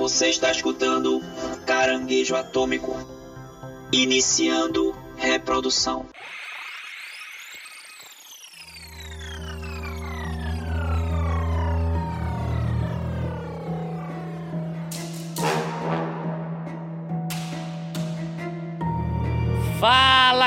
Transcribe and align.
Você 0.00 0.30
está 0.30 0.50
escutando 0.50 1.20
Caranguejo 1.66 2.34
Atômico. 2.34 2.96
Iniciando 3.92 4.96
reprodução. 5.18 6.06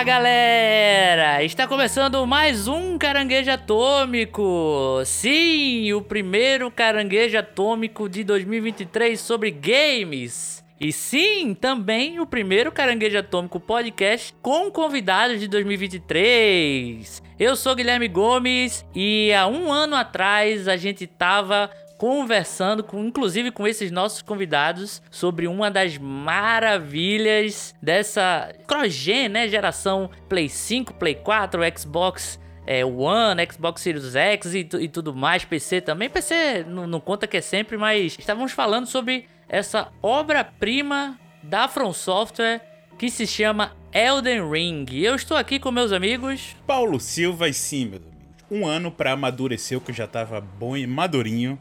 Fala 0.03 0.15
galera! 0.17 1.43
Está 1.45 1.65
começando 1.65 2.27
mais 2.27 2.67
um 2.67 2.97
caranguejo 2.97 3.49
atômico. 3.49 5.01
Sim, 5.05 5.93
o 5.93 6.01
primeiro 6.01 6.69
caranguejo 6.69 7.37
atômico 7.37 8.09
de 8.09 8.21
2023 8.25 9.17
sobre 9.17 9.49
games. 9.49 10.61
E 10.77 10.91
sim, 10.91 11.53
também 11.53 12.19
o 12.19 12.25
primeiro 12.25 12.69
Caranguejo 12.69 13.17
Atômico 13.17 13.57
podcast 13.61 14.35
com 14.41 14.69
convidados 14.69 15.39
de 15.39 15.47
2023. 15.47 17.23
Eu 17.39 17.55
sou 17.55 17.73
Guilherme 17.73 18.09
Gomes 18.09 18.85
e 18.93 19.31
há 19.31 19.47
um 19.47 19.71
ano 19.71 19.95
atrás 19.95 20.67
a 20.67 20.75
gente 20.75 21.07
tava 21.07 21.69
conversando, 22.03 22.83
com, 22.83 23.01
inclusive 23.05 23.49
com 23.49 23.65
esses 23.65 23.89
nossos 23.89 24.21
convidados, 24.21 25.01
sobre 25.09 25.47
uma 25.47 25.71
das 25.71 25.97
maravilhas 25.97 27.73
dessa 27.81 28.53
cross-gen, 28.67 29.29
né? 29.29 29.47
Geração 29.47 30.09
Play 30.27 30.49
5, 30.49 30.95
Play 30.95 31.15
4, 31.15 31.61
Xbox 31.79 32.37
é, 32.67 32.83
One, 32.83 33.41
Xbox 33.49 33.81
Series 33.81 34.17
X 34.17 34.53
e, 34.53 34.67
e, 34.81 34.89
tudo 34.89 35.15
mais, 35.15 35.45
PC 35.45 35.79
também. 35.79 36.09
PC 36.09 36.65
não, 36.67 36.85
não 36.85 36.99
conta 36.99 37.25
que 37.25 37.37
é 37.37 37.41
sempre, 37.41 37.77
mas 37.77 38.17
estávamos 38.19 38.51
falando 38.51 38.85
sobre 38.85 39.25
essa 39.47 39.87
obra-prima 40.01 41.17
da 41.41 41.69
From 41.69 41.93
Software 41.93 42.59
que 42.99 43.09
se 43.09 43.25
chama 43.25 43.77
Elden 43.93 44.51
Ring. 44.51 44.85
Eu 44.91 45.15
estou 45.15 45.37
aqui 45.37 45.57
com 45.57 45.71
meus 45.71 45.93
amigos. 45.93 46.53
Paulo 46.67 46.99
Silva 46.99 47.47
e 47.47 47.53
sim, 47.53 47.85
meus 47.85 48.01
amigos. 48.01 48.13
Um 48.51 48.67
ano 48.67 48.91
para 48.91 49.13
amadurecer 49.13 49.77
o 49.77 49.81
que 49.81 49.93
já 49.93 50.03
estava 50.03 50.41
bom 50.41 50.75
e 50.75 50.85
madurinho 50.85 51.57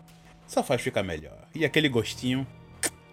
só 0.53 0.63
faz 0.63 0.83
ficar 0.83 1.03
melhor. 1.03 1.49
E 1.55 1.65
aquele 1.65 1.89
gostinho 1.89 2.47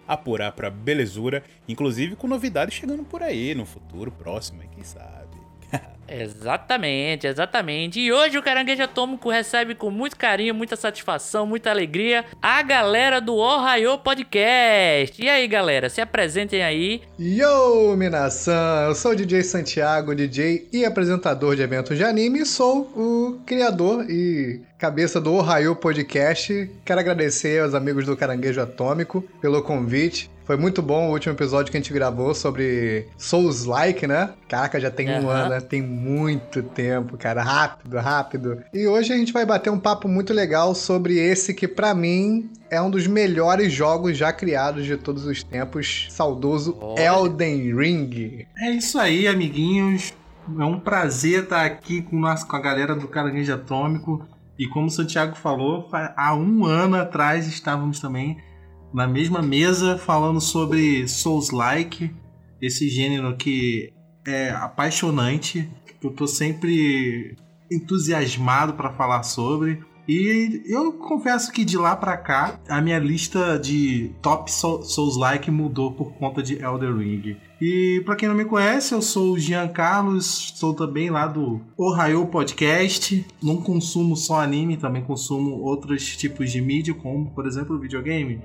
apurar 0.06 0.52
pra 0.52 0.68
belezura, 0.68 1.42
inclusive 1.68 2.16
com 2.16 2.26
novidades 2.26 2.74
chegando 2.74 3.04
por 3.04 3.22
aí 3.22 3.54
no 3.54 3.64
futuro 3.64 4.10
próximo, 4.10 4.62
quem 4.74 4.84
sabe. 4.84 5.29
Exatamente, 6.10 7.26
exatamente. 7.28 8.00
E 8.00 8.12
hoje 8.12 8.36
o 8.36 8.42
Caranguejo 8.42 8.82
Atômico 8.82 9.30
recebe 9.30 9.76
com 9.76 9.90
muito 9.90 10.16
carinho, 10.16 10.54
muita 10.54 10.74
satisfação, 10.74 11.46
muita 11.46 11.70
alegria 11.70 12.24
a 12.42 12.60
galera 12.62 13.20
do 13.20 13.36
Ohio 13.36 13.96
Podcast. 13.98 15.22
E 15.22 15.28
aí, 15.28 15.46
galera, 15.46 15.88
se 15.88 16.00
apresentem 16.00 16.62
aí. 16.62 17.02
Yo, 17.18 17.94
Minasan! 17.96 18.86
Eu 18.88 18.94
sou 18.96 19.12
o 19.12 19.16
DJ 19.16 19.44
Santiago, 19.44 20.14
DJ 20.14 20.68
e 20.72 20.84
apresentador 20.84 21.54
de 21.54 21.62
eventos 21.62 21.96
de 21.96 22.02
anime, 22.02 22.40
e 22.40 22.46
sou 22.46 22.90
o 22.96 23.40
criador 23.46 24.04
e 24.10 24.60
cabeça 24.78 25.20
do 25.20 25.34
Ohio 25.34 25.76
Podcast. 25.76 26.70
Quero 26.84 27.00
agradecer 27.00 27.62
aos 27.62 27.74
amigos 27.74 28.04
do 28.04 28.16
Caranguejo 28.16 28.60
Atômico 28.60 29.22
pelo 29.40 29.62
convite. 29.62 30.30
Foi 30.50 30.56
muito 30.56 30.82
bom 30.82 31.06
o 31.06 31.12
último 31.12 31.32
episódio 31.32 31.70
que 31.70 31.76
a 31.76 31.80
gente 31.80 31.92
gravou 31.92 32.34
sobre 32.34 33.06
Souls-like, 33.16 34.04
né? 34.04 34.30
Caraca, 34.48 34.80
já 34.80 34.90
tem 34.90 35.08
uhum. 35.08 35.26
um 35.26 35.28
ano, 35.28 35.50
né? 35.50 35.60
Tem 35.60 35.80
muito 35.80 36.60
tempo, 36.60 37.16
cara. 37.16 37.40
Rápido, 37.40 37.96
rápido. 37.98 38.60
E 38.74 38.84
hoje 38.88 39.12
a 39.12 39.16
gente 39.16 39.32
vai 39.32 39.46
bater 39.46 39.70
um 39.70 39.78
papo 39.78 40.08
muito 40.08 40.32
legal 40.32 40.74
sobre 40.74 41.16
esse 41.16 41.54
que, 41.54 41.68
para 41.68 41.94
mim, 41.94 42.50
é 42.68 42.82
um 42.82 42.90
dos 42.90 43.06
melhores 43.06 43.72
jogos 43.72 44.18
já 44.18 44.32
criados 44.32 44.86
de 44.86 44.96
todos 44.96 45.24
os 45.24 45.40
tempos. 45.44 46.08
Saudoso 46.10 46.76
Olha. 46.80 47.00
Elden 47.00 47.72
Ring. 47.72 48.44
É 48.58 48.72
isso 48.72 48.98
aí, 48.98 49.28
amiguinhos. 49.28 50.12
É 50.58 50.64
um 50.64 50.80
prazer 50.80 51.44
estar 51.44 51.64
aqui 51.64 52.02
com, 52.02 52.18
nós, 52.18 52.42
com 52.42 52.56
a 52.56 52.60
galera 52.60 52.96
do 52.96 53.06
Caranguejo 53.06 53.54
Atômico. 53.54 54.26
E 54.58 54.66
como 54.66 54.88
o 54.88 54.90
Santiago 54.90 55.36
falou, 55.36 55.88
há 55.92 56.34
um 56.34 56.64
ano 56.64 56.96
atrás 56.96 57.46
estávamos 57.46 58.00
também 58.00 58.49
na 58.92 59.06
mesma 59.06 59.40
mesa 59.42 59.96
falando 59.96 60.40
sobre 60.40 61.06
Souls-like, 61.06 62.10
esse 62.60 62.88
gênero 62.88 63.36
que 63.36 63.92
é 64.26 64.50
apaixonante, 64.50 65.68
que 66.00 66.06
eu 66.06 66.10
tô 66.10 66.26
sempre 66.26 67.36
entusiasmado 67.70 68.74
para 68.74 68.92
falar 68.92 69.22
sobre. 69.22 69.80
E 70.08 70.62
eu 70.66 70.94
confesso 70.94 71.52
que 71.52 71.64
de 71.64 71.76
lá 71.76 71.94
para 71.94 72.16
cá 72.16 72.58
a 72.68 72.80
minha 72.80 72.98
lista 72.98 73.56
de 73.56 74.10
top 74.20 74.50
Souls-like 74.50 75.50
mudou 75.52 75.92
por 75.92 76.14
conta 76.14 76.42
de 76.42 76.60
Elder 76.60 76.96
Ring. 76.96 77.36
E 77.60 78.02
para 78.04 78.16
quem 78.16 78.28
não 78.28 78.34
me 78.34 78.44
conhece, 78.44 78.92
eu 78.92 79.00
sou 79.00 79.34
o 79.34 79.38
Jean 79.38 79.68
Carlos, 79.68 80.52
sou 80.56 80.74
também 80.74 81.10
lá 81.10 81.28
do 81.28 81.60
Ohio 81.76 82.26
Podcast. 82.26 83.24
Não 83.40 83.58
consumo 83.58 84.16
só 84.16 84.40
anime, 84.40 84.76
também 84.76 85.04
consumo 85.04 85.60
outros 85.60 86.16
tipos 86.16 86.50
de 86.50 86.60
mídia, 86.60 86.92
como 86.92 87.30
por 87.30 87.46
exemplo 87.46 87.78
videogame. 87.78 88.42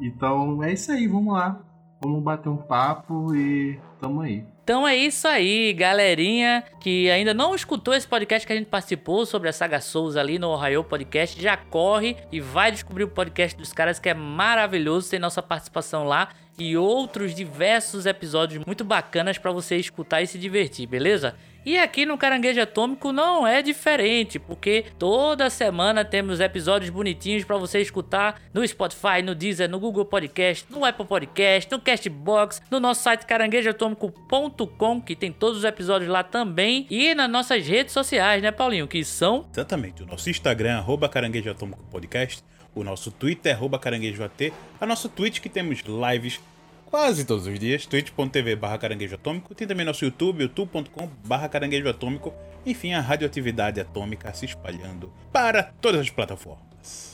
Então 0.00 0.62
é 0.62 0.72
isso 0.72 0.92
aí, 0.92 1.06
vamos 1.06 1.34
lá. 1.34 1.60
Vamos 2.02 2.22
bater 2.22 2.48
um 2.48 2.56
papo 2.56 3.34
e 3.34 3.78
tamo 4.00 4.20
aí. 4.20 4.44
Então 4.62 4.86
é 4.86 4.96
isso 4.96 5.26
aí, 5.28 5.72
galerinha 5.72 6.64
que 6.80 7.08
ainda 7.08 7.32
não 7.32 7.54
escutou 7.54 7.94
esse 7.94 8.06
podcast 8.06 8.46
que 8.46 8.52
a 8.52 8.56
gente 8.56 8.66
participou 8.66 9.24
sobre 9.24 9.48
a 9.48 9.52
saga 9.52 9.80
Souls 9.80 10.16
ali 10.16 10.38
no 10.38 10.50
Ohio 10.50 10.82
Podcast, 10.82 11.40
já 11.40 11.56
corre 11.56 12.16
e 12.32 12.40
vai 12.40 12.72
descobrir 12.72 13.04
o 13.04 13.08
podcast 13.08 13.56
dos 13.56 13.72
caras 13.72 13.98
que 13.98 14.08
é 14.08 14.14
maravilhoso, 14.14 15.08
tem 15.08 15.20
nossa 15.20 15.40
participação 15.40 16.04
lá 16.04 16.30
e 16.58 16.76
outros 16.76 17.34
diversos 17.34 18.06
episódios 18.06 18.64
muito 18.64 18.84
bacanas 18.84 19.38
para 19.38 19.52
você 19.52 19.76
escutar 19.76 20.22
e 20.22 20.26
se 20.26 20.38
divertir, 20.38 20.86
beleza? 20.86 21.36
E 21.66 21.76
aqui 21.76 22.06
no 22.06 22.16
Caranguejo 22.16 22.60
Atômico 22.60 23.10
não 23.10 23.44
é 23.44 23.60
diferente, 23.60 24.38
porque 24.38 24.84
toda 25.00 25.50
semana 25.50 26.04
temos 26.04 26.38
episódios 26.38 26.90
bonitinhos 26.90 27.42
para 27.42 27.56
você 27.56 27.80
escutar 27.80 28.40
no 28.54 28.64
Spotify, 28.64 29.20
no 29.20 29.34
Deezer, 29.34 29.68
no 29.68 29.80
Google 29.80 30.04
Podcast, 30.04 30.64
no 30.70 30.84
Apple 30.84 31.04
Podcast, 31.04 31.68
no 31.72 31.80
Castbox, 31.80 32.62
no 32.70 32.78
nosso 32.78 33.02
site 33.02 33.26
caranguejoatômico.com, 33.26 35.00
que 35.00 35.16
tem 35.16 35.32
todos 35.32 35.58
os 35.58 35.64
episódios 35.64 36.08
lá 36.08 36.22
também, 36.22 36.86
e 36.88 37.12
nas 37.16 37.28
nossas 37.28 37.66
redes 37.66 37.92
sociais, 37.92 38.40
né, 38.40 38.52
Paulinho? 38.52 38.86
Que 38.86 39.04
são. 39.04 39.44
Exatamente, 39.52 40.04
o 40.04 40.06
nosso 40.06 40.30
Instagram, 40.30 40.76
arroba 40.76 41.08
Caranguejo 41.08 41.50
Atômico 41.50 41.82
Podcast, 41.90 42.44
o 42.76 42.84
nosso 42.84 43.10
Twitter, 43.10 43.52
arroba 43.56 43.76
caranguejoat, 43.76 44.52
a 44.80 44.86
nosso 44.86 45.08
Twitch 45.08 45.40
que 45.40 45.48
temos 45.48 45.82
lives 45.82 46.38
quase 46.86 47.24
todos 47.24 47.46
os 47.46 47.58
dias, 47.58 47.84
twitch.tv 47.84 48.56
barra 48.56 48.78
caranguejo 48.78 49.16
atômico, 49.16 49.54
tem 49.54 49.66
também 49.66 49.84
nosso 49.84 50.04
YouTube, 50.04 50.42
youtube.com 50.42 51.10
barra 51.24 51.48
caranguejo 51.48 51.88
atômico, 51.88 52.32
enfim, 52.64 52.94
a 52.94 53.00
radioatividade 53.00 53.80
atômica 53.80 54.32
se 54.32 54.46
espalhando 54.46 55.12
para 55.32 55.62
todas 55.62 56.00
as 56.00 56.10
plataformas. 56.10 57.12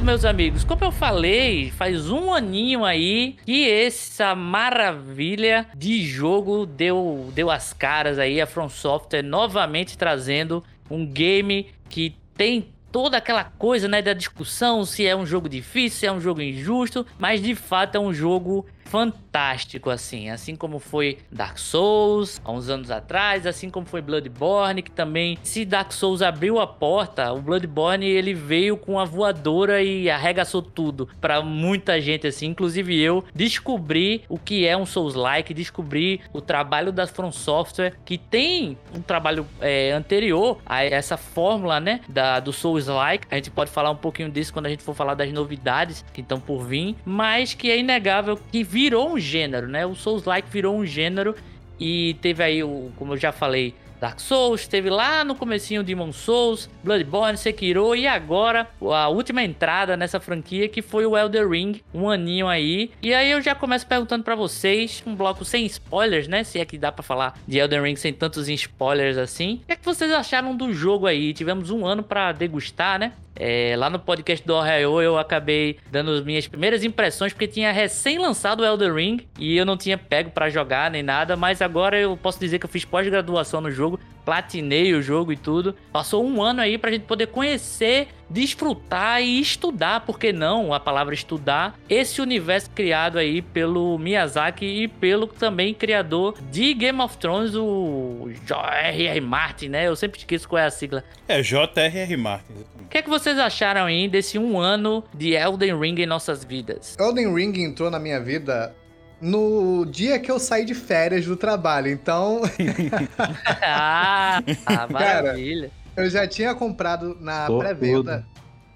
Meus 0.00 0.24
amigos, 0.24 0.64
como 0.64 0.84
eu 0.84 0.90
falei, 0.90 1.70
faz 1.70 2.08
um 2.08 2.32
aninho 2.32 2.84
aí 2.84 3.36
que 3.44 3.68
essa 3.68 4.34
maravilha 4.34 5.66
de 5.76 6.04
jogo 6.06 6.64
deu, 6.64 7.30
deu 7.34 7.50
as 7.50 7.72
caras 7.72 8.18
aí, 8.18 8.40
a 8.40 8.46
From 8.46 8.68
Software 8.68 9.22
novamente 9.22 9.98
trazendo 9.98 10.64
um 10.90 11.04
game 11.04 11.66
que 11.88 12.16
tem 12.36 12.68
toda 12.90 13.16
aquela 13.16 13.44
coisa, 13.44 13.88
né, 13.88 14.02
da 14.02 14.12
discussão 14.12 14.84
se 14.84 15.06
é 15.06 15.16
um 15.16 15.26
jogo 15.26 15.48
difícil, 15.48 15.98
se 16.00 16.06
é 16.06 16.12
um 16.12 16.20
jogo 16.20 16.40
injusto, 16.42 17.06
mas 17.18 17.42
de 17.42 17.54
fato 17.54 17.96
é 17.96 18.00
um 18.00 18.12
jogo 18.12 18.66
fantástico, 18.84 19.90
assim. 19.90 20.30
Assim 20.30 20.54
como 20.54 20.78
foi 20.78 21.18
Dark 21.30 21.58
Souls 21.58 22.40
há 22.44 22.52
uns 22.52 22.68
anos 22.68 22.90
atrás, 22.90 23.46
assim 23.46 23.70
como 23.70 23.86
foi 23.86 24.02
Bloodborne, 24.02 24.82
que 24.82 24.90
também, 24.90 25.38
se 25.42 25.64
Dark 25.64 25.92
Souls 25.92 26.22
abriu 26.22 26.60
a 26.60 26.66
porta, 26.66 27.32
o 27.32 27.40
Bloodborne 27.40 28.06
ele 28.06 28.34
veio 28.34 28.76
com 28.76 28.98
a 28.98 29.04
voadora 29.04 29.82
e 29.82 30.10
arregaçou 30.10 30.62
tudo 30.62 31.08
para 31.20 31.40
muita 31.42 32.00
gente, 32.00 32.26
assim. 32.26 32.46
Inclusive 32.46 32.98
eu 33.00 33.24
descobri 33.34 34.24
o 34.28 34.38
que 34.38 34.66
é 34.66 34.76
um 34.76 34.84
Souls-like, 34.84 35.54
descobri 35.54 36.20
o 36.32 36.40
trabalho 36.40 36.92
da 36.92 37.06
From 37.06 37.32
Software, 37.32 37.94
que 38.04 38.18
tem 38.18 38.76
um 38.94 39.00
trabalho 39.00 39.46
é, 39.60 39.92
anterior 39.92 40.58
a 40.66 40.84
essa 40.84 41.16
fórmula, 41.16 41.80
né, 41.80 42.00
da, 42.08 42.40
do 42.40 42.52
Souls-like. 42.52 43.26
A 43.30 43.36
gente 43.36 43.50
pode 43.50 43.70
falar 43.70 43.90
um 43.90 43.96
pouquinho 43.96 44.30
disso 44.30 44.52
quando 44.52 44.66
a 44.66 44.68
gente 44.68 44.82
for 44.82 44.94
falar 44.94 45.14
das 45.14 45.32
novidades 45.32 46.04
que 46.12 46.20
estão 46.20 46.40
por 46.40 46.64
vir, 46.64 46.96
mas 47.04 47.54
que 47.54 47.70
é 47.70 47.78
inegável 47.78 48.38
que 48.50 48.62
virou 48.72 49.12
um 49.12 49.18
gênero, 49.18 49.68
né? 49.68 49.84
O 49.84 49.94
Souls-like 49.94 50.48
virou 50.50 50.74
um 50.74 50.86
gênero 50.86 51.36
e 51.78 52.16
teve 52.22 52.42
aí, 52.42 52.64
o, 52.64 52.90
como 52.96 53.12
eu 53.12 53.18
já 53.18 53.30
falei, 53.30 53.74
Dark 54.00 54.18
Souls, 54.18 54.66
teve 54.66 54.90
lá 54.90 55.22
no 55.22 55.34
comecinho 55.34 55.84
Demon 55.84 56.10
Souls, 56.10 56.68
Bloodborne, 56.82 57.36
Sekiro 57.36 57.94
e 57.94 58.06
agora 58.06 58.66
a 58.80 59.08
última 59.08 59.44
entrada 59.44 59.96
nessa 59.96 60.18
franquia 60.18 60.68
que 60.68 60.80
foi 60.82 61.06
o 61.06 61.16
Elder 61.16 61.48
Ring, 61.48 61.80
um 61.94 62.08
aninho 62.08 62.48
aí. 62.48 62.90
E 63.00 63.12
aí 63.14 63.30
eu 63.30 63.40
já 63.40 63.54
começo 63.54 63.86
perguntando 63.86 64.24
para 64.24 64.34
vocês, 64.34 65.02
um 65.06 65.14
bloco 65.14 65.44
sem 65.44 65.66
spoilers, 65.66 66.26
né? 66.26 66.42
Se 66.42 66.58
é 66.58 66.64
que 66.64 66.78
dá 66.78 66.90
para 66.90 67.04
falar 67.04 67.38
de 67.46 67.58
Elden 67.58 67.82
Ring 67.82 67.96
sem 67.96 68.12
tantos 68.12 68.48
spoilers 68.48 69.18
assim. 69.18 69.60
O 69.62 69.66
que 69.66 69.72
é 69.72 69.76
que 69.76 69.84
vocês 69.84 70.10
acharam 70.10 70.56
do 70.56 70.72
jogo 70.72 71.06
aí? 71.06 71.32
Tivemos 71.34 71.70
um 71.70 71.86
ano 71.86 72.02
para 72.02 72.32
degustar, 72.32 72.98
né? 72.98 73.12
É, 73.44 73.74
lá 73.76 73.90
no 73.90 73.98
podcast 73.98 74.46
do 74.46 74.54
Ohio 74.54 75.02
eu 75.02 75.18
acabei 75.18 75.76
dando 75.90 76.12
as 76.12 76.24
minhas 76.24 76.46
primeiras 76.46 76.84
impressões 76.84 77.32
porque 77.32 77.48
tinha 77.48 77.72
recém 77.72 78.16
lançado 78.16 78.60
o 78.60 78.64
Elder 78.64 78.94
Ring 78.94 79.26
e 79.36 79.56
eu 79.56 79.66
não 79.66 79.76
tinha 79.76 79.98
pego 79.98 80.30
para 80.30 80.48
jogar 80.48 80.88
nem 80.92 81.02
nada, 81.02 81.34
mas 81.34 81.60
agora 81.60 81.98
eu 81.98 82.16
posso 82.16 82.38
dizer 82.38 82.60
que 82.60 82.66
eu 82.66 82.70
fiz 82.70 82.84
pós-graduação 82.84 83.60
no 83.60 83.68
jogo, 83.68 83.98
platinei 84.24 84.94
o 84.94 85.02
jogo 85.02 85.32
e 85.32 85.36
tudo. 85.36 85.74
Passou 85.92 86.24
um 86.24 86.42
ano 86.42 86.60
aí 86.60 86.78
pra 86.78 86.90
gente 86.90 87.02
poder 87.02 87.26
conhecer, 87.26 88.08
desfrutar 88.28 89.22
e 89.22 89.40
estudar, 89.40 90.00
por 90.00 90.18
que 90.18 90.32
não 90.32 90.72
a 90.72 90.80
palavra 90.80 91.14
estudar, 91.14 91.78
esse 91.88 92.20
universo 92.20 92.70
criado 92.70 93.18
aí 93.18 93.42
pelo 93.42 93.98
Miyazaki 93.98 94.64
e 94.64 94.88
pelo 94.88 95.26
também 95.26 95.74
criador 95.74 96.34
de 96.50 96.72
Game 96.74 97.00
of 97.00 97.16
Thrones, 97.18 97.54
o 97.54 98.30
J.R.R. 98.46 99.20
Martin, 99.20 99.68
né? 99.68 99.86
Eu 99.86 99.96
sempre 99.96 100.18
esqueço 100.18 100.48
qual 100.48 100.60
é 100.60 100.66
a 100.66 100.70
sigla. 100.70 101.04
É, 101.28 101.42
J.R.R. 101.42 102.16
Martin. 102.16 102.52
O 102.80 102.88
que 102.88 102.98
é 102.98 103.02
que 103.02 103.10
vocês 103.10 103.38
acharam 103.38 103.86
aí 103.86 104.08
desse 104.08 104.38
um 104.38 104.58
ano 104.58 105.04
de 105.14 105.32
Elden 105.34 105.78
Ring 105.78 106.00
em 106.00 106.06
nossas 106.06 106.44
vidas? 106.44 106.96
Elden 106.98 107.34
Ring 107.34 107.62
entrou 107.62 107.90
na 107.90 107.98
minha 107.98 108.20
vida 108.20 108.74
no 109.22 109.86
dia 109.86 110.18
que 110.18 110.30
eu 110.30 110.38
saí 110.40 110.64
de 110.64 110.74
férias 110.74 111.24
do 111.24 111.36
trabalho, 111.36 111.88
então. 111.88 112.42
ah, 113.62 114.42
ah, 114.66 114.88
maravilha. 114.90 115.70
Cara, 115.70 116.04
eu 116.04 116.10
já 116.10 116.26
tinha 116.26 116.52
comprado 116.54 117.16
na 117.20 117.46
pré-venda. 117.46 118.26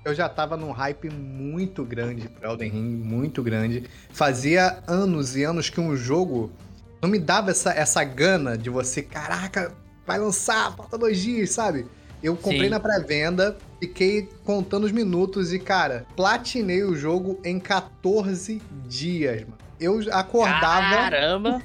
Eu 0.04 0.14
já 0.14 0.28
tava 0.28 0.56
num 0.56 0.70
hype 0.70 1.10
muito 1.10 1.84
grande 1.84 2.28
pra 2.28 2.48
Elden 2.48 2.70
Ring, 2.70 2.94
muito 2.94 3.42
grande. 3.42 3.84
Fazia 4.10 4.78
anos 4.86 5.34
e 5.36 5.42
anos 5.42 5.68
que 5.68 5.80
um 5.80 5.96
jogo 5.96 6.52
não 7.02 7.08
me 7.08 7.18
dava 7.18 7.50
essa, 7.50 7.72
essa 7.72 8.04
gana 8.04 8.56
de 8.56 8.70
você, 8.70 9.02
caraca, 9.02 9.72
vai 10.06 10.20
lançar, 10.20 10.76
falta 10.76 10.96
dois 10.96 11.18
dias, 11.18 11.50
sabe? 11.50 11.86
Eu 12.22 12.36
comprei 12.36 12.64
Sim. 12.64 12.70
na 12.70 12.78
pré-venda, 12.78 13.56
fiquei 13.80 14.28
contando 14.44 14.84
os 14.84 14.92
minutos 14.92 15.52
e, 15.52 15.58
cara, 15.58 16.06
platinei 16.14 16.84
o 16.84 16.94
jogo 16.94 17.40
em 17.44 17.58
14 17.58 18.62
dias, 18.86 19.40
mano 19.40 19.65
eu 19.80 20.00
acordava. 20.12 20.96
Caramba! 20.96 21.62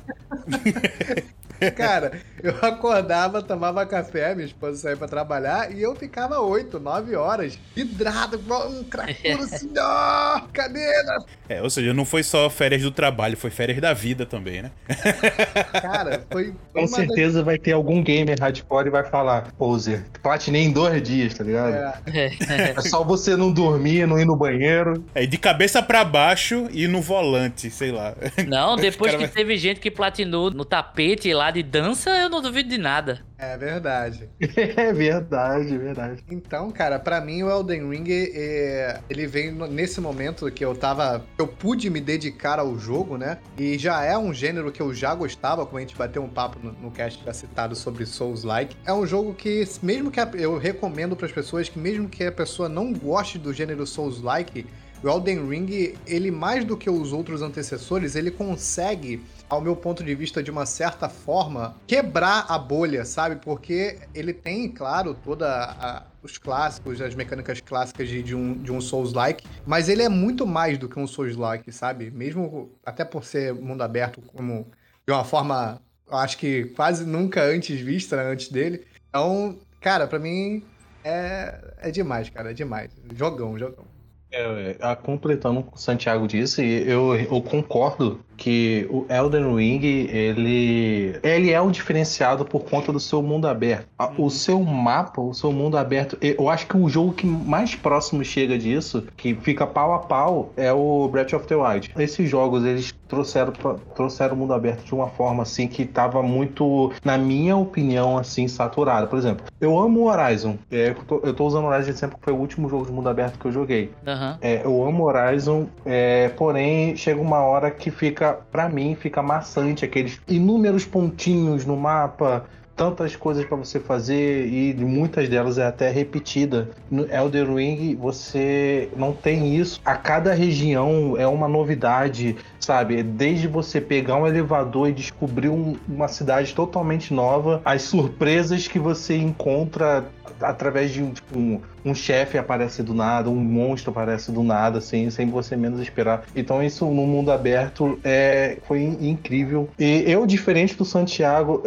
Cara, 1.77 2.13
eu 2.43 2.55
acordava, 2.61 3.41
tomava 3.41 3.85
café, 3.85 4.33
minha 4.33 4.45
esposa 4.45 4.77
saía 4.77 4.97
pra 4.97 5.07
trabalhar 5.07 5.71
e 5.71 5.81
eu 5.81 5.95
ficava 5.95 6.39
8, 6.39 6.79
9 6.79 7.15
horas 7.15 7.59
vidrado, 7.75 8.35
igual 8.35 8.69
um 8.69 8.83
cracudo 8.83 9.43
assim, 9.43 9.71
ó, 9.77 10.41
cadeira. 10.51 11.17
É, 11.47 11.61
ou 11.61 11.69
seja, 11.69 11.93
não 11.93 12.05
foi 12.05 12.23
só 12.23 12.49
férias 12.49 12.81
do 12.81 12.91
trabalho, 12.91 13.37
foi 13.37 13.49
férias 13.49 13.79
da 13.79 13.93
vida 13.93 14.25
também, 14.25 14.63
né? 14.63 14.71
Cara, 15.81 16.25
foi. 16.31 16.53
Com 16.73 16.87
certeza 16.87 17.39
das... 17.39 17.45
vai 17.45 17.57
ter 17.57 17.73
algum 17.73 18.01
gamer 18.03 18.39
hardcore 18.39 18.87
e 18.87 18.89
vai 18.89 19.03
falar, 19.03 19.51
poser, 19.57 20.05
platinei 20.21 20.63
em 20.63 20.71
dois 20.71 21.01
dias, 21.01 21.33
tá 21.33 21.43
ligado? 21.43 21.73
É. 22.13 22.31
é 22.77 22.81
só 22.81 23.03
você 23.03 23.35
não 23.35 23.51
dormir, 23.51 24.07
não 24.07 24.19
ir 24.19 24.25
no 24.25 24.35
banheiro. 24.35 25.03
É, 25.13 25.25
de 25.25 25.37
cabeça 25.37 25.81
para 25.83 26.03
baixo 26.03 26.67
e 26.71 26.87
no 26.87 27.01
volante, 27.01 27.69
sei 27.69 27.91
lá. 27.91 28.15
Não, 28.47 28.75
depois 28.75 29.11
que 29.11 29.17
vai... 29.17 29.27
teve 29.27 29.57
gente 29.57 29.79
que 29.79 29.91
platinou 29.91 30.49
no 30.49 30.65
tapete 30.65 31.33
lá 31.33 31.51
de 31.51 31.61
dança, 31.61 32.09
eu 32.11 32.29
não 32.31 32.41
duvido 32.41 32.69
de 32.69 32.77
nada. 32.77 33.21
É 33.37 33.57
verdade. 33.57 34.29
é 34.39 34.93
verdade, 34.93 35.77
verdade. 35.77 36.23
Então, 36.31 36.71
cara, 36.71 36.97
para 36.97 37.19
mim 37.21 37.43
o 37.43 37.49
Elden 37.49 37.89
Ring, 37.89 38.05
é, 38.09 39.01
ele 39.09 39.27
veio 39.27 39.67
nesse 39.67 39.99
momento 39.99 40.49
que 40.49 40.63
eu 40.63 40.73
tava. 40.73 41.23
Eu 41.37 41.47
pude 41.47 41.89
me 41.89 41.99
dedicar 41.99 42.57
ao 42.57 42.79
jogo, 42.79 43.17
né? 43.17 43.37
E 43.57 43.77
já 43.77 44.03
é 44.03 44.17
um 44.17 44.33
gênero 44.33 44.71
que 44.71 44.81
eu 44.81 44.93
já 44.93 45.13
gostava, 45.13 45.65
como 45.65 45.77
a 45.77 45.81
gente 45.81 45.95
bateu 45.95 46.23
um 46.23 46.29
papo 46.29 46.57
no, 46.63 46.71
no 46.71 46.91
cast 46.91 47.23
já 47.23 47.33
citado 47.33 47.75
sobre 47.75 48.05
Souls-like. 48.05 48.75
É 48.85 48.93
um 48.93 49.05
jogo 49.05 49.33
que, 49.33 49.67
mesmo 49.83 50.09
que 50.09 50.19
a, 50.19 50.29
eu 50.33 50.57
recomendo 50.57 51.15
para 51.15 51.25
as 51.25 51.31
pessoas 51.31 51.67
que, 51.67 51.77
mesmo 51.77 52.07
que 52.07 52.23
a 52.23 52.31
pessoa 52.31 52.69
não 52.69 52.93
goste 52.93 53.37
do 53.37 53.53
gênero 53.53 53.85
Souls-like, 53.85 54.65
o 55.03 55.09
Elden 55.09 55.49
Ring, 55.49 55.95
ele 56.05 56.29
mais 56.29 56.63
do 56.63 56.77
que 56.77 56.89
os 56.89 57.11
outros 57.11 57.41
antecessores, 57.41 58.15
ele 58.15 58.29
consegue 58.29 59.21
ao 59.51 59.59
meu 59.59 59.75
ponto 59.75 60.01
de 60.01 60.15
vista, 60.15 60.41
de 60.41 60.49
uma 60.49 60.65
certa 60.65 61.09
forma, 61.09 61.75
quebrar 61.85 62.45
a 62.47 62.57
bolha, 62.57 63.03
sabe? 63.03 63.35
Porque 63.35 63.99
ele 64.15 64.31
tem, 64.31 64.69
claro, 64.69 65.13
toda 65.13 66.07
os 66.23 66.37
clássicos, 66.37 67.01
as 67.01 67.13
mecânicas 67.15 67.59
clássicas 67.59 68.07
de, 68.07 68.23
de 68.23 68.33
um, 68.33 68.53
de 68.53 68.71
um 68.71 68.79
Souls-like, 68.79 69.45
mas 69.65 69.89
ele 69.89 70.03
é 70.03 70.07
muito 70.07 70.47
mais 70.47 70.77
do 70.77 70.87
que 70.87 70.97
um 70.97 71.05
Souls-like, 71.05 71.69
sabe? 71.69 72.09
Mesmo 72.11 72.71
até 72.85 73.03
por 73.03 73.25
ser 73.25 73.53
mundo 73.53 73.81
aberto 73.81 74.21
como 74.21 74.71
de 75.05 75.11
uma 75.11 75.25
forma, 75.25 75.81
eu 76.09 76.15
acho 76.15 76.37
que 76.37 76.67
quase 76.73 77.05
nunca 77.05 77.43
antes 77.43 77.77
vista, 77.77 78.15
né, 78.15 78.31
antes 78.31 78.47
dele. 78.47 78.87
Então, 79.09 79.59
cara, 79.81 80.07
para 80.07 80.17
mim 80.17 80.63
é, 81.03 81.59
é 81.79 81.91
demais, 81.91 82.29
cara, 82.29 82.51
é 82.51 82.53
demais. 82.53 82.89
Jogão, 83.13 83.59
jogão. 83.59 83.91
É, 84.31 84.77
é, 84.79 84.95
completando 84.95 85.59
o 85.59 85.63
que 85.63 85.75
o 85.75 85.77
Santiago 85.77 86.25
disse, 86.25 86.61
eu, 86.63 87.13
eu 87.15 87.41
concordo 87.41 88.23
que 88.37 88.87
o 88.89 89.05
Elden 89.09 89.55
Ring, 89.55 89.83
ele, 89.83 91.19
ele 91.21 91.51
é 91.51 91.61
o 91.61 91.69
diferenciado 91.69 92.43
por 92.43 92.63
conta 92.63 92.91
do 92.91 92.99
seu 92.99 93.21
mundo 93.21 93.47
aberto. 93.47 93.87
O 94.17 94.23
uhum. 94.23 94.29
seu 94.29 94.61
mapa, 94.63 95.21
o 95.21 95.33
seu 95.33 95.51
mundo 95.51 95.77
aberto, 95.77 96.17
eu 96.21 96.49
acho 96.49 96.67
que 96.67 96.77
o 96.77 96.89
jogo 96.89 97.13
que 97.13 97.25
mais 97.25 97.75
próximo 97.75 98.23
chega 98.23 98.57
disso, 98.57 99.03
que 99.15 99.35
fica 99.35 99.67
pau 99.67 99.93
a 99.93 99.99
pau, 99.99 100.51
é 100.57 100.71
o 100.73 101.07
Breath 101.07 101.33
of 101.33 101.47
the 101.47 101.55
Wild. 101.55 101.91
Esses 101.97 102.29
jogos, 102.29 102.65
eles 102.65 102.93
trouxeram, 103.07 103.53
trouxeram 103.93 104.35
o 104.35 104.37
mundo 104.37 104.53
aberto 104.53 104.85
de 104.85 104.95
uma 104.95 105.07
forma, 105.07 105.43
assim, 105.43 105.67
que 105.67 105.85
tava 105.85 106.23
muito, 106.23 106.91
na 107.03 107.17
minha 107.17 107.55
opinião, 107.57 108.17
assim, 108.17 108.47
saturado. 108.47 109.07
Por 109.07 109.19
exemplo, 109.19 109.45
eu 109.59 109.77
amo 109.77 110.01
o 110.01 110.03
Horizon. 110.05 110.57
É, 110.71 110.89
eu, 110.89 110.95
tô, 110.95 111.21
eu 111.23 111.33
tô 111.33 111.45
usando 111.45 111.65
o 111.65 111.67
Horizon 111.67 111.93
sempre 111.93 112.15
porque 112.15 112.25
foi 112.25 112.33
o 112.33 112.37
último 112.37 112.69
jogo 112.69 112.85
de 112.85 112.91
mundo 112.91 113.09
aberto 113.09 113.37
que 113.37 113.45
eu 113.45 113.51
joguei. 113.51 113.91
Uhum. 114.07 114.37
É, 114.41 114.61
eu 114.63 114.83
amo 114.83 115.03
Horizon, 115.03 115.67
é, 115.85 116.29
porém, 116.29 116.95
chega 116.95 117.21
uma 117.21 117.39
hora 117.39 117.69
que 117.69 117.91
fica 117.91 118.30
para 118.33 118.69
mim, 118.69 118.95
fica 118.95 119.21
maçante 119.21 119.85
aqueles 119.85 120.19
inúmeros 120.27 120.85
pontinhos 120.85 121.65
no 121.65 121.75
mapa, 121.77 122.45
tantas 122.75 123.15
coisas 123.15 123.45
para 123.45 123.57
você 123.57 123.79
fazer 123.79 124.47
e 124.47 124.73
muitas 124.73 125.29
delas 125.29 125.57
é 125.57 125.65
até 125.65 125.89
repetida. 125.89 126.69
No 126.89 127.05
Elder 127.13 127.53
Ring 127.53 127.95
você 127.95 128.89
não 128.95 129.13
tem 129.13 129.55
isso. 129.55 129.79
A 129.85 129.95
cada 129.95 130.33
região 130.33 131.15
é 131.17 131.27
uma 131.27 131.47
novidade, 131.47 132.35
sabe? 132.61 133.03
Desde 133.03 133.47
você 133.47 133.81
pegar 133.81 134.15
um 134.15 134.27
elevador 134.27 134.89
e 134.89 134.93
descobrir 134.93 135.49
um, 135.49 135.75
uma 135.87 136.07
cidade 136.07 136.53
totalmente 136.53 137.13
nova, 137.13 137.61
as 137.65 137.81
surpresas 137.81 138.67
que 138.67 138.79
você 138.79 139.17
encontra 139.17 140.05
através 140.39 140.91
de 140.91 141.01
um, 141.01 141.11
tipo, 141.11 141.37
um, 141.37 141.61
um 141.83 141.93
chefe 141.93 142.37
aparece 142.37 142.83
do 142.83 142.93
nada, 142.93 143.29
um 143.29 143.35
monstro 143.35 143.91
aparece 143.91 144.31
do 144.31 144.43
nada, 144.43 144.79
assim, 144.79 145.09
sem 145.09 145.29
você 145.29 145.55
menos 145.55 145.79
esperar. 145.79 146.23
Então 146.35 146.63
isso 146.63 146.85
no 146.85 147.05
mundo 147.05 147.31
aberto 147.31 147.99
é, 148.03 148.57
foi 148.67 148.81
incrível. 148.81 149.69
E 149.77 150.03
eu, 150.07 150.25
diferente 150.25 150.75
do 150.75 150.85
Santiago, 150.85 151.63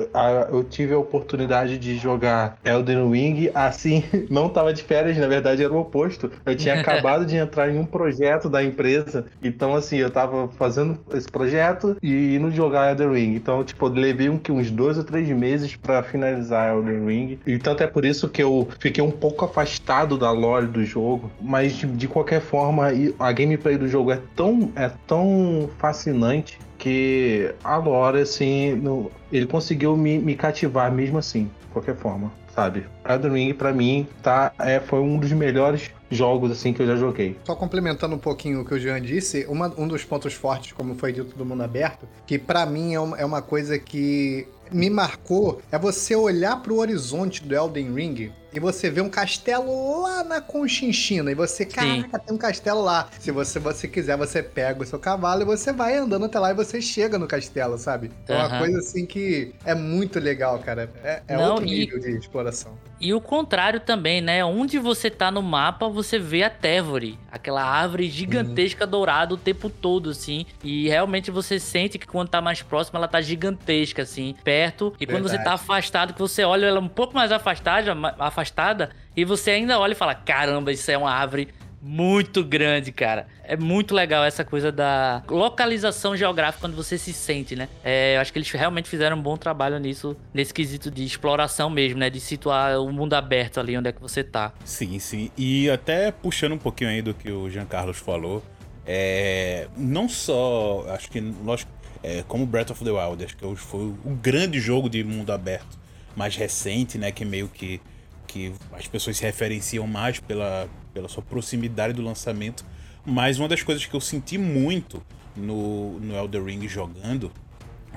eu 0.51 0.65
tive 0.65 0.95
a 0.95 0.99
oportunidade 0.99 1.79
de 1.79 1.97
jogar 1.97 2.59
Elden 2.65 3.11
Ring, 3.11 3.51
assim, 3.55 4.05
não 4.31 4.49
tava 4.49 4.73
de 4.73 4.83
férias, 4.83 5.17
na 5.17 5.27
verdade 5.27 5.63
era 5.63 5.73
o 5.73 5.81
oposto. 5.81 6.31
Eu 6.45 6.57
tinha 6.57 6.75
acabado 6.81 7.25
de 7.27 7.37
entrar 7.37 7.71
em 7.71 7.79
um 7.79 7.87
projeto 7.87 8.49
da 8.49 8.63
empresa, 8.63 9.27
então 9.43 9.75
assim, 9.75 9.97
eu 9.97 10.11
tava 10.11 10.49
fazendo 10.49 10.84
esse 11.13 11.29
projeto 11.29 11.97
e 12.03 12.37
indo 12.37 12.51
jogar 12.51 12.91
Elden 12.91 13.13
Ring. 13.13 13.35
Então, 13.35 13.65
tipo, 13.65 13.87
eu 13.87 13.91
levei 13.91 14.29
um, 14.29 14.41
uns 14.51 14.71
dois 14.71 14.99
ou 14.99 15.05
três 15.05 15.29
meses 15.29 15.77
para 15.77 16.03
finalizar 16.03 16.75
Elden 16.75 17.07
Ring. 17.07 17.39
E 17.47 17.59
tanto 17.59 17.83
é 17.83 17.87
por 17.87 18.05
isso 18.05 18.29
que 18.29 18.43
eu 18.43 18.69
fiquei 18.79 19.03
um 19.03 19.11
pouco 19.11 19.45
afastado 19.45 20.19
da 20.19 20.31
lore 20.31 20.67
do 20.67 20.85
jogo, 20.85 21.31
mas 21.41 21.75
de, 21.75 21.87
de 21.87 22.09
qualquer 22.09 22.41
forma, 22.41 22.89
a 23.19 23.33
gameplay 23.33 23.77
do 23.77 23.89
jogo 23.89 24.11
é 24.11 24.21
tão, 24.37 24.71
é 24.77 24.91
tão 25.07 25.69
fascinante 25.79 26.59
que 26.79 27.51
a 27.63 27.77
lore, 27.77 28.21
assim, 28.21 28.75
no, 28.75 29.11
ele 29.33 29.47
conseguiu 29.47 29.97
me, 29.97 30.19
me 30.19 30.35
cativar 30.35 30.93
mesmo 30.93 31.19
assim, 31.19 31.45
de 31.45 31.67
qualquer 31.73 31.97
forma, 31.97 32.31
sabe? 32.55 32.87
Elden 33.09 33.33
Ring, 33.33 33.55
pra 33.55 33.73
mim, 33.73 34.07
tá, 34.23 34.53
é, 34.59 34.81
foi 34.81 35.01
um 35.01 35.19
dos 35.19 35.33
melhores 35.33 35.91
jogos 36.11 36.51
assim 36.51 36.73
que 36.73 36.83
eu 36.83 36.87
já 36.87 36.97
joguei. 36.97 37.37
Só 37.45 37.55
complementando 37.55 38.15
um 38.15 38.19
pouquinho 38.19 38.61
o 38.61 38.65
que 38.65 38.75
o 38.75 38.79
Jean 38.79 39.01
disse, 39.01 39.45
uma, 39.49 39.73
um 39.77 39.89
dos 39.89 40.05
pontos 40.05 40.33
fortes, 40.35 40.73
como 40.73 40.95
foi 40.95 41.13
dito 41.13 41.37
do 41.37 41.45
mundo 41.45 41.63
aberto, 41.63 42.07
que 42.27 42.39
para 42.39 42.65
mim 42.65 42.95
é 42.95 43.01
uma, 43.01 43.19
é 43.19 43.25
uma 43.25 43.43
coisa 43.43 43.79
que 43.79 44.47
me 44.71 44.89
marcou, 44.89 45.61
é 45.71 45.79
você 45.79 46.15
olhar 46.15 46.63
para 46.63 46.73
o 46.73 46.79
horizonte 46.79 47.43
do 47.45 47.55
Elden 47.55 47.93
Ring 47.93 48.33
e 48.55 48.61
você 48.61 48.89
vê 48.89 49.01
um 49.01 49.09
castelo 49.09 50.03
lá 50.03 50.23
na 50.23 50.41
Conchinchina 50.41 51.31
e 51.31 51.35
você, 51.35 51.65
caraca, 51.67 52.19
tem 52.21 52.35
um 52.35 52.39
castelo 52.39 52.83
lá. 52.83 53.09
Se 53.19 53.31
você, 53.31 53.59
você 53.59 53.89
quiser, 53.89 54.17
você 54.17 54.43
pega 54.43 54.83
o 54.83 54.87
seu 54.87 54.99
cavalo 54.99 55.43
e 55.43 55.45
você 55.45 55.73
vai 55.73 55.97
andando 55.97 56.27
até 56.27 56.39
lá 56.39 56.51
e 56.51 56.55
você 56.55 56.81
chega 56.81 57.19
no 57.19 57.27
castelo, 57.27 57.77
sabe? 57.77 58.11
É 58.29 58.33
uma 58.35 58.45
Aham. 58.47 58.59
coisa 58.59 58.79
assim 58.79 59.05
que 59.07 59.53
é 59.65 59.75
muito 59.75 60.21
legal, 60.21 60.59
cara. 60.61 60.89
É, 61.03 61.23
é 61.27 61.37
Não, 61.37 61.51
outro 61.51 61.65
e- 61.67 61.81
nível 61.81 61.99
de 61.99 62.17
exploração. 62.17 62.79
E 63.05 63.13
o 63.13 63.21
contrário 63.21 63.81
também, 63.81 64.23
né? 64.23 64.43
Onde 64.43 64.79
você 64.79 65.11
tá 65.11 65.31
no 65.31 65.43
mapa, 65.43 65.91
você 65.91 66.19
vê 66.19 66.43
a 66.43 66.49
Tevore, 66.49 67.19
aquela 67.31 67.63
árvore 67.63 68.09
gigantesca 68.09 68.87
dourada 68.87 69.35
o 69.35 69.37
tempo 69.37 69.69
todo, 69.69 70.09
assim. 70.09 70.47
E 70.63 70.89
realmente 70.89 71.31
você 71.31 71.61
sente 71.61 71.99
que 71.99 72.07
quando 72.07 72.31
tá 72.31 72.41
mais 72.41 72.63
próximo, 72.63 72.97
ela 72.97 73.07
tá 73.07 73.21
gigantesca, 73.21 74.01
assim, 74.01 74.35
perto. 74.43 74.95
E 74.99 75.05
quando 75.05 75.25
você 75.25 75.37
Verdade. 75.37 75.45
tá 75.45 75.53
afastado, 75.53 76.15
que 76.15 76.19
você 76.19 76.45
olha 76.45 76.65
ela 76.65 76.81
um 76.81 76.89
pouco 76.89 77.15
mais 77.15 77.31
afastada, 77.31 77.93
afastada, 78.19 78.89
e 79.15 79.23
você 79.23 79.51
ainda 79.51 79.79
olha 79.79 79.93
e 79.93 79.97
fala: 79.97 80.15
caramba, 80.15 80.73
isso 80.73 80.91
é 80.91 80.97
uma 80.97 81.13
árvore 81.13 81.53
muito 81.85 82.43
grande, 82.43 82.91
cara. 82.91 83.27
É 83.43 83.59
muito 83.59 83.95
legal 83.95 84.25
essa 84.25 84.43
coisa 84.43 84.73
da 84.73 85.23
localização 85.29 86.17
geográfica 86.17 86.63
quando 86.63 86.75
você 86.75 86.97
se 86.97 87.13
sente, 87.13 87.55
né? 87.55 87.69
É, 87.85 88.17
eu 88.17 88.23
acho 88.23 88.33
que 88.33 88.39
eles 88.39 88.51
realmente 88.51 88.89
fizeram 88.89 89.19
um 89.19 89.23
bom 89.23 89.37
trabalho 89.37 89.79
nisso, 89.79 90.17
nesse 90.33 90.55
quesito 90.55 90.91
de 90.91 91.05
exploração 91.05 91.69
mesmo, 91.69 91.99
né? 91.99 92.09
De 92.09 92.21
situar 92.21 92.81
o 92.81 92.91
mundo 92.91 93.13
aberto 93.13 93.61
ali 93.61 93.77
onde 93.77 93.91
é 93.91 93.93
que 93.93 94.01
você 94.01 94.25
tá. 94.25 94.55
Sim, 94.65 94.99
sim. 94.99 95.31
E 95.37 95.69
até 95.69 96.11
puxando 96.11 96.53
um 96.53 96.59
pouquinho 96.59 96.89
aí 96.89 97.03
do 97.03 97.13
que 97.13 97.31
o 97.31 97.51
Jean 97.51 97.67
Carlos 97.67 97.99
falou, 97.99 98.43
é, 98.87 99.69
não 99.77 100.09
só, 100.09 100.87
acho 100.89 101.11
que, 101.11 101.21
lógico, 101.21 101.71
é, 102.03 102.25
como 102.27 102.47
Breath 102.47 102.71
of 102.71 102.83
the 102.83 102.91
Wild, 102.91 103.23
acho 103.23 103.37
que 103.37 103.57
foi 103.57 103.83
o 103.83 104.17
grande 104.23 104.59
jogo 104.59 104.89
de 104.89 105.05
mundo 105.05 105.33
aberto 105.33 105.79
mais 106.17 106.35
recente, 106.35 106.97
né, 106.97 107.13
que 107.13 107.27
meio 107.27 107.49
que, 107.49 107.79
que 108.27 108.55
as 108.73 108.87
pessoas 108.87 109.19
se 109.19 109.23
referenciam 109.23 109.87
mais 109.87 110.21
pela, 110.21 110.69
pela 110.95 111.09
sua 111.09 111.23
proximidade 111.23 111.93
do 111.93 112.03
lançamento, 112.03 112.65
mas 113.05 113.39
uma 113.39 113.49
das 113.49 113.63
coisas 113.63 113.85
que 113.85 113.95
eu 113.95 114.01
senti 114.01 114.39
muito 114.39 115.03
no, 115.37 115.99
no 116.01 116.15
Elder 116.17 116.45
Ring 116.45 116.67
jogando 116.69 117.31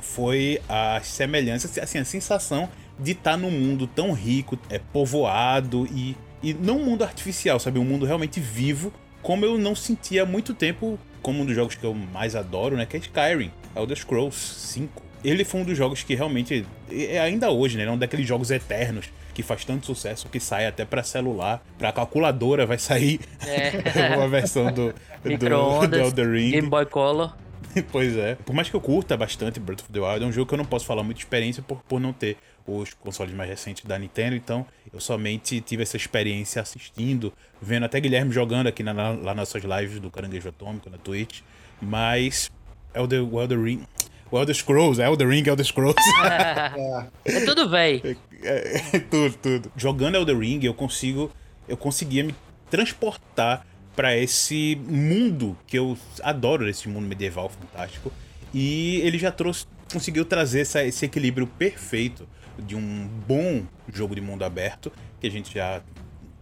foi 0.01 0.59
a 0.67 0.99
semelhança, 1.01 1.81
assim, 1.81 1.99
a 1.99 2.05
sensação 2.05 2.69
de 2.99 3.11
estar 3.11 3.37
num 3.37 3.51
mundo 3.51 3.87
tão 3.87 4.11
rico, 4.11 4.57
é 4.69 4.79
povoado 4.79 5.87
e, 5.91 6.15
e 6.41 6.53
não 6.53 6.77
um 6.77 6.85
mundo 6.85 7.03
artificial, 7.03 7.59
sabe? 7.59 7.79
Um 7.79 7.85
mundo 7.85 8.05
realmente 8.05 8.39
vivo, 8.39 8.91
como 9.21 9.45
eu 9.45 9.57
não 9.57 9.75
sentia 9.75 10.23
há 10.23 10.25
muito 10.25 10.53
tempo, 10.53 10.99
como 11.21 11.41
um 11.41 11.45
dos 11.45 11.55
jogos 11.55 11.75
que 11.75 11.83
eu 11.83 11.93
mais 11.93 12.35
adoro, 12.35 12.75
né? 12.75 12.85
Que 12.85 12.97
é 12.97 12.99
Skyrim, 12.99 13.51
Elder 13.75 13.97
Scrolls 13.97 14.37
5. 14.37 15.03
Ele 15.23 15.43
foi 15.43 15.61
um 15.61 15.63
dos 15.63 15.77
jogos 15.77 16.03
que 16.03 16.15
realmente, 16.15 16.65
é 16.91 17.19
ainda 17.19 17.51
hoje, 17.51 17.77
né? 17.77 17.83
É 17.83 17.91
um 17.91 17.97
daqueles 17.97 18.27
jogos 18.27 18.49
eternos 18.51 19.09
que 19.37 19.43
faz 19.43 19.63
tanto 19.63 19.85
sucesso 19.85 20.27
que 20.29 20.39
sai 20.39 20.65
até 20.65 20.83
pra 20.83 21.03
celular, 21.03 21.63
pra 21.77 21.91
calculadora 21.91 22.65
vai 22.65 22.79
sair 22.79 23.19
É. 23.45 24.15
uma 24.17 24.27
versão 24.27 24.73
do, 24.73 24.91
do, 25.23 25.87
do 25.87 25.95
Elder 25.95 26.31
Ring. 26.31 26.49
Game 26.49 26.67
Boy 26.67 26.87
Color. 26.87 27.35
Pois 27.91 28.17
é. 28.17 28.33
Por 28.33 28.55
mais 28.55 28.67
que 28.67 28.75
eu 28.75 28.81
curta 28.81 29.15
bastante 29.15 29.59
Breath 29.59 29.81
of 29.81 29.91
the 29.91 29.99
Wild, 29.99 30.23
é 30.23 30.27
um 30.27 30.31
jogo 30.31 30.47
que 30.47 30.55
eu 30.55 30.57
não 30.57 30.65
posso 30.65 30.87
falar 30.87 31.03
muita 31.03 31.21
experiência 31.21 31.61
por, 31.61 31.77
por 31.83 31.99
não 31.99 32.11
ter 32.11 32.37
os 32.65 32.95
consoles 32.95 33.31
mais 33.35 33.47
recentes 33.47 33.85
da 33.85 33.99
Nintendo, 33.99 34.35
então 34.35 34.65
eu 34.91 34.99
somente 34.99 35.61
tive 35.61 35.83
essa 35.83 35.95
experiência 35.95 36.59
assistindo, 36.59 37.31
vendo 37.61 37.83
até 37.85 37.99
Guilherme 37.99 38.31
jogando 38.31 38.65
aqui 38.65 38.81
na, 38.81 39.11
lá 39.11 39.35
nas 39.35 39.49
suas 39.49 39.63
lives 39.63 39.99
do 39.99 40.09
Caranguejo 40.09 40.49
Atômico, 40.49 40.89
na 40.89 40.97
Twitch, 40.97 41.41
mas 41.79 42.49
Elder, 42.95 43.23
o 43.23 43.39
Elder 43.39 43.61
Ring... 43.61 43.83
O 44.31 44.37
Elder 44.37 44.55
Scrolls, 44.55 45.01
Elder 45.01 45.27
Ring, 45.27 45.47
Elder 45.47 45.65
Scrolls... 45.65 45.95
É 47.25 47.39
tudo 47.45 47.69
véi. 47.69 48.17
É, 48.43 48.99
tudo, 49.09 49.35
tudo. 49.37 49.71
Jogando 49.75 50.15
Elder 50.15 50.37
Ring, 50.37 50.59
eu 50.63 50.73
consigo. 50.73 51.31
Eu 51.67 51.75
conseguia 51.77 52.23
me 52.23 52.35
transportar 52.69 53.65
pra 53.95 54.15
esse 54.15 54.77
mundo 54.87 55.57
que 55.65 55.77
eu 55.77 55.97
adoro, 56.21 56.69
esse 56.69 56.87
mundo 56.87 57.07
medieval 57.07 57.49
fantástico. 57.49 58.11
E 58.53 58.97
ele 59.03 59.17
já 59.17 59.31
trouxe. 59.31 59.65
Conseguiu 59.91 60.25
trazer 60.25 60.61
essa- 60.61 60.83
esse 60.83 61.05
equilíbrio 61.05 61.47
perfeito 61.47 62.27
de 62.59 62.75
um 62.75 63.07
bom 63.27 63.63
jogo 63.93 64.13
de 64.13 64.21
mundo 64.21 64.43
aberto, 64.43 64.91
que 65.19 65.27
a 65.27 65.31
gente 65.31 65.53
já 65.53 65.81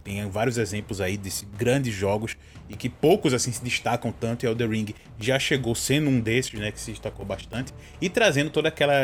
tem 0.06 0.24
vários 0.30 0.56
exemplos 0.56 1.00
aí 1.00 1.16
desses 1.16 1.44
grandes 1.58 1.92
jogos 1.92 2.36
e 2.68 2.76
que 2.76 2.88
poucos 2.88 3.34
assim 3.34 3.50
se 3.50 3.62
destacam 3.62 4.12
tanto 4.12 4.44
e 4.44 4.46
Elder 4.46 4.70
Ring 4.70 4.94
já 5.18 5.36
chegou 5.36 5.74
sendo 5.74 6.08
um 6.08 6.20
desses, 6.20 6.52
né, 6.52 6.70
que 6.70 6.80
se 6.80 6.92
destacou 6.92 7.26
bastante 7.26 7.74
e 8.00 8.08
trazendo 8.08 8.50
toda 8.50 8.68
aquela 8.68 8.94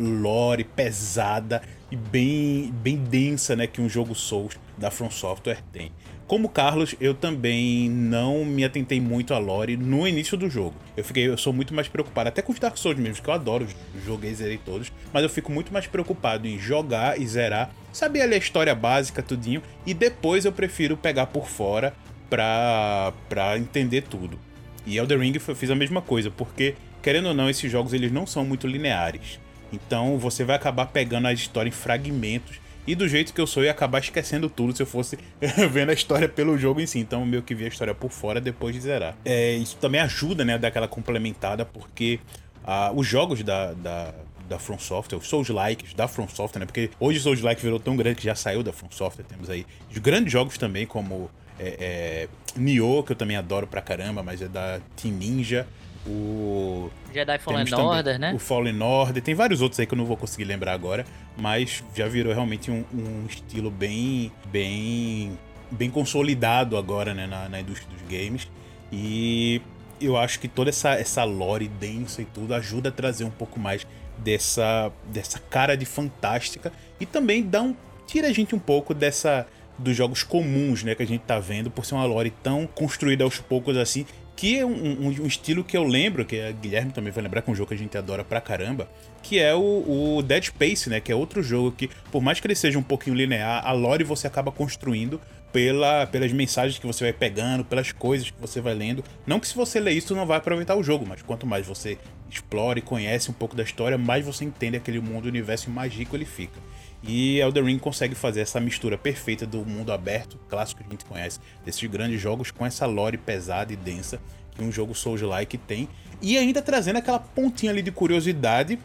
lore 0.00 0.64
pesada 0.64 1.60
e 1.90 1.96
bem 1.96 2.72
bem 2.72 2.96
densa, 2.96 3.54
né, 3.54 3.66
que 3.66 3.82
um 3.82 3.88
jogo 3.88 4.14
Souls 4.14 4.58
da 4.78 4.90
From 4.90 5.10
Software 5.10 5.62
tem. 5.70 5.92
Como 6.26 6.48
Carlos, 6.48 6.96
eu 7.00 7.14
também 7.14 7.88
não 7.88 8.44
me 8.44 8.64
atentei 8.64 9.00
muito 9.00 9.32
à 9.32 9.38
lore 9.38 9.76
no 9.76 10.08
início 10.08 10.36
do 10.36 10.50
jogo. 10.50 10.74
Eu 10.96 11.04
fiquei, 11.04 11.28
eu 11.28 11.38
sou 11.38 11.52
muito 11.52 11.72
mais 11.72 11.86
preocupado, 11.86 12.28
até 12.28 12.42
com 12.42 12.52
os 12.52 12.58
Dark 12.58 12.76
Souls 12.76 12.98
mesmo, 12.98 13.22
que 13.22 13.30
eu 13.30 13.34
adoro, 13.34 13.64
joguei 14.04 14.34
zerei 14.34 14.58
todos, 14.58 14.90
mas 15.12 15.22
eu 15.22 15.28
fico 15.28 15.52
muito 15.52 15.72
mais 15.72 15.86
preocupado 15.86 16.48
em 16.48 16.58
jogar 16.58 17.20
e 17.20 17.24
zerar, 17.28 17.70
saber 17.92 18.22
ali 18.22 18.34
a 18.34 18.38
história 18.38 18.74
básica, 18.74 19.22
tudinho, 19.22 19.62
e 19.86 19.94
depois 19.94 20.44
eu 20.44 20.50
prefiro 20.50 20.96
pegar 20.96 21.26
por 21.26 21.46
fora 21.46 21.94
pra, 22.28 23.12
pra 23.28 23.56
entender 23.56 24.02
tudo. 24.02 24.36
E 24.84 24.96
Elder 24.98 25.20
Ring 25.20 25.34
eu 25.34 25.54
fiz 25.54 25.70
a 25.70 25.76
mesma 25.76 26.02
coisa, 26.02 26.28
porque, 26.28 26.74
querendo 27.02 27.28
ou 27.28 27.34
não, 27.34 27.48
esses 27.48 27.70
jogos 27.70 27.92
eles 27.92 28.10
não 28.10 28.26
são 28.26 28.44
muito 28.44 28.66
lineares. 28.66 29.38
Então 29.72 30.18
você 30.18 30.42
vai 30.42 30.56
acabar 30.56 30.86
pegando 30.86 31.28
a 31.28 31.32
história 31.32 31.68
em 31.68 31.72
fragmentos. 31.72 32.58
E 32.86 32.94
do 32.94 33.08
jeito 33.08 33.34
que 33.34 33.40
eu 33.40 33.46
sou, 33.46 33.62
eu 33.62 33.66
ia 33.66 33.72
acabar 33.72 33.98
esquecendo 33.98 34.48
tudo 34.48 34.74
se 34.74 34.82
eu 34.82 34.86
fosse 34.86 35.18
vendo 35.70 35.90
a 35.90 35.92
história 35.92 36.28
pelo 36.28 36.56
jogo 36.56 36.80
em 36.80 36.86
si. 36.86 36.98
Então, 36.98 37.24
meio 37.26 37.42
que 37.42 37.54
vi 37.54 37.64
a 37.64 37.68
história 37.68 37.94
por 37.94 38.10
fora 38.10 38.40
depois 38.40 38.74
de 38.74 38.80
zerar. 38.80 39.16
É, 39.24 39.54
isso 39.54 39.76
também 39.76 40.00
ajuda, 40.00 40.44
né, 40.44 40.54
a 40.54 40.58
dar 40.58 40.68
aquela 40.68 40.86
complementada, 40.86 41.64
porque 41.64 42.20
ah, 42.64 42.92
os 42.94 43.06
jogos 43.06 43.42
da, 43.42 43.72
da, 43.72 44.14
da 44.48 44.58
From 44.58 44.78
Software, 44.78 45.18
os 45.18 45.28
Souls-likes 45.28 45.94
da 45.94 46.08
From 46.08 46.28
Software, 46.28 46.60
né? 46.60 46.66
Porque 46.66 46.90
hoje 46.98 47.18
o 47.18 47.22
Souls-like 47.22 47.60
virou 47.60 47.78
tão 47.78 47.96
grande 47.96 48.16
que 48.16 48.24
já 48.24 48.34
saiu 48.34 48.62
da 48.62 48.72
From 48.72 48.90
Software. 48.90 49.24
Temos 49.24 49.50
aí 49.50 49.66
grandes 50.00 50.32
jogos 50.32 50.56
também, 50.56 50.86
como 50.86 51.30
é, 51.58 51.76
é, 51.78 52.28
Nioh, 52.56 53.02
que 53.02 53.12
eu 53.12 53.16
também 53.16 53.36
adoro 53.36 53.66
pra 53.66 53.80
caramba, 53.80 54.22
mas 54.22 54.42
é 54.42 54.48
da 54.48 54.80
Team 55.00 55.14
Ninja. 55.14 55.66
O 56.06 56.90
Jedi 57.12 57.38
Fallen 57.38 57.74
Order, 57.74 58.18
né? 58.18 58.32
O 58.32 58.38
Fallen 58.38 58.80
Order. 58.80 59.22
Tem 59.22 59.34
vários 59.34 59.60
outros 59.60 59.80
aí 59.80 59.86
que 59.86 59.94
eu 59.94 59.98
não 59.98 60.04
vou 60.04 60.16
conseguir 60.16 60.44
lembrar 60.44 60.72
agora. 60.72 61.04
Mas 61.36 61.82
já 61.94 62.06
virou 62.06 62.32
realmente 62.32 62.70
um, 62.70 62.84
um 62.94 63.26
estilo 63.26 63.70
bem. 63.70 64.30
bem. 64.46 65.36
bem 65.70 65.90
consolidado 65.90 66.76
agora, 66.76 67.12
né? 67.12 67.26
Na, 67.26 67.48
na 67.48 67.60
indústria 67.60 67.88
dos 67.90 68.02
games. 68.02 68.48
E 68.92 69.60
eu 70.00 70.16
acho 70.16 70.38
que 70.38 70.46
toda 70.46 70.70
essa, 70.70 70.90
essa 70.90 71.24
lore 71.24 71.66
densa 71.66 72.22
e 72.22 72.24
tudo 72.24 72.54
ajuda 72.54 72.90
a 72.90 72.92
trazer 72.92 73.24
um 73.24 73.30
pouco 73.30 73.58
mais 73.58 73.86
dessa, 74.18 74.92
dessa 75.06 75.40
cara 75.50 75.76
de 75.76 75.84
fantástica. 75.84 76.72
E 77.00 77.06
também 77.06 77.42
dá 77.42 77.62
um. 77.62 77.74
tira 78.06 78.28
a 78.28 78.32
gente 78.32 78.54
um 78.54 78.60
pouco 78.60 78.94
dessa. 78.94 79.46
dos 79.76 79.96
jogos 79.96 80.22
comuns, 80.22 80.84
né? 80.84 80.94
Que 80.94 81.02
a 81.02 81.06
gente 81.06 81.22
tá 81.22 81.40
vendo, 81.40 81.70
por 81.70 81.84
ser 81.84 81.94
uma 81.94 82.04
lore 82.04 82.30
tão 82.42 82.64
construída 82.66 83.24
aos 83.24 83.40
poucos 83.40 83.76
assim 83.76 84.06
que 84.36 84.58
é 84.58 84.66
um, 84.66 84.70
um- 84.70 85.22
um 85.22 85.26
estilo 85.26 85.64
que 85.64 85.76
eu 85.76 85.82
lembro, 85.82 86.24
que 86.24 86.38
a 86.40 86.52
Guilherme 86.52 86.92
também 86.92 87.10
vai 87.12 87.24
lembrar, 87.24 87.40
que 87.42 87.48
é 87.48 87.52
um 87.52 87.56
jogo 87.56 87.68
que 87.68 87.74
a 87.74 87.78
gente 87.78 87.96
adora 87.96 88.22
pra 88.22 88.40
caramba, 88.40 88.86
que 89.22 89.38
é 89.38 89.54
o, 89.54 90.16
o 90.18 90.22
Dead 90.22 90.44
Space, 90.44 90.88
né? 90.90 91.00
Que 91.00 91.10
é 91.10 91.14
outro 91.16 91.42
jogo 91.42 91.72
que, 91.72 91.88
por 92.12 92.22
mais 92.22 92.38
que 92.38 92.46
ele 92.46 92.54
seja 92.54 92.78
um 92.78 92.82
pouquinho 92.82 93.16
linear, 93.16 93.66
a 93.66 93.72
lore 93.72 94.04
você 94.04 94.26
acaba 94.26 94.52
construindo 94.52 95.20
pela, 95.52 96.06
pelas 96.06 96.30
mensagens 96.32 96.78
que 96.78 96.86
você 96.86 97.04
vai 97.04 97.12
pegando, 97.14 97.64
pelas 97.64 97.90
coisas 97.92 98.30
que 98.30 98.38
você 98.38 98.60
vai 98.60 98.74
lendo. 98.74 99.02
Não 99.26 99.40
que 99.40 99.48
se 99.48 99.54
você 99.54 99.80
ler 99.80 99.92
isso, 99.92 100.14
não 100.14 100.26
vai 100.26 100.36
aproveitar 100.36 100.76
o 100.76 100.82
jogo, 100.82 101.06
mas 101.08 101.22
quanto 101.22 101.46
mais 101.46 101.66
você 101.66 101.96
explora 102.30 102.78
e 102.78 102.82
conhece 102.82 103.30
um 103.30 103.34
pouco 103.34 103.56
da 103.56 103.62
história, 103.62 103.96
mais 103.96 104.24
você 104.26 104.44
entende 104.44 104.76
aquele 104.76 105.00
mundo, 105.00 105.24
o 105.24 105.28
universo 105.28 105.70
e 105.70 105.72
mais 105.72 105.94
rico 105.94 106.14
ele 106.14 106.26
fica. 106.26 106.60
E 107.02 107.38
Elden 107.38 107.64
Ring 107.64 107.78
consegue 107.78 108.14
fazer 108.14 108.40
essa 108.40 108.58
mistura 108.58 108.98
perfeita 108.98 109.46
do 109.46 109.64
mundo 109.64 109.92
aberto, 109.92 110.38
clássico 110.48 110.82
que 110.82 110.88
a 110.88 110.90
gente 110.90 111.04
conhece, 111.04 111.38
desses 111.64 111.88
grandes 111.88 112.20
jogos, 112.20 112.50
com 112.50 112.64
essa 112.66 112.86
lore 112.86 113.16
pesada 113.16 113.72
e 113.72 113.76
densa 113.76 114.20
que 114.56 114.64
um 114.64 114.72
jogo 114.72 114.94
Souls-like 114.94 115.58
tem. 115.58 115.88
E 116.20 116.36
ainda 116.36 116.62
trazendo 116.62 116.96
aquela 116.96 117.18
pontinha 117.18 117.70
ali 117.70 117.82
de 117.82 117.92
curiosidade 117.92 118.78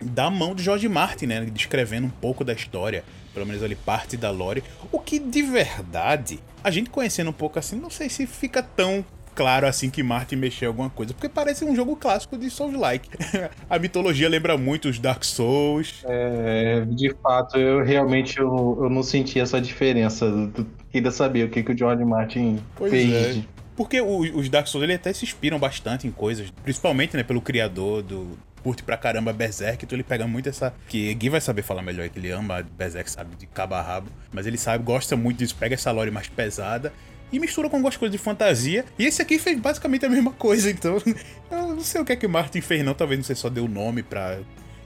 da 0.00 0.30
mão 0.30 0.54
de 0.54 0.62
George 0.62 0.88
Martin, 0.88 1.26
né? 1.26 1.44
Descrevendo 1.46 2.06
um 2.06 2.10
pouco 2.10 2.44
da 2.44 2.52
história, 2.52 3.04
pelo 3.34 3.46
menos 3.46 3.62
ali 3.62 3.74
parte 3.74 4.16
da 4.16 4.30
lore. 4.30 4.62
O 4.92 5.00
que 5.00 5.18
de 5.18 5.42
verdade, 5.42 6.38
a 6.62 6.70
gente 6.70 6.90
conhecendo 6.90 7.30
um 7.30 7.32
pouco 7.32 7.58
assim, 7.58 7.76
não 7.76 7.90
sei 7.90 8.08
se 8.08 8.26
fica 8.26 8.62
tão 8.62 9.04
claro 9.38 9.68
assim 9.68 9.88
que 9.88 10.02
Martin 10.02 10.34
mexeu 10.34 10.70
alguma 10.70 10.90
coisa, 10.90 11.14
porque 11.14 11.28
parece 11.28 11.64
um 11.64 11.76
jogo 11.76 11.94
clássico 11.94 12.36
de 12.36 12.50
Souls-like. 12.50 13.08
a 13.70 13.78
mitologia 13.78 14.28
lembra 14.28 14.58
muito 14.58 14.88
os 14.88 14.98
Dark 14.98 15.22
Souls. 15.22 16.02
É, 16.04 16.84
de 16.90 17.14
fato, 17.22 17.56
eu 17.56 17.84
realmente 17.84 18.40
eu, 18.40 18.78
eu 18.82 18.90
não 18.90 19.04
senti 19.04 19.38
essa 19.38 19.60
diferença. 19.60 20.24
Eu 20.24 20.66
Queria 20.90 21.12
saber 21.12 21.44
o 21.44 21.50
que, 21.50 21.62
que 21.62 21.70
o 21.70 21.78
George 21.78 22.04
Martin 22.04 22.58
Pois 22.74 22.90
fez. 22.90 23.36
é. 23.36 23.42
Porque 23.76 24.00
os 24.00 24.48
Dark 24.48 24.66
Souls 24.66 24.82
ele 24.82 24.94
até 24.94 25.12
se 25.12 25.24
inspiram 25.24 25.56
bastante 25.56 26.04
em 26.04 26.10
coisas, 26.10 26.50
principalmente 26.64 27.16
né, 27.16 27.22
pelo 27.22 27.40
criador 27.40 28.02
do, 28.02 28.36
curte 28.64 28.82
pra 28.82 28.96
caramba 28.96 29.32
Berserk, 29.32 29.84
então 29.84 29.94
ele 29.94 30.02
pega 30.02 30.26
muito 30.26 30.48
essa. 30.48 30.74
Que 30.88 31.14
Gui 31.14 31.28
vai 31.28 31.40
saber 31.40 31.62
falar 31.62 31.82
melhor, 31.82 32.08
que 32.08 32.18
ele 32.18 32.32
ama 32.32 32.66
Berserk, 32.76 33.08
sabe, 33.08 33.36
de 33.36 33.46
cabo 33.46 33.76
a 33.76 33.82
rabo. 33.82 34.08
Mas 34.32 34.48
ele 34.48 34.58
sabe, 34.58 34.82
gosta 34.82 35.16
muito 35.16 35.38
disso, 35.38 35.54
pega 35.54 35.74
essa 35.76 35.92
lore 35.92 36.10
mais 36.10 36.26
pesada 36.26 36.92
e 37.32 37.38
mistura 37.38 37.68
com 37.68 37.76
algumas 37.76 37.96
coisas 37.96 38.12
de 38.12 38.22
fantasia. 38.22 38.84
E 38.98 39.04
esse 39.04 39.22
aqui 39.22 39.38
fez 39.38 39.58
basicamente 39.58 40.06
a 40.06 40.08
mesma 40.08 40.32
coisa, 40.32 40.70
então. 40.70 40.98
Eu 41.50 41.68
não 41.68 41.80
sei 41.80 42.00
o 42.00 42.04
que 42.04 42.12
é 42.12 42.16
que 42.16 42.28
Martin 42.28 42.60
fez, 42.60 42.84
não. 42.84 42.94
Talvez 42.94 43.18
não 43.18 43.24
sei 43.24 43.36
só 43.36 43.48
deu 43.48 43.64
o 43.64 43.68
nome 43.68 44.02
pra 44.02 44.38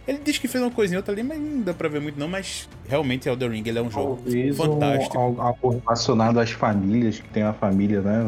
ele 0.07 0.19
diz 0.19 0.37
que 0.37 0.49
fez 0.49 0.63
uma 0.63 0.71
coisinha 0.71 0.99
outra 0.99 1.15
ali, 1.15 1.23
mas 1.23 1.39
não 1.39 1.61
dá 1.61 1.73
pra 1.73 1.89
ver 1.89 2.01
muito 2.01 2.19
não, 2.19 2.27
mas 2.27 2.69
realmente 2.89 3.29
Elden 3.29 3.51
Ring 3.51 3.63
ele 3.65 3.79
é 3.79 3.83
um 3.83 3.91
jogo 3.91 4.17
Talvez 4.17 4.57
fantástico. 4.57 5.17
Um, 5.17 5.41
algo 5.41 5.81
relacionado 5.85 6.41
às 6.41 6.51
famílias, 6.51 7.21
que 7.21 7.29
tem 7.29 7.45
uma 7.45 7.53
família, 7.53 8.01
né? 8.01 8.21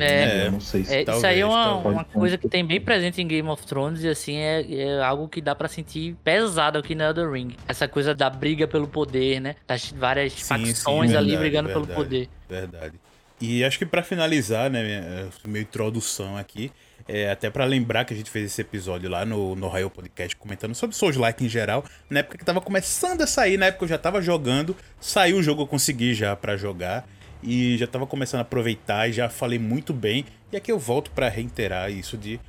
É, 0.00 0.50
não 0.50 0.60
sei 0.60 0.84
se 0.84 0.92
é, 0.92 1.04
talvez, 1.04 1.18
Isso 1.18 1.26
aí 1.26 1.40
é 1.40 1.46
uma, 1.46 1.76
uma 1.76 2.04
coisa 2.04 2.36
que 2.36 2.48
tem 2.48 2.66
bem 2.66 2.80
presente 2.80 3.22
em 3.22 3.28
Game 3.28 3.48
of 3.48 3.64
Thrones 3.64 4.02
e 4.02 4.08
assim, 4.08 4.36
é, 4.36 4.74
é 4.74 5.02
algo 5.02 5.28
que 5.28 5.40
dá 5.40 5.54
pra 5.54 5.68
sentir 5.68 6.16
pesado 6.24 6.78
aqui 6.78 6.96
no 6.96 7.04
Elden 7.04 7.30
Ring. 7.30 7.56
Essa 7.68 7.86
coisa 7.86 8.12
da 8.12 8.28
briga 8.28 8.66
pelo 8.66 8.88
poder, 8.88 9.40
né? 9.40 9.54
Das 9.68 9.92
várias 9.96 10.32
sim, 10.32 10.44
facções 10.44 10.76
sim, 11.10 11.14
verdade, 11.14 11.16
ali 11.16 11.36
brigando 11.36 11.68
verdade, 11.68 11.86
pelo 11.86 11.96
poder. 11.96 12.28
Verdade. 12.48 13.03
E 13.46 13.62
acho 13.62 13.78
que 13.78 13.84
para 13.84 14.02
finalizar, 14.02 14.70
né, 14.70 14.82
minha, 14.82 15.28
minha 15.46 15.62
introdução 15.62 16.34
aqui, 16.36 16.72
é, 17.06 17.30
até 17.30 17.50
para 17.50 17.66
lembrar 17.66 18.06
que 18.06 18.14
a 18.14 18.16
gente 18.16 18.30
fez 18.30 18.46
esse 18.46 18.62
episódio 18.62 19.10
lá 19.10 19.26
no, 19.26 19.54
no 19.54 19.68
Raio 19.68 19.90
Podcast 19.90 20.34
comentando 20.36 20.74
sobre 20.74 20.96
Souls 20.96 21.16
Like 21.16 21.44
em 21.44 21.48
geral, 21.48 21.84
na 22.08 22.20
época 22.20 22.38
que 22.38 22.44
tava 22.44 22.62
começando 22.62 23.20
a 23.20 23.26
sair, 23.26 23.58
na 23.58 23.66
época 23.66 23.84
eu 23.84 23.88
já 23.88 23.98
tava 23.98 24.22
jogando, 24.22 24.74
saiu 24.98 25.36
o 25.36 25.42
jogo 25.42 25.62
eu 25.62 25.66
consegui 25.66 26.14
já 26.14 26.34
para 26.34 26.56
jogar 26.56 27.06
e 27.42 27.76
já 27.76 27.86
tava 27.86 28.06
começando 28.06 28.38
a 28.38 28.42
aproveitar 28.42 29.10
e 29.10 29.12
já 29.12 29.28
falei 29.28 29.58
muito 29.58 29.92
bem. 29.92 30.24
E 30.50 30.56
aqui 30.56 30.72
eu 30.72 30.78
volto 30.78 31.10
para 31.10 31.28
reiterar 31.28 31.90
isso 31.90 32.16
de 32.16 32.40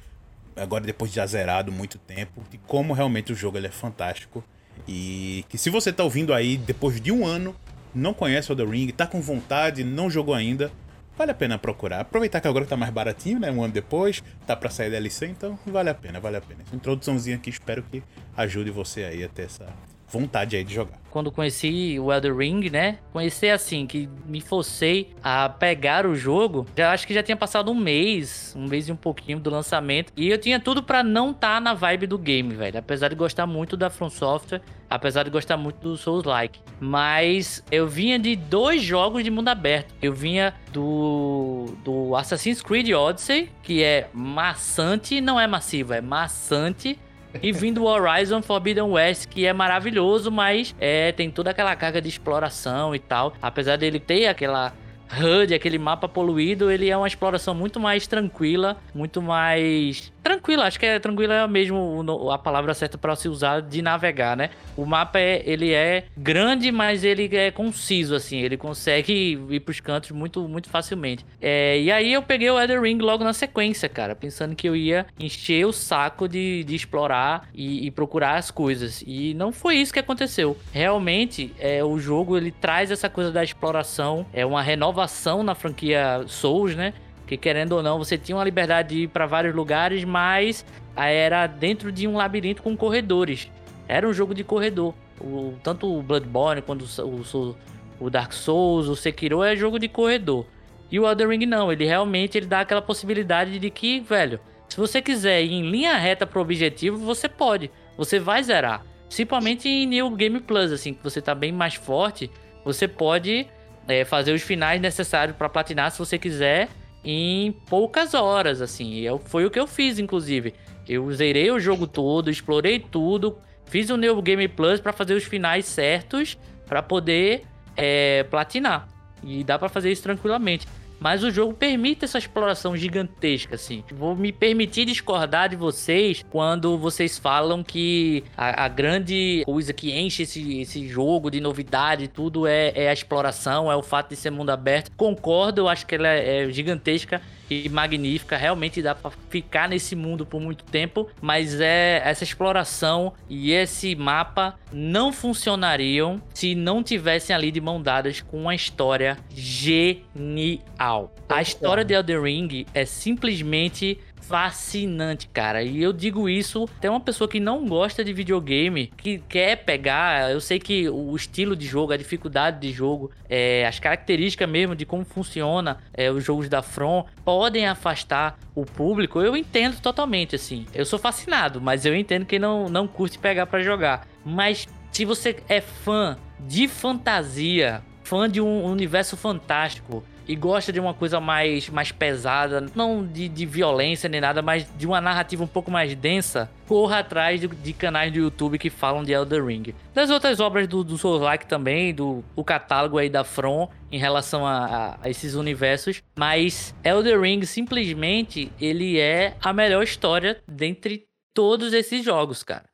agora 0.55 0.85
depois 0.85 1.11
de 1.11 1.17
já 1.17 1.27
zerado 1.27 1.73
muito 1.73 1.97
tempo, 1.97 2.41
de 2.49 2.57
como 2.59 2.93
realmente 2.93 3.33
o 3.33 3.35
jogo 3.35 3.57
ele 3.57 3.67
é 3.67 3.71
fantástico 3.71 4.41
e 4.87 5.43
que 5.49 5.57
se 5.57 5.69
você 5.69 5.91
tá 5.91 6.05
ouvindo 6.05 6.33
aí 6.33 6.55
depois 6.55 7.01
de 7.01 7.11
um 7.11 7.25
ano, 7.25 7.53
não 7.93 8.13
conhece 8.13 8.51
o 8.51 8.55
The 8.55 8.63
Ring, 8.63 8.87
tá 8.91 9.05
com 9.05 9.21
vontade, 9.21 9.83
não 9.83 10.09
jogou 10.09 10.33
ainda, 10.33 10.71
vale 11.17 11.31
a 11.31 11.35
pena 11.35 11.57
procurar. 11.57 12.01
Aproveitar 12.01 12.41
que 12.41 12.47
agora 12.47 12.65
tá 12.65 12.77
mais 12.77 12.91
baratinho, 12.91 13.39
né? 13.39 13.51
Um 13.51 13.63
ano 13.63 13.73
depois, 13.73 14.23
tá 14.45 14.55
para 14.55 14.69
sair 14.69 14.89
DLC, 14.89 15.27
então 15.27 15.57
vale 15.65 15.89
a 15.89 15.95
pena, 15.95 16.19
vale 16.19 16.37
a 16.37 16.41
pena. 16.41 16.61
Essa 16.65 16.75
introduçãozinha 16.75 17.35
aqui, 17.35 17.49
espero 17.49 17.83
que 17.83 18.03
ajude 18.35 18.71
você 18.71 19.03
aí 19.03 19.23
a 19.23 19.29
ter 19.29 19.43
essa 19.43 19.67
vontade 20.15 20.55
aí 20.55 20.63
de 20.63 20.73
jogar. 20.73 20.99
Quando 21.11 21.31
conheci 21.31 21.97
o 21.99 22.11
Elder 22.11 22.35
Ring, 22.35 22.69
né? 22.69 22.99
Conheci 23.13 23.49
assim, 23.49 23.87
que 23.87 24.09
me 24.25 24.41
forcei 24.41 25.13
a 25.23 25.47
pegar 25.47 26.05
o 26.05 26.13
jogo. 26.13 26.65
Já 26.75 26.91
acho 26.91 27.07
que 27.07 27.13
já 27.13 27.23
tinha 27.23 27.37
passado 27.37 27.71
um 27.71 27.75
mês, 27.75 28.53
um 28.57 28.67
mês 28.67 28.89
e 28.89 28.91
um 28.91 28.97
pouquinho 28.97 29.39
do 29.39 29.49
lançamento. 29.49 30.11
E 30.17 30.29
eu 30.29 30.37
tinha 30.37 30.59
tudo 30.59 30.83
para 30.83 31.03
não 31.03 31.31
estar 31.31 31.55
tá 31.55 31.61
na 31.61 31.73
vibe 31.73 32.07
do 32.07 32.17
game, 32.17 32.53
velho. 32.53 32.77
Apesar 32.77 33.07
de 33.07 33.15
gostar 33.15 33.47
muito 33.47 33.77
da 33.77 33.89
From 33.89 34.09
Software, 34.09 34.61
apesar 34.89 35.23
de 35.23 35.29
gostar 35.29 35.55
muito 35.55 35.77
do 35.77 35.95
Souls-like. 35.95 36.59
Mas 36.81 37.63
eu 37.71 37.87
vinha 37.87 38.19
de 38.19 38.35
dois 38.35 38.81
jogos 38.81 39.23
de 39.23 39.31
mundo 39.31 39.47
aberto. 39.47 39.93
Eu 40.01 40.11
vinha 40.11 40.53
do, 40.73 41.73
do 41.83 42.13
Assassin's 42.15 42.61
Creed 42.61 42.89
Odyssey, 42.91 43.49
que 43.63 43.81
é 43.81 44.09
maçante, 44.13 45.21
não 45.21 45.39
é 45.39 45.47
massivo, 45.47 45.93
é 45.93 46.01
maçante 46.01 46.99
e 47.41 47.51
vindo 47.51 47.83
o 47.83 47.87
Horizon 47.87 48.41
Forbidden 48.41 48.83
West, 48.83 49.27
que 49.27 49.45
é 49.45 49.53
maravilhoso, 49.53 50.31
mas 50.31 50.75
é, 50.79 51.11
tem 51.11 51.29
toda 51.29 51.51
aquela 51.51 51.75
carga 51.75 52.01
de 52.01 52.09
exploração 52.09 52.95
e 52.95 52.99
tal. 52.99 53.33
Apesar 53.41 53.77
dele 53.77 53.99
ter 53.99 54.27
aquela 54.27 54.73
HUD, 55.11 55.53
aquele 55.53 55.77
mapa 55.77 56.07
poluído, 56.07 56.71
ele 56.71 56.89
é 56.89 56.97
uma 56.97 57.07
exploração 57.07 57.53
muito 57.53 57.79
mais 57.79 58.07
tranquila, 58.07 58.77
muito 58.93 59.21
mais 59.21 60.11
tranquila, 60.25 60.65
acho 60.65 60.79
que 60.79 60.85
é 60.87 60.97
tranquila 60.97 61.35
é 61.35 61.47
mesmo 61.47 62.03
a 62.31 62.37
palavra 62.39 62.73
certa 62.73 62.97
para 62.97 63.15
se 63.15 63.29
usar 63.29 63.61
de 63.61 63.79
navegar, 63.79 64.35
né? 64.35 64.49
O 64.75 64.83
mapa 64.83 65.19
é, 65.19 65.43
ele 65.45 65.71
é 65.71 66.05
grande, 66.17 66.71
mas 66.71 67.03
ele 67.03 67.29
é 67.37 67.51
conciso 67.51 68.15
assim, 68.15 68.39
ele 68.39 68.57
consegue 68.57 69.39
ir 69.51 69.59
pros 69.59 69.79
cantos 69.79 70.09
muito 70.09 70.47
muito 70.47 70.67
facilmente. 70.67 71.23
É, 71.39 71.79
e 71.79 71.91
aí 71.91 72.11
eu 72.11 72.23
peguei 72.23 72.49
o 72.49 72.59
Elder 72.59 72.81
Ring 72.81 72.97
logo 72.97 73.23
na 73.23 73.33
sequência, 73.33 73.87
cara, 73.87 74.15
pensando 74.15 74.55
que 74.55 74.67
eu 74.67 74.75
ia 74.75 75.05
encher 75.19 75.63
o 75.67 75.71
saco 75.71 76.27
de, 76.27 76.63
de 76.63 76.73
explorar 76.73 77.47
e, 77.53 77.85
e 77.85 77.91
procurar 77.91 78.37
as 78.37 78.49
coisas. 78.49 79.03
E 79.05 79.35
não 79.35 79.51
foi 79.51 79.75
isso 79.75 79.93
que 79.93 79.99
aconteceu. 79.99 80.57
Realmente, 80.71 81.53
é, 81.59 81.83
o 81.83 81.99
jogo 81.99 82.35
ele 82.35 82.49
traz 82.49 82.89
essa 82.89 83.07
coisa 83.07 83.31
da 83.31 83.43
exploração, 83.43 84.25
é 84.33 84.43
uma 84.43 84.63
renovação 84.63 85.43
na 85.43 85.53
franquia 85.53 86.23
Souls, 86.25 86.75
né? 86.75 86.95
Que 87.25 87.37
querendo 87.37 87.73
ou 87.73 87.83
não, 87.83 87.97
você 87.97 88.17
tinha 88.17 88.37
uma 88.37 88.43
liberdade 88.43 88.89
de 88.89 89.01
ir 89.03 89.07
para 89.07 89.25
vários 89.25 89.55
lugares, 89.55 90.03
mas 90.03 90.65
era 90.95 91.47
dentro 91.47 91.91
de 91.91 92.07
um 92.07 92.15
labirinto 92.15 92.61
com 92.61 92.75
corredores. 92.77 93.49
Era 93.87 94.07
um 94.07 94.13
jogo 94.13 94.33
de 94.33 94.43
corredor. 94.43 94.93
O, 95.19 95.53
tanto 95.63 95.87
o 95.91 96.01
Bloodborne 96.01 96.61
quanto 96.61 96.85
o, 97.01 97.21
o, 97.37 97.55
o, 97.99 98.09
Dark 98.09 98.33
Souls, 98.33 98.87
o 98.87 98.95
Sekiro 98.95 99.43
é 99.43 99.55
jogo 99.55 99.79
de 99.79 99.87
corredor. 99.87 100.45
E 100.91 100.99
o 100.99 101.07
Elden 101.07 101.27
Ring 101.29 101.45
não, 101.45 101.71
ele 101.71 101.85
realmente 101.85 102.37
ele 102.37 102.45
dá 102.45 102.61
aquela 102.61 102.81
possibilidade 102.81 103.57
de 103.57 103.69
que, 103.69 104.01
velho, 104.01 104.39
se 104.69 104.77
você 104.77 105.01
quiser 105.01 105.43
ir 105.43 105.53
em 105.53 105.69
linha 105.69 105.95
reta 105.97 106.27
pro 106.27 106.41
objetivo, 106.41 106.97
você 106.97 107.27
pode. 107.27 107.71
Você 107.97 108.19
vai 108.19 108.43
zerar. 108.43 108.85
Principalmente 109.07 109.67
em 109.69 109.85
New 109.85 110.11
Game 110.11 110.39
Plus, 110.39 110.71
assim, 110.71 110.93
que 110.93 111.03
você 111.03 111.21
tá 111.21 111.33
bem 111.33 111.51
mais 111.51 111.75
forte, 111.75 112.29
você 112.63 112.87
pode 112.87 113.47
é, 113.87 114.03
fazer 114.03 114.33
os 114.33 114.41
finais 114.41 114.81
necessários 114.81 115.37
para 115.37 115.47
platinar 115.47 115.91
se 115.91 115.99
você 115.99 116.17
quiser 116.17 116.69
em 117.05 117.51
poucas 117.51 118.15
horas, 118.15 118.61
assim. 118.61 118.99
Eu, 118.99 119.19
foi 119.19 119.45
o 119.45 119.51
que 119.51 119.59
eu 119.59 119.67
fiz, 119.67 119.99
inclusive. 119.99 120.55
Eu 120.89 121.09
zerei 121.11 121.51
o 121.51 121.59
jogo 121.59 121.85
todo, 121.85 122.31
explorei 122.31 122.79
tudo, 122.79 123.37
fiz 123.65 123.89
o 123.89 123.97
New 123.97 124.19
Game 124.21 124.47
Plus 124.47 124.79
para 124.79 124.91
fazer 124.91 125.13
os 125.13 125.23
finais 125.23 125.65
certos 125.65 126.37
para 126.65 126.81
poder 126.81 127.43
é, 127.77 128.23
platinar. 128.23 128.87
E 129.23 129.43
dá 129.43 129.57
para 129.57 129.69
fazer 129.69 129.91
isso 129.91 130.03
tranquilamente. 130.03 130.67
Mas 130.99 131.23
o 131.23 131.31
jogo 131.31 131.53
permite 131.53 132.05
essa 132.05 132.17
exploração 132.17 132.75
gigantesca, 132.75 133.55
assim. 133.55 133.83
Vou 133.91 134.15
me 134.15 134.31
permitir 134.31 134.85
discordar 134.85 135.49
de 135.49 135.55
vocês 135.55 136.25
quando 136.29 136.77
vocês 136.77 137.17
falam 137.17 137.63
que 137.63 138.23
a, 138.35 138.65
a 138.65 138.67
grande 138.67 139.43
coisa 139.45 139.73
que 139.73 139.91
enche 139.91 140.23
esse, 140.23 140.61
esse 140.61 140.87
jogo 140.87 141.29
de 141.29 141.39
novidade 141.39 142.07
tudo 142.07 142.47
é, 142.47 142.71
é, 142.75 142.89
a 142.89 142.93
exploração, 142.93 143.71
é 143.71 143.75
o 143.75 143.83
fato 143.83 144.09
de 144.09 144.15
ser 144.15 144.31
mundo 144.31 144.49
aberto. 144.49 144.91
Concordo, 144.95 145.61
eu 145.61 145.67
acho 145.67 145.85
que 145.85 145.95
ela 145.95 146.07
é, 146.07 146.43
é 146.43 146.49
gigantesca 146.51 147.21
e 147.49 147.69
magnífica, 147.69 148.37
realmente 148.37 148.81
dá 148.81 148.95
para 148.95 149.11
ficar 149.29 149.69
nesse 149.69 149.95
mundo 149.95 150.25
por 150.25 150.41
muito 150.41 150.63
tempo, 150.65 151.07
mas 151.21 151.59
é 151.59 152.01
essa 152.03 152.23
exploração 152.23 153.13
e 153.29 153.51
esse 153.51 153.95
mapa 153.95 154.57
não 154.71 155.11
funcionariam 155.11 156.21
se 156.33 156.55
não 156.55 156.83
tivessem 156.83 157.35
ali 157.35 157.51
de 157.51 157.61
mão 157.61 157.81
dadas 157.81 158.21
com 158.21 158.41
uma 158.41 158.55
história 158.55 159.17
genial. 159.29 161.13
A 161.29 161.41
história 161.41 161.83
de 161.83 161.93
Elden 161.93 162.21
Ring 162.21 162.65
é 162.73 162.85
simplesmente 162.85 163.99
fascinante, 164.27 165.27
cara. 165.27 165.63
E 165.63 165.81
eu 165.81 165.93
digo 165.93 166.27
isso 166.27 166.67
até 166.77 166.89
uma 166.89 166.99
pessoa 166.99 167.27
que 167.27 167.39
não 167.39 167.67
gosta 167.67 168.03
de 168.03 168.11
videogame, 168.11 168.91
que 168.97 169.19
quer 169.29 169.57
pegar. 169.57 170.31
Eu 170.31 170.41
sei 170.41 170.59
que 170.59 170.89
o 170.89 171.15
estilo 171.15 171.55
de 171.55 171.65
jogo, 171.65 171.93
a 171.93 171.97
dificuldade 171.97 172.59
de 172.59 172.71
jogo, 172.71 173.11
é, 173.29 173.65
as 173.65 173.79
características 173.79 174.49
mesmo 174.49 174.75
de 174.75 174.85
como 174.85 175.05
funciona 175.05 175.77
é, 175.93 176.11
os 176.11 176.23
jogos 176.23 176.49
da 176.49 176.61
From 176.61 177.05
podem 177.23 177.67
afastar 177.67 178.39
o 178.55 178.65
público. 178.65 179.21
Eu 179.21 179.35
entendo 179.37 179.79
totalmente, 179.79 180.35
assim. 180.35 180.65
Eu 180.73 180.85
sou 180.85 180.97
fascinado, 180.97 181.61
mas 181.61 181.85
eu 181.85 181.95
entendo 181.95 182.25
que 182.25 182.39
não, 182.39 182.67
não 182.67 182.87
curte 182.87 183.19
pegar 183.19 183.45
para 183.45 183.61
jogar. 183.61 184.07
Mas 184.25 184.67
se 184.91 185.05
você 185.05 185.37
é 185.47 185.61
fã 185.61 186.17
de 186.39 186.67
fantasia, 186.67 187.83
fã 188.03 188.29
de 188.29 188.41
um 188.41 188.63
universo 188.63 189.15
fantástico, 189.15 190.03
e 190.27 190.35
gosta 190.35 190.71
de 190.71 190.79
uma 190.79 190.93
coisa 190.93 191.19
mais, 191.19 191.69
mais 191.69 191.91
pesada, 191.91 192.65
não 192.75 193.05
de, 193.05 193.27
de 193.27 193.45
violência 193.45 194.09
nem 194.09 194.19
nada, 194.19 194.41
mas 194.41 194.67
de 194.77 194.85
uma 194.85 194.99
narrativa 194.99 195.43
um 195.43 195.47
pouco 195.47 195.69
mais 195.69 195.95
densa, 195.95 196.49
corra 196.67 196.99
atrás 196.99 197.39
de, 197.39 197.47
de 197.47 197.73
canais 197.73 198.11
do 198.11 198.19
YouTube 198.19 198.57
que 198.57 198.69
falam 198.69 199.03
de 199.03 199.11
Elder 199.11 199.45
Ring. 199.45 199.73
Das 199.93 200.09
outras 200.09 200.39
obras 200.39 200.67
do, 200.67 200.83
do 200.83 200.97
Souls-like 200.97 201.45
também, 201.45 201.93
do 201.93 202.23
o 202.35 202.43
catálogo 202.43 202.97
aí 202.97 203.09
da 203.09 203.23
From 203.23 203.69
em 203.91 203.97
relação 203.97 204.45
a, 204.45 204.65
a, 204.65 204.97
a, 205.03 205.09
esses 205.09 205.35
universos, 205.35 206.01
mas 206.17 206.75
Elder 206.83 207.19
Ring 207.21 207.43
simplesmente 207.45 208.51
ele 208.59 208.99
é 208.99 209.35
a 209.41 209.53
melhor 209.53 209.83
história 209.83 210.41
dentre 210.47 211.05
todos 211.33 211.73
esses 211.73 212.03
jogos, 212.03 212.43
cara. 212.43 212.65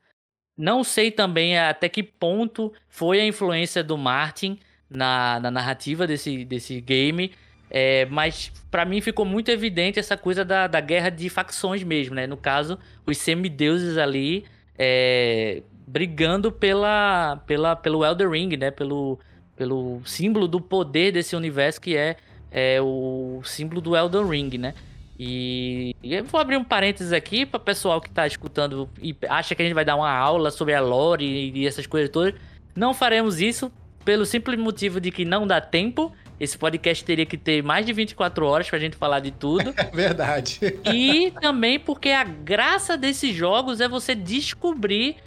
Não 0.58 0.84
sei 0.84 1.10
também 1.10 1.58
até 1.58 1.90
que 1.90 2.04
ponto 2.04 2.72
foi 2.88 3.20
a 3.20 3.26
influência 3.26 3.84
do 3.84 3.98
Martin 3.98 4.60
na, 4.92 5.40
na 5.40 5.50
narrativa 5.50 6.06
desse, 6.06 6.44
desse 6.46 6.82
game. 6.82 7.32
É, 7.74 8.06
mas 8.08 8.52
para 8.70 8.84
mim 8.84 9.00
ficou 9.00 9.26
muito 9.26 9.50
evidente 9.50 9.98
essa 9.98 10.18
coisa 10.18 10.44
da, 10.44 10.68
da 10.68 10.82
guerra 10.82 11.10
de 11.10 11.30
facções 11.30 11.84
mesmo, 11.84 12.14
né? 12.14 12.28
No 12.28 12.36
caso, 12.36 12.78
os 13.06 13.18
semideuses 13.18 13.98
ali 13.98 14.44
é, 14.78 15.64
brigando 15.88 16.52
pela, 16.52 17.38
pela, 17.48 17.76
pelo 17.76 18.04
Elder 18.04 18.30
Ring, 18.30 18.58
né? 18.58 18.72
Pelo, 18.72 19.18
pelo 19.56 20.02
símbolo 20.06 20.50
do 20.50 20.60
poder 20.60 21.14
desse 21.14 21.34
universo 21.34 21.80
que 21.80 21.96
é, 21.96 22.18
é 22.52 22.82
o 22.82 23.42
símbolo 23.46 23.80
do 23.80 23.96
Elden 23.96 24.28
Ring, 24.28 24.58
né? 24.58 24.74
E 25.18 25.96
eu 26.04 26.26
vou 26.26 26.42
abrir 26.42 26.58
um 26.58 26.64
parênteses 26.64 27.14
aqui 27.14 27.46
para 27.46 27.58
o 27.58 27.64
pessoal 27.64 28.02
que 28.02 28.10
está 28.10 28.26
escutando 28.26 28.90
e 29.00 29.16
acha 29.30 29.54
que 29.54 29.62
a 29.62 29.66
gente 29.66 29.76
vai 29.76 29.86
dar 29.86 29.96
uma 29.96 30.12
aula 30.12 30.50
sobre 30.50 30.74
a 30.74 30.82
lore 30.82 31.52
e 31.56 31.68
essas 31.68 31.86
coisas 31.86 32.10
todas. 32.10 32.34
Não 32.76 32.94
faremos 32.94 33.40
isso 33.40 33.72
pelo 34.04 34.26
simples 34.26 34.60
motivo 34.60 35.00
de 35.00 35.12
que 35.12 35.26
não 35.26 35.46
dá 35.46 35.62
tempo. 35.62 36.12
Esse 36.40 36.58
podcast 36.58 37.06
teria 37.06 37.26
que 37.26 37.38
ter 37.38 37.62
mais 37.62 37.86
de 37.86 37.94
24 37.94 38.46
horas 38.46 38.70
pra 38.70 38.80
gente 38.80 38.96
falar 38.96 39.20
de 39.20 39.32
tudo. 39.32 39.74
É 39.78 39.84
verdade. 39.84 40.60
E 40.92 41.32
também 41.40 41.80
porque 41.80 42.10
a 42.10 42.24
graça 42.24 42.98
desses 42.98 43.36
jogos 43.36 43.80
é 43.80 43.88
você 43.88 44.16
descobrir 44.16 45.18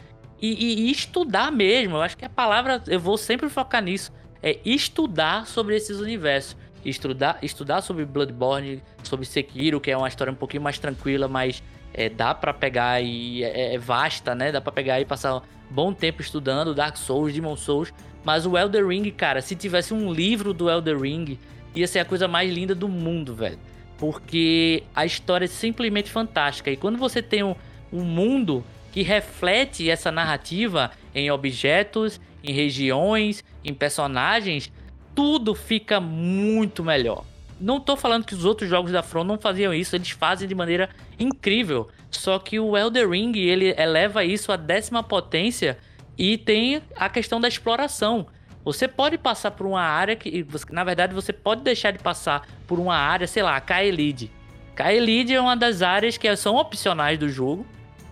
e, 0.41 0.89
e, 0.89 0.91
estudar 0.91 1.51
mesmo. 1.51 1.97
Eu 1.97 2.03
acho 2.03 2.17
que 2.17 2.25
a 2.25 2.29
palavra, 2.29 2.83
eu 2.87 3.01
vou 3.01 3.17
sempre 3.17 3.49
focar 3.49 3.83
nisso. 3.83 4.13
É 4.43 4.59
estudar 4.65 5.47
sobre 5.47 5.77
esses 5.77 6.01
universos. 6.01 6.57
Estudar, 6.85 7.39
estudar 7.43 7.81
sobre 7.81 8.05
Bloodborne, 8.05 8.83
sobre 9.03 9.25
Sekiro, 9.25 9.81
que 9.81 9.91
é 9.91 9.97
uma 9.97 10.09
história 10.09 10.31
um 10.31 10.37
pouquinho 10.37 10.63
mais 10.63 10.79
tranquila, 10.79 11.27
mas 11.27 11.63
é, 11.95 12.09
dá 12.09 12.35
para 12.35 12.53
pegar 12.53 13.01
e 13.01 13.43
é, 13.43 13.75
é, 13.75 13.79
vasta, 13.79 14.35
né? 14.35 14.53
Dá 14.53 14.61
para 14.61 14.73
pegar 14.73 15.01
e 15.01 15.05
passar 15.05 15.37
um 15.37 15.43
bom 15.71 15.95
tempo 15.95 16.21
estudando 16.21 16.75
Dark 16.75 16.97
Souls, 16.97 17.33
Demon 17.33 17.57
Souls. 17.57 17.95
Mas 18.25 18.47
o 18.47 18.57
Elder 18.57 18.87
Ring, 18.87 19.11
cara, 19.11 19.43
se 19.43 19.55
tivesse 19.55 19.93
um 19.93 20.13
livro 20.13 20.55
do 20.55 20.71
Elder 20.71 20.99
Ring, 20.99 21.39
ia 21.75 21.87
ser 21.87 21.99
a 21.99 22.05
coisa 22.05 22.27
mais 22.27 22.53
linda 22.53 22.75
do 22.75 22.89
mundo, 22.89 23.35
velho. 23.35 23.59
Porque 23.99 24.83
a 24.95 25.05
história 25.05 25.45
é 25.45 25.49
simplesmente 25.49 26.11
fantástica. 26.11 26.71
E 26.71 26.77
quando 26.77 26.99
você 26.99 27.23
tem 27.23 27.43
um, 27.43 27.55
um 27.93 28.03
mundo 28.03 28.65
que 28.91 29.03
reflete 29.03 29.91
essa 29.91 30.11
narrativa 30.11 30.91
em 31.15 31.31
objetos, 31.31 32.21
em 32.43 32.53
regiões, 32.53 33.45
em 33.65 33.75
personagens, 33.75 34.73
tudo 35.15 35.55
fica 35.55 36.01
muito 36.01 36.83
melhor. 36.83 37.25
Não 37.61 37.79
tô 37.81 37.97
falando 37.97 38.25
que 38.25 38.35
os 38.35 38.45
outros 38.45 38.69
jogos 38.69 38.93
da 38.93 39.03
From 39.03 39.25
não 39.25 39.39
faziam 39.39 39.73
isso, 39.73 39.95
eles 39.95 40.11
fazem 40.11 40.49
de 40.49 40.55
maneira 40.55 40.91
incrível. 41.19 41.89
Só 42.11 42.39
que 42.39 42.59
o 42.59 42.77
Elder 42.77 43.09
Ring, 43.09 43.33
ele 43.37 43.75
eleva 43.79 44.25
isso 44.25 44.53
à 44.53 44.57
décima 44.57 45.03
potência 45.03 45.79
e 46.17 46.39
tem 46.39 46.83
a 46.97 47.09
questão 47.09 47.41
da 47.41 47.49
exploração. 47.49 48.27
Você 48.65 48.89
pode 48.89 49.19
passar 49.19 49.51
por 49.51 49.67
uma 49.67 49.83
área 49.83 50.17
que, 50.17 50.47
na 50.71 50.85
verdade, 50.85 51.15
você 51.15 51.33
pode 51.33 51.63
deixar 51.63 51.91
de 51.91 51.99
passar 51.99 52.47
por 52.67 52.79
uma 52.79 52.97
área, 52.97 53.27
sei 53.27 53.43
lá, 53.43 53.61
Kaelid. 53.61 54.31
Kaelid 54.75 55.35
é 55.35 55.41
uma 55.41 55.55
das 55.55 55.83
áreas 55.83 56.17
que 56.17 56.35
são 56.37 56.57
opcionais 56.57 57.19
do 57.19 57.29
jogo. 57.29 57.67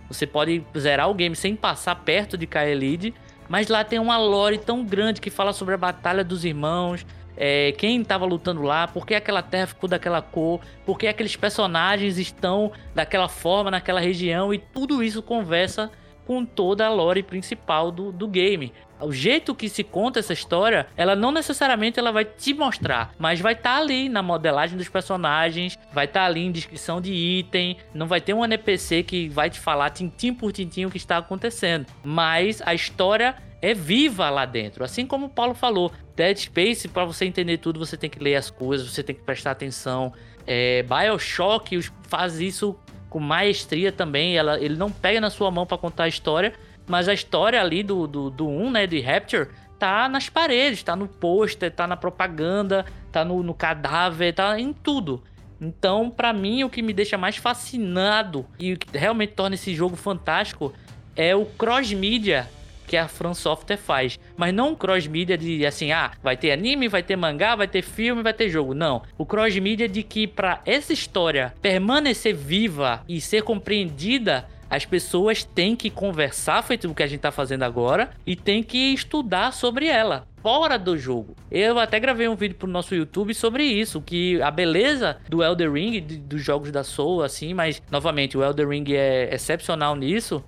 Você 0.07 0.27
pode 0.27 0.63
zerar 0.77 1.09
o 1.09 1.13
game 1.13 1.35
sem 1.35 1.55
passar 1.55 1.95
perto 1.95 2.37
de 2.37 2.45
Kaelid, 2.45 3.13
mas 3.49 3.67
lá 3.67 3.83
tem 3.83 3.97
uma 3.97 4.17
lore 4.17 4.59
tão 4.59 4.85
grande 4.85 5.19
que 5.19 5.31
fala 5.31 5.53
sobre 5.53 5.73
a 5.73 5.77
Batalha 5.77 6.23
dos 6.23 6.45
Irmãos, 6.45 7.03
é, 7.35 7.71
quem 7.71 8.01
estava 8.01 8.25
lutando 8.25 8.61
lá, 8.61 8.87
por 8.87 9.07
que 9.07 9.15
aquela 9.15 9.41
terra 9.41 9.67
ficou 9.67 9.89
daquela 9.89 10.21
cor, 10.21 10.61
por 10.85 10.99
que 10.99 11.07
aqueles 11.07 11.35
personagens 11.35 12.19
estão 12.19 12.71
daquela 12.93 13.27
forma 13.27 13.71
naquela 13.71 13.99
região, 13.99 14.53
e 14.53 14.59
tudo 14.59 15.03
isso 15.03 15.21
conversa 15.21 15.91
com 16.25 16.45
toda 16.45 16.85
a 16.85 16.89
lore 16.89 17.23
principal 17.23 17.91
do, 17.91 18.11
do 18.11 18.27
game. 18.27 18.73
O 18.99 19.11
jeito 19.11 19.53
que 19.53 19.67
se 19.67 19.83
conta 19.83 20.19
essa 20.19 20.31
história, 20.31 20.87
ela 20.95 21.15
não 21.15 21.31
necessariamente 21.31 21.99
ela 21.99 22.11
vai 22.11 22.23
te 22.23 22.53
mostrar, 22.53 23.13
mas 23.19 23.41
vai 23.41 23.53
estar 23.53 23.75
tá 23.75 23.81
ali 23.81 24.07
na 24.07 24.23
modelagem 24.23 24.77
dos 24.77 24.87
personagens, 24.87 25.77
vai 25.91 26.05
estar 26.05 26.21
tá 26.21 26.25
ali 26.25 26.41
em 26.41 26.51
descrição 26.51 27.01
de 27.01 27.11
item, 27.11 27.77
não 27.93 28.07
vai 28.07 28.21
ter 28.21 28.33
um 28.33 28.45
NPC 28.45 29.03
que 29.03 29.27
vai 29.27 29.49
te 29.49 29.59
falar 29.59 29.89
tintim 29.89 30.33
por 30.33 30.51
tintim 30.53 30.85
o 30.85 30.89
que 30.89 30.97
está 30.97 31.17
acontecendo, 31.17 31.85
mas 32.03 32.61
a 32.65 32.73
história 32.73 33.35
é 33.61 33.73
viva 33.73 34.29
lá 34.29 34.45
dentro. 34.45 34.83
Assim 34.83 35.05
como 35.05 35.27
o 35.27 35.29
Paulo 35.29 35.53
falou, 35.53 35.91
Dead 36.15 36.37
Space, 36.37 36.87
para 36.87 37.05
você 37.05 37.25
entender 37.25 37.57
tudo, 37.59 37.79
você 37.79 37.95
tem 37.95 38.09
que 38.09 38.19
ler 38.19 38.35
as 38.35 38.49
coisas, 38.49 38.89
você 38.89 39.01
tem 39.01 39.15
que 39.15 39.23
prestar 39.23 39.51
atenção. 39.51 40.13
É, 40.45 40.83
Bioshock 40.83 41.81
faz 42.07 42.41
isso 42.41 42.75
com 43.13 43.19
maestria 43.19 43.91
também. 43.91 44.35
Ela, 44.35 44.59
ele 44.59 44.75
não 44.75 44.91
pega 44.91 45.21
na 45.21 45.29
sua 45.29 45.51
mão 45.51 45.67
para 45.67 45.77
contar 45.77 46.05
a 46.05 46.07
história, 46.07 46.51
mas 46.87 47.07
a 47.07 47.13
história 47.13 47.61
ali 47.61 47.83
do, 47.83 48.07
do, 48.07 48.31
do 48.31 48.47
1, 48.49 48.71
né, 48.71 48.87
de 48.87 48.99
Rapture, 48.99 49.49
tá 49.77 50.09
nas 50.09 50.29
paredes, 50.29 50.81
tá 50.81 50.95
no 50.95 51.07
pôster, 51.07 51.71
tá 51.71 51.85
na 51.85 51.95
propaganda, 51.95 52.85
tá 53.11 53.23
no, 53.23 53.43
no 53.43 53.53
cadáver, 53.53 54.33
tá 54.33 54.59
em 54.59 54.73
tudo. 54.73 55.21
Então, 55.61 56.09
para 56.09 56.33
mim, 56.33 56.63
o 56.63 56.69
que 56.69 56.81
me 56.81 56.91
deixa 56.91 57.17
mais 57.17 57.37
fascinado 57.37 58.45
e 58.59 58.73
o 58.73 58.77
que 58.77 58.97
realmente 58.97 59.33
torna 59.33 59.53
esse 59.53 59.75
jogo 59.75 59.95
fantástico 59.95 60.73
é 61.15 61.35
o 61.35 61.45
cross-mídia 61.45 62.49
que 62.93 62.97
a 62.97 63.07
From 63.07 63.33
Software 63.33 63.77
faz. 63.77 64.19
Mas 64.37 64.53
não 64.53 64.75
cross-mídia 64.75 65.35
de 65.35 65.65
assim, 65.65 65.91
ah, 65.91 66.11
vai 66.21 66.37
ter 66.37 66.51
anime, 66.51 66.87
vai 66.87 67.01
ter 67.01 67.15
mangá, 67.15 67.55
vai 67.55 67.67
ter 67.67 67.81
filme, 67.81 68.21
vai 68.21 68.35
ter 68.35 68.49
jogo. 68.49 68.75
Não. 68.75 69.01
O 69.17 69.25
cross-mídia 69.25 69.89
de 69.89 70.03
que 70.03 70.27
para 70.27 70.61
essa 70.63 70.93
história 70.93 71.55
permanecer 71.59 72.35
viva 72.35 73.03
e 73.09 73.19
ser 73.19 73.41
compreendida, 73.41 74.47
as 74.69 74.85
pessoas 74.85 75.43
têm 75.43 75.75
que 75.75 75.89
conversar, 75.89 76.61
feito 76.61 76.87
o 76.87 76.93
que 76.93 77.01
a 77.01 77.07
gente 77.07 77.21
tá 77.21 77.31
fazendo 77.31 77.63
agora, 77.63 78.11
e 78.27 78.35
tem 78.35 78.61
que 78.61 78.93
estudar 78.93 79.53
sobre 79.53 79.87
ela. 79.87 80.27
Fora 80.43 80.77
do 80.77 80.95
jogo. 80.95 81.35
Eu 81.49 81.79
até 81.79 81.99
gravei 81.99 82.27
um 82.27 82.35
vídeo 82.35 82.57
pro 82.57 82.67
nosso 82.67 82.93
YouTube 82.93 83.33
sobre 83.33 83.63
isso, 83.63 84.03
que 84.03 84.39
a 84.39 84.51
beleza 84.51 85.17
do 85.27 85.41
Elder 85.41 85.71
Ring, 85.71 85.99
dos 85.99 86.43
jogos 86.43 86.71
da 86.71 86.83
Soul, 86.83 87.23
assim, 87.23 87.55
mas 87.55 87.81
novamente 87.89 88.37
o 88.37 88.43
Elder 88.43 88.67
Ring 88.67 88.85
é 88.93 89.33
excepcional 89.33 89.95
nisso 89.95 90.43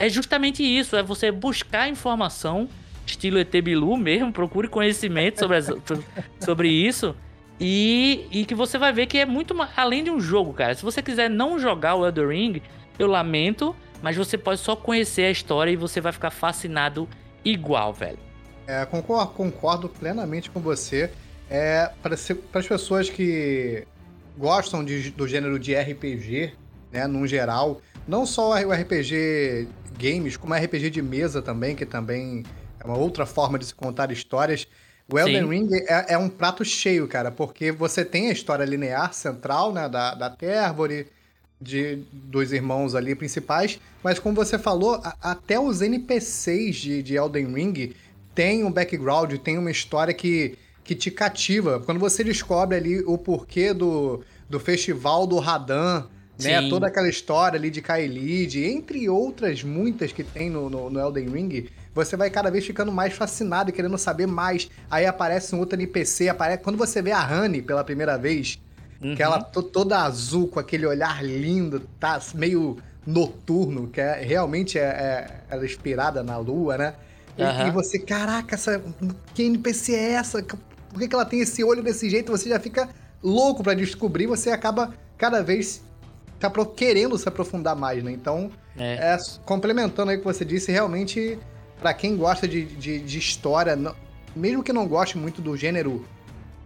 é 0.00 0.08
justamente 0.08 0.62
isso, 0.64 0.96
é 0.96 1.02
você 1.02 1.30
buscar 1.30 1.86
informação, 1.86 2.66
estilo 3.04 3.38
ET 3.38 3.52
Bilu 3.62 3.98
mesmo, 3.98 4.32
procure 4.32 4.66
conhecimento 4.66 5.38
sobre, 5.38 5.58
as, 5.58 5.66
sobre 6.40 6.68
isso. 6.70 7.14
E, 7.60 8.26
e 8.30 8.46
que 8.46 8.54
você 8.54 8.78
vai 8.78 8.94
ver 8.94 9.06
que 9.06 9.18
é 9.18 9.26
muito 9.26 9.54
além 9.76 10.02
de 10.02 10.10
um 10.10 10.18
jogo, 10.18 10.54
cara. 10.54 10.74
Se 10.74 10.82
você 10.82 11.02
quiser 11.02 11.28
não 11.28 11.58
jogar 11.58 11.96
o 11.96 12.06
Elder 12.06 12.28
Ring, 12.28 12.62
eu 12.98 13.06
lamento, 13.06 13.76
mas 14.02 14.16
você 14.16 14.38
pode 14.38 14.60
só 14.60 14.74
conhecer 14.74 15.24
a 15.24 15.30
história 15.30 15.70
e 15.70 15.76
você 15.76 16.00
vai 16.00 16.12
ficar 16.12 16.30
fascinado 16.30 17.06
igual, 17.44 17.92
velho. 17.92 18.18
É, 18.66 18.86
concordo, 18.86 19.32
concordo 19.32 19.88
plenamente 19.90 20.48
com 20.48 20.60
você. 20.60 21.10
É, 21.50 21.90
para 22.02 22.14
as 22.14 22.66
pessoas 22.66 23.10
que 23.10 23.86
gostam 24.38 24.82
de, 24.82 25.10
do 25.10 25.28
gênero 25.28 25.58
de 25.58 25.74
RPG, 25.74 26.54
né, 26.90 27.06
num 27.06 27.26
geral, 27.26 27.82
não 28.08 28.24
só 28.24 28.50
o 28.50 28.72
RPG 28.72 29.68
games, 30.00 30.36
como 30.36 30.54
RPG 30.54 30.90
de 30.90 31.02
mesa 31.02 31.42
também, 31.42 31.76
que 31.76 31.84
também 31.84 32.44
é 32.80 32.84
uma 32.84 32.96
outra 32.96 33.26
forma 33.26 33.58
de 33.58 33.66
se 33.66 33.74
contar 33.74 34.10
histórias. 34.10 34.66
O 35.12 35.18
Elden 35.18 35.42
Sim. 35.42 35.48
Ring 35.48 35.68
é, 35.88 36.14
é, 36.14 36.18
um 36.18 36.28
prato 36.28 36.64
cheio, 36.64 37.06
cara, 37.06 37.30
porque 37.30 37.70
você 37.70 38.04
tem 38.04 38.28
a 38.28 38.32
história 38.32 38.64
linear 38.64 39.12
central, 39.12 39.72
né, 39.72 39.88
da, 39.88 40.14
da 40.14 40.30
Tervore, 40.30 41.06
de, 41.60 41.98
dos 42.10 42.52
irmãos 42.52 42.94
ali 42.94 43.14
principais, 43.14 43.78
mas 44.02 44.18
como 44.18 44.34
você 44.34 44.58
falou, 44.58 44.94
a, 45.04 45.14
até 45.20 45.60
os 45.60 45.82
NPCs 45.82 46.76
de, 46.76 47.02
de 47.02 47.16
Elden 47.16 47.52
Ring 47.52 47.94
tem 48.34 48.64
um 48.64 48.72
background, 48.72 49.34
tem 49.38 49.58
uma 49.58 49.70
história 49.70 50.14
que, 50.14 50.56
que 50.82 50.94
te 50.94 51.10
cativa. 51.10 51.80
Quando 51.80 51.98
você 51.98 52.24
descobre 52.24 52.76
ali 52.76 53.00
o 53.00 53.18
porquê 53.18 53.74
do, 53.74 54.22
do 54.48 54.58
festival 54.58 55.26
do 55.26 55.38
Radan, 55.38 56.06
né? 56.42 56.68
Toda 56.68 56.86
aquela 56.86 57.08
história 57.08 57.58
ali 57.58 57.70
de 57.70 57.80
Kaelid, 57.80 58.64
entre 58.64 59.08
outras 59.08 59.62
muitas 59.62 60.12
que 60.12 60.22
tem 60.24 60.50
no, 60.50 60.68
no, 60.68 60.90
no, 60.90 61.00
Elden 61.00 61.28
Ring, 61.28 61.68
você 61.94 62.16
vai 62.16 62.30
cada 62.30 62.50
vez 62.50 62.64
ficando 62.66 62.92
mais 62.92 63.14
fascinado 63.14 63.70
e 63.70 63.72
querendo 63.72 63.96
saber 63.98 64.26
mais. 64.26 64.68
Aí 64.90 65.06
aparece 65.06 65.54
um 65.54 65.58
outro 65.58 65.76
NPC, 65.76 66.28
aparece... 66.28 66.62
quando 66.62 66.76
você 66.76 67.02
vê 67.02 67.12
a 67.12 67.24
Honey 67.24 67.62
pela 67.62 67.84
primeira 67.84 68.16
vez, 68.16 68.58
uhum. 69.02 69.14
que 69.14 69.22
ela 69.22 69.40
toda 69.42 70.02
azul, 70.02 70.48
com 70.48 70.60
aquele 70.60 70.86
olhar 70.86 71.24
lindo, 71.24 71.80
tá 71.98 72.20
meio 72.34 72.78
noturno, 73.06 73.88
que 73.88 74.00
é, 74.00 74.22
realmente 74.22 74.78
é, 74.78 74.82
é, 74.82 75.40
ela 75.50 75.62
é 75.62 75.66
inspirada 75.66 76.22
na 76.22 76.36
lua, 76.36 76.76
né? 76.76 76.94
E, 77.36 77.42
uhum. 77.42 77.68
e, 77.68 77.70
você, 77.70 77.98
caraca, 77.98 78.54
essa, 78.54 78.82
que 79.34 79.42
NPC 79.42 79.94
é 79.94 80.12
essa? 80.12 80.42
Por 80.42 80.98
que, 80.98 81.08
que 81.08 81.14
ela 81.14 81.24
tem 81.24 81.40
esse 81.40 81.62
olho 81.64 81.82
desse 81.82 82.10
jeito? 82.10 82.30
Você 82.32 82.48
já 82.48 82.58
fica 82.58 82.88
louco 83.22 83.62
para 83.62 83.74
descobrir, 83.74 84.26
você 84.26 84.50
acaba 84.50 84.92
cada 85.16 85.42
vez 85.42 85.82
tá 86.40 86.64
querendo 86.64 87.18
se 87.18 87.28
aprofundar 87.28 87.76
mais, 87.76 88.02
né? 88.02 88.12
Então, 88.12 88.50
é. 88.78 88.94
é 88.94 89.18
complementando 89.44 90.10
aí 90.10 90.16
o 90.16 90.20
que 90.20 90.24
você 90.24 90.44
disse, 90.44 90.72
realmente, 90.72 91.38
para 91.80 91.92
quem 91.92 92.16
gosta 92.16 92.48
de, 92.48 92.64
de, 92.64 93.00
de 93.00 93.18
história, 93.18 93.76
não, 93.76 93.94
mesmo 94.34 94.62
que 94.62 94.72
não 94.72 94.86
goste 94.86 95.18
muito 95.18 95.42
do 95.42 95.56
gênero 95.56 96.04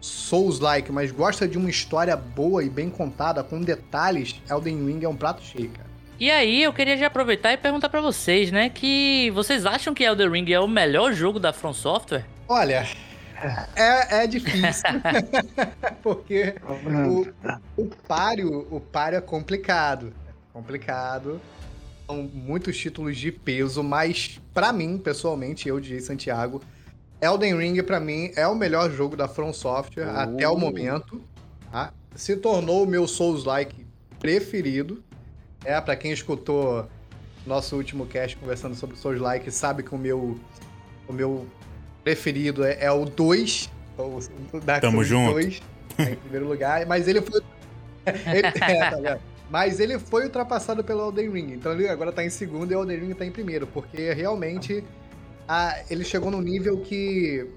Souls-like, 0.00 0.92
mas 0.92 1.10
gosta 1.10 1.48
de 1.48 1.56
uma 1.56 1.70
história 1.70 2.16
boa 2.16 2.62
e 2.62 2.68
bem 2.68 2.90
contada, 2.90 3.42
com 3.42 3.60
detalhes, 3.60 4.40
Elden 4.50 4.86
Ring 4.86 5.02
é 5.02 5.08
um 5.08 5.16
prato 5.16 5.42
cheio, 5.42 5.70
cara. 5.70 5.88
E 6.20 6.30
aí, 6.30 6.62
eu 6.62 6.72
queria 6.72 6.96
já 6.96 7.08
aproveitar 7.08 7.52
e 7.52 7.56
perguntar 7.56 7.88
para 7.88 8.00
vocês, 8.00 8.52
né, 8.52 8.68
que 8.68 9.30
vocês 9.34 9.66
acham 9.66 9.92
que 9.92 10.04
Elden 10.04 10.30
Ring 10.30 10.52
é 10.52 10.60
o 10.60 10.68
melhor 10.68 11.12
jogo 11.12 11.40
da 11.40 11.52
From 11.52 11.72
Software? 11.72 12.24
Olha, 12.46 12.86
é, 13.76 14.24
é 14.24 14.26
difícil. 14.26 14.84
Porque 16.02 16.54
o, 17.76 17.82
o 17.82 17.86
páreo, 18.06 18.66
o 18.70 18.80
páreo 18.80 19.18
é 19.18 19.20
complicado. 19.20 20.12
É 20.28 20.32
complicado. 20.52 21.40
São 22.06 22.22
muitos 22.22 22.76
títulos 22.76 23.16
de 23.16 23.32
peso, 23.32 23.82
mas 23.82 24.40
para 24.52 24.72
mim, 24.72 24.98
pessoalmente, 24.98 25.68
eu, 25.68 25.80
DJ 25.80 26.00
Santiago, 26.00 26.62
Elden 27.20 27.56
Ring 27.56 27.82
para 27.82 27.98
mim 27.98 28.30
é 28.36 28.46
o 28.46 28.54
melhor 28.54 28.90
jogo 28.90 29.16
da 29.16 29.26
From 29.26 29.52
Software 29.52 30.08
até 30.10 30.48
o 30.48 30.56
momento. 30.56 31.20
Tá? 31.70 31.92
Se 32.14 32.36
tornou 32.36 32.84
o 32.84 32.86
meu 32.86 33.06
Souls-like 33.08 33.86
preferido. 34.18 35.02
É, 35.64 35.80
pra 35.80 35.96
quem 35.96 36.12
escutou 36.12 36.86
nosso 37.46 37.76
último 37.76 38.06
cast 38.06 38.36
conversando 38.36 38.74
sobre 38.74 38.96
Souls 38.96 39.20
Like, 39.20 39.50
sabe 39.50 39.82
que 39.82 39.94
o 39.94 39.98
meu, 39.98 40.38
o 41.08 41.12
meu 41.12 41.46
preferido 42.04 42.62
é, 42.64 42.76
é 42.84 42.92
o 42.92 43.04
2. 43.06 43.70
O 43.98 44.60
Dark 44.60 44.80
Tamo 44.82 44.96
Souls 45.04 45.06
junto. 45.08 45.32
2, 45.32 45.62
né, 45.98 46.12
em 46.12 46.16
primeiro 46.16 46.46
lugar. 46.48 46.84
Mas 46.86 47.08
ele 47.08 47.20
foi. 47.22 47.40
ele- 48.06 48.46
é, 48.46 48.90
tá? 48.90 49.18
Mas 49.50 49.78
ele 49.80 49.98
foi 49.98 50.24
ultrapassado 50.24 50.82
pelo 50.84 51.06
Elden 51.08 51.30
Ring. 51.30 51.52
Então 51.54 51.72
ele 51.72 51.88
agora 51.88 52.12
tá 52.12 52.24
em 52.24 52.30
segundo 52.30 52.70
e 52.72 52.76
o 52.76 52.80
Elden 52.80 52.98
Ring 53.00 53.14
tá 53.14 53.24
em 53.24 53.30
primeiro. 53.30 53.66
Porque 53.66 54.12
realmente 54.12 54.84
a- 55.48 55.80
ele 55.88 56.04
chegou 56.04 56.30
num 56.30 56.40
nível 56.40 56.78
que, 56.80 57.48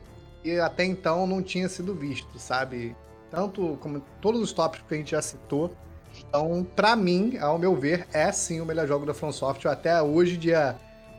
que 0.43 0.59
até 0.59 0.85
então 0.85 1.25
não 1.27 1.41
tinha 1.41 1.67
sido 1.67 1.93
visto, 1.93 2.37
sabe? 2.39 2.95
Tanto 3.31 3.77
como 3.81 4.01
todos 4.21 4.39
os 4.41 4.53
tópicos 4.53 4.87
que 4.87 4.93
a 4.93 4.97
gente 4.97 5.11
já 5.11 5.21
citou. 5.21 5.73
Então, 6.29 6.65
pra 6.75 6.95
mim, 6.95 7.37
ao 7.39 7.59
meu 7.59 7.75
ver, 7.75 8.07
é 8.13 8.31
sim 8.31 8.59
o 8.61 8.65
melhor 8.65 8.87
jogo 8.87 9.05
da 9.05 9.13
From 9.13 9.31
Software. 9.31 9.71
Até 9.71 10.01
hoje, 10.01 10.37
dia 10.37 10.75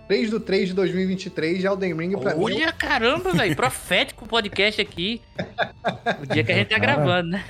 3 0.08 0.30
do 0.30 0.40
3 0.40 0.68
de 0.68 0.74
2023, 0.74 1.64
Elden 1.64 1.94
Ring 1.94 2.18
pra 2.18 2.34
mim. 2.34 2.44
Olha, 2.44 2.72
caramba, 2.72 3.30
velho. 3.30 3.54
Profético 3.54 4.24
o 4.24 4.28
podcast 4.28 4.80
aqui. 4.80 5.20
O 6.22 6.32
dia 6.32 6.42
que 6.42 6.50
a 6.50 6.54
gente 6.54 6.68
tá 6.68 6.78
gravando, 6.78 7.28
né? 7.28 7.44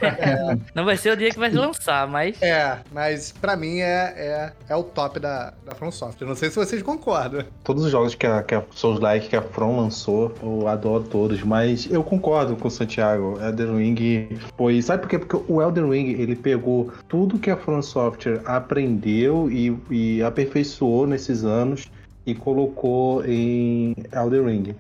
Não 0.75 0.85
vai 0.85 0.97
ser 0.97 1.13
o 1.13 1.17
dia 1.17 1.31
que 1.31 1.39
vai 1.39 1.51
lançar, 1.51 2.09
mas. 2.09 2.43
É, 2.43 2.79
mas 2.93 3.31
pra 3.31 3.57
mim 3.57 3.79
é, 3.79 4.13
é, 4.17 4.53
é 4.69 4.77
o 4.77 4.83
top 4.83 5.21
da, 5.21 5.55
da 5.65 5.75
From 5.77 5.93
Software. 5.93 6.27
Não 6.27 6.35
sei 6.35 6.51
se 6.51 6.57
vocês 6.57 6.83
concordam. 6.83 7.45
Todos 7.63 7.85
os 7.85 7.93
jogos 7.93 8.17
que 8.17 8.27
a, 8.27 8.43
que 8.43 8.57
a 8.57 8.65
Souls 8.73 8.99
Like, 8.99 9.29
que 9.29 9.37
a 9.37 9.43
From 9.43 9.81
lançou, 9.81 10.35
eu 10.43 10.67
adoro 10.67 11.05
todos, 11.05 11.41
mas 11.45 11.89
eu 11.89 12.03
concordo 12.03 12.57
com 12.57 12.67
o 12.67 12.71
Santiago. 12.71 13.39
Elden 13.41 13.77
Ring 13.77 14.39
foi. 14.57 14.83
Sabe 14.83 15.03
por 15.03 15.09
quê? 15.09 15.19
Porque 15.21 15.45
o 15.47 15.63
Elden 15.63 15.89
Ring 15.89 16.21
ele 16.21 16.35
pegou 16.35 16.93
tudo 17.09 17.39
que 17.39 17.53
a 17.53 17.57
From 17.57 17.83
Software 17.83 18.41
aprendeu 18.45 19.49
e, 19.49 19.79
e 19.89 20.23
aperfeiçoou 20.25 21.07
nesses 21.07 21.45
anos 21.45 21.89
e 22.29 22.35
colocou 22.35 23.25
em 23.25 23.95
Elden 24.13 24.45
Ring 24.45 24.75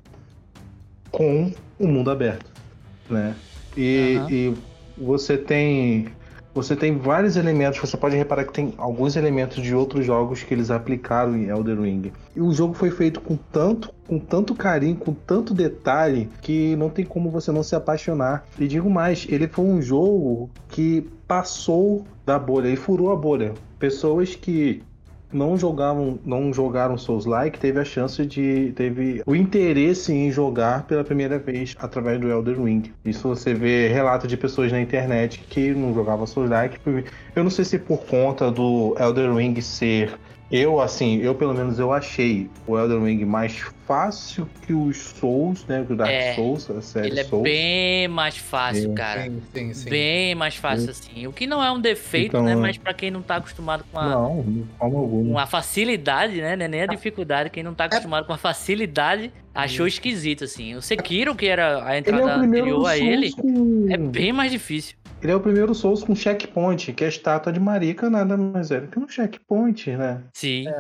com 1.10 1.50
o 1.80 1.88
mundo 1.88 2.10
aberto, 2.10 2.52
né? 3.08 3.34
E, 3.74 4.16
Aham. 4.18 4.30
e 4.30 4.54
você 4.98 5.38
tem 5.38 6.08
você 6.54 6.74
tem 6.74 6.98
vários 6.98 7.36
elementos, 7.36 7.78
você 7.78 7.96
pode 7.96 8.16
reparar 8.16 8.44
que 8.44 8.52
tem 8.52 8.74
alguns 8.76 9.14
elementos 9.16 9.62
de 9.62 9.74
outros 9.74 10.04
jogos 10.04 10.42
que 10.42 10.52
eles 10.52 10.70
aplicaram 10.70 11.36
em 11.36 11.48
Elden 11.48 11.80
Ring. 11.80 12.12
E 12.34 12.40
o 12.40 12.52
jogo 12.52 12.74
foi 12.74 12.90
feito 12.90 13.20
com 13.20 13.36
tanto, 13.36 13.94
com 14.08 14.18
tanto 14.18 14.54
carinho, 14.56 14.96
com 14.96 15.12
tanto 15.14 15.54
detalhe, 15.54 16.28
que 16.42 16.74
não 16.74 16.90
tem 16.90 17.04
como 17.04 17.30
você 17.30 17.52
não 17.52 17.62
se 17.62 17.76
apaixonar. 17.76 18.44
E 18.58 18.66
digo 18.66 18.90
mais, 18.90 19.24
ele 19.28 19.46
foi 19.46 19.64
um 19.64 19.80
jogo 19.80 20.50
que 20.68 21.08
passou 21.28 22.04
da 22.26 22.38
bolha, 22.38 22.66
ele 22.66 22.76
furou 22.76 23.12
a 23.12 23.16
bolha. 23.16 23.54
Pessoas 23.78 24.34
que 24.34 24.82
não 25.32 25.56
jogavam, 25.56 26.18
não 26.24 26.52
jogaram 26.52 26.96
Souls-like, 26.96 27.58
teve 27.58 27.80
a 27.80 27.84
chance 27.84 28.24
de, 28.24 28.72
teve 28.74 29.22
o 29.26 29.34
interesse 29.34 30.12
em 30.12 30.30
jogar 30.30 30.86
pela 30.86 31.04
primeira 31.04 31.38
vez 31.38 31.76
através 31.78 32.20
do 32.20 32.30
Elden 32.30 32.64
Ring. 32.64 32.92
Isso 33.04 33.28
você 33.28 33.54
vê 33.54 33.88
relato 33.88 34.26
de 34.26 34.36
pessoas 34.36 34.72
na 34.72 34.80
internet 34.80 35.40
que 35.48 35.70
não 35.74 35.94
jogavam 35.94 36.26
Souls-like. 36.26 36.78
Eu 37.34 37.44
não 37.44 37.50
sei 37.50 37.64
se 37.64 37.78
por 37.78 38.04
conta 38.06 38.50
do 38.50 38.96
Elden 38.98 39.34
Ring 39.34 39.60
ser 39.60 40.18
eu, 40.50 40.80
assim, 40.80 41.18
eu 41.18 41.34
pelo 41.34 41.52
menos 41.54 41.78
eu 41.78 41.92
achei 41.92 42.48
o 42.66 42.78
Elden 42.78 43.04
Ring 43.04 43.24
mais 43.24 43.58
fácil 43.86 44.48
que 44.66 44.72
os 44.74 44.96
Souls, 44.98 45.64
né? 45.66 45.82
Que 45.86 45.94
o 45.94 45.96
Dark 45.96 46.10
É, 46.10 46.34
Souls, 46.34 46.68
a 46.70 46.82
série 46.82 47.08
Ele 47.08 47.20
é 47.20 47.24
Souls. 47.24 47.42
bem 47.42 48.06
mais 48.08 48.36
fácil, 48.36 48.90
É. 48.92 48.94
cara. 48.94 49.22
Sim, 49.24 49.40
sim, 49.54 49.74
sim. 49.74 49.88
Bem 49.90 50.34
mais 50.34 50.56
fácil, 50.56 50.90
assim. 50.90 51.26
O 51.26 51.32
que 51.32 51.46
não 51.46 51.62
é 51.64 51.70
um 51.72 51.80
defeito, 51.80 52.28
Então, 52.28 52.42
né? 52.44 52.52
é. 52.52 52.56
Mas 52.56 52.76
pra 52.76 52.92
quem 52.92 53.10
não 53.10 53.22
tá 53.22 53.36
acostumado 53.36 53.84
com 53.90 53.98
a, 53.98 54.08
Não, 54.10 54.42
de 54.42 54.64
forma 54.78 54.98
alguma. 54.98 55.32
com 55.32 55.38
a 55.38 55.46
facilidade, 55.46 56.40
né? 56.40 56.54
Não 56.56 56.64
é 56.66 56.68
Nem 56.68 56.82
a 56.82 56.86
dificuldade. 56.86 57.48
Quem 57.50 57.62
não 57.62 57.72
tá 57.74 57.84
acostumado 57.84 58.26
com 58.26 58.32
a 58.34 58.38
facilidade 58.38 59.32
achou 59.54 59.86
esquisito, 59.86 60.44
assim. 60.44 60.74
O 60.74 60.82
Sekiro, 60.82 61.34
que 61.34 61.46
era 61.46 61.82
a 61.84 61.94
é 61.94 61.98
entrada 61.98 62.38
primeiro 62.38 62.66
anterior 62.84 62.86
a 62.86 62.96
ele, 62.98 63.32
com... 63.32 63.86
é 63.90 63.96
bem 63.96 64.32
mais 64.32 64.52
difícil. 64.52 64.96
Ele 65.20 65.32
é 65.32 65.34
o 65.34 65.40
primeiro 65.40 65.74
Souls 65.74 66.04
com 66.04 66.14
checkpoint, 66.14 66.92
que 66.92 67.04
a 67.04 67.08
estátua 67.08 67.52
de 67.52 67.58
Marica 67.58 68.08
nada 68.08 68.36
mais 68.36 68.70
era 68.70 68.86
que 68.86 68.98
um 68.98 69.08
checkpoint, 69.08 69.90
né? 69.96 70.20
Sim. 70.32 70.68
É, 70.68 70.72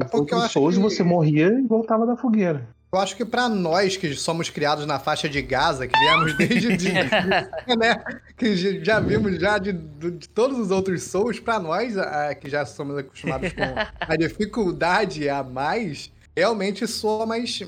É 0.00 0.04
porque 0.10 0.34
eu 0.34 0.40
Souls 0.48 0.76
que- 0.76 0.80
você 0.82 1.02
morria 1.02 1.48
e 1.48 1.62
voltava 1.66 2.06
da 2.06 2.16
fogueira. 2.16 2.66
Eu 2.90 2.98
acho 2.98 3.14
que 3.14 3.24
pra 3.26 3.50
nós 3.50 3.98
que 3.98 4.14
somos 4.14 4.48
criados 4.48 4.86
na 4.86 4.98
faixa 4.98 5.28
de 5.28 5.42
Gaza, 5.42 5.86
que 5.86 5.98
viemos 5.98 6.34
desde 6.38 6.74
de, 6.78 6.88
né, 7.78 8.02
que 8.34 8.56
já- 8.82 8.98
vimos 9.00 9.38
já 9.38 9.58
de, 9.58 9.74
de- 9.74 10.26
todos 10.30 10.58
os 10.58 10.70
outros 10.70 11.02
Souls, 11.02 11.38
pra 11.38 11.58
nós 11.58 11.98
a- 11.98 12.34
que 12.34 12.48
já 12.48 12.64
somos 12.64 12.96
acostumados 12.96 13.52
com 13.52 13.62
a 14.00 14.16
dificuldade 14.16 15.28
a 15.28 15.42
mais, 15.42 16.10
realmente 16.34 16.86
soa 16.86 17.26
mais, 17.26 17.60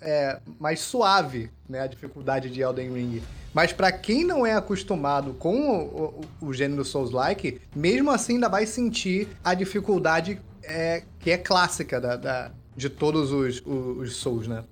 é, 0.00 0.38
mais 0.58 0.80
suave, 0.80 1.50
né, 1.68 1.80
a 1.80 1.86
dificuldade 1.86 2.48
de 2.48 2.62
Elden 2.62 2.90
Ring. 2.94 3.22
Mas 3.54 3.72
pra 3.72 3.92
quem 3.92 4.24
não 4.24 4.46
é 4.46 4.54
acostumado 4.54 5.34
com 5.34 5.54
o, 5.78 6.24
o- 6.40 6.46
o 6.48 6.52
gênero 6.52 6.84
Souls-like, 6.84 7.60
mesmo 7.74 8.10
assim 8.10 8.34
ainda 8.34 8.48
vai 8.48 8.64
sentir 8.66 9.28
a 9.44 9.52
dificuldade 9.54 10.40
é, 10.62 11.02
que 11.18 11.30
é 11.30 11.36
clássica 11.38 12.00
da, 12.00 12.16
da- 12.16 12.50
de 12.76 12.88
todos 12.88 13.30
os, 13.30 13.62
os, 13.66 13.98
os 13.98 14.16
Souls, 14.16 14.46
né? 14.48 14.64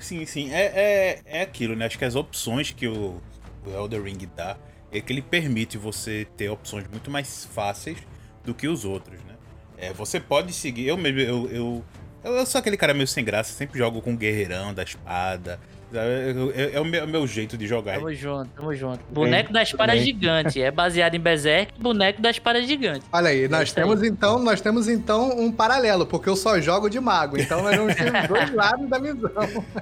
Sim, 0.00 0.24
sim. 0.26 0.52
É, 0.52 0.64
é, 0.64 1.20
é 1.24 1.42
aquilo, 1.42 1.74
né? 1.76 1.86
Acho 1.86 1.98
que 1.98 2.04
as 2.04 2.14
opções 2.14 2.70
que 2.70 2.86
o, 2.86 3.20
o 3.66 3.70
Elder 3.70 4.02
Ring 4.02 4.18
dá 4.34 4.56
é 4.92 5.00
que 5.00 5.12
ele 5.12 5.22
permite 5.22 5.76
você 5.76 6.26
ter 6.36 6.48
opções 6.48 6.86
muito 6.88 7.10
mais 7.10 7.44
fáceis 7.46 7.98
do 8.44 8.54
que 8.54 8.68
os 8.68 8.84
outros, 8.84 9.18
né? 9.24 9.34
É, 9.76 9.92
você 9.92 10.20
pode 10.20 10.52
seguir. 10.52 10.86
Eu 10.86 10.96
mesmo, 10.96 11.20
eu, 11.20 11.48
eu, 11.50 11.84
eu, 12.22 12.32
eu 12.36 12.46
sou 12.46 12.58
aquele 12.58 12.76
cara 12.76 12.94
meio 12.94 13.06
sem 13.08 13.24
graça, 13.24 13.52
sempre 13.52 13.78
jogo 13.78 14.00
com 14.00 14.12
o 14.14 14.16
guerreirão 14.16 14.72
da 14.72 14.82
espada. 14.82 15.58
Sabe? 15.94 16.08
Eu- 16.08 16.50
eu- 16.50 16.74
É 16.74 16.80
o 16.80 16.84
meu, 16.84 17.00
é 17.00 17.04
o 17.04 17.08
meu 17.08 17.26
jeito 17.26 17.56
de 17.56 17.66
jogar. 17.66 17.94
Tamo 17.94 18.12
junto, 18.12 18.50
tamo 18.50 18.74
junto. 18.74 19.00
Boneco 19.10 19.52
da 19.52 19.62
espada 19.62 19.96
gigante. 19.96 20.60
É 20.60 20.70
baseado 20.70 21.14
em 21.14 21.20
Berserk, 21.20 21.72
boneco 21.80 22.20
da 22.20 22.30
espada 22.30 22.62
gigante. 22.62 23.04
Olha 23.12 23.28
aí, 23.30 23.48
nós 23.48 23.68
isso 23.68 23.78
aí. 23.78 23.84
temos 23.84 24.02
então, 24.02 24.38
nós 24.38 24.60
temos 24.60 24.88
então 24.88 25.38
um 25.38 25.50
paralelo, 25.52 26.04
porque 26.06 26.28
eu 26.28 26.36
só 26.36 26.60
jogo 26.60 26.88
de 26.90 27.00
mago, 27.00 27.38
então 27.38 27.62
nós 27.62 27.76
vamos 27.76 27.94
ter 27.94 28.12
os 28.14 28.28
dois 28.28 28.52
lados 28.54 28.88
da 28.88 28.98
visão. 28.98 29.30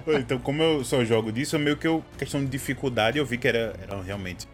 Então, 0.22 0.38
como 0.38 0.62
eu 0.62 0.84
só 0.84 1.04
jogo 1.04 1.32
disso, 1.32 1.56
é 1.56 1.58
meio 1.58 1.76
que 1.76 1.86
eu, 1.86 2.04
questão 2.18 2.40
de 2.40 2.46
dificuldade, 2.50 3.18
eu 3.18 3.24
vi 3.26 3.38
que 3.38 3.48
era, 3.48 3.74
era 3.82 4.00
realmente. 4.02 4.46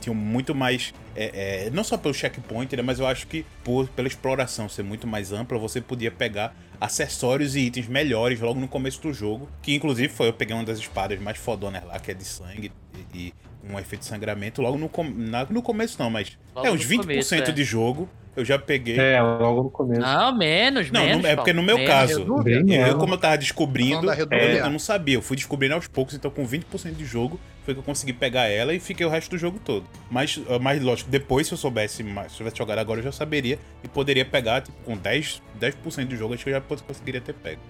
Tinha 0.00 0.14
muito 0.14 0.54
mais. 0.54 0.94
é, 1.14 1.66
é, 1.66 1.70
não 1.70 1.84
só 1.84 1.98
pelo 1.98 2.14
checkpoint, 2.14 2.74
né, 2.74 2.82
mas 2.82 2.98
eu 2.98 3.06
acho 3.06 3.26
que 3.26 3.44
por, 3.62 3.86
pela 3.90 4.08
exploração 4.08 4.66
ser 4.66 4.82
muito 4.82 5.06
mais 5.06 5.30
ampla, 5.30 5.58
você 5.58 5.78
podia 5.78 6.10
pegar 6.10 6.56
acessórios 6.80 7.56
e 7.56 7.60
itens 7.60 7.86
melhores 7.88 8.40
logo 8.40 8.58
no 8.60 8.68
começo 8.68 9.00
do 9.02 9.12
jogo. 9.12 9.48
Que 9.62 9.74
inclusive 9.74 10.08
foi, 10.12 10.28
eu 10.28 10.32
peguei 10.32 10.54
uma 10.54 10.64
das 10.64 10.78
espadas 10.78 11.18
mais 11.20 11.38
fodonas 11.38 11.84
lá, 11.84 11.98
que 11.98 12.10
é 12.10 12.14
de 12.14 12.24
sangue 12.24 12.72
e, 13.14 13.18
e 13.18 13.34
um 13.72 13.78
efeito 13.78 14.02
de 14.02 14.06
sangramento. 14.08 14.60
Logo 14.62 14.76
no, 14.78 14.88
com- 14.88 15.04
na- 15.08 15.46
no 15.46 15.62
começo, 15.62 15.96
não, 15.98 16.10
mas. 16.10 16.36
Logo 16.54 16.66
é, 16.66 16.70
uns 16.70 16.82
no 16.84 16.88
20% 16.88 17.00
começo, 17.02 17.34
é. 17.34 17.40
de 17.40 17.64
jogo 17.64 18.08
eu 18.36 18.44
já 18.44 18.58
peguei. 18.58 18.98
É, 18.98 19.20
logo 19.22 19.62
no 19.62 19.70
começo. 19.70 20.00
Não, 20.00 20.36
menos, 20.36 20.90
Não, 20.90 21.00
menos. 21.04 21.22
não- 21.22 21.30
é 21.30 21.36
porque 21.36 21.52
no 21.52 21.62
meu 21.62 21.84
caso, 21.86 22.20
eu, 22.22 22.64
menos. 22.64 22.94
como 22.94 23.14
eu 23.14 23.18
tava 23.18 23.38
descobrindo, 23.38 24.10
eu, 24.12 24.26
eu 24.28 24.70
não 24.70 24.78
sabia. 24.78 25.14
Eu 25.14 25.22
fui 25.22 25.36
descobrindo 25.36 25.74
aos 25.74 25.86
poucos, 25.86 26.14
então 26.14 26.30
com 26.30 26.44
20% 26.46 26.94
de 26.94 27.04
jogo 27.04 27.38
foi 27.64 27.74
que 27.74 27.80
eu 27.80 27.84
consegui 27.84 28.12
pegar 28.12 28.44
ela 28.46 28.74
e 28.74 28.78
fiquei 28.80 29.04
o 29.06 29.08
resto 29.08 29.30
do 29.30 29.38
jogo 29.38 29.58
todo. 29.58 29.86
Mas, 30.10 30.40
ah, 30.48 30.58
mas 30.58 30.82
lógico, 30.82 31.10
depois 31.10 31.46
se 31.46 31.54
eu 31.54 31.58
soubesse 31.58 32.02
mais, 32.02 32.28
se 32.32 32.34
eu 32.34 32.38
tivesse 32.38 32.56
jogado 32.58 32.78
agora, 32.78 33.00
eu 33.00 33.04
já 33.04 33.12
saberia 33.12 33.58
e 33.82 33.88
poderia 33.88 34.24
pegar, 34.24 34.60
tipo, 34.62 34.76
com 34.84 34.96
10%, 34.96 35.40
10 35.58 36.06
de 36.08 36.16
jogo, 36.16 36.34
acho 36.34 36.44
que 36.44 36.50
eu 36.50 36.54
já 36.54 36.60
conseguiria 36.60 37.20
ter 37.20 37.32
pego. 37.34 37.60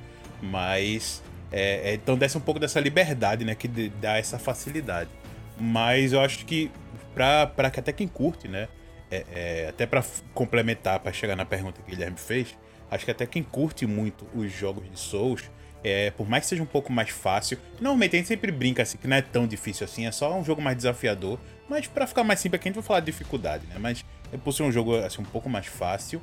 Mas, 0.43 1.23
é, 1.53 1.91
é, 1.91 1.95
então 1.95 2.17
desce 2.19 2.37
um 2.37 2.41
pouco 2.41 2.59
dessa 2.61 2.81
liberdade, 2.81 3.45
né, 3.45 3.55
que 3.55 3.69
dá 3.69 4.19
essa 4.19 4.39
facilidade. 4.39 5.11
Mas 5.59 6.13
eu 6.13 6.21
acho 6.21 6.45
que, 6.45 6.71
pra, 7.15 7.47
pra 7.47 7.71
que 7.71 7.79
até 7.81 7.93
quem 7.93 8.09
curte, 8.09 8.49
né, 8.49 8.69
é, 9.11 9.25
é, 9.33 9.67
até 9.69 9.87
pra 9.87 10.01
f- 10.03 10.23
complementar, 10.35 10.99
pra 10.99 11.13
chegar 11.13 11.37
na 11.37 11.45
pergunta 11.45 11.81
que 11.81 11.89
o 11.89 11.95
Guilherme 11.95 12.17
fez, 12.19 12.57
acho 12.91 13.05
que 13.05 13.11
até 13.11 13.27
quem 13.27 13.43
curte 13.43 13.87
muito 13.87 14.27
os 14.35 14.53
jogos 14.53 14.91
de 14.91 14.99
Souls, 14.99 15.43
é, 15.85 16.11
por 16.11 16.27
mais 16.27 16.44
que 16.44 16.49
seja 16.49 16.62
um 16.62 16.66
pouco 16.66 16.90
mais 16.90 17.11
fácil, 17.11 17.59
normalmente 17.79 18.16
a 18.16 18.18
gente 18.18 18.27
sempre 18.27 18.51
brinca 18.51 18.83
assim, 18.83 18.97
que 18.97 19.07
não 19.07 19.18
é 19.18 19.23
tão 19.23 19.47
difícil 19.47 19.85
assim, 19.85 20.07
é 20.07 20.11
só 20.11 20.35
um 20.35 20.42
jogo 20.42 20.62
mais 20.62 20.77
desafiador, 20.79 21.38
mas 21.68 21.87
pra 21.87 22.07
ficar 22.07 22.25
mais 22.25 22.40
simples 22.40 22.59
aqui 22.59 22.68
a 22.68 22.70
gente 22.70 22.77
vai 22.81 22.85
falar 22.85 23.01
de 23.01 23.07
dificuldade, 23.07 23.66
né? 23.66 23.77
Mas 23.79 24.03
é 24.33 24.38
por 24.38 24.53
ser 24.53 24.62
um 24.62 24.73
jogo 24.73 24.97
assim, 24.97 25.20
um 25.20 25.27
pouco 25.27 25.49
mais 25.49 25.66
fácil, 25.66 26.23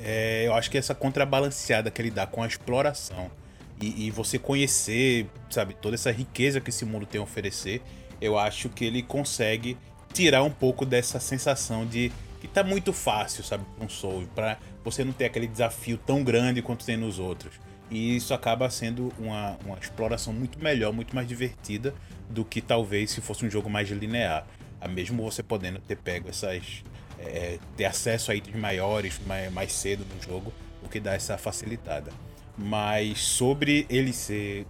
é, 0.00 0.44
eu 0.46 0.54
acho 0.54 0.70
que 0.70 0.78
essa 0.78 0.94
contrabalanceada 0.94 1.90
que 1.90 2.00
ele 2.00 2.12
dá 2.12 2.26
com 2.26 2.42
a 2.42 2.46
exploração 2.46 3.30
e, 3.82 4.06
e 4.06 4.10
você 4.10 4.38
conhecer, 4.38 5.26
sabe, 5.50 5.74
toda 5.74 5.96
essa 5.96 6.12
riqueza 6.12 6.60
que 6.60 6.70
esse 6.70 6.84
mundo 6.84 7.04
tem 7.04 7.20
a 7.20 7.24
oferecer, 7.24 7.82
eu 8.20 8.38
acho 8.38 8.68
que 8.68 8.84
ele 8.84 9.02
consegue 9.02 9.76
tirar 10.12 10.44
um 10.44 10.50
pouco 10.50 10.86
dessa 10.86 11.18
sensação 11.18 11.84
de 11.84 12.12
que 12.40 12.48
tá 12.48 12.62
muito 12.62 12.92
fácil, 12.92 13.42
sabe, 13.44 13.64
um 13.80 13.88
Soul, 13.88 14.26
pra 14.34 14.58
você 14.84 15.04
não 15.04 15.12
ter 15.12 15.26
aquele 15.26 15.46
desafio 15.46 15.98
tão 15.98 16.22
grande 16.24 16.62
quanto 16.62 16.84
tem 16.84 16.96
nos 16.96 17.18
outros. 17.18 17.54
E 17.90 18.16
isso 18.16 18.32
acaba 18.32 18.70
sendo 18.70 19.12
uma, 19.18 19.58
uma 19.64 19.76
exploração 19.78 20.32
muito 20.32 20.62
melhor, 20.62 20.92
muito 20.92 21.14
mais 21.14 21.26
divertida 21.26 21.92
do 22.28 22.44
que 22.44 22.60
talvez 22.60 23.10
se 23.10 23.20
fosse 23.20 23.44
um 23.44 23.50
jogo 23.50 23.68
mais 23.68 23.88
linear. 23.88 24.46
Ah, 24.80 24.86
Mesmo 24.88 25.22
você 25.22 25.42
podendo 25.42 25.80
ter 25.80 25.96
pego 25.96 26.28
essas, 26.28 26.84
é, 27.18 27.58
ter 27.76 27.84
acesso 27.84 28.30
a 28.30 28.34
itens 28.34 28.56
maiores 28.56 29.20
mais, 29.26 29.52
mais 29.52 29.72
cedo 29.72 30.06
no 30.14 30.22
jogo, 30.22 30.52
o 30.82 30.88
que 30.88 31.00
dá 31.00 31.14
essa 31.14 31.36
facilitada. 31.36 32.12
Mas 32.56 33.18
sobre 33.20 33.86
ele 33.90 34.12
ser. 34.12 34.66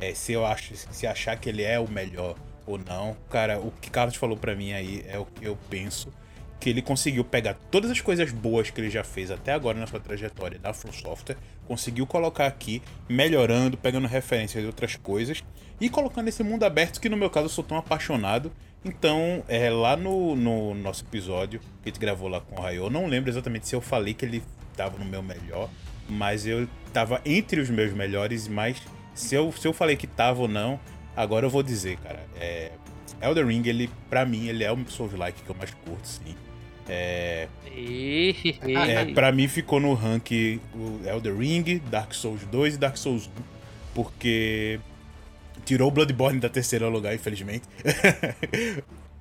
É, 0.00 0.12
se 0.12 0.32
eu 0.32 0.44
acho, 0.44 0.74
se 0.76 1.06
achar 1.06 1.36
que 1.38 1.48
ele 1.48 1.62
é 1.62 1.78
o 1.78 1.88
melhor 1.88 2.36
ou 2.66 2.78
não, 2.78 3.16
cara, 3.30 3.58
o 3.60 3.70
que 3.70 3.90
Carlos 3.90 4.16
falou 4.16 4.36
para 4.36 4.54
mim 4.54 4.72
aí 4.72 5.04
é 5.06 5.18
o 5.18 5.24
que 5.24 5.44
eu 5.44 5.56
penso. 5.70 6.12
Que 6.58 6.70
ele 6.70 6.80
conseguiu 6.82 7.22
pegar 7.22 7.54
todas 7.70 7.90
as 7.90 8.00
coisas 8.00 8.32
boas 8.32 8.70
que 8.70 8.80
ele 8.80 8.90
já 8.90 9.04
fez 9.04 9.30
até 9.30 9.52
agora 9.52 9.78
na 9.78 9.86
sua 9.86 10.00
trajetória 10.00 10.58
da 10.58 10.72
From 10.72 10.90
Software, 10.90 11.36
conseguiu 11.66 12.06
colocar 12.06 12.46
aqui, 12.46 12.82
melhorando, 13.08 13.76
pegando 13.76 14.06
referências 14.06 14.62
de 14.62 14.66
outras 14.66 14.96
coisas 14.96 15.42
e 15.80 15.88
colocando 15.88 16.28
esse 16.28 16.42
mundo 16.42 16.64
aberto 16.64 17.00
que 17.00 17.08
no 17.08 17.16
meu 17.16 17.28
caso 17.28 17.46
eu 17.46 17.50
sou 17.50 17.64
tão 17.64 17.76
apaixonado. 17.76 18.52
Então, 18.84 19.42
é, 19.48 19.68
lá 19.68 19.96
no, 19.96 20.36
no 20.36 20.74
nosso 20.74 21.04
episódio 21.04 21.60
que 21.82 21.88
a 21.88 21.88
gente 21.88 22.00
gravou 22.00 22.28
lá 22.28 22.40
com 22.40 22.56
o 22.56 22.62
Rayo, 22.62 22.88
não 22.88 23.06
lembro 23.06 23.30
exatamente 23.30 23.66
se 23.66 23.74
eu 23.74 23.80
falei 23.80 24.14
que 24.14 24.24
ele 24.24 24.42
tava 24.76 24.96
no 24.98 25.04
meu 25.04 25.22
melhor, 25.22 25.68
mas 26.08 26.46
eu 26.46 26.68
tava 26.92 27.20
entre 27.24 27.60
os 27.60 27.68
meus 27.68 27.92
melhores, 27.92 28.46
mas 28.46 28.80
se 29.14 29.34
eu, 29.34 29.50
se 29.52 29.66
eu 29.66 29.72
falei 29.72 29.96
que 29.96 30.06
tava 30.06 30.42
ou 30.42 30.48
não, 30.48 30.78
agora 31.16 31.46
eu 31.46 31.50
vou 31.50 31.62
dizer, 31.62 31.96
cara. 31.98 32.24
É, 32.38 32.70
Elder 33.20 33.46
Ring, 33.46 33.66
ele, 33.66 33.90
pra 34.08 34.24
mim, 34.24 34.46
ele 34.46 34.62
é 34.62 34.70
o 34.70 34.78
Souls-like 34.88 35.42
que 35.42 35.50
eu 35.50 35.56
mais 35.56 35.72
curto, 35.72 36.06
sim. 36.06 36.36
É, 36.88 37.48
é, 38.62 39.04
pra 39.12 39.32
mim 39.32 39.48
ficou 39.48 39.80
no 39.80 39.92
rank 39.94 40.30
Elder 41.04 41.36
Ring, 41.36 41.82
Dark 41.90 42.14
Souls 42.14 42.44
2 42.44 42.74
e 42.74 42.78
Dark 42.78 42.96
Souls 42.96 43.26
1, 43.26 43.30
porque 43.94 44.78
tirou 45.64 45.88
o 45.88 45.90
Bloodborne 45.90 46.38
da 46.38 46.48
terceira 46.48 46.88
lugar, 46.88 47.14
infelizmente. 47.14 47.64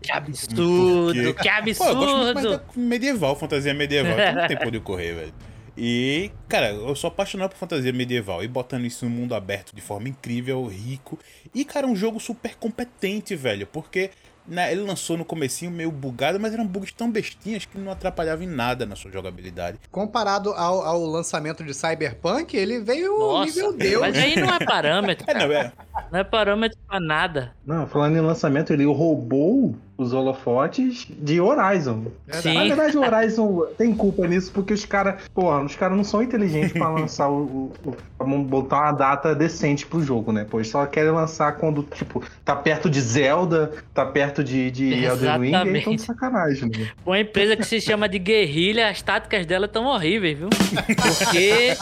Que 0.01 0.12
absurdo, 0.12 1.23
porque... 1.23 1.41
que 1.41 1.49
absurdo! 1.49 1.78
Pô, 1.78 1.89
eu 1.89 1.95
gosto 1.95 2.17
muito 2.17 2.34
mais 2.36 2.45
da 2.45 2.63
medieval, 2.75 3.36
fantasia 3.36 3.73
medieval, 3.73 4.15
não 4.36 4.47
tem 4.47 4.56
por 4.56 4.67
onde 4.67 4.80
correr, 4.80 5.13
velho. 5.13 5.34
E, 5.78 6.32
cara, 6.47 6.69
eu 6.69 6.95
sou 6.95 7.08
apaixonado 7.10 7.49
por 7.49 7.58
fantasia 7.58 7.91
medieval 7.91 8.43
e 8.43 8.47
botando 8.47 8.86
isso 8.86 9.04
no 9.06 9.12
mundo 9.12 9.36
aberto 9.36 9.75
de 9.75 9.82
forma 9.82 10.08
incrível, 10.08 10.65
rico. 10.67 11.19
E, 11.54 11.65
cara, 11.65 11.86
um 11.86 11.95
jogo 11.95 12.19
super 12.19 12.56
competente, 12.56 13.36
velho, 13.36 13.67
porque 13.67 14.12
né, 14.47 14.71
ele 14.71 14.81
lançou 14.81 15.17
no 15.17 15.25
comecinho 15.25 15.71
meio 15.71 15.91
bugado, 15.91 16.39
mas 16.39 16.53
eram 16.53 16.65
bugs 16.65 16.91
tão 16.91 17.10
bestinhas 17.10 17.65
que 17.65 17.77
não 17.77 17.91
atrapalhavam 17.91 18.43
em 18.43 18.47
nada 18.47 18.86
na 18.86 18.95
sua 18.95 19.12
jogabilidade. 19.12 19.79
Comparado 19.91 20.51
ao, 20.53 20.81
ao 20.81 21.05
lançamento 21.05 21.63
de 21.63 21.73
Cyberpunk, 21.73 22.55
ele 22.55 22.79
veio 22.79 23.17
Nossa, 23.17 23.45
nível 23.45 23.73
Deus. 23.73 24.01
Mas 24.01 24.17
aí 24.17 24.36
não 24.36 24.53
é 24.53 24.60
parâmetro. 24.60 25.25
é, 25.29 25.34
não, 25.34 25.51
é. 25.51 25.71
Não 26.12 26.19
é 26.19 26.23
parâmetro 26.23 26.77
pra 26.88 26.99
nada. 26.99 27.51
Não, 27.65 27.88
falando 27.88 28.17
em 28.17 28.21
lançamento, 28.21 28.71
ele 28.71 28.86
roubou 28.86 29.75
os 29.97 30.13
holofotes 30.13 31.08
de 31.10 31.39
Horizon. 31.39 32.08
Sim. 32.29 32.53
Na 32.53 32.63
verdade, 32.65 32.97
o 32.97 33.01
Horizon 33.01 33.65
tem 33.77 33.95
culpa 33.95 34.27
nisso, 34.27 34.51
porque 34.53 34.73
os 34.73 34.86
caras, 34.86 35.23
porra, 35.34 35.63
os 35.63 35.75
caras 35.75 35.95
não 35.95 36.03
são 36.03 36.21
inteligentes 36.21 36.73
para 36.73 36.89
lançar 36.89 37.29
o, 37.29 37.71
o, 37.86 37.95
o, 38.19 38.43
botar 38.43 38.81
uma 38.81 38.91
data 38.91 39.34
decente 39.34 39.86
pro 39.86 40.03
jogo, 40.03 40.31
né? 40.31 40.45
Pois 40.49 40.67
só 40.67 40.86
querem 40.86 41.12
lançar 41.12 41.53
quando, 41.53 41.84
tipo, 41.84 42.21
tá 42.43 42.55
perto 42.55 42.89
de 42.89 42.99
Zelda, 42.99 43.71
tá 43.93 44.05
perto 44.05 44.43
de, 44.43 44.69
de 44.69 44.93
Elden 44.93 45.39
Ring, 45.39 45.55
aí 45.55 45.84
tão 45.84 45.95
de 45.95 46.01
sacanagem, 46.01 46.69
né? 46.69 46.89
Uma 47.05 47.19
empresa 47.19 47.55
que 47.55 47.63
se 47.65 47.79
chama 47.79 48.10
de 48.10 48.19
Guerrilha, 48.19 48.89
as 48.89 49.01
táticas 49.01 49.45
dela 49.45 49.67
tão 49.67 49.86
horríveis, 49.86 50.38
viu? 50.38 50.49
Porque. 50.49 51.77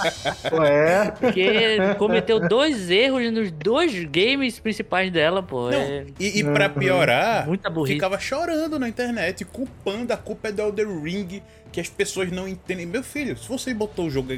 Ué. 0.54 1.12
Porque 1.19 1.95
cometeu 1.97 2.47
dois 2.47 2.91
erros 2.91 3.32
nos 3.32 3.52
dois 3.52 4.03
games 4.04 4.60
principais 4.60 5.12
dela, 5.12 5.42
pô. 5.42 5.70
Não, 5.70 5.78
é... 5.78 6.06
E, 6.20 6.39
e 6.39 6.44
pra 6.44 6.70
piorar. 6.70 7.48
Muita 7.48 7.70
burrice 7.70 7.96
ficava 7.96 8.20
chorando 8.20 8.80
na 8.80 8.88
internet, 8.88 9.46
culpando 9.46 10.13
a 10.13 10.18
culpa 10.18 10.50
é 10.50 10.52
do 10.52 10.62
Elder 10.62 10.88
Ring, 11.02 11.42
que 11.72 11.80
as 11.80 11.89
pessoas 11.89 12.32
não 12.32 12.48
entendem. 12.48 12.86
Meu 12.86 13.04
filho, 13.04 13.38
se 13.38 13.48
você 13.48 13.74
botou 13.74 14.08
o 14.08 14.10
jogo, 14.10 14.30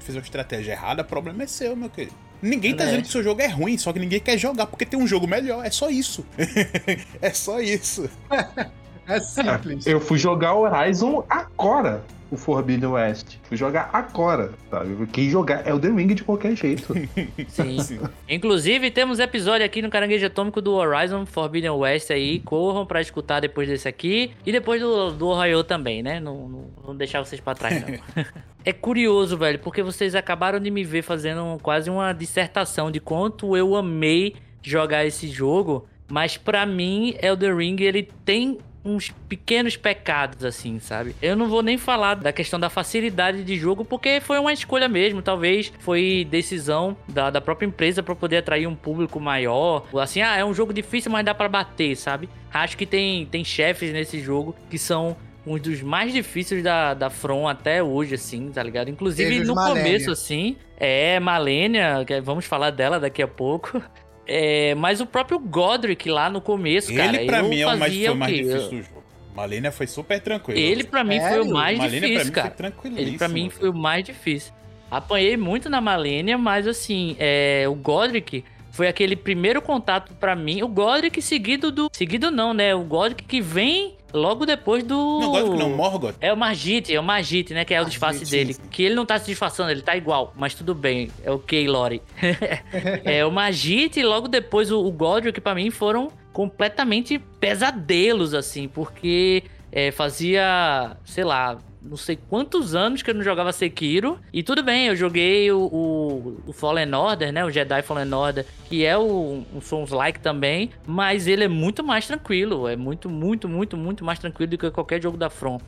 fez 0.00 0.16
uma 0.16 0.22
estratégia 0.22 0.72
errada, 0.72 1.02
o 1.02 1.04
problema 1.04 1.42
é 1.42 1.46
seu, 1.46 1.76
meu 1.76 1.88
querido. 1.90 2.14
Ninguém 2.42 2.74
tá 2.74 2.84
é. 2.84 2.86
dizendo 2.86 3.02
que 3.02 3.08
seu 3.08 3.22
jogo 3.22 3.40
é 3.40 3.46
ruim, 3.46 3.78
só 3.78 3.92
que 3.92 3.98
ninguém 3.98 4.20
quer 4.20 4.36
jogar 4.38 4.66
porque 4.66 4.84
tem 4.84 4.98
um 4.98 5.06
jogo 5.06 5.26
melhor. 5.26 5.64
É 5.64 5.70
só 5.70 5.88
isso. 5.88 6.24
é 7.20 7.30
só 7.30 7.60
isso. 7.60 8.08
é 9.08 9.20
simples. 9.20 9.86
Eu 9.86 10.00
fui 10.00 10.18
jogar 10.18 10.54
Horizon 10.54 11.24
agora 11.28 12.04
o 12.30 12.36
Forbidden 12.36 12.90
West. 12.90 13.36
Fui 13.44 13.56
jogar 13.56 13.90
agora, 13.92 14.52
sabe? 14.70 14.96
Eu 14.98 15.06
quis 15.06 15.30
jogar 15.30 15.66
Elden 15.66 15.94
Ring 15.94 16.14
de 16.14 16.24
qualquer 16.24 16.56
jeito. 16.56 16.92
Sim. 17.48 17.80
Sim. 17.80 18.00
Inclusive, 18.28 18.90
temos 18.90 19.18
episódio 19.18 19.64
aqui 19.64 19.80
no 19.80 19.90
Caranguejo 19.90 20.26
Atômico 20.26 20.60
do 20.60 20.72
Horizon 20.74 21.24
Forbidden 21.26 21.70
West 21.70 22.10
aí. 22.10 22.40
Corram 22.40 22.84
pra 22.84 23.00
escutar 23.00 23.40
depois 23.40 23.68
desse 23.68 23.88
aqui. 23.88 24.32
E 24.44 24.52
depois 24.52 24.80
do, 24.80 25.12
do 25.12 25.28
Ohio 25.28 25.62
também, 25.62 26.02
né? 26.02 26.20
Não, 26.20 26.48
não, 26.48 26.64
não 26.88 26.96
deixar 26.96 27.24
vocês 27.24 27.40
pra 27.40 27.54
trás, 27.54 27.80
não. 27.80 28.24
é 28.64 28.72
curioso, 28.72 29.36
velho, 29.36 29.58
porque 29.60 29.82
vocês 29.82 30.14
acabaram 30.14 30.58
de 30.58 30.70
me 30.70 30.82
ver 30.82 31.02
fazendo 31.02 31.58
quase 31.62 31.88
uma 31.88 32.12
dissertação 32.12 32.90
de 32.90 33.00
quanto 33.00 33.56
eu 33.56 33.76
amei 33.76 34.34
jogar 34.62 35.04
esse 35.04 35.28
jogo. 35.28 35.86
Mas 36.08 36.36
para 36.36 36.64
mim, 36.64 37.16
Elden 37.20 37.56
Ring, 37.56 37.76
ele 37.80 38.08
tem 38.24 38.58
uns 38.86 39.10
pequenos 39.28 39.76
pecados, 39.76 40.44
assim, 40.44 40.78
sabe? 40.78 41.14
Eu 41.20 41.36
não 41.36 41.48
vou 41.48 41.62
nem 41.62 41.76
falar 41.76 42.14
da 42.14 42.32
questão 42.32 42.58
da 42.58 42.70
facilidade 42.70 43.42
de 43.42 43.58
jogo, 43.58 43.84
porque 43.84 44.20
foi 44.20 44.38
uma 44.38 44.52
escolha 44.52 44.88
mesmo. 44.88 45.20
Talvez 45.20 45.72
foi 45.80 46.26
decisão 46.30 46.96
da, 47.08 47.28
da 47.30 47.40
própria 47.40 47.66
empresa 47.66 48.02
para 48.02 48.14
poder 48.14 48.38
atrair 48.38 48.66
um 48.66 48.76
público 48.76 49.18
maior. 49.18 49.84
Assim, 50.00 50.22
ah, 50.22 50.36
é 50.36 50.44
um 50.44 50.54
jogo 50.54 50.72
difícil, 50.72 51.10
mas 51.10 51.24
dá 51.24 51.34
para 51.34 51.48
bater, 51.48 51.96
sabe? 51.96 52.28
Acho 52.52 52.76
que 52.76 52.86
tem, 52.86 53.26
tem 53.26 53.44
chefes 53.44 53.92
nesse 53.92 54.20
jogo 54.20 54.54
que 54.70 54.78
são 54.78 55.16
um 55.46 55.58
dos 55.58 55.80
mais 55.80 56.12
difíceis 56.12 56.62
da, 56.62 56.92
da 56.92 57.08
From 57.08 57.46
até 57.46 57.82
hoje, 57.82 58.14
assim, 58.14 58.50
tá 58.50 58.62
ligado? 58.62 58.88
Inclusive 58.88 59.44
no 59.44 59.54
Malenia. 59.54 59.84
começo, 59.84 60.10
assim, 60.10 60.56
é 60.76 61.20
Malenia, 61.20 62.04
vamos 62.22 62.44
falar 62.44 62.70
dela 62.70 62.98
daqui 62.98 63.22
a 63.22 63.28
pouco. 63.28 63.80
É, 64.26 64.74
mas 64.74 65.00
o 65.00 65.06
próprio 65.06 65.38
Godric 65.38 66.10
lá 66.10 66.28
no 66.28 66.40
começo, 66.40 66.90
ele, 66.90 66.98
cara. 66.98 67.16
Ele 67.16 67.26
pra 67.26 67.42
mim 67.42 67.60
é 67.60 67.66
o 67.66 67.78
mais, 67.78 67.94
foi 67.94 68.08
o 68.08 68.16
mais 68.16 68.36
difícil 68.36 68.70
do 68.70 68.82
jogo. 68.82 69.04
Malenia 69.34 69.70
foi 69.70 69.86
super 69.86 70.20
tranquilo. 70.20 70.58
Ele 70.58 70.84
pra 70.84 71.04
mim 71.04 71.20
foi 71.20 71.40
o 71.40 71.50
mais 71.50 71.78
Malenia 71.78 72.00
difícil, 72.00 72.32
cara. 72.32 72.54
Ele 72.96 73.18
pra 73.18 73.28
mim 73.28 73.50
foi 73.50 73.68
o 73.68 73.74
mais 73.74 74.04
difícil. 74.04 74.52
Apanhei 74.90 75.36
muito 75.36 75.68
na 75.68 75.80
Malenia, 75.80 76.38
mas 76.38 76.66
assim, 76.66 77.16
é, 77.18 77.64
o 77.68 77.74
Godric 77.74 78.44
foi 78.70 78.88
aquele 78.88 79.16
primeiro 79.16 79.60
contato 79.60 80.14
para 80.14 80.34
mim. 80.36 80.62
O 80.62 80.68
Godric 80.68 81.20
seguido 81.20 81.70
do. 81.70 81.90
Seguido 81.92 82.30
não, 82.30 82.54
né? 82.54 82.74
O 82.74 82.84
Godric 82.84 83.24
que 83.24 83.40
vem 83.40 83.96
logo 84.16 84.46
depois 84.46 84.82
do. 84.82 85.20
Não, 85.20 85.30
Godric 85.30 85.58
não, 85.58 85.70
Morgoth. 85.70 86.16
É 86.20 86.32
o 86.32 86.36
Margit, 86.36 86.94
é 86.94 86.98
o 86.98 87.04
Margit, 87.04 87.52
né? 87.54 87.64
Que 87.64 87.74
é 87.74 87.80
o 87.80 87.84
disfarce 87.84 88.24
dele. 88.24 88.54
Sim. 88.54 88.62
Que 88.70 88.82
ele 88.82 88.94
não 88.94 89.06
tá 89.06 89.18
se 89.18 89.26
disfarçando, 89.26 89.70
ele 89.70 89.82
tá 89.82 89.96
igual, 89.96 90.32
mas 90.36 90.54
tudo 90.54 90.74
bem. 90.74 91.10
É 91.22 91.30
o 91.30 91.40
Lori. 91.70 92.02
é 93.04 93.24
o 93.24 93.30
Margit 93.30 94.00
e 94.00 94.02
logo 94.02 94.28
depois 94.28 94.70
o, 94.70 94.84
o 94.84 94.90
Godric, 94.90 95.34
que 95.34 95.40
pra 95.40 95.54
mim 95.54 95.70
foram 95.70 96.10
completamente 96.32 97.18
pesadelos, 97.40 98.34
assim, 98.34 98.68
porque 98.68 99.44
é, 99.70 99.90
fazia, 99.90 100.96
sei 101.04 101.24
lá, 101.24 101.58
não 101.88 101.96
sei 101.96 102.16
quantos 102.28 102.74
anos 102.74 103.02
que 103.02 103.10
eu 103.10 103.14
não 103.14 103.22
jogava 103.22 103.52
Sekiro. 103.52 104.18
E 104.32 104.42
tudo 104.42 104.62
bem, 104.62 104.86
eu 104.86 104.96
joguei 104.96 105.50
o, 105.50 105.60
o, 105.60 106.42
o 106.46 106.52
Fallen 106.52 106.94
Order, 106.94 107.32
né? 107.32 107.44
O 107.44 107.50
Jedi 107.50 107.82
Fallen 107.82 108.12
Order, 108.12 108.44
que 108.68 108.84
é 108.84 108.96
o, 108.96 109.44
um 109.54 109.60
Souls-like 109.60 110.20
também. 110.20 110.70
Mas 110.86 111.26
ele 111.26 111.44
é 111.44 111.48
muito 111.48 111.82
mais 111.84 112.06
tranquilo. 112.06 112.68
É 112.68 112.76
muito, 112.76 113.08
muito, 113.08 113.48
muito, 113.48 113.76
muito 113.76 114.04
mais 114.04 114.18
tranquilo 114.18 114.50
do 114.50 114.58
que 114.58 114.70
qualquer 114.70 115.02
jogo 115.02 115.16
da 115.16 115.30
From. 115.30 115.58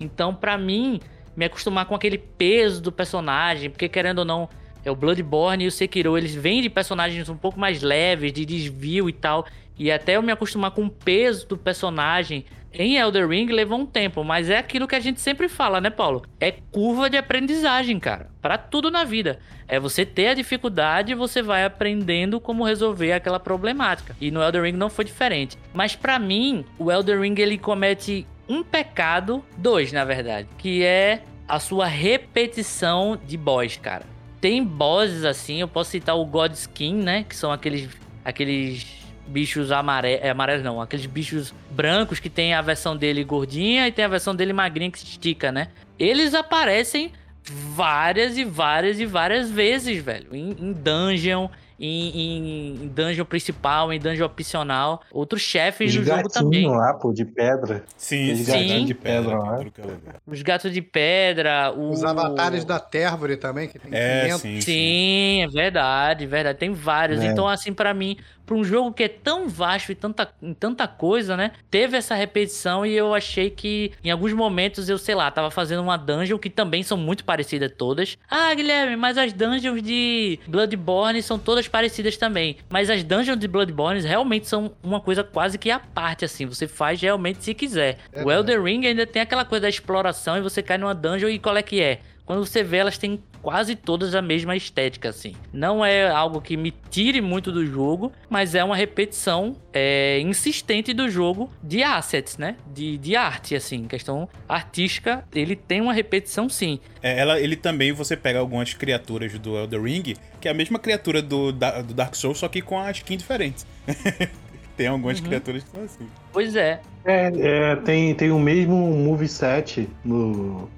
Então, 0.00 0.34
para 0.34 0.56
mim, 0.58 1.00
me 1.36 1.44
acostumar 1.44 1.86
com 1.86 1.94
aquele 1.94 2.18
peso 2.18 2.82
do 2.82 2.90
personagem, 2.90 3.70
porque 3.70 3.88
querendo 3.88 4.20
ou 4.20 4.24
não, 4.24 4.48
é 4.88 4.92
o 4.92 4.96
Bloodborne 4.96 5.64
e 5.64 5.68
o 5.68 5.72
Sekiro, 5.72 6.16
eles 6.16 6.34
vêm 6.34 6.62
de 6.62 6.70
personagens 6.70 7.28
um 7.28 7.36
pouco 7.36 7.58
mais 7.58 7.82
leves, 7.82 8.32
de 8.32 8.44
desvio 8.44 9.08
e 9.08 9.12
tal. 9.12 9.46
E 9.78 9.92
até 9.92 10.16
eu 10.16 10.22
me 10.22 10.32
acostumar 10.32 10.72
com 10.72 10.86
o 10.86 10.90
peso 10.90 11.46
do 11.46 11.56
personagem 11.56 12.44
em 12.72 12.96
Elder 12.96 13.26
Ring 13.26 13.46
levou 13.46 13.78
um 13.78 13.86
tempo, 13.86 14.22
mas 14.22 14.50
é 14.50 14.58
aquilo 14.58 14.86
que 14.86 14.94
a 14.94 15.00
gente 15.00 15.20
sempre 15.20 15.48
fala, 15.48 15.80
né, 15.80 15.88
Paulo? 15.88 16.22
É 16.38 16.52
curva 16.52 17.08
de 17.08 17.16
aprendizagem, 17.16 17.98
cara. 17.98 18.30
Para 18.42 18.58
tudo 18.58 18.90
na 18.90 19.04
vida. 19.04 19.38
É 19.66 19.80
você 19.80 20.04
ter 20.04 20.28
a 20.28 20.34
dificuldade 20.34 21.12
e 21.12 21.14
você 21.14 21.42
vai 21.42 21.64
aprendendo 21.64 22.38
como 22.38 22.64
resolver 22.64 23.12
aquela 23.12 23.40
problemática. 23.40 24.14
E 24.20 24.30
no 24.30 24.42
Elder 24.42 24.62
Ring 24.62 24.72
não 24.72 24.90
foi 24.90 25.04
diferente. 25.04 25.58
Mas 25.72 25.96
para 25.96 26.18
mim, 26.18 26.64
o 26.78 26.92
Elder 26.92 27.20
Ring 27.20 27.34
ele 27.38 27.58
comete 27.58 28.26
um 28.48 28.62
pecado, 28.62 29.44
dois 29.56 29.92
na 29.92 30.04
verdade, 30.04 30.48
que 30.58 30.82
é 30.84 31.22
a 31.46 31.58
sua 31.58 31.86
repetição 31.86 33.18
de 33.24 33.36
boss, 33.36 33.76
cara. 33.78 34.04
Tem 34.40 34.64
bosses 34.64 35.24
assim, 35.24 35.60
eu 35.60 35.68
posso 35.68 35.90
citar 35.90 36.16
o 36.16 36.24
God 36.24 36.52
Skin, 36.52 36.94
né, 36.94 37.24
que 37.24 37.34
são 37.34 37.50
aqueles 37.50 37.88
aqueles 38.24 38.86
bichos 39.26 39.70
amarelos, 39.70 40.24
é, 40.24 40.30
amarelos 40.30 40.64
não, 40.64 40.80
aqueles 40.80 41.06
bichos 41.06 41.52
brancos 41.70 42.18
que 42.18 42.30
tem 42.30 42.54
a 42.54 42.62
versão 42.62 42.96
dele 42.96 43.22
gordinha 43.24 43.86
e 43.86 43.92
tem 43.92 44.04
a 44.04 44.08
versão 44.08 44.34
dele 44.34 44.52
magrinha 44.52 44.90
que 44.90 44.98
se 44.98 45.04
estica, 45.04 45.52
né? 45.52 45.68
Eles 45.98 46.34
aparecem 46.34 47.12
várias 47.42 48.36
e 48.36 48.44
várias 48.44 49.00
e 49.00 49.06
várias 49.06 49.50
vezes, 49.50 50.02
velho. 50.02 50.34
Em, 50.34 50.50
em 50.58 50.72
dungeon, 50.72 51.48
em, 51.78 52.84
em 52.84 52.88
dungeon 52.88 53.24
principal, 53.24 53.92
em 53.92 53.98
dungeon 53.98 54.26
opcional, 54.26 55.02
outros 55.12 55.42
chefes 55.42 55.90
Os 55.94 56.00
do 56.00 56.04
jogo 56.04 56.28
também. 56.28 56.66
lá, 56.68 56.94
pô, 56.94 57.12
de 57.12 57.24
pedra. 57.24 57.84
Sim, 57.96 58.32
Os 58.32 58.38
sim, 58.40 58.84
de 58.84 58.94
pedra 58.94 59.38
lá. 59.38 59.56
tudo 59.58 59.70
que 59.70 59.80
é 59.80 59.84
lugar. 59.84 60.16
Os 60.26 60.42
gatos 60.42 60.72
de 60.72 60.82
pedra, 60.82 61.72
o... 61.72 61.90
Os 61.90 62.02
avatares 62.04 62.64
da 62.64 62.78
Térvore 62.80 63.36
também, 63.36 63.68
que 63.68 63.78
tem 63.78 63.90
É, 63.92 64.22
500. 64.26 64.40
sim, 64.40 64.60
sim. 64.60 64.60
Sim, 64.60 65.42
é 65.42 65.48
verdade, 65.48 66.26
verdade. 66.26 66.58
Tem 66.58 66.72
vários. 66.72 67.20
É. 67.20 67.26
Então, 67.26 67.46
assim, 67.46 67.72
pra 67.72 67.92
mim, 67.94 68.16
pra 68.48 68.56
um 68.56 68.64
jogo 68.64 68.92
que 68.92 69.02
é 69.02 69.08
tão 69.08 69.46
vasto 69.46 69.92
e 69.92 69.94
tanta, 69.94 70.26
em 70.42 70.54
tanta 70.54 70.88
coisa, 70.88 71.36
né? 71.36 71.52
Teve 71.70 71.98
essa 71.98 72.14
repetição 72.14 72.84
e 72.86 72.96
eu 72.96 73.14
achei 73.14 73.50
que 73.50 73.92
em 74.02 74.10
alguns 74.10 74.32
momentos 74.32 74.88
eu, 74.88 74.96
sei 74.96 75.14
lá, 75.14 75.30
tava 75.30 75.50
fazendo 75.50 75.82
uma 75.82 75.98
dungeon 75.98 76.38
que 76.38 76.48
também 76.48 76.82
são 76.82 76.96
muito 76.96 77.24
parecidas 77.24 77.70
todas. 77.76 78.16
Ah, 78.30 78.54
Guilherme, 78.54 78.96
mas 78.96 79.18
as 79.18 79.34
dungeons 79.34 79.82
de 79.82 80.40
Bloodborne 80.48 81.22
são 81.22 81.38
todas 81.38 81.68
parecidas 81.68 82.16
também. 82.16 82.56
Mas 82.70 82.88
as 82.88 83.04
dungeons 83.04 83.38
de 83.38 83.46
Bloodborne 83.46 84.00
realmente 84.00 84.48
são 84.48 84.72
uma 84.82 85.00
coisa 85.00 85.22
quase 85.22 85.58
que 85.58 85.70
à 85.70 85.78
parte, 85.78 86.24
assim. 86.24 86.46
Você 86.46 86.66
faz 86.66 86.98
realmente 87.00 87.44
se 87.44 87.52
quiser. 87.52 87.98
É 88.12 88.24
o 88.24 88.32
Elder 88.32 88.62
Ring 88.62 88.86
ainda 88.86 89.06
tem 89.06 89.20
aquela 89.20 89.44
coisa 89.44 89.62
da 89.62 89.68
exploração 89.68 90.38
e 90.38 90.40
você 90.40 90.62
cai 90.62 90.78
numa 90.78 90.94
dungeon 90.94 91.28
e 91.28 91.38
qual 91.38 91.56
é 91.56 91.62
que 91.62 91.82
é? 91.82 92.00
Quando 92.28 92.44
você 92.44 92.62
vê, 92.62 92.76
elas 92.76 92.98
têm 92.98 93.18
quase 93.40 93.74
todas 93.74 94.14
a 94.14 94.20
mesma 94.20 94.54
estética, 94.54 95.08
assim. 95.08 95.32
Não 95.50 95.82
é 95.82 96.10
algo 96.10 96.42
que 96.42 96.58
me 96.58 96.74
tire 96.90 97.22
muito 97.22 97.50
do 97.50 97.64
jogo, 97.64 98.12
mas 98.28 98.54
é 98.54 98.62
uma 98.62 98.76
repetição 98.76 99.56
é, 99.72 100.20
insistente 100.20 100.92
do 100.92 101.08
jogo 101.08 101.50
de 101.62 101.82
assets, 101.82 102.36
né? 102.36 102.56
De, 102.66 102.98
de 102.98 103.16
arte, 103.16 103.54
assim. 103.56 103.84
Questão 103.86 104.28
artística, 104.46 105.24
ele 105.34 105.56
tem 105.56 105.80
uma 105.80 105.94
repetição, 105.94 106.50
sim. 106.50 106.78
É, 107.02 107.18
ela, 107.18 107.40
ele 107.40 107.56
também, 107.56 107.92
você 107.92 108.14
pega 108.14 108.38
algumas 108.38 108.74
criaturas 108.74 109.32
do 109.38 109.56
Elder 109.56 109.82
Ring, 109.82 110.14
que 110.38 110.48
é 110.48 110.50
a 110.50 110.54
mesma 110.54 110.78
criatura 110.78 111.22
do, 111.22 111.50
da- 111.50 111.80
do 111.80 111.94
Dark 111.94 112.14
Souls, 112.14 112.36
só 112.36 112.46
que 112.46 112.60
com 112.60 112.78
a 112.78 112.90
skin 112.90 113.16
diferente. 113.16 113.64
Tem 114.76 114.86
algumas 114.86 115.18
Uhum. 115.18 115.24
criaturas 115.26 115.64
que 115.64 115.70
são 115.70 115.82
assim. 115.82 116.06
Pois 116.30 116.54
é. 116.54 116.80
É, 117.06 117.32
é, 117.72 117.76
tem, 117.76 118.14
tem 118.14 118.30
o 118.30 118.38
mesmo 118.38 118.76
moveset 118.76 119.88
no. 120.04 120.68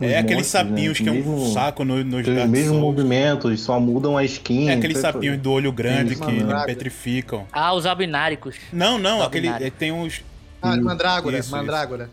É 0.00 0.18
aqueles 0.18 0.38
monstros, 0.38 0.46
sapinhos 0.68 1.00
né? 1.00 1.04
que 1.04 1.08
é 1.08 1.12
um 1.12 1.14
Mesmo- 1.14 1.52
saco 1.52 1.84
no, 1.84 2.04
nos 2.04 2.24
Tem 2.24 2.34
Dark 2.34 2.46
o 2.48 2.50
mesmo 2.50 2.68
Souls. 2.74 2.82
movimento, 2.82 3.48
eles 3.48 3.60
só 3.60 3.80
mudam 3.80 4.16
a 4.16 4.24
skin. 4.24 4.68
É 4.68 4.74
aqueles 4.74 4.98
então, 4.98 5.12
sapinhos 5.12 5.38
do 5.38 5.50
olho 5.52 5.72
grande 5.72 6.12
Isso, 6.12 6.24
que 6.26 6.44
petrificam. 6.66 7.46
Ah, 7.52 7.72
os 7.72 7.86
albináricos. 7.86 8.56
Não, 8.72 8.98
não, 8.98 9.22
aquele. 9.22 9.48
é, 9.48 9.70
tem 9.70 9.92
uns. 9.92 10.22
Ah, 10.60 10.76
Mandrágora, 10.76 11.38
Isso, 11.38 11.50
Mandrágora. 11.50 12.10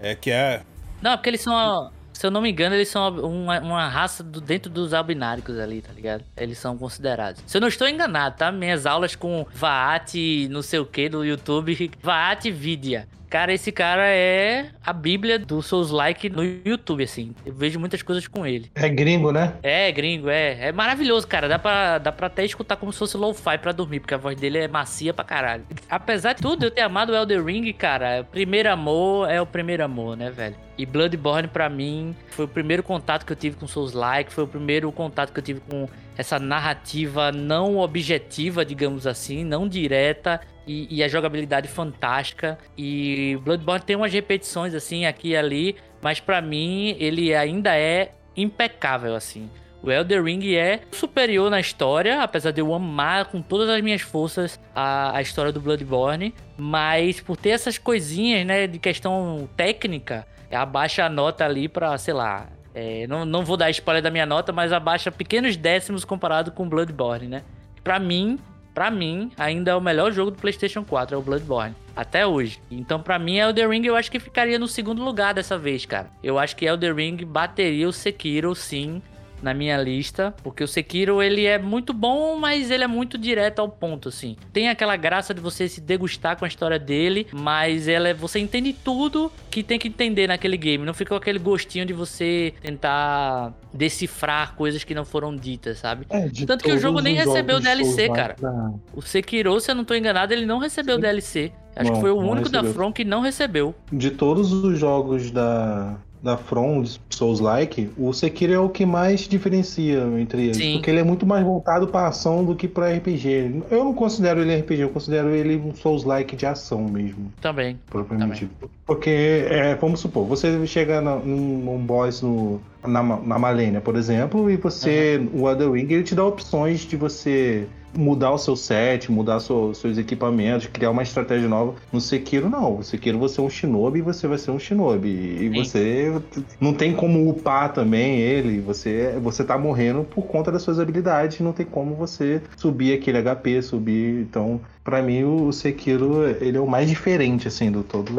É 0.00 0.14
que 0.14 0.30
é. 0.30 0.62
Não, 1.00 1.16
porque 1.16 1.30
eles 1.30 1.40
são. 1.40 1.90
Se 2.12 2.26
eu 2.26 2.30
não 2.30 2.40
me 2.42 2.50
engano, 2.50 2.74
eles 2.74 2.88
são 2.88 3.08
uma, 3.20 3.58
uma 3.60 3.88
raça 3.88 4.22
do- 4.22 4.40
dentro 4.40 4.70
dos 4.70 4.92
albináricos 4.92 5.58
ali, 5.58 5.80
tá 5.80 5.92
ligado? 5.92 6.22
Eles 6.36 6.58
são 6.58 6.76
considerados. 6.76 7.42
Se 7.46 7.56
eu 7.56 7.60
não 7.60 7.68
estou 7.68 7.88
enganado, 7.88 8.36
tá? 8.36 8.52
Minhas 8.52 8.84
aulas 8.86 9.16
com 9.16 9.46
Vaat, 9.54 10.14
não 10.50 10.62
sei 10.62 10.78
o 10.78 10.84
que, 10.86 11.08
do 11.08 11.24
YouTube. 11.24 11.90
Vaat 12.02 12.50
Vidya. 12.50 13.08
Cara, 13.32 13.50
esse 13.50 13.72
cara 13.72 14.08
é 14.08 14.66
a 14.84 14.92
bíblia 14.92 15.38
do 15.38 15.62
Souls-like 15.62 16.28
no 16.28 16.44
YouTube, 16.44 17.02
assim. 17.02 17.34
Eu 17.46 17.54
vejo 17.54 17.80
muitas 17.80 18.02
coisas 18.02 18.28
com 18.28 18.46
ele. 18.46 18.70
É 18.74 18.86
gringo, 18.90 19.32
né? 19.32 19.54
É, 19.62 19.90
gringo, 19.90 20.28
é. 20.28 20.68
É 20.68 20.70
maravilhoso, 20.70 21.26
cara. 21.26 21.48
Dá 21.48 21.58
pra, 21.58 21.96
dá 21.96 22.12
pra 22.12 22.26
até 22.26 22.44
escutar 22.44 22.76
como 22.76 22.92
se 22.92 22.98
fosse 22.98 23.16
lo-fi 23.16 23.56
pra 23.56 23.72
dormir, 23.72 24.00
porque 24.00 24.12
a 24.12 24.18
voz 24.18 24.38
dele 24.38 24.58
é 24.58 24.68
macia 24.68 25.14
pra 25.14 25.24
caralho. 25.24 25.64
Apesar 25.88 26.34
de 26.34 26.42
tudo, 26.42 26.64
eu 26.64 26.70
ter 26.70 26.82
amado 26.82 27.12
o 27.12 27.16
Elder 27.16 27.42
Ring, 27.42 27.72
cara, 27.72 28.20
o 28.20 28.24
primeiro 28.26 28.70
amor 28.70 29.30
é 29.30 29.40
o 29.40 29.46
primeiro 29.46 29.82
amor, 29.82 30.14
né, 30.14 30.30
velho? 30.30 30.56
E 30.76 30.84
Bloodborne, 30.84 31.48
pra 31.48 31.70
mim, 31.70 32.14
foi 32.28 32.44
o 32.44 32.48
primeiro 32.48 32.82
contato 32.82 33.24
que 33.24 33.32
eu 33.32 33.36
tive 33.36 33.56
com 33.56 33.66
Souls-like, 33.66 34.30
foi 34.30 34.44
o 34.44 34.48
primeiro 34.48 34.92
contato 34.92 35.32
que 35.32 35.38
eu 35.38 35.44
tive 35.44 35.60
com 35.60 35.88
essa 36.18 36.38
narrativa 36.38 37.32
não 37.32 37.78
objetiva, 37.78 38.62
digamos 38.62 39.06
assim, 39.06 39.42
não 39.42 39.66
direta, 39.66 40.40
e, 40.66 40.96
e 40.96 41.02
a 41.02 41.08
jogabilidade 41.08 41.68
fantástica. 41.68 42.58
E 42.76 43.38
Bloodborne 43.42 43.84
tem 43.84 43.96
umas 43.96 44.12
repetições, 44.12 44.74
assim, 44.74 45.06
aqui 45.06 45.30
e 45.30 45.36
ali, 45.36 45.76
mas 46.00 46.20
pra 46.20 46.40
mim 46.40 46.96
ele 46.98 47.34
ainda 47.34 47.76
é 47.76 48.12
impecável, 48.36 49.14
assim. 49.14 49.50
O 49.82 49.90
Elder 49.90 50.22
Ring 50.22 50.54
é 50.54 50.80
superior 50.92 51.50
na 51.50 51.58
história, 51.58 52.22
apesar 52.22 52.52
de 52.52 52.60
eu 52.60 52.72
amar 52.72 53.24
com 53.24 53.42
todas 53.42 53.68
as 53.68 53.80
minhas 53.80 54.00
forças 54.00 54.60
a, 54.74 55.16
a 55.16 55.20
história 55.20 55.50
do 55.50 55.60
Bloodborne, 55.60 56.32
mas 56.56 57.20
por 57.20 57.36
ter 57.36 57.50
essas 57.50 57.78
coisinhas, 57.78 58.46
né, 58.46 58.68
de 58.68 58.78
questão 58.78 59.48
técnica, 59.56 60.24
abaixa 60.52 61.04
a 61.04 61.08
nota 61.08 61.44
ali 61.44 61.68
pra, 61.68 61.98
sei 61.98 62.14
lá, 62.14 62.48
é, 62.72 63.08
não, 63.08 63.24
não 63.24 63.44
vou 63.44 63.56
dar 63.56 63.70
spoiler 63.70 64.02
da 64.02 64.10
minha 64.10 64.24
nota, 64.24 64.52
mas 64.52 64.72
abaixa 64.72 65.10
pequenos 65.10 65.56
décimos 65.56 66.04
comparado 66.04 66.52
com 66.52 66.68
Bloodborne, 66.68 67.26
né? 67.26 67.42
Pra 67.82 67.98
mim, 67.98 68.38
pra 68.74 68.90
mim, 68.90 69.30
ainda 69.36 69.72
é 69.72 69.74
o 69.74 69.80
melhor 69.80 70.12
jogo 70.12 70.30
do 70.30 70.38
PlayStation 70.38 70.84
4, 70.84 71.14
é 71.14 71.18
o 71.18 71.22
Bloodborne. 71.22 71.74
Até 71.94 72.26
hoje. 72.26 72.60
Então, 72.70 73.00
pra 73.00 73.18
mim, 73.18 73.36
Elder 73.36 73.68
Ring 73.68 73.84
eu 73.84 73.96
acho 73.96 74.10
que 74.10 74.18
ficaria 74.18 74.58
no 74.58 74.66
segundo 74.66 75.04
lugar 75.04 75.34
dessa 75.34 75.58
vez, 75.58 75.84
cara. 75.84 76.10
Eu 76.22 76.38
acho 76.38 76.56
que 76.56 76.64
Elder 76.64 76.94
Ring 76.94 77.24
bateria 77.24 77.86
o 77.86 77.92
Sekiro, 77.92 78.54
sim, 78.54 79.02
na 79.42 79.52
minha 79.52 79.76
lista, 79.76 80.32
porque 80.42 80.62
o 80.62 80.68
Sekiro 80.68 81.20
ele 81.22 81.44
é 81.44 81.58
muito 81.58 81.92
bom, 81.92 82.36
mas 82.38 82.70
ele 82.70 82.84
é 82.84 82.86
muito 82.86 83.18
direto 83.18 83.58
ao 83.58 83.68
ponto, 83.68 84.08
assim. 84.08 84.36
Tem 84.52 84.68
aquela 84.68 84.96
graça 84.96 85.34
de 85.34 85.40
você 85.40 85.68
se 85.68 85.80
degustar 85.80 86.36
com 86.36 86.44
a 86.44 86.48
história 86.48 86.78
dele, 86.78 87.26
mas 87.32 87.88
ela 87.88 88.08
é, 88.08 88.14
você 88.14 88.38
entende 88.38 88.72
tudo 88.72 89.30
que 89.50 89.62
tem 89.62 89.78
que 89.78 89.88
entender 89.88 90.26
naquele 90.26 90.56
game. 90.56 90.84
Não 90.84 90.94
fica 90.94 91.16
aquele 91.16 91.38
gostinho 91.38 91.84
de 91.84 91.92
você 91.92 92.54
tentar 92.62 93.52
decifrar 93.74 94.54
coisas 94.54 94.84
que 94.84 94.94
não 94.94 95.04
foram 95.04 95.34
ditas, 95.34 95.78
sabe? 95.78 96.06
É, 96.10 96.28
Tanto 96.46 96.62
que 96.64 96.72
o 96.72 96.78
jogo 96.78 97.00
nem 97.00 97.14
recebeu 97.14 97.58
DLC, 97.60 98.08
cara. 98.08 98.36
da- 98.40 98.72
O 98.94 99.02
Sekiro, 99.02 99.58
se 99.60 99.70
eu 99.70 99.74
não 99.74 99.84
tô 99.84 99.94
enganado, 99.94 100.32
ele 100.32 100.46
não 100.46 100.58
recebeu 100.58 100.98
DLC. 100.98 101.52
Acho 101.74 101.88
Não, 101.88 101.94
que 101.94 102.00
foi 102.02 102.10
o 102.10 102.18
único 102.18 102.48
da 102.50 102.60
recebeu. 102.60 102.74
From 102.74 102.92
que 102.92 103.02
não 103.04 103.20
recebeu. 103.22 103.74
De 103.90 104.10
todos 104.10 104.52
os 104.52 104.78
jogos 104.78 105.30
da, 105.30 105.96
da 106.22 106.36
From, 106.36 106.84
Souls-like, 107.10 107.90
o 107.98 108.12
Sekiro 108.12 108.52
é 108.52 108.58
o 108.58 108.68
que 108.68 108.86
mais 108.86 109.20
diferencia 109.22 109.98
entre 110.18 110.44
eles. 110.44 110.56
Sim. 110.56 110.72
Porque 110.74 110.90
ele 110.90 111.00
é 111.00 111.04
muito 111.04 111.26
mais 111.26 111.44
voltado 111.44 111.88
pra 111.88 112.06
ação 112.06 112.44
do 112.44 112.54
que 112.54 112.68
pra 112.68 112.92
RPG. 112.94 113.62
Eu 113.70 113.84
não 113.84 113.92
considero 113.92 114.40
ele 114.40 114.54
RPG, 114.56 114.82
eu 114.82 114.88
considero 114.90 115.30
ele 115.30 115.56
um 115.56 115.74
Souls-like 115.74 116.36
de 116.36 116.46
ação 116.46 116.82
mesmo, 116.84 117.32
Também. 117.40 117.78
propriamente 117.90 118.40
dito. 118.46 118.70
Porque, 118.86 119.10
é, 119.48 119.74
vamos 119.74 120.00
supor, 120.00 120.24
você 120.26 120.64
chega 120.66 121.00
na- 121.00 121.16
num, 121.16 121.58
num 121.64 121.78
boss 121.78 122.22
no, 122.22 122.60
na, 122.86 123.02
na 123.02 123.38
Malenia, 123.38 123.80
por 123.80 123.96
exemplo, 123.96 124.50
e 124.50 124.56
você, 124.56 125.20
o 125.34 125.48
Elder 125.48 125.70
Ring, 125.72 125.86
ele 125.92 126.02
te 126.02 126.14
dá 126.14 126.24
opções 126.24 126.80
de 126.80 126.96
você 126.96 127.66
mudar 127.94 128.30
o 128.32 128.38
seu 128.38 128.56
set, 128.56 129.10
mudar 129.10 129.40
seu- 129.40 129.74
seus 129.74 129.98
equipamentos, 129.98 130.66
criar 130.66 130.90
uma 130.90 131.02
estratégia 131.02 131.48
nova. 131.48 131.74
No 131.92 132.00
Sekiro, 132.00 132.48
não. 132.48 132.76
No 132.78 132.82
Sekiro 132.84 133.18
você 133.18 133.40
é 133.40 133.44
um 133.44 133.50
shinobi 133.50 133.98
e 133.98 134.02
você 134.02 134.26
vai 134.26 134.38
ser 134.38 134.50
um 134.50 134.58
shinobi. 134.58 135.08
E 135.08 135.38
Sim. 135.48 135.54
você 135.64 136.22
não 136.60 136.72
tem 136.72 136.94
como 136.94 137.28
upar 137.28 137.72
também 137.72 138.18
ele. 138.18 138.60
Você, 138.60 139.18
você 139.22 139.44
tá 139.44 139.56
morrendo 139.58 140.04
por 140.04 140.22
conta 140.26 140.50
das 140.50 140.62
suas 140.62 140.78
habilidades. 140.78 141.40
Não 141.40 141.52
tem 141.52 141.66
como 141.66 141.94
você 141.94 142.40
subir 142.56 142.94
aquele 142.94 143.18
HP, 143.18 143.62
subir. 143.62 144.20
Então, 144.22 144.60
pra 144.82 145.02
mim, 145.02 145.24
o 145.24 145.52
Sekiro, 145.52 146.24
ele 146.40 146.56
é 146.56 146.60
o 146.60 146.66
mais 146.66 146.88
diferente, 146.88 147.46
assim, 147.48 147.70
do 147.70 147.82
todos 147.82 148.12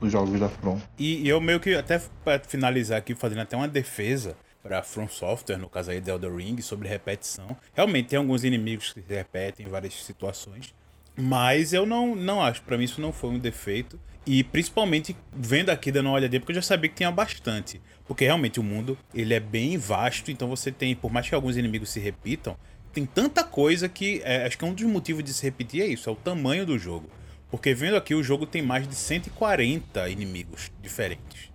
os 0.00 0.10
jogos 0.12 0.38
da 0.40 0.48
From. 0.48 0.78
E, 0.98 1.22
e 1.24 1.28
eu 1.28 1.40
meio 1.40 1.60
que, 1.60 1.74
até 1.74 2.00
pra 2.24 2.38
finalizar 2.40 2.98
aqui, 2.98 3.14
fazendo 3.14 3.40
até 3.40 3.56
uma 3.56 3.68
defesa 3.68 4.34
pra 4.62 4.82
From 4.82 5.08
Software, 5.08 5.56
no 5.56 5.68
caso 5.68 5.90
aí 5.90 6.00
de 6.00 6.10
Elder 6.10 6.34
Ring, 6.34 6.60
sobre 6.60 6.88
repetição. 6.88 7.56
Realmente 7.74 8.08
tem 8.08 8.18
alguns 8.18 8.44
inimigos 8.44 8.92
que 8.92 9.02
se 9.02 9.14
repetem 9.14 9.66
em 9.66 9.68
várias 9.68 9.94
situações. 9.94 10.74
Mas 11.16 11.72
eu 11.72 11.84
não, 11.84 12.14
não 12.14 12.42
acho, 12.42 12.62
pra 12.62 12.78
mim 12.78 12.84
isso 12.84 13.00
não 13.00 13.12
foi 13.12 13.30
um 13.30 13.38
defeito. 13.38 14.00
E 14.26 14.44
principalmente 14.44 15.16
vendo 15.32 15.70
aqui 15.70 15.90
dando 15.90 16.06
uma 16.06 16.14
olhadinha, 16.14 16.40
porque 16.40 16.52
eu 16.52 16.56
já 16.56 16.62
sabia 16.62 16.88
que 16.88 16.96
tinha 16.96 17.10
bastante. 17.10 17.80
Porque 18.06 18.24
realmente 18.24 18.60
o 18.60 18.62
mundo, 18.62 18.98
ele 19.14 19.34
é 19.34 19.40
bem 19.40 19.78
vasto, 19.78 20.30
então 20.30 20.48
você 20.48 20.70
tem, 20.70 20.94
por 20.94 21.10
mais 21.10 21.28
que 21.28 21.34
alguns 21.34 21.56
inimigos 21.56 21.90
se 21.90 22.00
repitam, 22.00 22.56
tem 22.92 23.06
tanta 23.06 23.42
coisa 23.44 23.88
que 23.88 24.20
é, 24.24 24.46
acho 24.46 24.58
que 24.58 24.64
um 24.64 24.74
dos 24.74 24.84
motivos 24.84 25.22
de 25.24 25.32
se 25.32 25.42
repetir 25.42 25.82
é 25.82 25.86
isso, 25.86 26.08
é 26.08 26.12
o 26.12 26.16
tamanho 26.16 26.66
do 26.66 26.78
jogo. 26.78 27.08
Porque 27.50 27.74
vendo 27.74 27.96
aqui, 27.96 28.14
o 28.14 28.22
jogo 28.22 28.46
tem 28.46 28.62
mais 28.62 28.86
de 28.86 28.94
140 28.94 30.08
inimigos 30.08 30.70
diferentes. 30.80 31.50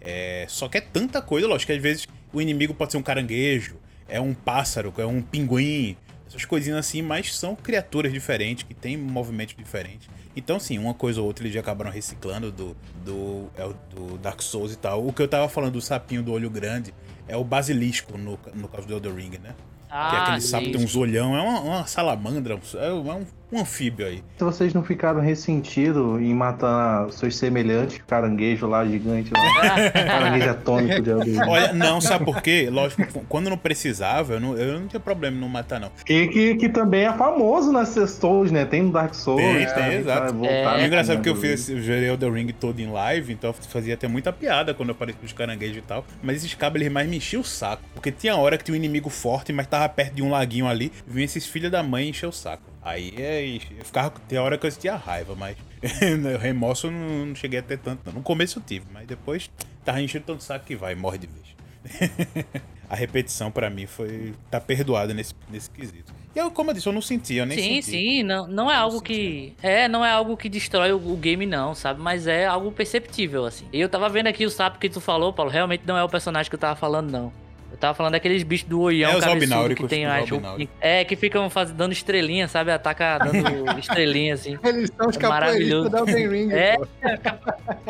É, 0.00 0.46
só 0.48 0.68
que 0.68 0.78
é 0.78 0.80
tanta 0.80 1.20
coisa, 1.20 1.46
lógico 1.46 1.72
que 1.72 1.76
às 1.76 1.82
vezes 1.82 2.08
o 2.32 2.40
inimigo 2.40 2.74
pode 2.74 2.92
ser 2.92 2.98
um 2.98 3.02
caranguejo, 3.02 3.76
é 4.08 4.20
um 4.20 4.34
pássaro, 4.34 4.92
é 4.98 5.06
um 5.06 5.22
pinguim, 5.22 5.96
essas 6.26 6.44
coisinhas 6.44 6.78
assim, 6.78 7.02
mas 7.02 7.36
são 7.36 7.56
criaturas 7.56 8.12
diferentes, 8.12 8.64
que 8.64 8.74
têm 8.74 8.96
movimentos 8.96 9.54
diferentes. 9.56 10.08
Então, 10.36 10.60
sim, 10.60 10.78
uma 10.78 10.94
coisa 10.94 11.20
ou 11.20 11.26
outra 11.26 11.44
eles 11.44 11.54
já 11.54 11.60
acabaram 11.60 11.90
reciclando 11.90 12.52
do, 12.52 12.76
do, 13.04 13.50
é 13.56 13.68
do 13.94 14.16
Dark 14.18 14.40
Souls 14.40 14.72
e 14.72 14.76
tal. 14.76 15.04
O 15.04 15.12
que 15.12 15.20
eu 15.20 15.28
tava 15.28 15.48
falando 15.48 15.72
do 15.72 15.80
sapinho 15.80 16.22
do 16.22 16.32
olho 16.32 16.48
grande 16.48 16.94
é 17.26 17.36
o 17.36 17.42
basilisco, 17.42 18.16
no, 18.16 18.38
no 18.54 18.68
caso 18.68 18.86
do 18.86 18.94
Elder 18.94 19.14
Ring, 19.14 19.38
né? 19.42 19.54
que 19.90 20.16
é 20.16 20.18
aquele 20.18 20.40
sapo 20.40 20.66
que 20.66 20.72
tem 20.72 20.84
uns 20.84 20.94
olhão, 20.94 21.36
é 21.36 21.42
uma, 21.42 21.60
uma 21.60 21.86
salamandra, 21.86 22.60
é 22.78 22.92
um 22.92 23.26
um 23.52 23.60
anfíbio 23.60 24.06
aí. 24.06 24.22
Se 24.38 24.44
vocês 24.44 24.74
não 24.74 24.82
ficaram 24.82 25.20
ressentidos 25.20 26.20
em 26.20 26.34
matar 26.34 27.10
seus 27.12 27.36
semelhantes, 27.36 28.00
caranguejo 28.06 28.66
lá, 28.66 28.84
gigante 28.84 29.32
lá, 29.32 29.90
caranguejo 29.90 30.50
atômico 30.50 31.02
de 31.02 31.10
Elden 31.10 31.34
Ring. 31.34 31.48
Olha, 31.48 31.72
não, 31.72 32.00
sabe 32.00 32.24
por 32.24 32.40
quê? 32.40 32.68
Lógico, 32.70 33.02
quando 33.28 33.50
não 33.50 33.58
precisava, 33.58 34.34
eu 34.34 34.40
não, 34.40 34.56
eu 34.56 34.80
não 34.80 34.86
tinha 34.86 35.00
problema 35.00 35.36
em 35.36 35.40
não 35.40 35.48
matar, 35.48 35.80
não. 35.80 35.90
E 36.08 36.28
que, 36.28 36.54
que 36.56 36.68
também 36.68 37.04
é 37.04 37.12
famoso 37.12 37.72
nas 37.72 37.90
Souls, 38.10 38.50
né? 38.50 38.64
Tem 38.64 38.82
no 38.82 38.92
Dark 38.92 39.14
Souls. 39.14 39.40
Tem, 39.40 39.54
né? 39.54 39.66
tem, 39.66 39.92
exato. 39.94 40.32
Voltar 40.32 40.80
É. 40.80 40.86
Engraçado 40.86 41.18
é 41.18 41.22
que 41.22 41.28
eu 41.28 41.36
fiz 41.36 41.68
eu 41.68 41.80
gerei 41.80 42.10
o 42.10 42.16
The 42.16 42.28
Ring 42.28 42.52
todo 42.52 42.80
em 42.80 42.90
live, 42.90 43.32
então 43.32 43.52
fazia 43.52 43.94
até 43.94 44.08
muita 44.08 44.32
piada 44.32 44.72
quando 44.72 44.90
eu 44.90 44.94
aparecia 44.94 45.24
os 45.24 45.32
caranguejos 45.32 45.78
e 45.78 45.82
tal. 45.82 46.04
Mas 46.22 46.36
esses 46.36 46.54
cabos 46.54 46.80
eles 46.80 46.92
mais 46.92 47.08
me 47.08 47.16
enchiam 47.16 47.40
o 47.40 47.44
saco. 47.44 47.82
Porque 47.94 48.10
tinha 48.10 48.36
hora 48.36 48.56
que 48.56 48.64
tinha 48.64 48.74
um 48.74 48.76
inimigo 48.76 49.10
forte, 49.10 49.52
mas 49.52 49.66
tava 49.66 49.88
perto 49.88 50.14
de 50.14 50.22
um 50.22 50.30
laguinho 50.30 50.66
ali. 50.66 50.92
Vinha 51.06 51.24
esses 51.24 51.46
filhos 51.46 51.70
da 51.70 51.82
mãe 51.82 52.08
encher 52.08 52.26
o 52.26 52.32
saco. 52.32 52.69
Aí 52.82 53.14
é, 53.16 53.46
eu 53.46 53.84
ficava. 53.84 54.10
Tem 54.28 54.38
hora 54.38 54.56
que 54.56 54.66
eu 54.66 54.70
sentia 54.70 54.96
raiva, 54.96 55.34
mas. 55.34 55.56
remorso 56.40 56.86
eu 56.86 56.90
não, 56.90 57.26
não 57.26 57.34
cheguei 57.34 57.58
a 57.58 57.62
ter 57.62 57.78
tanto. 57.78 58.02
Não. 58.06 58.14
No 58.14 58.22
começo 58.22 58.58
eu 58.58 58.62
tive, 58.62 58.86
mas 58.92 59.06
depois 59.06 59.50
tava 59.84 60.00
enchendo 60.00 60.24
tanto 60.26 60.42
saco 60.42 60.64
que 60.66 60.76
vai, 60.76 60.94
morre 60.94 61.18
de 61.18 61.26
vez. 61.26 62.46
a 62.88 62.94
repetição 62.94 63.50
pra 63.50 63.70
mim 63.70 63.86
foi. 63.86 64.34
tá 64.50 64.60
perdoada 64.60 65.12
nesse, 65.12 65.34
nesse 65.50 65.70
quesito. 65.70 66.12
E 66.34 66.38
eu, 66.38 66.50
como 66.50 66.70
eu 66.70 66.74
disse, 66.74 66.86
eu 66.86 66.92
não 66.92 67.02
senti, 67.02 67.34
eu 67.34 67.46
nem 67.46 67.58
sim, 67.58 67.82
senti. 67.82 67.90
sim, 67.90 68.22
não, 68.22 68.46
não 68.46 68.70
é 68.70 68.76
algo 68.76 69.00
que. 69.02 69.52
É, 69.62 69.88
não 69.88 70.04
é 70.04 70.10
algo 70.10 70.36
que 70.36 70.48
destrói 70.48 70.92
o, 70.92 70.96
o 70.96 71.16
game, 71.16 71.44
não, 71.44 71.74
sabe? 71.74 72.00
Mas 72.00 72.26
é 72.26 72.46
algo 72.46 72.70
perceptível, 72.70 73.44
assim. 73.44 73.66
E 73.72 73.80
eu 73.80 73.88
tava 73.88 74.08
vendo 74.08 74.28
aqui 74.28 74.46
o 74.46 74.50
sapo 74.50 74.78
que 74.78 74.88
tu 74.88 75.00
falou, 75.00 75.32
Paulo, 75.32 75.50
realmente 75.50 75.82
não 75.86 75.98
é 75.98 76.04
o 76.04 76.08
personagem 76.08 76.48
que 76.48 76.54
eu 76.54 76.60
tava 76.60 76.76
falando, 76.76 77.10
não. 77.10 77.32
Eu 77.70 77.78
tava 77.78 77.94
falando 77.94 78.12
daqueles 78.12 78.42
bichos 78.42 78.68
do 78.68 78.80
oião 78.80 79.12
É, 79.12 79.20
cabeçudo 79.20 79.74
que 79.74 79.86
tem 79.86 80.04
as 80.06 80.20
albináuricos. 80.30 80.76
É, 80.80 81.04
que 81.04 81.16
ficam 81.16 81.48
faz, 81.48 81.70
dando 81.70 81.92
estrelinha, 81.92 82.48
sabe? 82.48 82.70
Ataca 82.72 83.18
dando 83.18 83.78
estrelinha, 83.78 84.34
assim. 84.34 84.58
Eles 84.64 84.90
são 84.96 85.08
os 85.08 85.16
É 85.16 85.20
maravilhoso. 85.28 85.90
capoeiristas 85.90 86.14
da 86.14 86.20
Elden 86.20 86.46
Ring. 86.46 86.52
É. 86.60 86.76
pô. 86.76 86.86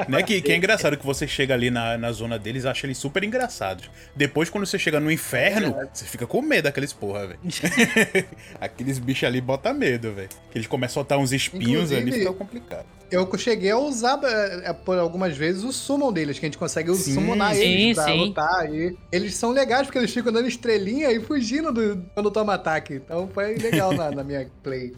Né, 0.09 0.23
que, 0.23 0.41
que 0.43 0.53
é 0.53 0.57
engraçado 0.57 0.97
que 0.97 1.05
você 1.07 1.27
chega 1.27 1.55
ali 1.55 1.71
na, 1.71 1.97
na 1.97 2.13
zona 2.13 2.39
deles 2.39 2.65
acha 2.67 2.87
eles 2.87 2.99
super 2.99 3.25
engraçados. 3.25 3.91
Depois, 4.15 4.51
quando 4.51 4.67
você 4.67 4.79
chega 4.79 5.01
no 5.01 5.11
inferno, 5.11 5.75
você 5.93 6.05
fica 6.05 6.27
com 6.27 6.43
medo 6.43 6.65
daqueles 6.65 6.93
porra, 6.93 7.27
velho. 7.29 7.41
Aqueles 8.61 8.99
bichos 8.99 9.25
ali 9.25 9.41
bota 9.41 9.73
medo, 9.73 10.13
velho. 10.13 10.29
Que 10.51 10.59
eles 10.59 10.67
começam 10.67 10.91
a 10.91 10.95
soltar 11.01 11.19
uns 11.19 11.33
espinhos 11.33 11.91
ali, 11.93 12.01
Inclusive, 12.03 12.19
fica 12.27 12.33
complicado. 12.33 12.87
Eu 13.11 13.29
cheguei 13.37 13.73
a 13.73 13.77
usar 13.77 14.21
é, 14.23 14.71
é, 14.71 14.73
por 14.73 14.97
algumas 14.97 15.37
vezes 15.37 15.65
o 15.65 15.73
summon 15.73 16.13
deles, 16.13 16.39
que 16.39 16.47
a 16.47 16.49
gente 16.49 16.59
consegue 16.59 16.95
Sim, 16.95 17.15
summonar 17.15 17.55
sim, 17.57 17.63
eles 17.63 17.97
pra 17.97 18.05
sim. 18.05 18.19
lutar. 18.21 18.73
E 18.73 18.97
eles 19.11 19.35
são 19.35 19.51
legais 19.51 19.87
porque 19.87 19.99
eles 19.99 20.13
ficam 20.13 20.33
dando 20.33 20.47
estrelinha 20.47 21.11
e 21.11 21.19
fugindo 21.19 21.73
do, 21.73 22.05
quando 22.15 22.31
toma 22.31 22.55
ataque. 22.55 22.95
Então 22.95 23.29
foi 23.35 23.57
legal 23.57 23.93
na, 23.93 24.13
na 24.13 24.23
minha 24.23 24.49
play. 24.63 24.95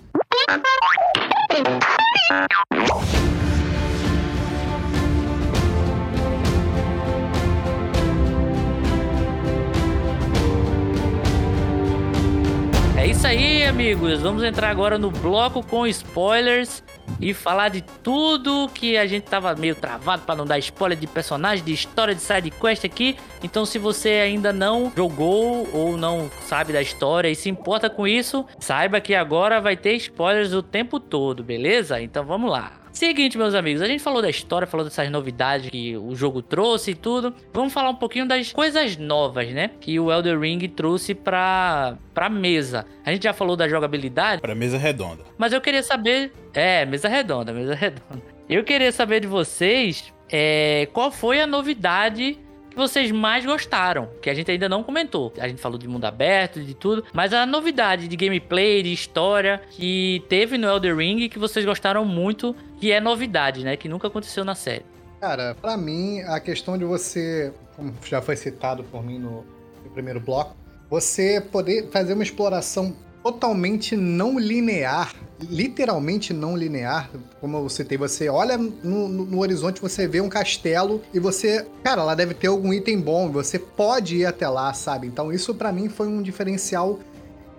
É 12.99 13.07
isso 13.07 13.27
aí, 13.27 13.65
amigos. 13.65 14.21
Vamos 14.21 14.45
entrar 14.45 14.69
agora 14.69 14.99
no 14.99 15.11
bloco 15.11 15.63
com 15.63 15.87
spoilers 15.87 16.83
e 17.23 17.33
falar 17.33 17.69
de 17.69 17.81
tudo 18.03 18.69
que 18.75 18.99
a 18.99 19.07
gente 19.07 19.23
tava 19.23 19.55
meio 19.55 19.77
travado 19.77 20.25
pra 20.25 20.35
não 20.35 20.45
dar 20.45 20.59
spoiler 20.59 20.99
de 20.99 21.07
personagem, 21.07 21.65
de 21.65 21.73
história, 21.73 22.15
de 22.15 22.21
side 22.21 22.51
quest 22.51 22.85
aqui. 22.85 23.17
Então, 23.43 23.65
se 23.65 23.79
você 23.79 24.09
ainda 24.11 24.53
não 24.53 24.93
jogou 24.95 25.69
ou 25.73 25.97
não 25.97 26.29
sabe 26.47 26.73
da 26.73 26.83
história 26.83 27.29
e 27.29 27.37
se 27.37 27.49
importa 27.49 27.89
com 27.89 28.09
isso, 28.09 28.45
saiba 28.59 29.01
que 29.01 29.15
agora 29.15 29.61
vai 29.61 29.77
ter 29.77 29.95
spoilers 29.95 30.53
o 30.53 30.63
tempo 30.63 30.99
todo, 30.99 31.45
beleza? 31.45 32.03
Então, 32.03 32.25
vamos 32.25 32.51
lá. 32.51 32.82
Seguinte, 32.93 33.39
meus 33.39 33.55
amigos, 33.55 33.81
a 33.81 33.87
gente 33.87 34.03
falou 34.03 34.21
da 34.21 34.29
história, 34.29 34.67
falou 34.67 34.85
dessas 34.85 35.11
novidades 35.11 35.71
que 35.71 35.97
o 35.97 36.15
jogo 36.15 36.43
trouxe 36.43 36.91
e 36.91 36.95
tudo. 36.95 37.35
Vamos 37.53 37.73
falar 37.73 37.89
um 37.91 37.95
pouquinho 37.97 38.29
das 38.29 38.53
coisas 38.53 38.97
novas, 38.99 39.49
né? 39.51 39.71
Que 39.81 39.99
o 39.99 40.13
Elder 40.13 40.39
Ring 40.39 40.59
trouxe 40.69 41.15
pra, 41.15 41.97
pra 42.13 42.29
mesa. 42.29 42.85
A 43.05 43.11
gente 43.11 43.23
já 43.25 43.33
falou 43.33 43.57
da 43.57 43.67
jogabilidade, 43.67 44.43
Pra 44.43 44.55
mesa 44.55 44.77
redonda. 44.77 45.25
mas 45.39 45.53
eu 45.55 45.61
queria 45.61 45.83
saber. 45.83 46.33
É, 46.53 46.85
mesa 46.85 47.09
redonda, 47.09 47.51
mesa 47.53 47.75
redonda. 47.75 48.23
Eu 48.49 48.63
queria 48.63 48.93
saber 48.93 49.21
de 49.21 49.27
vocês 49.27 50.13
é, 50.31 50.87
qual 50.93 51.11
foi 51.11 51.41
a 51.41 51.47
novidade 51.47 52.39
que 52.73 52.79
vocês 52.79 53.11
mais 53.11 53.45
gostaram, 53.45 54.09
que 54.21 54.31
a 54.31 54.35
gente 54.35 54.51
ainda 54.51 54.69
não 54.69 54.83
comentou. 54.83 55.33
A 55.39 55.47
gente 55.47 55.61
falou 55.61 55.79
de 55.79 55.87
mundo 55.87 56.05
aberto, 56.05 56.61
de 56.61 56.75
tudo, 56.75 57.05
mas 57.13 57.33
a 57.33 57.45
novidade 57.45 58.09
de 58.09 58.17
gameplay, 58.17 58.83
de 58.83 58.93
história 58.93 59.63
que 59.71 60.25
teve 60.29 60.57
no 60.59 60.67
Elder 60.67 60.97
Ring 60.97 61.29
que 61.29 61.39
vocês 61.39 61.65
gostaram 61.65 62.05
muito, 62.05 62.57
que 62.79 62.91
é 62.91 63.01
novidade, 63.01 63.65
né? 63.65 63.77
Que 63.77 63.89
nunca 63.89 64.09
aconteceu 64.09 64.45
na 64.45 64.55
série. 64.55 64.85
Cara, 65.21 65.55
pra 65.61 65.77
mim, 65.77 66.21
a 66.23 66.41
questão 66.41 66.77
de 66.77 66.85
você, 66.85 67.53
como 67.77 67.95
já 68.05 68.21
foi 68.21 68.35
citado 68.35 68.83
por 68.85 69.05
mim 69.05 69.19
no, 69.19 69.45
no 69.85 69.91
primeiro 69.93 70.19
bloco, 70.19 70.57
você 70.91 71.41
poder 71.41 71.91
fazer 71.91 72.15
uma 72.15 72.23
exploração 72.23 72.97
totalmente 73.23 73.97
não 73.97 74.39
linear, 74.39 75.15
literalmente 75.49 76.33
não 76.33 76.57
linear, 76.57 77.11
como 77.41 77.57
eu 77.59 77.69
citei, 77.69 77.97
você 77.99 78.29
olha 78.29 78.57
no, 78.59 79.09
no- 79.09 79.25
no 79.27 79.39
horizonte, 79.41 79.81
você 79.81 80.07
vê 80.07 80.21
um 80.21 80.29
castelo 80.29 81.03
e 81.13 81.19
você, 81.19 81.67
cara, 81.83 82.03
lá 82.05 82.15
deve 82.15 82.35
ter 82.35 82.47
algum 82.49 82.73
item 82.73 83.01
bom, 83.01 83.31
você 83.31 83.59
pode 83.59 84.17
ir 84.19 84.27
até 84.27 84.49
lá, 84.49 84.73
sabe? 84.73 85.07
Então 85.07 85.33
isso 85.33 85.55
pra 85.55 85.73
mim 85.73 85.89
foi 85.89 86.07
um 86.07 86.23
diferencial 86.23 86.99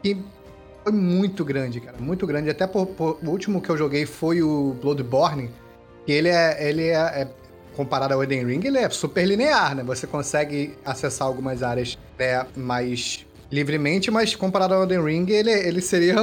que 0.02 0.18
foi 0.84 0.92
muito 0.94 1.46
grande, 1.46 1.80
cara, 1.80 1.98
muito 2.00 2.26
grande. 2.28 2.50
Até 2.50 2.68
por, 2.68 2.86
por- 2.88 3.18
o 3.24 3.30
último 3.30 3.62
que 3.62 3.70
eu 3.70 3.78
joguei 3.78 4.06
foi 4.06 4.42
o 4.42 4.76
Bloodborne, 4.82 5.50
que 6.06 6.12
ele 6.12 6.30
é, 6.30 6.68
ele 6.70 6.88
é, 6.88 6.94
é- 7.22 7.28
comparado 7.76 8.14
ao 8.14 8.22
Elden 8.22 8.46
Ring, 8.46 8.62
ele 8.68 8.78
é 8.78 8.90
super 8.90 9.26
linear, 9.26 9.74
né? 9.76 9.84
Você 9.84 10.06
consegue 10.06 10.76
acessar 10.86 11.28
algumas 11.28 11.64
áreas 11.64 11.98
né, 12.20 12.46
mais 12.56 13.26
livremente, 13.52 14.12
mas 14.12 14.36
comparado 14.36 14.74
ao 14.76 14.82
Elden 14.84 15.04
Ring, 15.04 15.26
ele, 15.32 15.50
ele 15.52 15.82
seria 15.82 16.16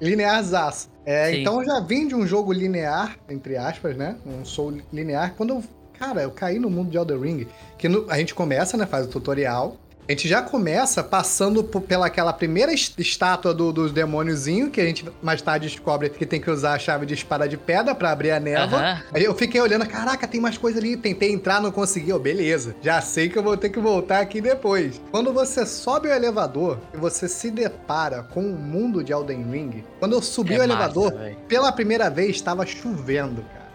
linearzaço. 0.00 0.88
É, 1.04 1.30
Sim. 1.32 1.40
então 1.40 1.60
eu 1.60 1.66
já 1.66 1.80
vim 1.80 2.06
de 2.06 2.14
um 2.14 2.26
jogo 2.26 2.52
linear, 2.52 3.16
entre 3.28 3.56
aspas, 3.56 3.96
né? 3.96 4.16
Um 4.26 4.44
soul 4.44 4.78
linear. 4.92 5.34
Quando 5.36 5.50
eu, 5.54 5.62
cara, 5.98 6.22
eu 6.22 6.30
caí 6.30 6.58
no 6.58 6.68
mundo 6.68 6.90
de 6.90 6.96
Elden 6.98 7.20
Ring, 7.20 7.46
que 7.78 7.88
no- 7.88 8.10
a 8.10 8.16
gente 8.18 8.34
começa, 8.34 8.76
né? 8.76 8.84
Faz 8.86 9.06
o 9.06 9.08
tutorial. 9.08 9.76
A 10.08 10.12
gente 10.12 10.26
já 10.26 10.40
começa 10.40 11.04
passando 11.04 11.62
por- 11.62 11.82
pela 11.82 12.06
aquela 12.06 12.32
primeira 12.32 12.72
es- 12.72 12.94
estátua 12.96 13.52
do, 13.52 13.70
dos 13.70 13.92
demôniozinho, 13.92 14.70
que 14.70 14.80
a 14.80 14.84
gente 14.86 15.04
mais 15.22 15.42
tarde 15.42 15.68
descobre 15.68 16.08
que 16.08 16.24
tem 16.24 16.40
que 16.40 16.50
usar 16.50 16.72
a 16.72 16.78
chave 16.78 17.04
de 17.04 17.12
espada 17.12 17.46
de 17.46 17.58
pedra 17.58 17.94
pra 17.94 18.10
abrir 18.10 18.30
a 18.30 18.40
névoa. 18.40 19.02
Aí 19.12 19.22
eu 19.24 19.34
fiquei 19.34 19.60
olhando, 19.60 19.86
caraca, 19.86 20.26
tem 20.26 20.40
mais 20.40 20.56
coisa 20.56 20.78
ali. 20.78 20.96
Tentei 20.96 21.30
entrar, 21.30 21.60
não 21.60 21.70
consegui. 21.70 22.10
Ó, 22.10 22.18
beleza. 22.18 22.74
Já 22.80 23.02
sei 23.02 23.28
que 23.28 23.36
eu 23.38 23.42
vou 23.42 23.54
ter 23.54 23.68
que 23.68 23.78
voltar 23.78 24.20
aqui 24.20 24.40
depois. 24.40 24.98
Quando 25.10 25.30
você 25.30 25.66
sobe 25.66 26.08
o 26.08 26.12
elevador 26.12 26.78
e 26.94 26.96
você 26.96 27.28
se 27.28 27.50
depara 27.50 28.22
com 28.22 28.40
o 28.40 28.56
mundo 28.58 29.04
de 29.04 29.12
Elden 29.12 29.42
Ring, 29.50 29.84
quando 30.00 30.14
eu 30.14 30.22
subi 30.22 30.54
É 30.54 30.58
o 30.58 30.62
elevador, 30.62 31.12
pela 31.46 31.70
primeira 31.70 32.08
vez 32.08 32.30
estava 32.30 32.64
chovendo, 32.64 33.42
cara. 33.42 33.67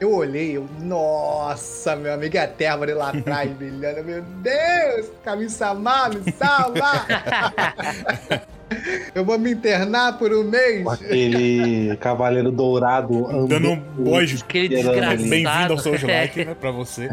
Eu 0.00 0.14
olhei, 0.14 0.56
eu, 0.56 0.64
nossa, 0.80 1.96
meu 1.96 2.14
amigo, 2.14 2.36
e 2.36 2.38
a 2.38 2.46
Térmore 2.46 2.92
lá 2.94 3.10
atrás, 3.10 3.50
brilhando, 3.58 4.04
meu 4.04 4.22
Deus, 4.22 5.10
Kami-sama, 5.24 6.08
me 6.10 6.30
salva! 6.32 7.04
eu 9.12 9.24
vou 9.24 9.36
me 9.40 9.50
internar 9.50 10.16
por 10.16 10.32
um 10.32 10.44
mês. 10.44 10.86
Aquele 10.86 11.96
cavaleiro 11.96 12.52
dourado 12.52 13.26
andando. 13.26 13.48
Dando 13.48 13.70
um 13.70 13.76
bojo. 13.76 14.38
Aquele 14.44 14.76
ali. 14.76 14.84
desgraçado. 14.84 15.28
Bem-vindo 15.28 15.72
ao 15.72 15.78
Souls 15.78 16.02
Like, 16.02 16.44
né? 16.44 16.54
Pra 16.54 16.70
você. 16.70 17.10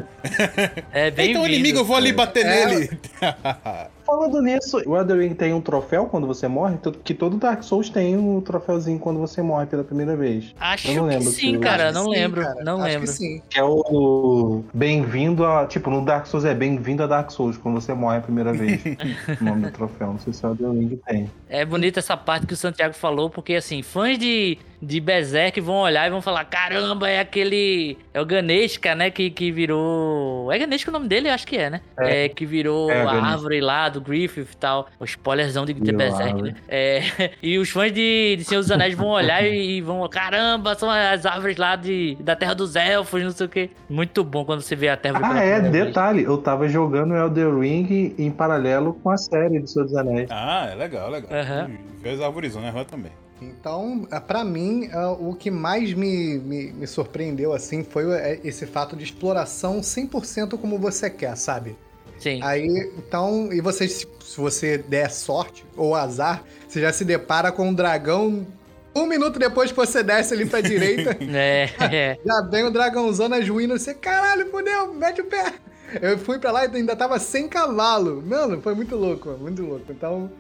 É 0.92 1.10
bem 1.10 1.32
então, 1.32 1.48
inimigo, 1.48 1.80
eu 1.80 1.86
vou 1.86 1.96
ali 1.96 2.14
bater 2.14 2.46
É. 2.46 2.66
nele. 2.68 3.00
Falando 4.06 4.42
nisso, 4.42 4.82
o 4.86 4.96
Elden 4.96 5.18
Ring 5.20 5.34
tem 5.34 5.54
um 5.54 5.60
troféu 5.62 6.06
quando 6.06 6.28
você 6.28 6.48
morre, 6.48 6.78
que 7.04 7.14
todo 7.14 7.38
Dark 7.38 7.64
Souls 7.64 7.90
tem 7.90 8.16
um 8.16 8.40
troféuzinho 8.40 9.00
quando 9.00 9.20
você 9.20 9.42
morre 9.42 9.66
pela 9.66 9.84
primeira 9.84 10.16
vez. 10.16 10.54
Acho 10.60 10.90
Eu 10.90 10.96
não 10.98 11.04
que 11.10 11.16
lembro 11.16 11.32
sim, 11.32 11.54
se- 11.54 11.58
cara. 11.60 11.84
Acho 11.90 11.94
que 11.94 12.00
Não 12.00 12.06
sim, 12.06 12.20
lembro. 12.20 12.42
cara. 12.42 12.64
Não 12.64 12.76
Acho 12.78 12.84
lembro. 12.86 13.02
que 13.02 13.08
sim. 13.14 13.42
Que 13.50 13.60
é 13.60 13.64
o 13.64 14.64
bem-vindo 14.74 15.46
a. 15.46 15.66
Tipo, 15.66 15.90
no 15.90 16.04
Dark 16.06 16.28
Souls 16.28 16.46
é 16.46 16.54
bem-vindo 16.54 17.02
a 17.04 17.08
Dark 17.08 17.32
Souls, 17.32 17.58
quando 17.58 17.82
você 17.82 17.94
morre 17.94 18.18
a 18.18 18.22
primeira 18.22 18.54
vez. 18.54 18.82
o 19.42 19.44
nome 19.44 19.64
do 19.64 19.72
troféu. 19.72 20.08
Não 20.08 20.20
sei 20.20 20.34
se 20.34 20.46
o 20.46 20.50
Elden 20.52 20.72
Ring 20.88 21.00
tem. 21.08 21.32
É 21.50 21.66
bonita 21.66 22.00
essa 22.00 22.16
parte 22.16 22.46
que 22.46 22.54
o 22.54 22.58
Santiago 22.58 22.94
falou, 22.94 23.30
porque 23.30 23.56
assim, 23.56 23.82
fãs 23.82 24.18
de, 24.20 24.58
de 24.86 25.00
Berserk 25.00 25.60
vão 25.60 25.78
olhar 25.78 26.06
e 26.08 26.10
vão 26.10 26.22
falar: 26.22 26.46
caramba, 26.46 27.10
é 27.10 27.20
aquele. 27.20 27.98
É 28.14 28.22
o 28.22 28.26
Ganeshka, 28.26 28.94
né? 28.96 29.10
Que, 29.10 29.30
que 29.30 29.52
virou. 29.52 30.52
É 30.52 30.58
Ganeshka 30.60 30.90
o 30.90 30.94
nome 30.94 31.08
dele? 31.08 31.30
Eu 31.30 31.34
acho 31.34 31.48
que 31.48 31.58
é, 31.58 31.70
né? 31.70 31.82
É, 32.00 32.30
que 32.30 32.46
virou 32.46 32.90
É, 32.92 33.02
a 33.02 33.12
árvore 33.24 33.60
lá 33.62 33.90
do 33.90 34.00
Griffith 34.00 34.48
e 34.54 34.58
tal. 34.58 34.88
O 35.00 35.06
spoilerzão 35.06 35.66
de, 35.66 35.74
de 35.74 35.92
Berserk, 35.92 36.32
árvore. 36.32 36.52
né? 36.52 36.58
É, 36.68 37.02
e 37.42 37.58
os 37.58 37.70
fãs 37.70 37.92
de, 37.92 38.36
de 38.38 38.44
Senhor 38.44 38.62
dos 38.62 38.72
Anéis 38.72 38.96
vão 38.96 39.08
olhar 39.08 39.44
e, 39.44 39.78
e 39.78 39.82
vão: 39.82 40.08
caramba, 40.08 40.76
são 40.76 40.90
as 40.90 41.26
árvores 41.26 41.58
lá 41.58 41.76
de, 41.76 42.16
da 42.20 42.36
Terra 42.36 42.54
dos 42.54 42.76
Elfos, 42.76 43.24
não 43.24 43.32
sei 43.32 43.46
o 43.46 43.50
quê. 43.50 43.70
Muito 43.90 44.24
bom 44.24 44.46
quando 44.46 44.62
você 44.62 44.76
vê 44.76 44.90
a 44.90 44.98
Terra 44.98 45.20
Ah, 45.24 45.40
é, 45.44 45.60
detalhe. 45.60 46.24
Eu 46.24 46.38
tava 46.38 46.68
jogando 46.70 47.16
Elden 47.16 47.60
Ring 47.60 48.16
em 48.18 48.32
paralelo 48.32 48.94
com 49.02 49.10
a 49.10 49.18
série 49.18 49.60
do 49.60 49.68
Senhor 49.68 49.86
dos 49.86 49.96
Anéis. 49.96 50.30
Ah, 50.32 50.70
é 50.72 50.76
legal, 50.76 51.10
legal. 51.10 51.30
Aham. 51.32 51.72
Vê 52.02 52.12
as 52.12 52.22
árvores, 52.22 52.56
né? 52.56 52.72
Também. 52.90 53.12
Então, 53.42 54.08
ah, 54.12 54.22
pra 54.22 54.44
mim, 54.44 54.90
ah, 54.94 55.12
o 55.12 55.36
que 55.36 55.52
mais 55.52 55.94
me, 55.94 56.38
me, 56.40 56.72
me 56.72 56.88
surpreendeu, 56.88 57.54
assim, 57.54 57.84
foi 57.84 58.12
é, 58.14 58.40
esse 58.44 58.66
fato 58.66 58.96
de 58.96 59.04
exploração 59.04 59.82
100% 59.82 60.58
como 60.58 60.80
você 60.80 61.10
quer, 61.10 61.36
sabe? 61.36 61.76
Sim. 62.18 62.40
Aí, 62.42 62.66
então, 62.98 63.52
e 63.52 63.60
você, 63.60 63.88
se 63.88 64.08
você 64.38 64.78
der 64.78 65.12
sorte 65.12 65.66
ou 65.76 65.96
azar, 65.96 66.44
você 66.68 66.82
já 66.82 66.92
se 66.94 67.04
depara 67.04 67.52
com 67.52 67.70
um 67.70 67.74
dragão. 67.74 68.48
Um 68.96 69.06
minuto 69.06 69.38
depois 69.38 69.72
que 69.72 69.76
você 69.76 70.02
desce 70.02 70.34
ali 70.34 70.46
pra 70.46 70.62
direita, 70.62 71.18
É, 71.30 71.70
é. 71.82 72.18
já 72.26 72.42
vem 72.50 72.64
o 72.64 72.72
dragãozão 72.72 73.28
nas 73.28 73.48
ruínas. 73.48 73.82
Você, 73.82 73.94
caralho, 73.94 74.50
fudeu, 74.50 74.94
mete 74.94 75.20
o 75.20 75.26
pé. 75.26 75.54
Eu 76.02 76.18
fui 76.18 76.40
pra 76.40 76.52
lá 76.52 76.66
e 76.66 76.76
ainda 76.76 76.96
tava 76.96 77.20
sem 77.20 77.48
cavalo. 77.48 78.24
Mano, 78.26 78.62
foi 78.62 78.74
muito 78.74 78.96
louco, 78.96 79.30
muito 79.40 79.62
louco. 79.64 79.92
Então, 79.92 80.32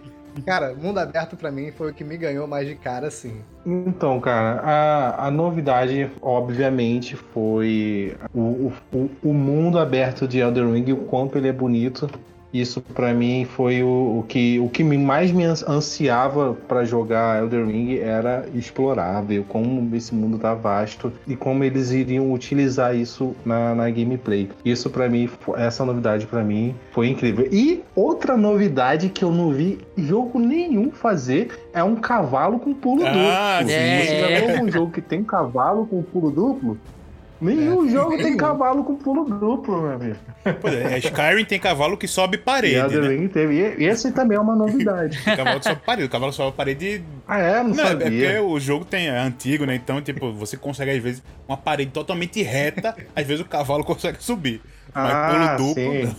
cara, 0.42 0.74
mundo 0.74 1.00
aberto 1.00 1.36
pra 1.36 1.52
mim 1.52 1.72
foi 1.72 1.92
o 1.92 1.94
que 1.94 2.04
me 2.04 2.18
ganhou 2.18 2.48
mais 2.48 2.68
de 2.68 2.76
cara, 2.76 3.08
assim. 3.08 3.42
Então, 3.66 4.20
cara, 4.20 4.62
a, 4.62 5.28
a 5.28 5.32
novidade, 5.32 6.10
obviamente, 6.22 7.16
foi 7.16 8.16
o, 8.34 8.72
o, 8.94 9.10
o 9.24 9.34
mundo 9.34 9.80
aberto 9.80 10.28
de 10.28 10.40
Elden 10.40 10.74
Ring, 10.74 10.92
o 10.92 11.06
quanto 11.06 11.38
ele 11.38 11.48
é 11.48 11.54
bonito. 11.54 12.10
Isso 12.60 12.80
pra 12.82 13.14
mim 13.14 13.46
foi 13.46 13.84
o, 13.84 14.20
o 14.20 14.26
que 14.28 14.60
o 14.60 14.70
que 14.70 14.82
me- 14.84 14.98
mais 14.98 15.30
me 15.32 15.44
ans- 15.44 15.64
ansiava 15.68 16.56
pra 16.68 16.86
jogar 16.86 17.42
Elden 17.44 17.66
Ring 17.66 17.98
era 18.00 18.46
explorar, 18.56 19.22
ver 19.22 19.44
como 19.50 19.94
esse 19.96 20.16
mundo 20.16 20.38
tá 20.38 20.54
vasto 20.54 21.12
e 21.28 21.36
como 21.36 21.64
eles 21.66 21.92
iriam 21.92 22.32
utilizar 22.32 22.96
isso 22.96 23.36
na, 23.46 23.76
na 23.76 23.90
gameplay. 23.90 24.50
Isso 24.64 24.90
pra 24.90 25.10
mim, 25.10 25.30
essa 25.58 25.84
novidade 25.84 26.26
pra 26.28 26.44
mim 26.44 26.74
foi 26.92 27.10
incrível. 27.10 27.48
E 27.52 27.84
outra 27.96 28.38
novidade 28.38 29.10
que 29.10 29.24
eu 29.26 29.32
não 29.32 29.52
vi 29.52 29.80
jogo 29.98 30.40
nenhum 30.40 30.92
fazer 30.92 31.50
é 31.74 31.84
um 31.84 31.96
cavalo 31.96 32.58
com 32.60 32.74
pulo 32.74 33.04
Ah, 33.06 33.60
duplo. 33.60 33.70
sim. 33.70 34.06
Você 34.06 34.20
já 34.20 34.30
É. 34.30 34.40
viu 34.42 34.56
algum 34.56 34.72
jogo 34.72 34.92
que 34.92 35.02
tem 35.02 35.24
cavalo 35.24 35.86
com 35.88 36.02
pulo 36.02 36.32
duplo? 36.32 36.78
Nenhum 37.42 37.86
É, 37.86 37.90
jogo 37.90 38.16
tem 38.18 38.36
cavalo 38.38 38.84
com 38.86 38.96
pulo 38.96 39.26
duplo, 39.26 39.82
meu 39.82 39.92
amigo. 39.92 40.16
Pô, 40.62 40.68
é, 40.68 41.00
Skyrim 41.00 41.44
tem 41.46 41.60
cavalo 41.60 41.98
que 41.98 42.08
sobe 42.08 42.38
parede, 42.38 42.76
Elden 42.76 43.20
né? 43.22 43.28
Teve. 43.30 43.76
E 43.80 43.86
esse 43.86 44.12
também 44.12 44.38
é 44.38 44.40
uma 44.40 44.56
novidade. 44.56 45.18
Tem 45.24 45.36
cavalo 45.36 45.60
que 45.60 45.66
sobe 45.68 45.82
parede. 45.86 46.08
O 46.08 46.10
cavalo 46.10 46.32
sobe 46.32 46.56
parede 46.56 47.04
ah, 47.28 47.40
é? 47.40 47.64
Não, 47.64 47.70
Não, 47.70 47.84
é 47.84 47.96
porque 47.96 48.04
sabia. 48.26 48.44
o 48.44 48.60
jogo 48.60 48.86
tem, 48.86 49.08
é 49.08 49.18
antigo, 49.18 49.66
né? 49.66 49.76
Então, 49.76 50.02
tipo, 50.02 50.32
você 50.34 50.56
consegue, 50.56 50.92
às 50.92 51.02
vezes, 51.02 51.24
uma 51.48 51.58
parede 51.58 51.92
totalmente 51.92 52.42
reta, 52.44 52.96
às 53.16 53.26
vezes 53.26 53.42
o 53.44 53.46
cavalo 53.50 53.84
consegue 53.86 54.18
subir. 54.20 54.62
Mas 54.94 55.14
Ah, 55.14 55.56
pulo 55.58 55.70
duplo. 55.70 56.08
sim. 56.08 56.16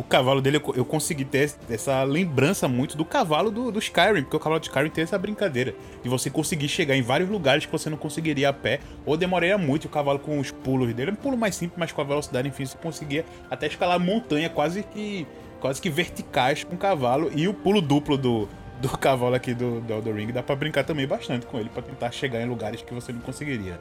O 0.00 0.02
cavalo 0.02 0.40
dele, 0.40 0.56
eu 0.56 0.60
co- 0.62 0.72
eu 0.74 0.84
consegui 0.84 1.26
ter 1.26 1.52
essa 1.68 2.02
lembrança 2.04 2.66
muito 2.66 2.96
do 2.96 3.04
cavalo 3.04 3.50
do, 3.50 3.70
do 3.70 3.78
Skyrim, 3.78 4.22
porque 4.22 4.34
o 4.36 4.40
cavalo 4.40 4.58
de 4.58 4.68
Skyrim 4.68 4.88
tem 4.88 5.04
essa 5.04 5.18
brincadeira 5.18 5.74
de 6.02 6.08
você 6.08 6.30
conseguir 6.30 6.68
chegar 6.68 6.96
em 6.96 7.02
vários 7.02 7.28
lugares 7.28 7.66
que 7.66 7.70
você 7.72 7.90
não 7.90 7.98
conseguiria 7.98 8.48
a 8.48 8.52
pé, 8.52 8.80
ou 9.04 9.14
demoraria 9.14 9.58
muito. 9.58 9.84
O 9.84 9.88
cavalo 9.90 10.18
com 10.18 10.38
os 10.38 10.50
pulos 10.50 10.94
dele, 10.94 11.10
é 11.10 11.12
um 11.12 11.16
pulo 11.16 11.36
mais 11.36 11.54
simples, 11.54 11.78
mas 11.78 11.92
com 11.92 12.00
a 12.00 12.04
velocidade, 12.04 12.48
enfim, 12.48 12.64
você 12.64 12.78
conseguia 12.78 13.26
até 13.50 13.66
escalar 13.66 14.00
montanha 14.00 14.48
quase 14.48 14.82
que 14.82 15.26
quase 15.60 15.82
que 15.82 15.90
verticais 15.90 16.64
com 16.64 16.74
o 16.74 16.78
cavalo. 16.78 17.30
E 17.36 17.46
o 17.46 17.52
pulo 17.52 17.82
duplo 17.82 18.16
do, 18.16 18.48
do 18.80 18.88
cavalo 18.96 19.34
aqui 19.34 19.52
do, 19.52 19.82
do 19.82 19.92
Elden 19.92 20.14
Ring 20.14 20.32
dá 20.32 20.42
pra 20.42 20.56
brincar 20.56 20.82
também 20.84 21.06
bastante 21.06 21.44
com 21.44 21.58
ele, 21.60 21.68
pra 21.68 21.82
tentar 21.82 22.10
chegar 22.10 22.40
em 22.40 22.46
lugares 22.48 22.80
que 22.80 22.94
você 22.94 23.12
não 23.12 23.20
conseguiria. 23.20 23.78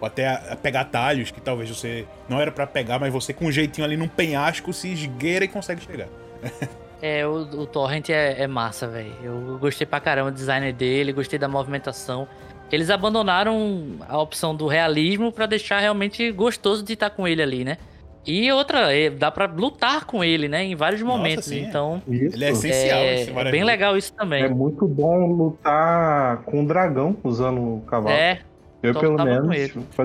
Ou 0.00 0.06
até 0.06 0.28
a- 0.28 0.42
a 0.52 0.56
pegar 0.56 0.84
talhos 0.84 1.30
que 1.30 1.40
talvez 1.40 1.68
você 1.68 2.06
não 2.28 2.40
era 2.40 2.50
pra 2.52 2.66
pegar, 2.66 2.98
mas 2.98 3.12
você 3.12 3.32
com 3.32 3.46
um 3.46 3.52
jeitinho 3.52 3.84
ali 3.84 3.96
num 3.96 4.08
penhasco 4.08 4.72
se 4.72 4.88
esgueira 4.92 5.44
e 5.44 5.48
consegue 5.48 5.82
chegar. 5.82 6.08
É, 7.00 7.24
o, 7.24 7.34
o 7.60 7.64
Torrent 7.64 8.08
é, 8.10 8.42
é 8.42 8.46
massa, 8.48 8.88
velho. 8.88 9.12
Eu 9.22 9.56
gostei 9.60 9.86
pra 9.86 10.00
caramba 10.00 10.32
do 10.32 10.34
design 10.34 10.72
dele, 10.72 11.12
gostei 11.12 11.38
da 11.38 11.46
movimentação. 11.46 12.26
Eles 12.72 12.90
abandonaram 12.90 13.98
a 14.08 14.18
opção 14.20 14.52
do 14.52 14.66
realismo 14.66 15.30
pra 15.30 15.46
deixar 15.46 15.78
realmente 15.78 16.32
gostoso 16.32 16.82
de 16.82 16.94
estar 16.94 17.10
com 17.10 17.28
ele 17.28 17.40
ali, 17.40 17.64
né? 17.64 17.78
E 18.26 18.50
outra, 18.50 18.92
é, 18.92 19.10
dá 19.10 19.30
pra 19.30 19.46
lutar 19.46 20.06
com 20.06 20.24
ele, 20.24 20.48
né? 20.48 20.64
Em 20.64 20.74
vários 20.74 21.00
Nossa, 21.00 21.16
momentos. 21.16 21.44
sim, 21.44 21.60
é. 21.64 21.68
então, 21.68 22.02
Isso. 22.08 22.34
Ele 22.34 22.44
é 22.44 22.50
essencial. 22.50 22.98
é, 22.98 23.10
nesse 23.14 23.30
é 23.30 23.32
várias 23.32 23.52
bem 23.52 23.62
legal 23.62 23.96
isso 23.96 24.12
também. 24.14 24.42
É 24.42 24.48
muito 24.48 24.84
bom 24.88 25.24
lutar 25.36 26.38
com 26.38 26.64
o 26.64 26.66
dragão 26.66 27.16
usando 27.22 27.60
o 27.60 27.80
cavalo. 27.86 28.10
É, 28.16 28.40
eu, 28.82 28.92
só 28.94 29.00
pelo 29.00 29.16
menos, 29.24 29.56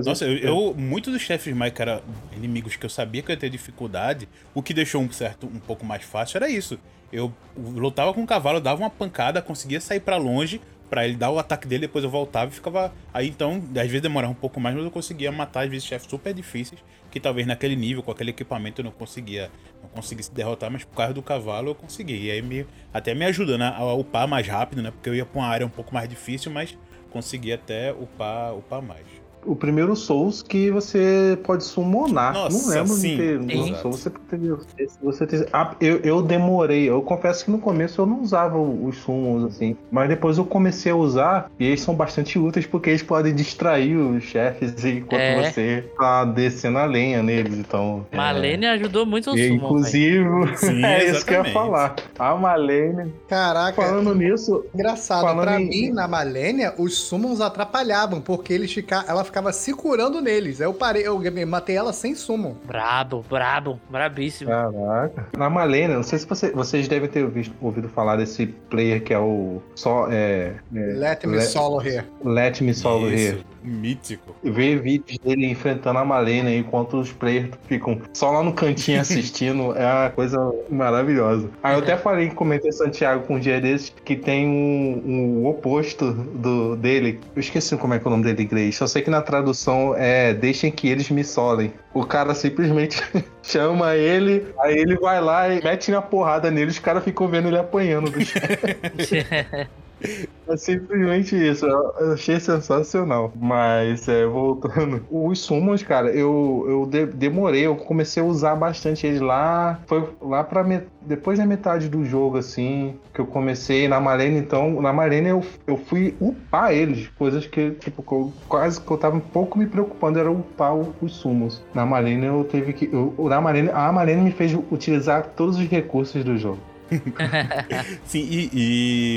Nossa, 0.09 0.25
eu, 0.25 0.37
eu- 0.37 0.73
muitos 0.75 1.13
dos 1.13 1.21
chefes 1.21 1.55
mais 1.55 1.71
que 1.73 1.81
eram 1.81 2.01
inimigos 2.35 2.75
que 2.75 2.85
eu 2.85 2.89
sabia 2.89 3.21
que 3.21 3.29
eu 3.31 3.33
ia 3.33 3.39
ter 3.39 3.49
dificuldade, 3.49 4.27
o 4.53 4.61
que 4.63 4.73
deixou 4.73 5.01
um 5.01 5.11
certo 5.11 5.45
um 5.47 5.59
pouco 5.59 5.85
mais 5.85 6.03
fácil 6.03 6.37
era 6.37 6.49
isso. 6.49 6.79
Eu 7.11 7.31
lutava 7.55 8.13
com 8.13 8.23
o 8.23 8.27
cavalo, 8.27 8.59
dava 8.59 8.81
uma 8.81 8.89
pancada, 8.89 9.41
conseguia 9.41 9.79
sair 9.79 9.99
pra 9.99 10.17
longe 10.17 10.59
pra 10.89 11.05
ele 11.05 11.15
dar 11.15 11.31
o 11.31 11.39
ataque 11.39 11.67
dele, 11.67 11.81
depois 11.81 12.03
eu 12.03 12.09
voltava 12.09 12.51
e 12.51 12.53
ficava 12.53 12.93
aí 13.11 13.27
então, 13.27 13.63
às 13.75 13.87
vezes 13.87 14.01
demorava 14.01 14.31
um 14.31 14.35
pouco 14.35 14.59
mais, 14.59 14.75
mas 14.75 14.83
eu 14.83 14.91
conseguia 14.91 15.31
matar 15.31 15.63
às 15.63 15.69
vezes 15.69 15.85
chefes 15.85 16.07
super 16.07 16.33
difíceis 16.33 16.83
que 17.09 17.19
talvez 17.19 17.47
naquele 17.47 17.75
nível 17.75 18.01
com 18.03 18.11
aquele 18.11 18.31
equipamento 18.31 18.81
eu 18.81 18.85
não 18.85 18.91
conseguia, 18.91 19.49
não 19.81 19.89
conseguisse 19.89 20.31
derrotar, 20.31 20.69
mas 20.71 20.83
por 20.83 20.95
causa 20.95 21.13
do 21.13 21.21
cavalo 21.21 21.69
eu 21.69 21.75
consegui. 21.75 22.25
E 22.25 22.31
aí 22.31 22.41
me 22.41 22.65
até 22.91 23.13
me 23.13 23.25
ajuda 23.25 23.57
né, 23.57 23.73
a 23.75 23.93
upar 23.93 24.27
mais 24.27 24.47
rápido, 24.47 24.81
né? 24.81 24.89
Porque 24.91 25.09
eu 25.09 25.15
ia 25.15 25.25
pra 25.25 25.39
uma 25.41 25.47
área 25.47 25.65
um 25.65 25.69
pouco 25.69 25.93
mais 25.93 26.09
difícil, 26.09 26.51
mas 26.51 26.75
consegui 27.13 27.53
até 27.53 27.93
upar, 27.93 28.57
upar 28.57 28.81
mais. 28.81 29.22
O 29.45 29.55
primeiro 29.55 29.95
Souls 29.95 30.41
que 30.41 30.69
você 30.71 31.37
pode 31.43 31.63
summonar. 31.63 32.33
Nossa, 32.33 32.57
não 32.57 32.69
lembro 32.69 32.93
sim, 32.93 33.09
de 33.11 33.17
ter. 33.17 33.39
No 33.39 33.75
Souls 33.77 33.99
você 33.99 34.09
teria. 34.29 34.55
Você 35.01 35.27
ter- 35.27 35.47
ah, 35.53 35.75
eu, 35.81 35.97
eu 35.99 36.21
demorei. 36.21 36.89
Eu 36.89 37.01
confesso 37.01 37.45
que 37.45 37.51
no 37.51 37.59
começo 37.59 38.01
eu 38.01 38.05
não 38.05 38.21
usava 38.21 38.57
os 38.57 38.97
summons 38.97 39.45
assim. 39.53 39.75
Mas 39.91 40.07
depois 40.09 40.37
eu 40.37 40.45
comecei 40.45 40.91
a 40.91 40.95
usar. 40.95 41.51
E 41.59 41.65
eles 41.65 41.81
são 41.81 41.93
bastante 41.95 42.37
úteis 42.39 42.65
porque 42.65 42.89
eles 42.89 43.03
podem 43.03 43.33
distrair 43.33 43.95
os 43.95 44.23
chefes 44.23 44.83
enquanto 44.83 45.21
É. 45.21 45.51
você 45.51 45.89
tá 45.97 46.25
descendo 46.25 46.77
a 46.77 46.85
lenha 46.85 47.21
neles. 47.23 47.57
Então. 47.57 48.05
é, 48.11 48.17
Malene 48.17 48.65
ajudou 48.67 49.05
muito 49.05 49.29
o 49.29 49.31
Summon, 49.31 49.37
velho. 49.43 49.55
inclusive, 49.55 50.57
Sim, 50.57 50.83
é 50.85 51.05
isso 51.09 51.25
que 51.25 51.33
eu 51.33 51.43
ia 51.43 51.51
falar. 51.53 51.95
A 52.17 52.35
Malene, 52.35 53.13
Caraca, 53.27 53.81
falando 53.81 54.13
nisso, 54.15 54.65
engraçado. 54.73 55.21
falando 55.21 55.41
pra 55.47 55.61
em- 55.61 55.69
mim, 55.69 55.89
na 55.91 56.07
Malênia, 56.07 56.73
os 56.77 56.97
summons 56.97 57.41
atrapalhavam, 57.41 58.21
porque 58.21 58.53
eles 58.53 58.71
fica... 58.73 59.03
ela 59.07 59.23
ficava 59.33 59.51
se 59.51 59.73
curando 59.73 60.21
neles. 60.21 60.61
Aí 60.61 60.67
eu 60.67 60.73
parei, 60.75 61.07
eu 61.07 61.19
matei 61.47 61.75
ela 61.75 61.91
sem 61.91 62.13
summon. 62.13 62.53
Brabo, 62.65 63.25
brabo, 63.27 63.79
brabíssimo. 63.89 64.51
Caraca. 64.51 65.25
Na 65.35 65.49
Malena, 65.49 65.95
não 65.95 66.03
sei 66.03 66.19
se 66.19 66.27
você- 66.27 66.51
vocês 66.51 66.87
devem 66.87 67.09
ter 67.09 67.27
visto- 67.27 67.55
ouvido 67.59 67.89
falar 67.89 68.15
desse 68.17 68.45
player 68.45 69.03
que 69.03 69.11
é 69.11 69.17
o 69.17 69.59
só 69.73 70.07
é, 70.11 70.53
é, 70.75 70.79
Let 70.93 71.23
me 71.25 71.37
Le- 71.37 71.41
solo 71.41 71.81
here. 71.81 72.05
Let 72.23 72.61
Me 72.61 72.73
Solo 72.75 73.07
Isso, 73.09 73.35
Here. 73.37 73.45
Mítico. 73.63 74.35
Ver 74.43 74.81
vídeos 74.81 75.17
dele 75.19 75.47
enfrentando 75.47 75.99
a 75.99 76.05
Malena 76.05 76.53
enquanto 76.53 76.97
os 76.99 77.11
players 77.11 77.49
ficam 77.67 77.99
só 78.13 78.31
lá 78.31 78.43
no 78.43 78.53
cantinho 78.53 78.99
assistindo 79.01 79.75
é 79.75 79.85
uma 79.85 80.09
coisa 80.09 80.37
maravilhosa. 80.69 81.49
Aí 81.61 81.73
eu 81.75 81.79
até 81.79 81.97
falei, 81.97 82.29
comentei 82.29 82.71
Santiago 82.71 83.25
com 83.25 83.35
um 83.35 83.39
dia 83.39 83.59
desses 83.59 83.89
que 84.03 84.15
tem 84.15 84.47
um, 84.47 85.01
um 85.05 85.45
oposto 85.47 86.11
do 86.11 86.75
dele. 86.75 87.19
Eu 87.35 87.39
esqueci 87.39 87.75
como 87.77 87.93
é 87.93 87.99
que 87.99 88.05
é 88.05 88.07
o 88.07 88.11
nome 88.11 88.23
dele 88.23 88.41
em 88.41 88.45
inglês. 88.45 88.75
Só 88.75 88.87
sei 88.87 89.01
que 89.01 89.09
na 89.09 89.21
tradução 89.21 89.95
é 89.95 90.33
Deixem 90.33 90.71
que 90.71 90.87
eles 90.87 91.09
me 91.09 91.23
solem. 91.23 91.73
O 91.93 92.05
cara 92.05 92.33
simplesmente 92.33 93.01
chama 93.41 93.95
ele, 93.95 94.45
aí 94.59 94.77
ele 94.77 94.97
vai 94.97 95.21
lá 95.21 95.47
e 95.49 95.63
mete 95.63 95.91
na 95.91 96.01
porrada 96.01 96.49
nele, 96.49 96.71
os 96.71 96.79
caras 96.79 97.03
ficam 97.03 97.27
vendo 97.27 97.47
ele 97.47 97.57
apanhando 97.57 98.09
do 98.09 98.19
É 100.45 100.57
simplesmente 100.57 101.37
isso, 101.37 101.65
eu 101.65 102.11
achei 102.11 102.37
sensacional. 102.37 103.31
Mas, 103.33 104.09
é, 104.09 104.25
voltando. 104.25 105.01
Os 105.09 105.39
summons, 105.39 105.81
cara, 105.83 106.09
eu, 106.11 106.65
eu 106.67 106.85
de- 106.85 107.05
demorei, 107.05 107.65
eu 107.65 107.77
comecei 107.77 108.21
a 108.21 108.25
usar 108.25 108.53
bastante 108.55 109.07
eles 109.07 109.21
lá. 109.21 109.79
Foi 109.87 110.05
lá 110.21 110.43
pra 110.43 110.61
me- 110.61 110.81
depois 111.01 111.39
da 111.39 111.45
metade 111.45 111.87
do 111.87 112.03
jogo, 112.03 112.37
assim, 112.37 112.95
que 113.13 113.21
eu 113.21 113.25
comecei 113.25 113.87
na 113.87 114.01
Marena. 114.01 114.37
Então, 114.37 114.81
na 114.81 114.91
Marena 114.91 115.29
eu, 115.29 115.41
eu 115.65 115.77
fui 115.77 116.13
upar 116.19 116.73
eles. 116.73 117.07
Coisas 117.17 117.47
que, 117.47 117.71
tipo, 117.71 118.03
que 118.03 118.11
eu, 118.11 118.33
quase 118.49 118.81
que 118.81 118.91
eu 118.91 118.97
tava 118.97 119.15
um 119.15 119.21
pouco 119.21 119.57
me 119.57 119.65
preocupando, 119.65 120.19
era 120.19 120.29
upar 120.29 120.75
os 120.75 121.13
summons. 121.15 121.63
Na 121.73 121.85
Marena 121.85 122.25
eu 122.25 122.43
teve 122.43 122.73
que. 122.73 122.89
Eu, 122.91 123.15
na 123.29 123.39
Marena, 123.39 123.71
a 123.73 123.89
Marena 123.93 124.21
me 124.21 124.31
fez 124.31 124.53
utilizar 124.69 125.27
todos 125.37 125.57
os 125.57 125.67
recursos 125.69 126.21
do 126.21 126.37
jogo. 126.37 126.59
Sim, 128.05 128.27
e, 128.29 128.49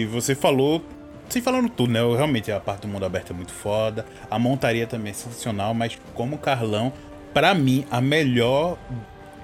e 0.02 0.06
você 0.06 0.34
falou. 0.34 0.82
Sem 1.28 1.42
falando 1.42 1.68
tudo, 1.68 1.92
né? 1.92 1.98
Eu, 2.00 2.14
realmente 2.14 2.52
a 2.52 2.60
parte 2.60 2.82
do 2.82 2.88
mundo 2.88 3.04
aberto 3.04 3.32
é 3.32 3.36
muito 3.36 3.52
foda. 3.52 4.06
A 4.30 4.38
montaria 4.38 4.86
também 4.86 5.10
é 5.10 5.14
sensacional, 5.14 5.74
mas 5.74 5.98
como 6.14 6.38
Carlão, 6.38 6.92
pra 7.34 7.52
mim, 7.52 7.84
a 7.90 8.00
melhor 8.00 8.78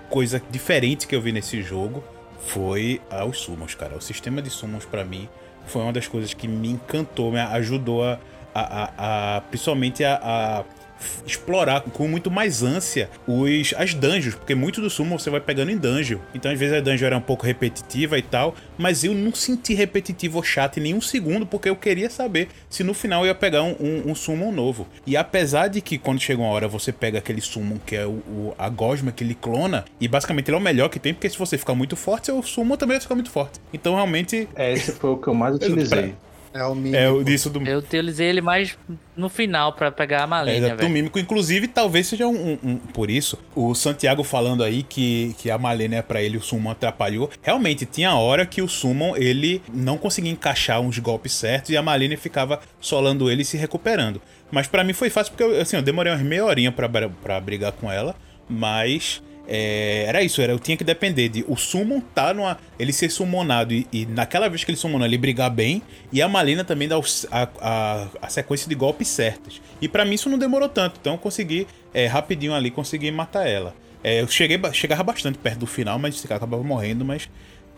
coisa 0.09 0.41
diferente 0.51 1.07
que 1.09 1.17
eu 1.17 1.21
vi 1.21 1.33
nesse 1.33 1.61
jogo 1.61 2.05
foi 2.47 3.01
os 3.29 3.41
summons, 3.41 3.75
cara. 3.75 3.97
O 3.97 4.01
sistema 4.01 4.41
de 4.41 4.49
summons, 4.49 4.85
pra 4.85 5.05
mim, 5.05 5.29
foi 5.67 5.83
uma 5.83 5.93
das 5.93 6.07
coisas 6.07 6.33
que 6.33 6.47
me 6.47 6.69
encantou, 6.71 7.33
me 7.33 7.41
ajudou 7.41 8.05
a. 8.05 8.19
a, 8.55 8.61
a- 8.85 9.37
a- 9.37 9.41
principalmente 9.43 10.05
a, 10.05 10.15
a 10.23 10.65
explorar 11.27 11.81
com 11.83 12.07
muito 12.09 12.31
mais 12.31 12.63
ânsia 12.63 13.09
os, 13.27 13.75
as 13.77 13.95
dungeons, 13.95 14.35
porque 14.35 14.55
muito 14.55 14.81
do 14.81 14.91
sumo 14.91 15.19
você 15.19 15.31
vai 15.31 15.41
pegando 15.41 15.71
em 15.71 15.77
dungeon. 15.77 16.19
Então 16.35 16.51
às 16.51 16.59
vezes 16.59 16.77
a 16.77 16.81
dungeon 16.81 17.07
era 17.07 17.17
um 17.17 17.21
pouco 17.23 17.47
repetitiva 17.47 18.19
e 18.19 18.23
tal, 18.23 18.55
mas 18.79 19.05
eu 19.05 19.15
não 19.15 19.35
senti 19.35 19.75
repetitivo 19.75 20.39
ou 20.39 20.43
chato 20.45 20.79
em 20.79 20.83
nenhum 20.83 21.01
segundo, 21.01 21.47
porque 21.47 21.69
eu 21.69 21.77
queria 21.77 22.11
saber 22.11 22.49
se 22.69 22.83
no 22.85 22.95
final 22.95 23.23
eu 23.23 23.29
ia 23.29 23.35
pegar 23.35 23.63
um, 23.63 23.75
um, 23.81 24.11
um 24.11 24.15
summon 24.15 24.53
novo. 24.53 24.87
E 25.07 25.17
apesar 25.17 25.69
de 25.69 25.81
que 25.81 25.99
quando 25.99 26.21
chega 26.21 26.41
uma 26.41 26.51
hora 26.51 26.69
você 26.69 26.93
pega 26.93 27.19
aquele 27.19 27.41
summon 27.41 27.79
que 27.85 27.97
é 27.97 28.07
o, 28.07 28.11
o- 28.11 28.55
a 28.59 28.69
gosma 28.69 29.13
que 29.13 29.25
ele 29.25 29.35
clona, 29.35 29.85
e 30.01 30.07
basicamente 30.09 30.49
ele 30.49 30.57
é 30.57 30.59
o 30.59 30.63
melhor 30.63 30.89
que 30.89 30.99
tem, 30.99 31.15
porque 31.15 31.29
se 31.31 31.39
você 31.39 31.57
ficar 31.59 31.75
muito 31.75 31.97
forte, 31.97 32.27
seu 32.27 32.43
summon 32.43 32.77
também 32.77 32.95
vai 32.97 33.01
ficar 33.01 33.15
muito 33.15 33.31
forte. 33.31 33.61
Então 33.73 33.95
realmente 33.95 34.49
É, 34.55 34.73
esse 34.73 34.93
foi 34.93 35.11
o 35.11 35.17
que 35.17 35.29
eu 35.29 35.35
mais 35.35 35.55
utilizei. 35.57 36.15
É 36.55 36.65
o 36.65 36.75
mínimo. 36.75 36.97
é 36.97 37.11
o 37.11 37.25
disso 37.25 37.49
do 37.49 37.63
Eu 37.67 37.79
utilizei 37.79 38.27
ele 38.29 38.41
mais 38.43 38.77
no 39.17 39.29
final 39.29 39.73
pra 39.73 39.91
pegar 39.91 40.21
a 40.21 40.23
É, 40.25 40.27
malinha, 40.27 40.71
do 40.71 40.77
velho. 40.77 40.91
mímico, 40.91 41.19
inclusive, 41.19 41.67
talvez 41.67 42.07
seja 42.09 42.27
um, 42.27 42.35
um- 42.53 42.59
um- 42.63 42.77
Por 42.77 43.11
isso, 43.11 43.39
o 43.55 43.75
Santiago 43.75 44.23
falando 44.23 44.63
aí 44.63 44.83
que, 44.83 45.35
que 45.39 45.51
a 45.51 45.57
Malenia 45.57 46.03
pra 46.03 46.21
ele 46.21 46.37
o 46.37 46.43
Summon 46.43 46.71
atrapalhou. 46.71 47.31
Realmente, 47.43 47.87
tinha 47.87 48.15
hora 48.15 48.45
que 48.45 48.61
o 48.61 48.69
Summon 48.69 49.17
ele 49.17 49.63
não 49.73 49.97
conseguia 49.97 50.31
encaixar 50.31 50.81
uns 50.81 50.99
golpes 50.99 51.33
certos 51.33 51.71
e 51.71 51.77
a 51.77 51.83
Malenia 51.83 52.19
ficava 52.19 52.61
solando 52.81 53.31
ele 53.31 53.43
e 53.43 53.45
se 53.47 53.57
recuperando. 53.57 54.21
Mas 54.51 54.67
pra 54.67 54.85
mim 54.85 54.93
foi 54.93 55.09
fácil 55.09 55.33
porque 55.33 55.43
eu, 55.45 55.61
assim, 55.61 55.77
eu 55.77 55.83
demorei 55.83 56.13
umas 56.13 56.23
meia 56.23 56.45
horinha 56.45 56.71
pra, 56.71 56.87
pra 56.89 57.41
brigar 57.41 57.73
com 57.73 57.91
ela, 57.91 58.15
mas. 58.49 59.23
É, 59.47 60.05
era 60.07 60.23
isso, 60.23 60.41
era, 60.41 60.53
eu 60.53 60.59
tinha 60.59 60.77
que 60.77 60.85
depender 60.85 61.29
de 61.29 61.45
o 61.49 61.57
Summon 61.57 62.01
tá 62.01 62.33
numa. 62.33 62.59
ele 62.79 62.93
ser 62.93 63.11
summonado 63.11 63.75
e, 63.75 63.87
e 63.93 64.07
naquela 64.07 64.49
vez 64.49 64.63
que 64.65 64.71
ele 64.71 64.79
summonou 64.79 65.07
ele 65.07 65.19
brigar 65.19 65.51
bem, 65.51 65.83
e 66.13 66.23
a 66.23 66.29
Malena 66.29 66.65
também 66.65 66.89
dar 66.89 67.01
a, 67.31 67.49
a, 67.61 68.09
a 68.23 68.29
sequência 68.29 68.69
de 68.69 68.75
golpes 68.75 69.09
certos. 69.09 69.61
E 69.81 69.89
pra 69.89 70.05
mim 70.05 70.15
isso 70.15 70.29
não 70.29 70.39
demorou 70.39 70.69
tanto, 70.69 70.99
então 71.01 71.15
eu 71.15 71.19
consegui 71.19 71.67
é, 71.93 72.07
rapidinho 72.07 72.55
ali 72.55 72.71
conseguir 72.71 73.11
matar 73.11 73.47
ela. 73.47 73.75
É, 74.05 74.21
eu 74.21 74.29
cheguei, 74.29 74.61
chegava 74.73 75.03
bastante 75.03 75.39
perto 75.39 75.61
do 75.61 75.67
final, 75.67 75.99
mas 75.99 76.25
acabava 76.25 76.63
morrendo, 76.63 77.05
mas. 77.05 77.29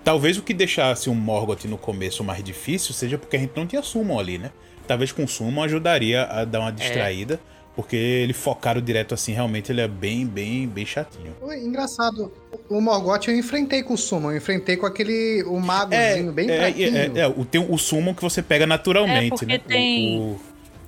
Talvez 0.03 0.37
o 0.37 0.43
que 0.43 0.53
deixasse 0.53 1.09
um 1.09 1.15
Morgoth 1.15 1.65
no 1.65 1.79
começo 1.79 2.23
mais 2.23 2.45
difícil 2.45 2.93
seja 2.93 3.17
porque 3.17 3.37
a 3.37 3.41
gente 3.41 3.57
não 3.57 3.67
tinha 3.67 3.83
Summon 3.83 4.19
ali, 4.19 4.37
né? 4.37 4.51
Talvez 4.87 5.11
com 5.13 5.27
Summon 5.27 5.63
ajudaria 5.63 6.25
a 6.25 6.45
dar 6.45 6.61
uma 6.61 6.71
distraída, 6.71 7.41
porque 7.77 7.97
ele 7.97 8.33
focaram 8.33 8.81
direto 8.81 9.15
assim, 9.15 9.33
realmente 9.33 9.73
ele 9.73 9.81
é 9.81 9.89
bem, 9.89 10.25
bem, 10.27 10.67
bem 10.69 10.87
chatinho. 10.87 11.35
Foi 11.41 11.59
Engraçado. 11.59 12.33
O 12.69 12.81
Morgoth 12.81 13.27
eu 13.29 13.37
enfrentei 13.37 13.83
com 13.83 13.95
o 13.95 13.99
Summon, 13.99 14.31
eu 14.33 14.37
enfrentei 14.37 14.77
com 14.77 14.87
aquele. 14.87 15.43
O 15.45 15.59
magozinho 15.61 16.33
bem 16.33 16.49
é, 16.51 16.57
fraquinho. 16.59 16.97
é, 16.97 17.21
é, 17.21 17.27
o, 17.27 17.45
tem 17.45 17.61
o 17.69 17.77
Summon 17.77 18.15
que 18.15 18.23
você 18.23 18.43
pega 18.43 18.67
naturalmente, 18.67 19.27
É, 19.27 19.29
porque 19.31 19.47
né? 19.47 19.59
tem- 19.59 20.19
O, 20.19 20.23
o, 20.23 20.41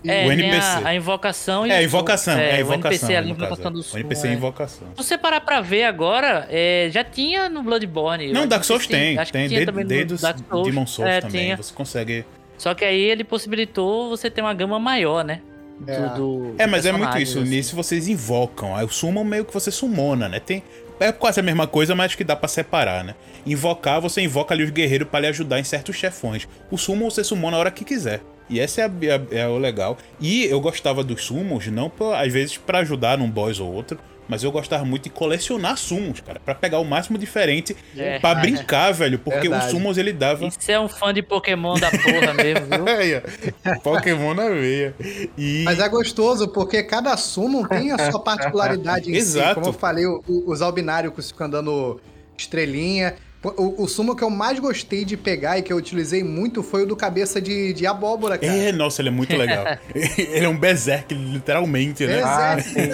É, 0.08 0.26
o 0.26 0.32
NPC. 0.32 0.58
a, 0.84 0.88
a 0.88 0.94
invocação 0.94 1.66
e 1.66 1.70
É, 1.72 1.80
o 1.80 1.82
invocação, 1.82 2.34
é, 2.38 2.58
o 2.58 2.60
invocação. 2.60 2.90
NPC 3.10 3.16
ali, 3.16 3.28
no 3.30 3.34
caso, 3.34 3.46
invocação 3.46 3.70
é. 3.70 3.74
do 3.74 3.80
O 3.80 3.82
sumo, 3.82 4.00
NPC 4.00 4.26
é 4.26 4.30
é. 4.30 4.34
invocação. 4.34 4.88
Se 4.96 5.02
você 5.02 5.18
parar 5.18 5.40
pra 5.40 5.60
ver 5.60 5.82
agora, 5.84 6.46
é, 6.48 6.88
já 6.92 7.02
tinha 7.02 7.48
no 7.48 7.62
Bloodborne. 7.64 8.32
Não, 8.32 8.46
Dark 8.46 8.62
Souls 8.62 8.86
tem, 8.86 9.18
acho 9.18 9.32
que 9.32 9.38
tem, 9.38 9.48
desde, 9.48 9.66
também 9.66 9.82
no 9.84 9.88
desde 9.88 10.14
os 10.14 10.20
Dark 10.20 10.38
Souls. 10.48 10.66
Demon 10.68 10.86
Souls 10.86 11.10
É, 11.10 11.20
também, 11.20 11.40
tinha. 11.46 11.56
você 11.56 11.74
consegue... 11.74 12.24
Só 12.56 12.72
que 12.74 12.84
aí 12.84 13.00
ele 13.00 13.24
possibilitou 13.24 14.08
você 14.08 14.30
ter 14.30 14.40
uma 14.40 14.54
gama 14.54 14.78
maior, 14.78 15.24
né? 15.24 15.40
É. 15.86 16.08
do- 16.16 16.54
É, 16.58 16.66
do 16.66 16.70
mas 16.70 16.86
é 16.86 16.92
muito 16.92 17.18
isso, 17.18 17.40
assim. 17.40 17.48
nisso 17.50 17.74
vocês 17.76 18.08
invocam, 18.08 18.74
aí 18.76 18.84
o 18.84 18.88
Summon 18.88 19.24
meio 19.24 19.44
que 19.44 19.52
você 19.52 19.70
summona, 19.70 20.28
né? 20.28 20.40
Tem... 20.40 20.62
É 20.98 21.12
quase 21.12 21.38
a 21.38 21.42
mesma 21.42 21.66
coisa, 21.66 21.94
mas 21.94 22.06
acho 22.06 22.16
que 22.16 22.24
dá 22.24 22.34
pra 22.34 22.48
separar, 22.48 23.04
né? 23.04 23.14
Invocar, 23.44 24.00
você 24.00 24.22
invoca 24.22 24.54
ali 24.54 24.62
os 24.64 24.70
guerreiros 24.70 25.06
pra 25.08 25.20
lhe 25.20 25.26
ajudar 25.26 25.60
em 25.60 25.64
certos 25.64 25.94
chefões. 25.96 26.48
O 26.70 26.78
Summon 26.78 27.10
você 27.10 27.22
summona 27.22 27.56
a 27.56 27.60
hora 27.60 27.70
que 27.70 27.84
quiser. 27.84 28.22
E 28.48 28.58
esse 28.60 28.80
é, 28.80 28.84
a- 28.84 28.90
é 29.30 29.46
o 29.46 29.58
legal. 29.58 29.98
E 30.18 30.44
eu 30.46 30.58
gostava 30.60 31.04
dos 31.04 31.22
summons, 31.24 31.66
não 31.66 31.90
por- 31.90 32.14
às 32.14 32.32
vezes 32.32 32.56
pra 32.56 32.78
ajudar 32.78 33.18
num 33.18 33.28
boss 33.28 33.60
ou 33.60 33.70
outro, 33.70 33.98
mas 34.28 34.42
eu 34.42 34.50
gostava 34.52 34.84
muito 34.84 35.04
de 35.04 35.10
colecionar 35.10 35.76
summons, 35.76 36.20
cara, 36.20 36.40
Pra 36.40 36.54
pegar 36.54 36.78
o 36.78 36.84
máximo 36.84 37.16
diferente 37.18 37.76
É. 37.96 38.18
pra 38.18 38.34
brincar, 38.34 38.92
velho, 38.92 39.18
porque 39.18 39.40
Verdade. 39.48 39.64
os 39.66 39.70
summons 39.70 39.96
ele 39.98 40.12
dava 40.12 40.46
Isso 40.46 40.58
é 40.70 40.78
um 40.80 40.88
fã 40.88 41.12
de 41.12 41.22
Pokémon 41.22 41.74
da 41.78 41.90
porra 41.90 42.34
mesmo, 42.34 42.66
viu? 42.66 43.76
Pokémon 43.82 44.34
na 44.34 44.48
veia. 44.48 44.94
E 45.36 45.62
Mas 45.64 45.78
é 45.78 45.88
gostoso, 45.88 46.48
porque 46.48 46.82
cada 46.82 47.16
summon 47.16 47.64
tem 47.64 47.92
a 47.92 48.10
sua 48.10 48.20
particularidade 48.22 49.10
em 49.10 49.14
Exato. 49.14 49.48
si. 49.48 49.54
Como 49.54 49.66
eu 49.68 49.72
falei, 49.72 50.06
o- 50.06 50.22
o- 50.26 50.50
os 50.50 50.62
albináricos 50.62 51.30
ficam 51.30 51.48
dando 51.48 52.00
estrelinha. 52.36 53.14
O, 53.42 53.84
o 53.84 53.88
summon 53.88 54.16
que 54.16 54.24
eu 54.24 54.30
mais 54.30 54.58
gostei 54.58 55.04
de 55.04 55.16
pegar 55.16 55.56
e 55.58 55.62
que 55.62 55.72
eu 55.72 55.76
utilizei 55.76 56.24
muito 56.24 56.62
foi 56.64 56.82
o 56.82 56.86
do 56.86 56.96
cabeça 56.96 57.40
de, 57.40 57.72
de 57.72 57.86
abóbora, 57.86 58.36
cara. 58.36 58.52
É, 58.52 58.72
nossa, 58.72 59.00
ele 59.00 59.08
é 59.08 59.12
muito 59.12 59.36
legal. 59.36 59.64
ele 59.94 60.44
é 60.44 60.48
um 60.48 60.56
berserk, 60.58 61.14
literalmente, 61.14 62.04
né? 62.06 62.22
Ah, 62.24 62.56
sim. 62.60 62.90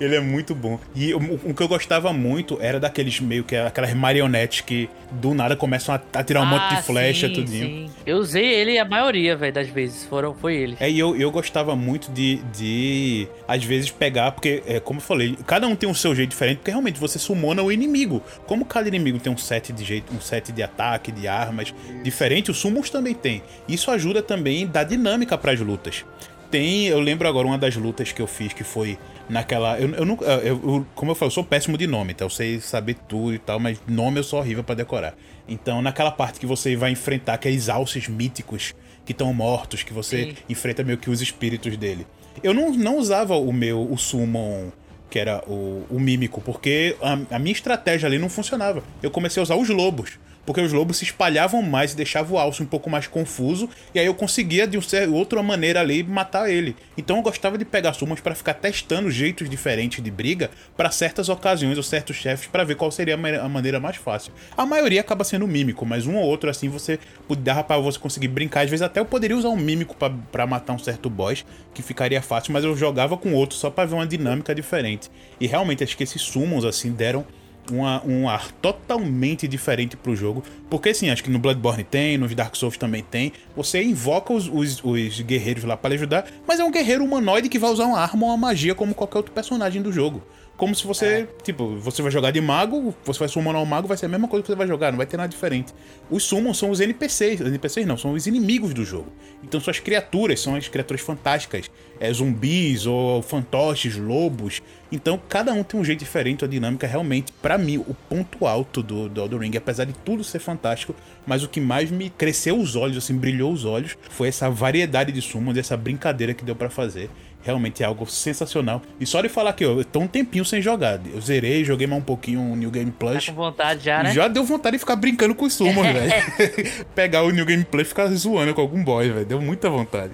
Ele 0.00 0.14
é 0.16 0.20
muito 0.20 0.54
bom. 0.54 0.78
E 0.94 1.12
o, 1.12 1.18
o 1.44 1.54
que 1.54 1.62
eu 1.62 1.68
gostava 1.68 2.12
muito 2.12 2.58
era 2.60 2.80
daqueles 2.80 3.20
meio 3.20 3.44
que 3.44 3.54
aquelas 3.54 3.92
marionetes 3.92 4.62
que 4.62 4.88
do 5.12 5.34
nada 5.34 5.54
começam 5.56 5.94
a, 5.94 6.00
a 6.18 6.24
tirar 6.24 6.42
um 6.42 6.46
monte 6.46 6.68
de 6.70 6.76
Ah, 6.76 6.82
flecha, 6.82 7.26
sim, 7.28 7.34
tudinho. 7.34 7.66
sim. 7.66 7.90
Eu 8.06 8.16
usei 8.18 8.44
ele 8.46 8.78
a 8.78 8.84
maioria, 8.84 9.36
velho, 9.36 9.52
das 9.52 9.68
vezes. 9.68 10.04
Foram, 10.04 10.34
foi 10.34 10.56
ele. 10.56 10.76
É, 10.80 10.90
e 10.90 10.98
eu, 10.98 11.14
eu 11.16 11.30
gostava 11.30 11.76
muito 11.76 12.10
de, 12.12 12.36
de, 12.56 13.28
às 13.46 13.62
vezes, 13.62 13.90
pegar, 13.90 14.32
porque, 14.32 14.62
é, 14.66 14.80
como 14.80 15.00
eu 15.00 15.04
falei, 15.04 15.36
cada 15.46 15.66
um 15.66 15.76
tem 15.76 15.88
um 15.88 15.94
seu 15.94 16.14
jeito 16.14 16.30
diferente, 16.30 16.58
porque 16.58 16.70
realmente 16.70 16.98
você 16.98 17.18
sumona 17.18 17.62
o 17.62 17.70
inimigo. 17.70 18.22
Como 18.46 18.64
cada 18.64 18.88
inimigo 18.88 19.18
tem 19.18 19.32
um 19.32 19.36
set 19.40 19.72
de 19.72 19.84
jeito, 19.84 20.12
um 20.14 20.20
set 20.20 20.52
de 20.52 20.62
ataque, 20.62 21.10
de 21.10 21.26
armas 21.26 21.74
diferente, 22.04 22.50
os 22.50 22.58
summons 22.58 22.90
também 22.90 23.14
tem. 23.14 23.42
Isso 23.68 23.90
ajuda 23.90 24.22
também 24.22 24.64
a 24.64 24.66
dar 24.68 24.84
dinâmica 24.84 25.36
para 25.36 25.52
as 25.52 25.60
lutas. 25.60 26.04
Tem, 26.50 26.86
eu 26.86 26.98
lembro 26.98 27.28
agora 27.28 27.46
uma 27.46 27.56
das 27.58 27.76
lutas 27.76 28.10
que 28.10 28.20
eu 28.20 28.26
fiz 28.26 28.52
que 28.52 28.64
foi 28.64 28.98
naquela. 29.28 29.78
Eu, 29.78 29.88
eu 29.94 30.04
não. 30.04 30.18
eu- 30.20 30.40
eu- 30.64 30.86
como 30.96 31.12
eu 31.12 31.14
falo, 31.14 31.28
eu 31.28 31.34
sou 31.34 31.44
péssimo 31.44 31.78
de 31.78 31.86
nome, 31.86 32.10
então 32.12 32.26
eu 32.26 32.30
sei 32.30 32.60
saber 32.60 32.96
tudo 33.08 33.34
e 33.34 33.38
tal, 33.38 33.60
mas 33.60 33.80
nome 33.86 34.18
eu 34.18 34.24
sou 34.24 34.40
horrível 34.40 34.64
pra 34.64 34.74
decorar. 34.74 35.14
Então, 35.48 35.80
naquela 35.80 36.10
parte 36.10 36.40
que 36.40 36.46
você 36.46 36.74
vai 36.74 36.90
enfrentar 36.90 37.34
aqueles 37.34 37.68
alces 37.68 38.08
míticos 38.08 38.74
que 39.04 39.12
estão 39.12 39.32
mortos, 39.32 39.84
que 39.84 39.92
você 39.92 40.24
Sim. 40.24 40.34
enfrenta 40.48 40.82
meio 40.82 40.98
que 40.98 41.08
os 41.08 41.20
espíritos 41.22 41.76
dele. 41.76 42.04
Eu 42.42 42.52
não, 42.52 42.70
não 42.72 42.96
usava 42.98 43.36
o 43.36 43.52
meu, 43.52 43.88
o 43.90 43.96
summon, 43.96 44.70
que 45.10 45.18
era 45.18 45.42
o, 45.46 45.84
o 45.90 45.98
mímico, 45.98 46.40
porque 46.40 46.96
a, 47.02 47.36
a 47.36 47.38
minha 47.38 47.52
estratégia 47.52 48.06
ali 48.06 48.18
não 48.18 48.30
funcionava. 48.30 48.82
Eu 49.02 49.10
comecei 49.10 49.40
a 49.40 49.44
usar 49.44 49.56
os 49.56 49.68
lobos. 49.68 50.18
Porque 50.46 50.60
os 50.60 50.72
lobos 50.72 50.96
se 50.98 51.04
espalhavam 51.04 51.62
mais 51.62 51.92
e 51.92 51.96
deixavam 51.96 52.36
o 52.36 52.38
alce 52.38 52.62
um 52.62 52.66
pouco 52.66 52.88
mais 52.90 53.06
confuso. 53.06 53.68
E 53.94 53.98
aí 54.00 54.06
eu 54.06 54.14
conseguia, 54.14 54.66
de 54.66 54.76
um 54.78 54.82
cer- 54.82 55.08
outra 55.12 55.42
maneira 55.42 55.80
ali, 55.80 56.02
matar 56.02 56.50
ele. 56.50 56.74
Então 56.96 57.16
eu 57.16 57.22
gostava 57.22 57.56
de 57.58 57.64
pegar 57.64 57.92
summons 57.92 58.20
para 58.20 58.34
ficar 58.34 58.54
testando 58.54 59.10
jeitos 59.10 59.48
diferentes 59.48 60.02
de 60.02 60.10
briga 60.10 60.50
para 60.76 60.90
certas 60.90 61.28
ocasiões 61.28 61.76
ou 61.76 61.82
certos 61.82 62.16
chefes 62.16 62.46
para 62.48 62.64
ver 62.64 62.74
qual 62.74 62.90
seria 62.90 63.14
a 63.14 63.48
maneira 63.48 63.78
mais 63.78 63.96
fácil. 63.96 64.32
A 64.56 64.66
maioria 64.66 65.00
acaba 65.00 65.24
sendo 65.24 65.46
mímico, 65.46 65.84
mas 65.86 66.06
um 66.06 66.16
ou 66.16 66.24
outro 66.24 66.50
assim 66.50 66.68
você 66.68 66.98
dava 67.38 67.62
para 67.62 67.78
você 67.78 67.98
conseguir 67.98 68.28
brincar. 68.28 68.62
Às 68.64 68.70
vezes 68.70 68.82
até 68.82 69.00
eu 69.00 69.04
poderia 69.04 69.36
usar 69.36 69.48
um 69.50 69.56
mímico 69.56 69.94
para 70.32 70.46
matar 70.46 70.72
um 70.72 70.78
certo 70.78 71.08
boss, 71.08 71.44
que 71.72 71.82
ficaria 71.82 72.20
fácil, 72.20 72.52
mas 72.52 72.64
eu 72.64 72.76
jogava 72.76 73.16
com 73.16 73.32
outro 73.34 73.56
só 73.56 73.70
para 73.70 73.84
ver 73.86 73.94
uma 73.94 74.06
dinâmica 74.06 74.54
diferente. 74.54 75.10
E 75.40 75.46
realmente 75.46 75.84
acho 75.84 75.96
que 75.96 76.02
esses 76.02 76.22
summons 76.22 76.64
assim 76.64 76.90
deram 76.92 77.24
uma- 77.70 78.02
um 78.06 78.28
ar 78.28 78.50
totalmente 78.52 79.46
diferente 79.48 79.96
pro 79.96 80.14
jogo. 80.16 80.42
Porque 80.68 80.90
assim, 80.90 81.10
acho 81.10 81.22
que 81.24 81.30
no 81.30 81.38
Bloodborne 81.38 81.84
tem, 81.84 82.18
nos 82.18 82.34
Dark 82.34 82.54
Souls 82.56 82.76
também 82.76 83.02
tem. 83.02 83.32
Você 83.56 83.82
invoca 83.82 84.32
os, 84.32 84.48
os- 84.52 84.82
os 84.84 85.20
guerreiros 85.20 85.64
lá 85.64 85.76
para 85.76 85.90
lhe 85.90 85.96
ajudar, 85.96 86.26
mas 86.46 86.60
é 86.60 86.64
um 86.64 86.70
guerreiro 86.70 87.04
humanoide 87.04 87.48
que 87.48 87.58
vai 87.58 87.70
usar 87.70 87.86
uma 87.86 87.98
arma 87.98 88.24
ou 88.26 88.30
uma 88.30 88.36
magia 88.36 88.74
como 88.74 88.94
qualquer 88.94 89.18
outro 89.18 89.32
personagem 89.32 89.80
do 89.82 89.92
jogo. 89.92 90.22
Como 90.56 90.74
se 90.74 90.86
você, 90.86 91.26
tipo, 91.42 91.78
você 91.78 92.02
vai 92.02 92.10
jogar 92.10 92.32
de 92.32 92.40
mago, 92.40 92.94
você 93.02 93.18
vai 93.20 93.28
summonar 93.28 93.62
um 93.62 93.64
mago, 93.64 93.88
vai 93.88 93.96
ser 93.96 94.04
a 94.04 94.08
mesma 94.10 94.28
coisa 94.28 94.42
que 94.42 94.46
você 94.52 94.54
vai 94.54 94.66
jogar, 94.66 94.90
não 94.92 94.98
vai 94.98 95.06
ter 95.06 95.16
nada 95.16 95.26
diferente. 95.30 95.72
Os 96.10 96.22
summons 96.24 96.58
são 96.58 96.68
os 96.70 96.80
NPCs, 96.80 97.40
os 97.40 97.46
NPCs 97.46 97.86
não, 97.86 97.96
são 97.96 98.12
os 98.12 98.26
inimigos 98.26 98.74
do 98.74 98.84
jogo. 98.84 99.10
Então 99.42 99.58
suas 99.58 99.78
criaturas 99.80 100.38
são 100.38 100.54
as 100.54 100.68
criaturas 100.68 101.00
fantásticas, 101.00 101.70
é, 101.98 102.12
zumbis 102.12 102.84
ou 102.84 103.22
fantoches, 103.22 103.96
lobos. 103.96 104.60
Então 104.92 105.20
cada 105.28 105.52
um 105.52 105.62
tem 105.62 105.78
um 105.78 105.84
jeito 105.84 106.00
diferente, 106.00 106.44
a 106.44 106.48
dinâmica 106.48 106.86
realmente, 106.86 107.32
pra 107.40 107.56
mim, 107.56 107.78
o 107.78 107.94
ponto 108.08 108.46
alto 108.46 108.82
do, 108.82 109.08
do 109.08 109.20
Elden 109.20 109.38
Ring, 109.40 109.56
apesar 109.56 109.84
de 109.84 109.92
tudo 109.92 110.24
ser 110.24 110.38
fantástico, 110.38 110.94
mas 111.26 111.42
o 111.42 111.48
que 111.48 111.60
mais 111.60 111.90
me 111.90 112.10
cresceu 112.10 112.58
os 112.58 112.76
olhos, 112.76 112.96
assim, 112.96 113.16
brilhou 113.16 113.52
os 113.52 113.64
olhos, 113.64 113.96
foi 114.10 114.28
essa 114.28 114.50
variedade 114.50 115.12
de 115.12 115.22
summons, 115.22 115.56
essa 115.56 115.76
brincadeira 115.76 116.34
que 116.34 116.44
deu 116.44 116.56
pra 116.56 116.70
fazer. 116.70 117.08
Realmente 117.42 117.82
é 117.82 117.86
algo 117.86 118.04
sensacional. 118.06 118.82
E 119.00 119.06
só 119.06 119.22
de 119.22 119.28
falar 119.30 119.54
que 119.54 119.64
eu 119.64 119.82
tô 119.82 120.00
um 120.00 120.06
tempinho 120.06 120.44
sem 120.44 120.60
jogar. 120.60 121.00
Eu 121.06 121.22
zerei, 121.22 121.64
joguei 121.64 121.86
mais 121.86 122.02
um 122.02 122.04
pouquinho 122.04 122.38
o 122.38 122.54
New 122.54 122.70
Game 122.70 122.90
Tá 122.90 122.96
Plus. 122.98 123.26
com 123.30 123.34
vontade 123.34 123.82
já, 123.82 124.02
né? 124.02 124.12
Já 124.12 124.28
deu 124.28 124.44
vontade 124.44 124.76
de 124.76 124.80
ficar 124.80 124.96
brincando 124.96 125.34
com 125.34 125.46
os 125.46 125.54
summons, 125.54 125.86
velho. 125.90 126.12
Pegar 126.94 127.22
o 127.22 127.30
New 127.30 127.46
Game 127.46 127.64
Plus 127.64 127.86
e 127.86 127.88
ficar 127.88 128.08
zoando 128.08 128.52
com 128.52 128.60
algum 128.60 128.84
boy, 128.84 129.10
velho. 129.10 129.24
Deu 129.24 129.40
muita 129.40 129.70
vontade. 129.70 130.12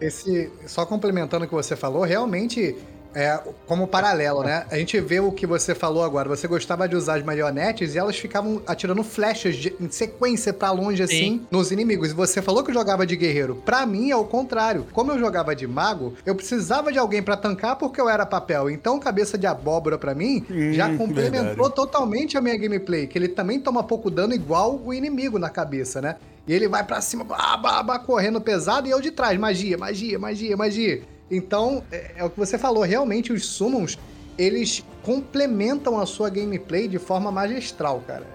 Esse, 0.00 0.50
só 0.66 0.86
complementando 0.86 1.44
o 1.44 1.48
que 1.48 1.54
você 1.54 1.76
falou, 1.76 2.02
realmente 2.02 2.76
é, 3.14 3.38
como 3.66 3.86
paralelo, 3.86 4.42
né? 4.42 4.64
A 4.70 4.76
gente 4.76 4.98
vê 5.00 5.20
o 5.20 5.30
que 5.32 5.46
você 5.46 5.74
falou 5.74 6.02
agora. 6.04 6.28
Você 6.28 6.46
gostava 6.48 6.88
de 6.88 6.96
usar 6.96 7.16
as 7.18 7.24
marionetes 7.24 7.94
e 7.94 7.98
elas 7.98 8.16
ficavam 8.16 8.62
atirando 8.66 9.02
flechas 9.04 9.56
de- 9.56 9.74
em 9.80 9.90
sequência 9.90 10.52
pra 10.52 10.70
longe, 10.70 11.02
assim, 11.02 11.42
nos 11.50 11.70
inimigos. 11.70 12.10
E 12.10 12.14
você 12.14 12.40
falou 12.40 12.62
que 12.64 12.72
jogava 12.72 13.06
de 13.06 13.16
guerreiro. 13.16 13.56
Pra 13.64 13.84
mim, 13.86 14.10
é 14.10 14.16
o 14.16 14.24
contrário. 14.24 14.86
Como 14.92 15.12
eu 15.12 15.18
jogava 15.18 15.54
de 15.54 15.66
mago, 15.66 16.14
eu 16.24 16.34
precisava 16.34 16.90
de 16.92 16.98
alguém 16.98 17.22
pra 17.22 17.36
tancar 17.36 17.76
porque 17.76 18.00
eu 18.00 18.08
era 18.08 18.24
papel. 18.26 18.70
Então, 18.70 18.98
cabeça 18.98 19.36
de 19.36 19.46
abóbora 19.46 19.98
pra 19.98 20.14
mim 20.14 20.44
já 20.72 20.88
Hum, 20.88 20.96
complementou 20.98 21.44
verdade. 21.54 21.74
totalmente 21.74 22.36
a 22.36 22.40
minha 22.40 22.56
gameplay. 22.56 23.06
Que 23.06 23.18
ele 23.18 23.28
também 23.28 23.60
toma 23.60 23.82
pouco 23.82 24.10
dano 24.10 24.34
igual 24.34 24.80
o 24.84 24.92
inimigo 24.94 25.38
na 25.38 25.50
cabeça, 25.50 26.00
né? 26.00 26.16
E 26.46 26.52
ele 26.52 26.66
vai 26.66 26.82
pra 26.82 27.00
cima, 27.00 27.22
bah, 27.22 27.56
bah, 27.56 27.82
bah, 27.84 27.98
correndo 28.00 28.40
pesado, 28.40 28.88
e 28.88 28.90
eu 28.90 29.00
de 29.00 29.12
trás, 29.12 29.38
magia, 29.38 29.78
magia, 29.78 30.18
magia, 30.18 30.56
magia. 30.56 31.02
Então, 31.30 31.82
é, 31.90 32.12
é 32.16 32.24
o 32.24 32.30
que 32.30 32.38
você 32.38 32.58
falou, 32.58 32.82
realmente 32.82 33.32
os 33.32 33.46
summons, 33.46 33.98
eles 34.38 34.84
complementam 35.02 35.98
a 35.98 36.06
sua 36.06 36.28
gameplay 36.30 36.86
de 36.88 36.98
forma 36.98 37.30
magistral, 37.32 38.02
cara. 38.06 38.26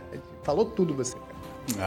Falou 0.44 0.66
tudo 0.66 0.94
você. 0.94 1.14
cara. 1.16 1.28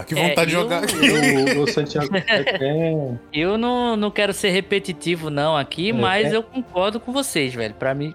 Ah, 0.00 0.04
que 0.04 0.14
É, 0.18 0.28
vontade 0.28 0.50
de 0.50 0.56
eu- 0.56 0.62
jogar. 0.62 0.82
O, 0.84 1.62
o 1.62 1.66
Santiago 1.72 2.08
é, 2.14 3.14
Eu 3.32 3.56
não, 3.56 3.96
não 3.96 4.10
quero 4.10 4.32
ser 4.32 4.50
repetitivo 4.50 5.30
não 5.30 5.56
aqui, 5.56 5.90
É, 5.90 5.92
mas 5.92 6.32
é. 6.32 6.36
eu 6.36 6.42
concordo 6.42 7.00
com 7.00 7.12
vocês, 7.12 7.54
velho. 7.54 7.74
Pra 7.74 7.94
mim, 7.94 8.14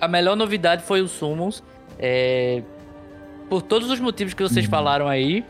a 0.00 0.08
melhor 0.08 0.34
novidade 0.36 0.82
foi 0.84 1.00
o 1.02 1.08
Summons. 1.08 1.62
é, 1.98 2.62
por 3.48 3.60
todos 3.60 3.90
os 3.90 4.00
motivos 4.00 4.32
que 4.32 4.42
vocês 4.42 4.64
falaram 4.64 5.06
aí. 5.06 5.44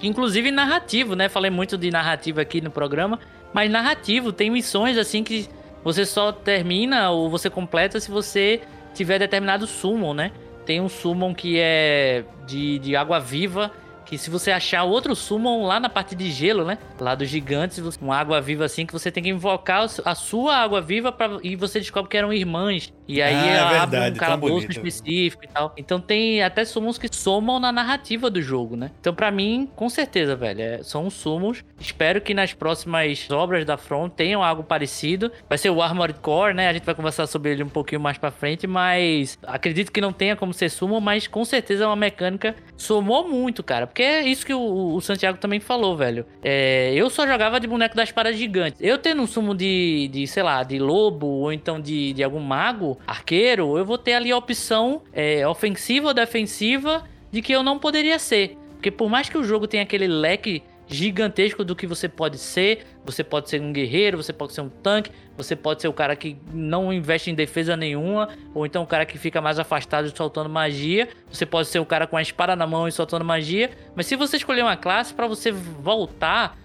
Inclusive 0.00 0.50
narrativo, 0.52 1.14
né? 1.16 1.28
Falei 1.28 1.50
muito 1.50 1.76
de 1.76 1.90
narrativa 1.90 2.40
aqui 2.40 2.60
no 2.60 2.70
programa. 2.70 3.18
Mas 3.52 3.68
narrativo, 3.70 4.32
tem 4.32 4.48
missões 4.50 4.96
assim 4.96 5.24
que 5.24 5.48
você 5.84 6.04
só 6.06 6.32
termina 6.32 7.10
ou 7.10 7.28
você 7.28 7.50
completa 7.50 7.98
se 7.98 8.10
você 8.10 8.60
tiver 8.94 9.18
determinado 9.18 9.66
summon, 9.66 10.14
né? 10.14 10.32
Tem 10.64 10.80
um 10.80 10.88
summon 10.88 11.34
que 11.34 11.58
é 11.58 12.24
de, 12.46 12.78
de 12.78 12.94
água 12.94 13.18
viva, 13.18 13.72
que 14.12 14.18
se 14.18 14.28
você 14.28 14.50
achar 14.52 14.84
outro 14.84 15.16
summon 15.16 15.64
lá 15.64 15.80
na 15.80 15.88
parte 15.88 16.14
de 16.14 16.30
gelo, 16.30 16.66
né? 16.66 16.76
Lá 17.00 17.14
dos 17.14 17.30
gigantes, 17.30 17.78
uma 17.96 18.14
água 18.14 18.42
viva 18.42 18.62
assim, 18.66 18.84
que 18.84 18.92
você 18.92 19.10
tem 19.10 19.22
que 19.22 19.30
invocar 19.30 19.86
a 20.04 20.14
sua 20.14 20.54
água 20.54 20.82
viva 20.82 21.10
pra, 21.10 21.38
e 21.42 21.56
você 21.56 21.80
descobre 21.80 22.10
que 22.10 22.16
eram 22.18 22.30
irmãs. 22.30 22.92
E 23.08 23.22
aí 23.22 23.34
Ah, 23.34 23.46
é 23.46 23.56
ela 23.56 23.82
abre 23.82 23.90
verdade, 23.98 24.16
um 24.16 24.18
calabouço 24.18 24.70
específico 24.70 25.44
e 25.46 25.48
tal. 25.48 25.72
Então 25.78 25.98
tem 25.98 26.42
até 26.42 26.62
summons 26.62 26.98
que 26.98 27.08
somam 27.10 27.58
na 27.58 27.72
narrativa 27.72 28.28
do 28.28 28.42
jogo, 28.42 28.76
né? 28.76 28.90
Então 29.00 29.14
pra 29.14 29.30
mim, 29.30 29.66
com 29.74 29.88
certeza, 29.88 30.36
velho, 30.36 30.60
é- 30.60 30.82
são 30.82 31.08
summons. 31.08 31.64
Espero 31.80 32.20
que 32.20 32.34
nas 32.34 32.52
próximas 32.52 33.30
obras 33.30 33.64
da 33.64 33.78
Front 33.78 34.12
tenham 34.12 34.42
algo 34.44 34.62
parecido. 34.62 35.32
Vai 35.48 35.56
ser 35.56 35.70
o 35.70 35.80
Armored 35.80 36.18
Core, 36.20 36.52
né? 36.52 36.68
A 36.68 36.72
gente 36.74 36.84
vai 36.84 36.94
conversar 36.94 37.26
sobre 37.26 37.50
ele 37.52 37.62
um 37.62 37.68
pouquinho 37.70 38.00
mais 38.02 38.18
pra 38.18 38.30
frente, 38.30 38.66
mas 38.66 39.38
acredito 39.42 39.90
que 39.90 40.02
não 40.02 40.12
tenha 40.12 40.36
como 40.36 40.52
ser 40.52 40.68
summon, 40.68 41.00
mas 41.00 41.26
com 41.26 41.46
certeza 41.46 41.84
é 41.84 41.86
uma 41.86 41.96
mecânica 41.96 42.54
somou 42.76 43.26
muito, 43.26 43.62
cara. 43.62 43.86
Porque 43.86 44.01
é 44.02 44.22
isso 44.22 44.44
que 44.44 44.54
o, 44.54 44.94
o 44.94 45.00
Santiago 45.00 45.38
também 45.38 45.60
falou, 45.60 45.96
velho. 45.96 46.26
É, 46.42 46.92
eu 46.94 47.08
só 47.10 47.26
jogava 47.26 47.58
de 47.58 47.66
boneco 47.66 47.96
das 47.96 48.10
paradas 48.12 48.38
gigantes. 48.38 48.80
Eu 48.80 48.98
tendo 48.98 49.22
um 49.22 49.26
sumo 49.26 49.54
de, 49.54 50.08
de 50.08 50.26
sei 50.26 50.42
lá, 50.42 50.62
de 50.62 50.78
lobo 50.78 51.26
ou 51.26 51.52
então 51.52 51.80
de, 51.80 52.12
de 52.12 52.22
algum 52.22 52.40
mago, 52.40 52.98
arqueiro, 53.06 53.76
eu 53.76 53.84
vou 53.84 53.98
ter 53.98 54.14
ali 54.14 54.30
a 54.30 54.36
opção 54.36 55.02
é, 55.12 55.46
ofensiva 55.46 56.08
ou 56.08 56.14
defensiva 56.14 57.04
de 57.30 57.40
que 57.40 57.52
eu 57.52 57.62
não 57.62 57.78
poderia 57.78 58.18
ser. 58.18 58.56
Porque 58.72 58.90
por 58.90 59.08
mais 59.08 59.28
que 59.28 59.38
o 59.38 59.44
jogo 59.44 59.66
tenha 59.68 59.84
aquele 59.84 60.08
leque 60.08 60.62
gigantesco 60.92 61.64
do 61.64 61.74
que 61.74 61.86
você 61.86 62.08
pode 62.08 62.38
ser, 62.38 62.84
você 63.04 63.24
pode 63.24 63.48
ser 63.48 63.60
um 63.60 63.72
guerreiro, 63.72 64.16
você 64.16 64.32
pode 64.32 64.52
ser 64.52 64.60
um 64.60 64.68
tanque, 64.68 65.10
você 65.36 65.56
pode 65.56 65.82
ser 65.82 65.88
o 65.88 65.92
cara 65.92 66.14
que 66.14 66.36
não 66.52 66.92
investe 66.92 67.30
em 67.30 67.34
defesa 67.34 67.76
nenhuma, 67.76 68.28
ou 68.54 68.66
então 68.66 68.82
o 68.82 68.86
cara 68.86 69.06
que 69.06 69.18
fica 69.18 69.40
mais 69.40 69.58
afastado 69.58 70.06
e 70.06 70.16
soltando 70.16 70.48
magia, 70.48 71.08
você 71.30 71.46
pode 71.46 71.68
ser 71.68 71.78
o 71.78 71.86
cara 71.86 72.06
com 72.06 72.16
a 72.16 72.22
espada 72.22 72.54
na 72.54 72.66
mão 72.66 72.86
e 72.86 72.92
soltando 72.92 73.24
magia, 73.24 73.70
mas 73.94 74.06
se 74.06 74.16
você 74.16 74.36
escolher 74.36 74.62
uma 74.62 74.76
classe 74.76 75.14
para 75.14 75.26
você 75.26 75.50
voltar 75.50 76.58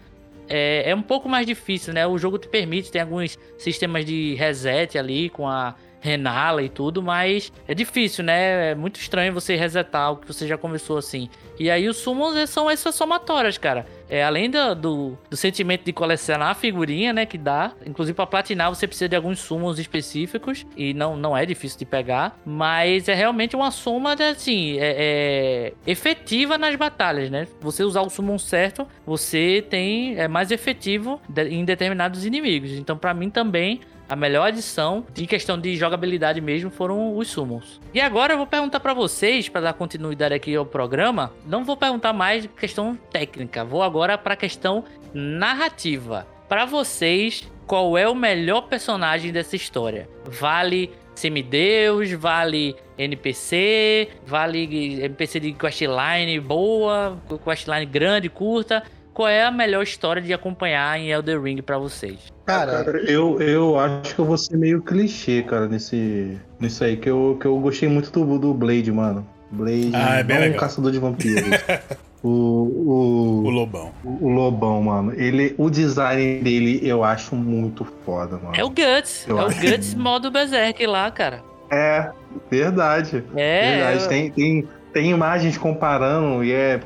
é, 0.49 0.91
é 0.91 0.95
um 0.95 1.01
pouco 1.01 1.27
mais 1.27 1.45
difícil, 1.45 1.93
né? 1.93 2.07
O 2.07 2.17
jogo 2.17 2.37
te 2.37 2.47
permite, 2.47 2.91
tem 2.91 3.01
alguns 3.01 3.37
sistemas 3.57 4.05
de 4.05 4.33
reset 4.35 4.97
ali 4.97 5.29
com 5.29 5.47
a 5.47 5.75
Renala 5.99 6.61
e 6.61 6.69
tudo, 6.69 7.01
mas 7.01 7.51
é 7.67 7.73
difícil, 7.73 8.23
né? 8.23 8.71
É 8.71 8.75
muito 8.75 8.99
estranho 8.99 9.33
você 9.33 9.55
resetar 9.55 10.11
o 10.11 10.17
que 10.17 10.27
você 10.27 10.47
já 10.47 10.57
começou 10.57 10.97
assim. 10.97 11.29
E 11.59 11.71
aí 11.71 11.87
os 11.87 11.97
summons 11.97 12.49
são 12.49 12.69
essas 12.69 12.93
somatórias, 12.93 13.57
cara. 13.57 13.85
É, 14.09 14.23
além 14.23 14.49
do, 14.49 14.75
do, 14.75 15.17
do 15.29 15.35
sentimento 15.35 15.83
de 15.83 15.91
colecionar 15.91 16.49
a 16.49 16.53
figurinha, 16.53 17.11
né? 17.11 17.25
Que 17.25 17.37
dá. 17.37 17.73
Inclusive, 17.85 18.15
pra 18.15 18.25
platinar, 18.25 18.69
você 18.69 18.87
precisa 18.87 19.09
de 19.09 19.15
alguns 19.15 19.39
summons 19.39 19.79
específicos. 19.79 20.65
E 20.77 20.93
não, 20.93 21.17
não 21.17 21.35
é 21.35 21.45
difícil 21.45 21.79
de 21.79 21.85
pegar. 21.85 22.39
Mas 22.45 23.09
é 23.09 23.13
realmente 23.13 23.55
uma 23.55 23.71
soma, 23.71 24.15
de, 24.15 24.23
assim, 24.23 24.77
é, 24.79 25.73
é 25.85 25.91
efetiva 25.91 26.57
nas 26.57 26.75
batalhas, 26.75 27.29
né? 27.29 27.47
Você 27.59 27.83
usar 27.83 28.01
o 28.01 28.09
summon 28.09 28.37
certo, 28.37 28.87
você 29.05 29.65
tem. 29.67 30.17
É 30.17 30.27
mais 30.27 30.51
efetivo 30.51 31.19
em 31.49 31.65
determinados 31.65 32.25
inimigos. 32.25 32.71
Então, 32.71 32.97
pra 32.97 33.13
mim 33.13 33.29
também. 33.29 33.81
A 34.09 34.15
melhor 34.15 34.47
adição, 34.47 35.05
em 35.17 35.25
questão 35.25 35.59
de 35.59 35.75
jogabilidade 35.75 36.39
mesmo, 36.39 36.69
foram 36.71 37.17
os 37.17 37.27
summons. 37.27 37.81
E 37.93 37.99
agora 37.99 38.33
eu 38.33 38.37
vou 38.37 38.47
perguntar 38.47 38.79
pra 38.79 38.93
vocês, 38.93 39.49
pra 39.49 39.59
dar 39.59 39.73
continuidade 39.73 40.33
aqui 40.33 40.55
ao 40.55 40.65
programa. 40.65 41.33
Não 41.45 41.65
vou 41.65 41.75
perguntar 41.75 42.13
mais 42.13 42.47
questão 42.57 42.97
técnica, 43.11 43.65
vou 43.65 43.83
agora 43.83 44.17
pra 44.17 44.35
questão 44.35 44.85
narrativa. 45.13 46.25
Pra 46.47 46.63
vocês, 46.65 47.45
qual 47.65 47.97
é 47.97 48.07
o 48.07 48.15
melhor 48.15 48.61
personagem 48.61 49.33
dessa 49.33 49.57
história? 49.57 50.07
Vale 50.23 50.89
semideus, 51.13 52.11
vale 52.11 52.75
NPC, 52.97 54.07
vale 54.25 55.03
NPC 55.03 55.39
de 55.39 55.51
questline 55.51 56.39
boa, 56.39 57.17
questline 57.43 57.85
grande, 57.85 58.29
curta. 58.29 58.83
Qual 59.17 59.27
é 59.27 59.43
a 59.43 59.49
melhor 59.49 59.81
história 59.81 60.21
de 60.21 60.31
acompanhar 60.31 60.95
em 60.99 61.09
Elder 61.09 61.41
Ring 61.41 61.59
pra 61.59 61.79
vocês? 61.79 62.19
Cara, 62.45 62.85
eu, 63.07 63.41
eu 63.41 63.79
acho 63.79 64.13
que 64.13 64.21
eu 64.21 64.25
vou 64.25 64.37
ser 64.37 64.55
meio 64.55 64.79
clichê, 64.79 65.41
cara, 65.41 65.67
nesse, 65.67 66.37
nisso 66.59 66.83
aí. 66.83 66.95
Que 66.97 67.09
eu, 67.09 67.35
que 67.41 67.47
eu 67.47 67.57
gostei 67.57 67.89
muito 67.89 68.11
do, 68.11 68.37
do 68.37 68.53
Blade, 68.53 68.91
mano. 68.91 69.27
Blade 69.49 69.89
Ah, 69.95 70.19
é 70.19 70.23
bem 70.23 70.39
não 70.51 70.55
um 70.55 70.59
caçador 70.59 70.91
de 70.91 70.99
vampiros. 70.99 71.41
o, 72.21 72.29
O 72.29 73.43
o, 73.43 73.49
Lobão. 73.49 73.91
o 74.03 74.29
Lobão, 74.29 74.83
mano. 74.83 75.11
Ele, 75.15 75.55
o 75.57 75.67
design 75.67 76.39
dele 76.43 76.79
eu 76.87 77.03
acho 77.03 77.35
muito 77.35 77.85
foda, 78.05 78.37
mano. 78.37 78.55
É 78.55 78.63
o 78.63 78.69
Guts. 78.69 79.27
Eu 79.27 79.39
é 79.39 79.45
o 79.45 79.47
acho. 79.47 79.59
Guts 79.59 79.95
modo 79.95 80.29
Berserk 80.29 80.85
lá, 80.85 81.09
cara. 81.09 81.41
É, 81.71 82.11
verdade. 82.51 83.23
É. 83.35 83.77
verdade. 83.77 84.03
eu- 84.03 84.09
Tem, 84.09 84.29
tem, 84.29 84.67
tem 84.93 85.09
imagens 85.09 85.57
comparando 85.57 86.43
e 86.43 86.51
é. 86.51 86.79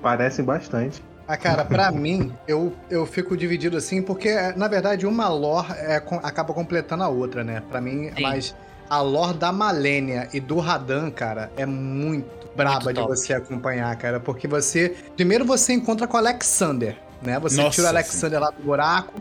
Parecem 0.00 0.42
bastante. 0.42 1.02
Ah, 1.26 1.36
cara, 1.38 1.64
pra 1.64 1.90
mim, 1.90 2.32
eu, 2.46 2.72
eu 2.90 3.06
fico 3.06 3.36
dividido 3.36 3.76
assim, 3.76 4.02
porque, 4.02 4.30
na 4.56 4.68
verdade, 4.68 5.06
uma 5.06 5.26
lore 5.28 5.68
é, 5.78 5.98
com- 5.98 6.20
acaba 6.22 6.52
completando 6.52 7.02
a 7.02 7.08
outra, 7.08 7.42
né? 7.42 7.62
Pra 7.70 7.80
mim, 7.80 8.10
Sim. 8.14 8.22
mas 8.22 8.54
a 8.90 9.00
lore 9.00 9.38
da 9.38 9.50
Malenia 9.50 10.28
e 10.34 10.40
do 10.40 10.58
Radan, 10.58 11.10
cara, 11.10 11.50
é 11.56 11.64
muito 11.64 12.26
braba 12.54 12.92
de 12.92 13.00
top. 13.00 13.08
você 13.16 13.32
acompanhar, 13.32 13.96
cara. 13.96 14.20
Porque 14.20 14.46
você. 14.46 14.94
Primeiro 15.16 15.44
você 15.46 15.72
encontra 15.72 16.06
com 16.06 16.16
o 16.16 16.20
Alexander, 16.20 16.96
né? 17.22 17.38
Você 17.40 17.56
Nossa, 17.56 17.70
tira 17.70 17.86
o 17.86 17.90
Alexander 17.90 18.40
lá 18.40 18.50
do 18.50 18.62
buraco, 18.62 19.14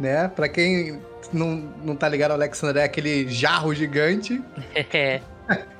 né? 0.00 0.26
Pra 0.28 0.48
quem 0.48 0.98
não, 1.32 1.62
não 1.84 1.94
tá 1.94 2.08
ligado, 2.08 2.32
o 2.32 2.34
Alexander 2.34 2.82
é 2.82 2.86
aquele 2.86 3.28
jarro 3.28 3.72
gigante 3.72 4.42
É. 4.92 5.20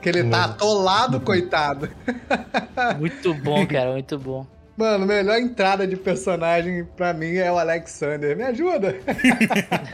que 0.01 0.09
ele 0.09 0.23
tá 0.31 0.45
atolado, 0.45 1.21
coitado. 1.21 1.91
Muito 2.99 3.35
bom, 3.35 3.67
cara. 3.67 3.91
Muito 3.93 4.17
bom. 4.19 4.47
Mano, 4.77 5.07
melhor 5.07 5.39
entrada 5.39 5.87
de 5.87 5.97
personagem 5.97 6.85
pra 6.97 7.13
mim 7.13 7.37
é 7.37 7.51
o 7.51 7.59
Alexander. 7.59 8.37
Me 8.37 8.43
ajuda! 8.45 8.97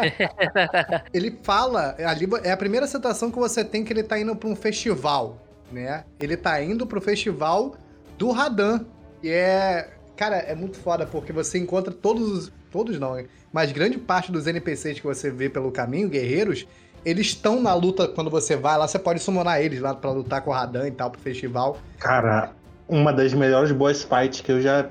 ele 1.12 1.39
fala, 1.43 1.95
ali 1.99 2.26
é 2.43 2.51
a 2.51 2.57
primeira 2.57 2.87
citação 2.87 3.31
que 3.31 3.39
você 3.39 3.62
tem 3.64 3.85
que 3.85 3.93
ele 3.93 4.03
tá 4.03 4.18
indo 4.18 4.35
pra 4.35 4.49
um 4.49 4.57
festival, 4.57 5.39
né? 5.70 6.05
Ele 6.18 6.37
tá 6.37 6.62
indo 6.62 6.87
pro 6.87 7.01
festival 7.01 7.74
do 8.16 8.31
Radan. 8.31 8.85
E 9.22 9.28
é. 9.28 9.91
Cara, 10.16 10.37
é 10.37 10.55
muito 10.55 10.78
foda, 10.78 11.07
porque 11.07 11.33
você 11.33 11.59
encontra 11.59 11.93
todos 11.93 12.31
os. 12.31 12.53
Todos 12.70 13.01
não, 13.01 13.18
hein? 13.18 13.26
mas 13.53 13.72
grande 13.72 13.99
parte 13.99 14.31
dos 14.31 14.47
NPCs 14.47 15.01
que 15.01 15.07
você 15.07 15.31
vê 15.31 15.49
pelo 15.49 15.72
caminho, 15.72 16.09
guerreiros, 16.09 16.66
eles 17.05 17.28
estão 17.28 17.61
na 17.61 17.74
luta 17.74 18.07
quando 18.07 18.31
você 18.31 18.57
vai 18.57 18.76
lá. 18.78 18.87
Você 18.87 18.99
pode 18.99 19.20
summonar 19.20 19.61
eles 19.61 19.81
lá 19.81 19.95
pra 19.95 20.11
lutar 20.11 20.43
com 20.43 20.51
o 20.51 20.53
Radan 20.53 20.87
e 20.87 20.91
tal, 20.91 21.11
pro 21.11 21.20
festival. 21.20 21.78
Cara, 21.99 22.53
uma 22.91 23.12
das 23.12 23.32
melhores 23.32 23.72
boss 23.72 24.03
fights 24.05 24.41
que 24.41 24.53
eu 24.53 24.61
já. 24.61 24.91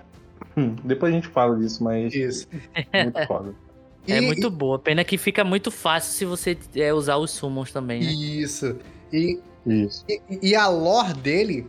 Hum, 0.58 0.76
depois 0.84 1.12
a 1.14 1.16
gente 1.16 1.28
fala 1.28 1.56
disso, 1.58 1.84
mas 1.84 2.14
Isso. 2.14 2.48
muito 2.94 3.28
foda. 3.28 3.54
É 4.08 4.18
E- 4.18 4.22
muito 4.22 4.50
boa. 4.50 4.80
Pena 4.80 5.04
que 5.04 5.18
fica 5.20 5.44
muito 5.44 5.70
fácil 5.70 6.14
se 6.14 6.26
você 6.26 6.58
é, 6.76 6.92
usar 6.92 7.18
os 7.18 7.30
summons 7.30 7.72
também, 7.72 8.00
né? 8.02 8.12
Isso. 8.12 8.76
E, 9.14 9.38
Isso. 9.68 10.04
e, 10.10 10.22
e 10.42 10.56
a 10.56 10.68
lore 10.68 11.14
dele, 11.14 11.68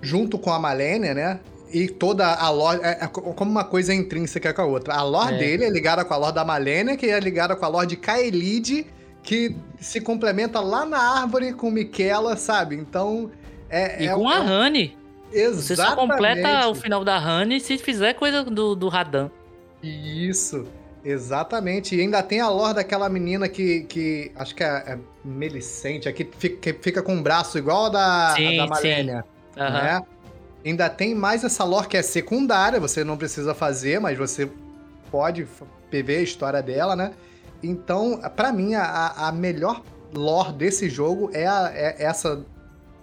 junto 0.00 0.38
com 0.38 0.52
a 0.52 0.58
Malenia, 0.58 1.14
né? 1.14 1.40
E 1.72 1.88
toda 1.88 2.32
a 2.32 2.48
lore. 2.50 2.80
É, 2.82 3.04
é 3.04 3.06
co- 3.08 3.22
como 3.34 3.50
uma 3.50 3.64
coisa 3.64 3.92
intrínseca 3.92 4.52
com 4.54 4.62
a 4.62 4.66
outra. 4.66 4.94
A 4.94 5.02
lore 5.02 5.34
É. 5.34 5.38
dele 5.38 5.64
é 5.64 5.70
ligada 5.70 6.04
com 6.04 6.14
a 6.14 6.16
lore 6.16 6.34
da 6.34 6.44
Malenia, 6.44 6.96
que 6.96 7.06
é 7.06 7.18
ligada 7.18 7.56
com 7.56 7.64
a 7.64 7.68
lore 7.68 7.86
de 7.88 7.96
Kaelid, 7.96 8.86
que 9.22 9.56
se 9.80 10.00
complementa 10.00 10.60
lá 10.60 10.84
na 10.84 10.98
árvore 11.22 11.52
com 11.54 11.70
Miquela, 11.72 12.36
sabe? 12.36 12.76
Então. 12.76 13.30
É, 13.68 14.04
E 14.04 14.06
é, 14.06 14.14
com 14.14 14.28
a 14.28 14.36
é 14.36 14.38
Honey. 15.32 15.52
Você 15.54 15.76
só 15.76 15.94
completa 15.96 16.38
Exatamente. 16.40 16.66
o 16.66 16.74
final 16.74 17.04
da 17.04 17.18
Honey 17.18 17.60
se 17.60 17.78
fizer 17.78 18.14
coisa 18.14 18.44
do, 18.44 18.74
do 18.74 18.88
Radan. 18.88 19.30
Isso, 19.82 20.66
exatamente. 21.04 21.94
E 21.96 22.00
ainda 22.00 22.22
tem 22.22 22.40
a 22.40 22.48
lore 22.48 22.74
daquela 22.74 23.08
menina 23.08 23.48
que, 23.48 23.82
que 23.84 24.32
acho 24.36 24.54
que 24.54 24.62
é, 24.64 24.66
é 24.68 24.98
Melicente, 25.24 26.08
é 26.08 26.12
que 26.12 26.28
fica, 26.38 26.56
que 26.72 26.72
fica 26.82 27.02
com 27.02 27.14
um 27.14 27.22
braço 27.22 27.58
igual 27.58 27.86
a 27.86 27.88
da, 27.88 28.26
a 28.32 28.36
Sim, 28.36 28.56
da 28.56 28.62
sim. 28.64 28.68
Malenia, 28.68 29.24
Aham. 29.56 29.72
né? 29.72 30.00
Ainda 30.64 30.90
tem 30.90 31.14
mais 31.14 31.42
essa 31.44 31.64
lore 31.64 31.88
que 31.88 31.96
é 31.96 32.02
secundária, 32.02 32.78
você 32.78 33.02
não 33.02 33.16
precisa 33.16 33.54
fazer, 33.54 33.98
mas 33.98 34.18
você 34.18 34.50
pode 35.10 35.46
ver 35.90 36.16
a 36.18 36.22
história 36.22 36.62
dela, 36.62 36.94
né? 36.94 37.12
Então, 37.62 38.20
pra 38.36 38.52
mim, 38.52 38.74
a, 38.74 39.12
a 39.28 39.32
melhor 39.32 39.82
lore 40.14 40.52
desse 40.52 40.88
jogo 40.90 41.30
é, 41.32 41.46
a- 41.46 41.70
é 41.74 41.96
essa 42.04 42.44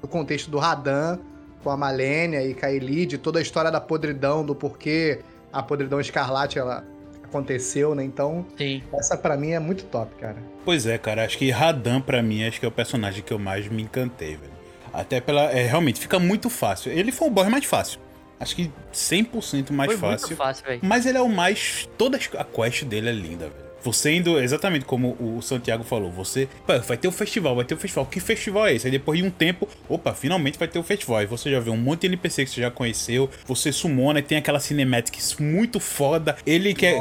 do 0.02 0.08
contexto 0.08 0.50
do 0.52 0.58
Radan 0.60 1.18
com 1.64 1.70
a 1.70 1.78
Malenia 1.78 2.44
e 2.46 2.54
Kaeli, 2.54 3.06
de 3.06 3.18
toda 3.18 3.40
a 3.40 3.42
história 3.42 3.72
da 3.72 3.82
podridão, 3.82 4.46
do 4.46 4.56
porquê 4.56 5.20
a 5.52 5.62
podridão 5.64 6.00
escarlate 6.00 6.60
ela 6.60 6.86
aconteceu, 7.24 7.94
né? 7.94 8.04
Então, 8.04 8.46
Sim. 8.58 8.82
essa 8.94 9.18
pra 9.18 9.36
mim 9.36 9.52
é 9.52 9.60
muito 9.60 9.86
top, 9.86 10.16
cara. 10.16 10.38
Pois 10.64 10.86
é, 10.86 10.98
cara, 10.98 11.26
acho 11.26 11.38
que 11.38 11.50
Radan, 11.52 12.02
pra 12.02 12.22
mim, 12.22 12.46
acho 12.48 12.60
que 12.60 12.66
é 12.66 12.70
o 12.70 12.72
personagem 12.72 13.24
que 13.24 13.34
eu 13.34 13.40
mais 13.40 13.68
me 13.68 13.84
encantei, 13.84 14.36
velho. 14.38 14.58
Até 14.94 15.20
pela. 15.20 15.52
É, 15.52 15.66
realmente, 15.66 16.00
fica 16.00 16.18
muito 16.18 16.50
fácil. 16.50 16.92
Ele 16.92 17.12
foi 17.12 17.28
o 17.28 17.32
boss 17.32 17.48
mais 17.50 17.66
fácil. 17.66 18.00
Acho 18.40 18.56
que 18.56 18.72
100% 18.94 19.72
mais 19.72 19.92
Foi 19.92 20.00
fácil. 20.00 20.28
muito 20.28 20.38
fácil, 20.38 20.66
velho. 20.66 20.80
Mas 20.84 21.06
ele 21.06 21.18
é 21.18 21.22
o 21.22 21.30
mais. 21.30 21.90
Toda 21.98 22.18
a 22.18 22.44
quest 22.44 22.84
dele 22.84 23.10
é 23.10 23.12
linda, 23.12 23.50
velho. 23.50 23.67
Você 23.84 24.14
indo, 24.14 24.40
exatamente 24.40 24.86
como 24.86 25.16
o 25.20 25.42
Santiago 25.42 25.84
falou, 25.84 26.12
você. 26.12 26.48
Pô, 26.66 26.78
vai 26.80 26.98
ter 26.98 27.08
o 27.08 27.12
festival, 27.12 27.56
vai 27.56 27.66
ter 27.66 27.76
o 27.76 27.78
festival. 27.78 28.06
Que 28.06 28.20
festival 28.20 28.68
é 28.68 28.74
esse? 28.74 28.88
Aí 28.88 28.92
depois 28.92 29.20
de 29.20 29.26
um 29.26 29.30
tempo, 29.30 29.68
opa, 29.88 30.14
finalmente 30.14 30.58
vai 30.58 30.68
ter 30.68 30.80
o 30.80 30.84
festival. 30.84 31.18
Aí 31.18 31.26
você 31.26 31.52
já 31.52 31.60
vê 31.60 31.70
um 31.70 31.78
monte 31.78 32.02
de 32.02 32.08
NPC 32.08 32.46
que 32.46 32.52
você 32.52 32.62
já 32.62 32.72
conheceu. 32.72 33.30
Você 33.46 33.72
sumona 33.72 34.20
e 34.20 34.24
tem 34.24 34.38
aquela 34.38 34.60
cinematics 34.60 35.38
muito 35.40 35.80
foda. 35.80 36.36
Ele 36.46 36.74
que 36.74 36.86
é. 36.86 37.00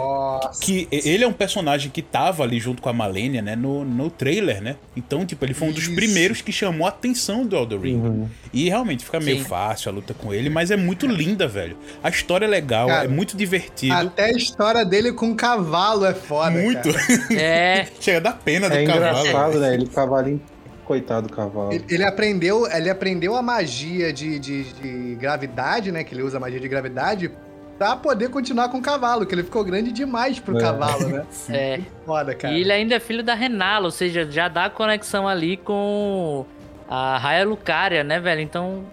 Que 0.60 0.88
ele 0.90 1.24
é 1.24 1.28
um 1.28 1.32
personagem 1.32 1.90
que 1.90 2.02
tava 2.02 2.42
ali 2.42 2.60
junto 2.60 2.82
com 2.82 2.88
a 2.88 2.92
Malenia, 2.92 3.42
né? 3.42 3.56
No, 3.56 3.84
no 3.84 4.10
trailer, 4.10 4.62
né? 4.62 4.76
Então, 4.96 5.24
tipo, 5.26 5.44
ele 5.44 5.54
foi 5.54 5.68
um 5.68 5.72
dos 5.72 5.84
Isso. 5.84 5.94
primeiros 5.94 6.40
que 6.40 6.52
chamou 6.52 6.86
a 6.86 6.90
atenção 6.90 7.46
do 7.46 7.56
Elder 7.56 7.80
Ring. 7.80 7.96
Uhum. 7.96 8.28
E 8.52 8.68
realmente 8.68 9.04
fica 9.04 9.20
meio 9.20 9.38
Sim. 9.38 9.44
fácil 9.44 9.90
a 9.90 9.94
luta 9.94 10.14
com 10.14 10.32
ele, 10.32 10.48
mas 10.48 10.70
é 10.70 10.76
muito 10.76 11.06
linda, 11.06 11.46
velho. 11.46 11.76
A 12.02 12.08
história 12.08 12.46
é 12.46 12.48
legal, 12.48 12.88
Cara, 12.88 13.04
é 13.04 13.08
muito 13.08 13.36
divertido. 13.36 13.94
Até 13.94 14.26
a 14.26 14.32
história 14.32 14.84
dele 14.84 15.12
com 15.12 15.34
cavalo 15.34 16.04
é 16.04 16.14
foda, 16.14 16.50
muito. 16.50 16.75
Cara. 16.82 16.96
É, 17.36 17.86
Chega 18.00 18.20
da 18.20 18.32
pena 18.32 18.68
do 18.68 18.74
É 18.76 18.84
cavalo. 18.86 19.20
engraçado, 19.26 19.60
né? 19.60 19.74
Ele 19.74 19.86
cavalinho. 19.86 20.40
Coitado 20.84 21.26
do 21.26 21.34
cavalo. 21.34 21.72
Ele, 21.72 21.84
ele 21.88 22.04
aprendeu, 22.04 22.66
ele 22.70 22.88
aprendeu 22.88 23.34
a 23.34 23.42
magia 23.42 24.12
de, 24.12 24.38
de, 24.38 24.62
de 24.72 25.14
gravidade, 25.16 25.90
né? 25.90 26.04
Que 26.04 26.14
ele 26.14 26.22
usa 26.22 26.36
a 26.36 26.40
magia 26.40 26.60
de 26.60 26.68
gravidade 26.68 27.30
pra 27.76 27.96
poder 27.96 28.30
continuar 28.30 28.68
com 28.68 28.78
o 28.78 28.82
cavalo, 28.82 29.26
que 29.26 29.34
ele 29.34 29.42
ficou 29.42 29.64
grande 29.64 29.90
demais 29.92 30.38
pro 30.38 30.56
É. 30.56 30.60
cavalo, 30.60 31.08
né? 31.08 31.24
é. 31.50 31.80
Foda, 32.06 32.34
cara. 32.34 32.54
E 32.54 32.60
ele 32.60 32.72
ainda 32.72 32.94
é 32.94 33.00
filho 33.00 33.22
da 33.24 33.34
Renala, 33.34 33.84
ou 33.86 33.90
seja, 33.90 34.26
já 34.30 34.46
dá 34.48 34.70
conexão 34.70 35.26
ali 35.28 35.56
com 35.56 36.46
a 36.88 37.18
Raya 37.18 37.44
Lucaria, 37.44 38.04
né, 38.04 38.20
velho? 38.20 38.40
Então, 38.40 38.84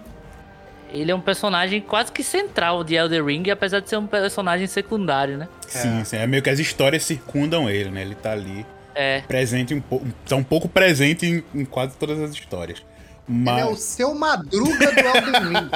ele 0.94 1.12
é 1.12 1.16
um 1.16 1.20
personagem 1.22 1.82
quase 1.82 2.12
que 2.12 2.24
central 2.24 2.84
de 2.84 2.96
Elder 2.96 3.26
Ring, 3.26 3.50
apesar 3.50 3.80
de 3.80 3.90
ser 3.90 3.98
um 3.98 4.06
personagem 4.08 4.68
secundário, 4.68 5.38
né? 5.38 5.48
Sim, 5.68 6.04
sim. 6.06 6.18
É 6.18 6.28
meio 6.28 6.44
que 6.44 6.50
as 6.50 6.60
histórias 6.60 7.04
circundam 7.04 7.70
ele, 7.70 7.90
né? 7.90 8.02
Ele 8.02 8.16
tá 8.16 8.32
ali 8.32 8.66
É. 8.96 9.22
presente, 9.22 9.74
um 9.74 9.82
pouco, 9.82 10.06
tá 10.28 10.36
um 10.36 10.44
pouco 10.44 10.70
presente 10.70 11.26
em, 11.26 11.62
em 11.62 11.66
quase 11.66 11.98
todas 11.98 12.20
as 12.22 12.32
histórias. 12.32 12.80
Ele 13.28 13.40
Mas, 13.40 13.62
é 13.62 13.66
o 13.66 13.76
seu 13.76 14.14
madruga 14.14 14.92
do 14.92 15.00
Elden 15.00 15.50
Ring. 15.50 15.70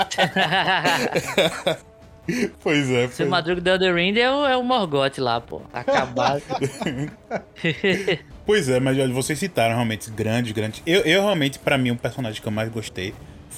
pois 2.61 2.89
é, 2.91 3.07
Seu 3.07 3.17
pois 3.17 3.29
Madruga 3.29 3.61
do 3.61 3.69
Elder 3.69 3.95
Ring 3.95 4.17
é 4.19 4.29
o, 4.29 4.45
é 4.45 4.57
o 4.57 4.63
Morgoth 4.63 5.17
lá, 5.17 5.41
pô. 5.41 5.61
Acabado. 5.73 6.41
Pois 8.45 8.69
é, 8.69 8.79
mas 8.79 8.97
vocês 9.09 9.37
citaram 9.37 9.75
realmente 9.75 10.09
grandes, 10.09 10.53
grandes. 10.53 10.81
Eu, 10.87 11.01
eu 11.01 11.21
realmente, 11.21 11.59
pra 11.59 11.77
mim, 11.77 11.91
o 11.91 11.97
personagem 11.97 12.41
que 12.41 12.47
eu 12.47 12.51
mais 12.51 12.69
gostei 12.69 13.13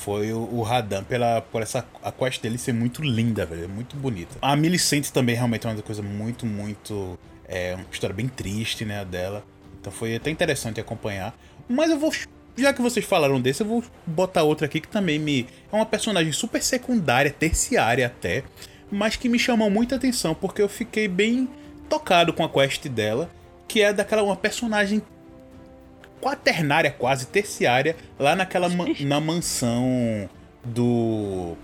foi 0.10 0.34
o, 0.34 0.39
o 0.39 0.64
Radan, 0.64 1.03
pela, 1.03 1.39
por 1.39 1.62
essa 1.62 1.86
a 2.01 2.12
quest 2.12 2.41
dele 2.41 2.57
ser 2.57 2.74
muito 2.74 3.03
linda, 3.03 3.45
velho. 3.45 3.66
é 3.66 3.68
Muito 3.68 3.95
bonita. 3.95 4.36
A 4.41 4.55
Millicent 4.55 5.10
também 5.12 5.36
realmente 5.36 5.68
é 5.68 5.70
uma 5.70 5.80
coisa 5.84 6.01
muito, 6.01 6.47
muito. 6.47 7.20
É 7.47 7.76
uma 7.76 7.86
história 7.91 8.16
bem 8.16 8.28
triste, 8.28 8.84
né, 8.86 9.05
dela. 9.05 9.43
Então 9.80 9.93
foi 9.93 10.16
até 10.16 10.32
interessante 10.32 10.82
acompanhar. 10.82 11.38
Mas 11.68 11.91
eu 11.91 11.99
vou. 11.99 12.12
Já 12.57 12.74
que 12.74 12.82
vocês 12.82 13.05
falaram 13.05 13.39
desse, 13.39 13.62
eu 13.62 13.68
vou 13.68 13.84
botar 14.03 14.41
outra 14.41 14.66
aqui 14.66 14.82
que 14.82 14.88
também 14.88 15.20
me. 15.20 15.45
É 15.72 15.76
uma 15.76 15.86
personagem 15.86 16.32
super 16.32 16.64
secundária, 16.64 17.30
terciária 17.30 18.07
até. 18.07 18.43
Mas 18.91 19.16
que 19.16 19.30
me 19.30 19.38
chamou 19.38 19.70
muita 19.70 19.95
atenção, 19.95 20.34
porque 20.34 20.60
eu 20.60 20.68
fiquei 20.68 21.07
bem 21.07 21.47
tocado 21.88 22.34
com 22.34 22.43
a 22.43 22.49
quest 22.49 22.88
dela. 22.88 23.30
Que 23.68 23.84
é 23.84 23.93
daquela 23.93 24.24
uma 24.24 24.36
personagem 24.36 25.03
quaternária, 26.22 26.91
quase 26.91 27.28
terciária, 27.28 27.95
lá 28.17 28.36
naquela 28.36 28.70
na 29.01 29.20
mansão 29.20 30.30
do. 30.63 31.55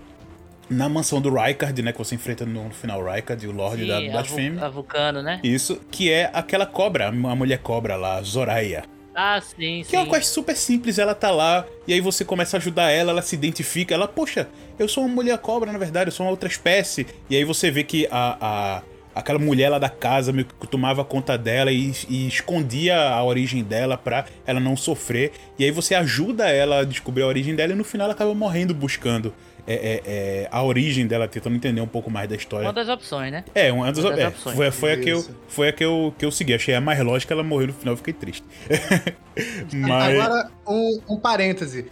Na 0.68 0.88
mansão 0.88 1.20
do 1.20 1.32
Rykard, 1.32 1.80
né? 1.80 1.92
Que 1.92 1.98
você 1.98 2.16
enfrenta 2.16 2.44
no 2.44 2.70
final 2.70 3.04
Rykard, 3.04 3.46
o 3.46 3.52
Lorde 3.52 3.86
da 3.86 4.24
Sim, 4.24 4.58
a, 4.58 4.68
Vulcano, 4.68 5.22
né? 5.22 5.38
Isso, 5.44 5.80
que 5.92 6.10
é 6.10 6.28
aquela 6.32 6.66
cobra, 6.66 7.06
a 7.08 7.12
mulher 7.12 7.58
cobra 7.58 7.94
lá, 7.94 8.20
Zoraya. 8.22 8.82
Ah, 9.14 9.40
sim, 9.40 9.82
sim. 9.82 9.88
Que 9.88 9.96
é 9.96 10.00
uma 10.00 10.10
quest 10.12 10.26
super 10.26 10.54
simples, 10.56 10.98
ela 10.98 11.14
tá 11.14 11.30
lá, 11.30 11.64
e 11.86 11.92
aí 11.94 12.00
você 12.02 12.22
começa 12.24 12.56
a 12.56 12.58
ajudar 12.58 12.90
ela, 12.90 13.12
ela 13.12 13.22
se 13.22 13.34
identifica, 13.34 13.94
ela, 13.94 14.06
poxa, 14.06 14.46
eu 14.78 14.86
sou 14.88 15.04
uma 15.04 15.14
mulher 15.14 15.38
cobra, 15.38 15.72
na 15.72 15.78
verdade, 15.78 16.08
eu 16.08 16.12
sou 16.12 16.26
uma 16.26 16.30
outra 16.30 16.48
espécie. 16.48 17.06
E 17.30 17.36
aí 17.36 17.42
você 17.44 17.70
vê 17.70 17.82
que 17.82 18.06
a, 18.10 18.36
a- 18.38 18.82
aquela 19.16 19.38
mulher 19.38 19.70
lá 19.70 19.78
da 19.78 19.88
casa 19.88 20.30
meio 20.30 20.46
que 20.46 20.66
tomava 20.66 21.02
conta 21.02 21.38
dela 21.38 21.72
e, 21.72 21.90
e 22.08 22.28
escondia 22.28 23.08
a 23.08 23.24
origem 23.24 23.64
dela 23.64 23.96
pra 23.96 24.26
ela 24.46 24.60
não 24.60 24.76
sofrer. 24.76 25.32
E 25.58 25.64
aí 25.64 25.70
você 25.70 25.94
ajuda 25.94 26.46
ela 26.48 26.80
a 26.80 26.84
descobrir 26.84 27.22
a 27.22 27.26
origem 27.26 27.54
dela 27.54 27.72
e 27.72 27.74
no 27.76 27.82
final 27.82 28.04
ela 28.04 28.14
acaba 28.14 28.34
morrendo 28.34 28.74
buscando 28.74 29.32
é, 29.66 29.74
é, 29.74 30.02
é, 30.06 30.48
a 30.50 30.62
origem 30.62 31.06
dela, 31.06 31.26
tentando 31.26 31.56
entender 31.56 31.80
um 31.80 31.88
pouco 31.88 32.10
mais 32.10 32.28
da 32.28 32.36
história. 32.36 32.66
Uma 32.66 32.72
das 32.72 32.88
opções, 32.88 33.32
né? 33.32 33.42
É, 33.54 33.72
uma 33.72 33.90
das, 33.90 34.04
Uma 34.04 34.10
das 34.10 34.20
é, 34.20 34.28
opções. 34.28 34.56
foi, 34.56 34.70
foi 34.70 34.92
a 34.92 34.96
que 34.98 35.08
eu, 35.08 35.26
foi 35.48 35.68
a 35.68 35.72
que 35.72 35.84
eu, 35.84 36.14
que 36.16 36.24
eu 36.24 36.30
segui. 36.30 36.54
Achei 36.54 36.74
a 36.74 36.80
mais 36.80 37.00
lógica, 37.00 37.34
ela 37.34 37.42
morreu 37.42 37.68
no 37.68 37.72
final, 37.72 37.94
eu 37.94 37.96
fiquei 37.96 38.12
triste. 38.12 38.44
Mas. 39.72 40.20
Agora, 40.20 40.50
um, 40.68 41.00
um 41.08 41.18
parêntese. 41.18 41.90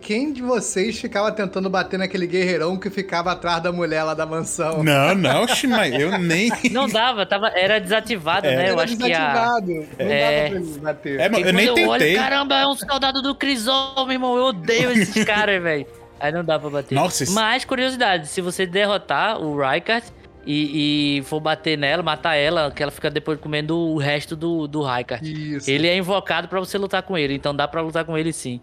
Quem 0.00 0.32
de 0.32 0.40
vocês 0.42 0.98
ficava 1.00 1.32
tentando 1.32 1.68
bater 1.68 1.98
naquele 1.98 2.26
guerreirão 2.26 2.76
que 2.76 2.88
ficava 2.88 3.32
atrás 3.32 3.62
da 3.62 3.72
mulher 3.72 4.04
lá 4.04 4.14
da 4.14 4.24
mansão? 4.24 4.82
Não, 4.82 5.14
não, 5.14 5.42
oxi, 5.42 5.66
mas 5.66 5.92
eu 5.92 6.16
nem. 6.18 6.50
Não 6.70 6.88
dava, 6.88 7.26
tava, 7.26 7.48
era 7.48 7.80
desativado, 7.80 8.46
É. 8.46 8.56
né? 8.56 8.68
Eu 8.70 8.74
Era 8.74 8.84
acho 8.84 8.96
que 8.96 9.02
a. 9.02 9.06
desativado. 9.08 9.66
Não 9.66 10.06
É. 10.06 10.20
dava 10.20 10.48
pra 10.50 10.56
eles 10.60 10.76
bater. 10.78 11.20
É, 11.20 11.28
mano, 11.28 11.46
eu 11.46 11.52
nem 11.52 11.70
olho, 11.70 11.98
tentei. 11.98 12.14
caramba, 12.14 12.54
é 12.56 12.66
um 12.66 12.74
soldado 12.74 13.20
do 13.22 13.34
Crisol, 13.34 13.94
meu 14.06 14.12
irmão. 14.12 14.36
Eu 14.36 14.44
odeio 14.44 14.92
esses 14.92 15.22
caras, 15.24 15.60
velho. 15.62 15.86
Aí 16.20 16.30
não 16.32 16.44
dá 16.44 16.58
pra 16.58 16.70
bater. 16.70 16.94
Nossa, 16.94 17.24
Mas, 17.32 17.64
curiosidade, 17.64 18.28
se 18.28 18.40
você 18.40 18.64
derrotar 18.64 19.40
o 19.42 19.56
Rykard 19.60 20.06
e, 20.46 21.18
e 21.18 21.22
for 21.24 21.40
bater 21.40 21.76
nela, 21.76 22.00
matar 22.04 22.36
ela, 22.36 22.70
que 22.70 22.80
ela 22.80 22.92
fica 22.92 23.10
depois 23.10 23.40
comendo 23.40 23.76
o 23.76 23.98
resto 23.98 24.36
do, 24.36 24.68
do 24.68 24.82
Rykard. 24.84 25.56
Isso. 25.56 25.68
Ele 25.68 25.88
é 25.88 25.96
invocado 25.96 26.46
pra 26.46 26.60
você 26.60 26.78
lutar 26.78 27.02
com 27.02 27.18
ele, 27.18 27.34
então 27.34 27.52
dá 27.52 27.66
pra 27.66 27.80
lutar 27.82 28.04
com 28.04 28.16
ele 28.16 28.32
sim. 28.32 28.60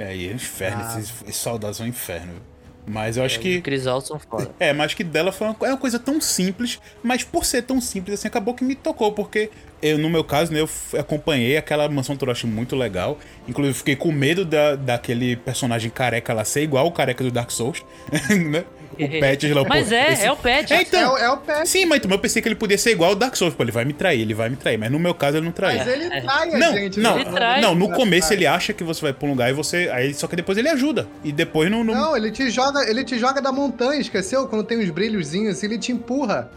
É, 0.00 0.16
e 0.16 0.28
é 0.28 0.32
um 0.32 0.34
inferno, 0.34 0.82
Ah. 0.82 0.98
esses, 0.98 1.12
esses 1.22 1.36
soldados 1.36 1.76
são 1.76 1.86
um 1.86 1.88
inferno. 1.88 2.32
Mas 2.86 3.16
eu 3.18 3.24
acho 3.24 3.36
Os 3.36 3.42
que. 3.42 3.60
Crisol 3.60 4.00
são 4.00 4.18
foda. 4.18 4.50
É, 4.58 4.72
mas 4.72 4.94
que 4.94 5.04
dela 5.04 5.30
foi 5.30 5.46
uma, 5.46 5.56
é 5.60 5.68
uma 5.68 5.76
coisa 5.76 5.98
tão 5.98 6.20
simples, 6.20 6.80
mas 7.02 7.22
por 7.22 7.44
ser 7.44 7.62
tão 7.62 7.80
simples 7.80 8.18
assim, 8.18 8.26
acabou 8.26 8.54
que 8.54 8.64
me 8.64 8.74
tocou, 8.74 9.12
porque 9.12 9.50
eu, 9.82 9.98
no 9.98 10.08
meu 10.08 10.24
caso, 10.24 10.52
né, 10.52 10.60
eu 10.60 10.68
acompanhei 10.98 11.56
aquela 11.56 11.88
mansão 11.88 12.16
Toroshi 12.16 12.46
muito 12.46 12.74
legal. 12.74 13.18
Inclusive, 13.46 13.76
fiquei 13.76 13.96
com 13.96 14.10
medo 14.10 14.44
da, 14.44 14.76
daquele 14.76 15.36
personagem 15.36 15.90
careca 15.90 16.32
lá 16.32 16.44
ser 16.44 16.62
igual 16.62 16.86
o 16.86 16.90
careca 16.90 17.22
do 17.22 17.30
Dark 17.30 17.50
Souls, 17.50 17.84
né? 18.50 18.64
O 18.92 18.96
Patches 19.20 19.52
lá, 19.54 19.64
Mas 19.68 19.92
é, 19.92 20.12
esse- 20.12 20.24
é 20.24 20.32
o 20.32 20.36
Pet. 20.36 20.72
É, 20.72 20.76
É, 20.76 20.82
então, 20.82 21.14
o- 21.14 21.18
é 21.18 21.30
o 21.30 21.36
pé. 21.36 21.64
Sim, 21.64 21.86
mas 21.86 22.00
eu 22.02 22.18
pensei 22.18 22.42
que 22.42 22.48
ele 22.48 22.54
podia 22.56 22.76
ser 22.76 22.90
igual 22.90 23.10
ao 23.10 23.16
Dark 23.16 23.36
Souls. 23.36 23.54
Pô, 23.54 23.62
ele 23.62 23.70
vai 23.72 23.84
me 23.84 23.92
trair, 23.92 24.20
ele 24.20 24.34
vai 24.34 24.48
me 24.48 24.56
trair. 24.56 24.76
Mas 24.78 24.90
no 24.90 24.98
meu 24.98 25.14
caso 25.14 25.36
ele 25.36 25.46
não 25.46 25.52
traiu. 25.52 25.78
Mas 25.78 25.86
ele 25.88 26.08
trai 26.08 26.54
a 26.54 26.58
Não, 26.58 26.72
gente. 26.74 27.00
não, 27.00 27.14
né? 27.14 27.20
Ele 27.22 27.30
trai. 27.30 27.60
não, 27.60 27.74
no 27.74 27.90
começo 27.90 28.28
trai. 28.28 28.38
ele 28.38 28.46
acha 28.46 28.72
que 28.72 28.82
você 28.84 29.00
vai 29.02 29.12
pra 29.12 29.26
um 29.26 29.30
lugar 29.30 29.48
e 29.50 29.52
você. 29.52 29.88
Aí, 29.92 30.12
só 30.14 30.26
que 30.26 30.34
depois 30.36 30.58
ele 30.58 30.68
ajuda. 30.68 31.06
E 31.24 31.30
depois 31.32 31.70
não. 31.70 31.84
não- 31.84 31.94
Não, 31.94 32.16
ele 32.16 32.30
te 32.30 32.50
joga, 32.50 32.88
ele 32.88 33.04
te 33.04 33.18
joga 33.18 33.40
da 33.40 33.52
montanha, 33.52 34.00
esqueceu? 34.00 34.46
Quando 34.48 34.64
tem 34.64 34.78
uns 34.78 34.90
brilhozinhos 34.90 35.56
assim, 35.56 35.66
ele 35.66 35.78
te 35.78 35.92
empurra. 35.92 36.50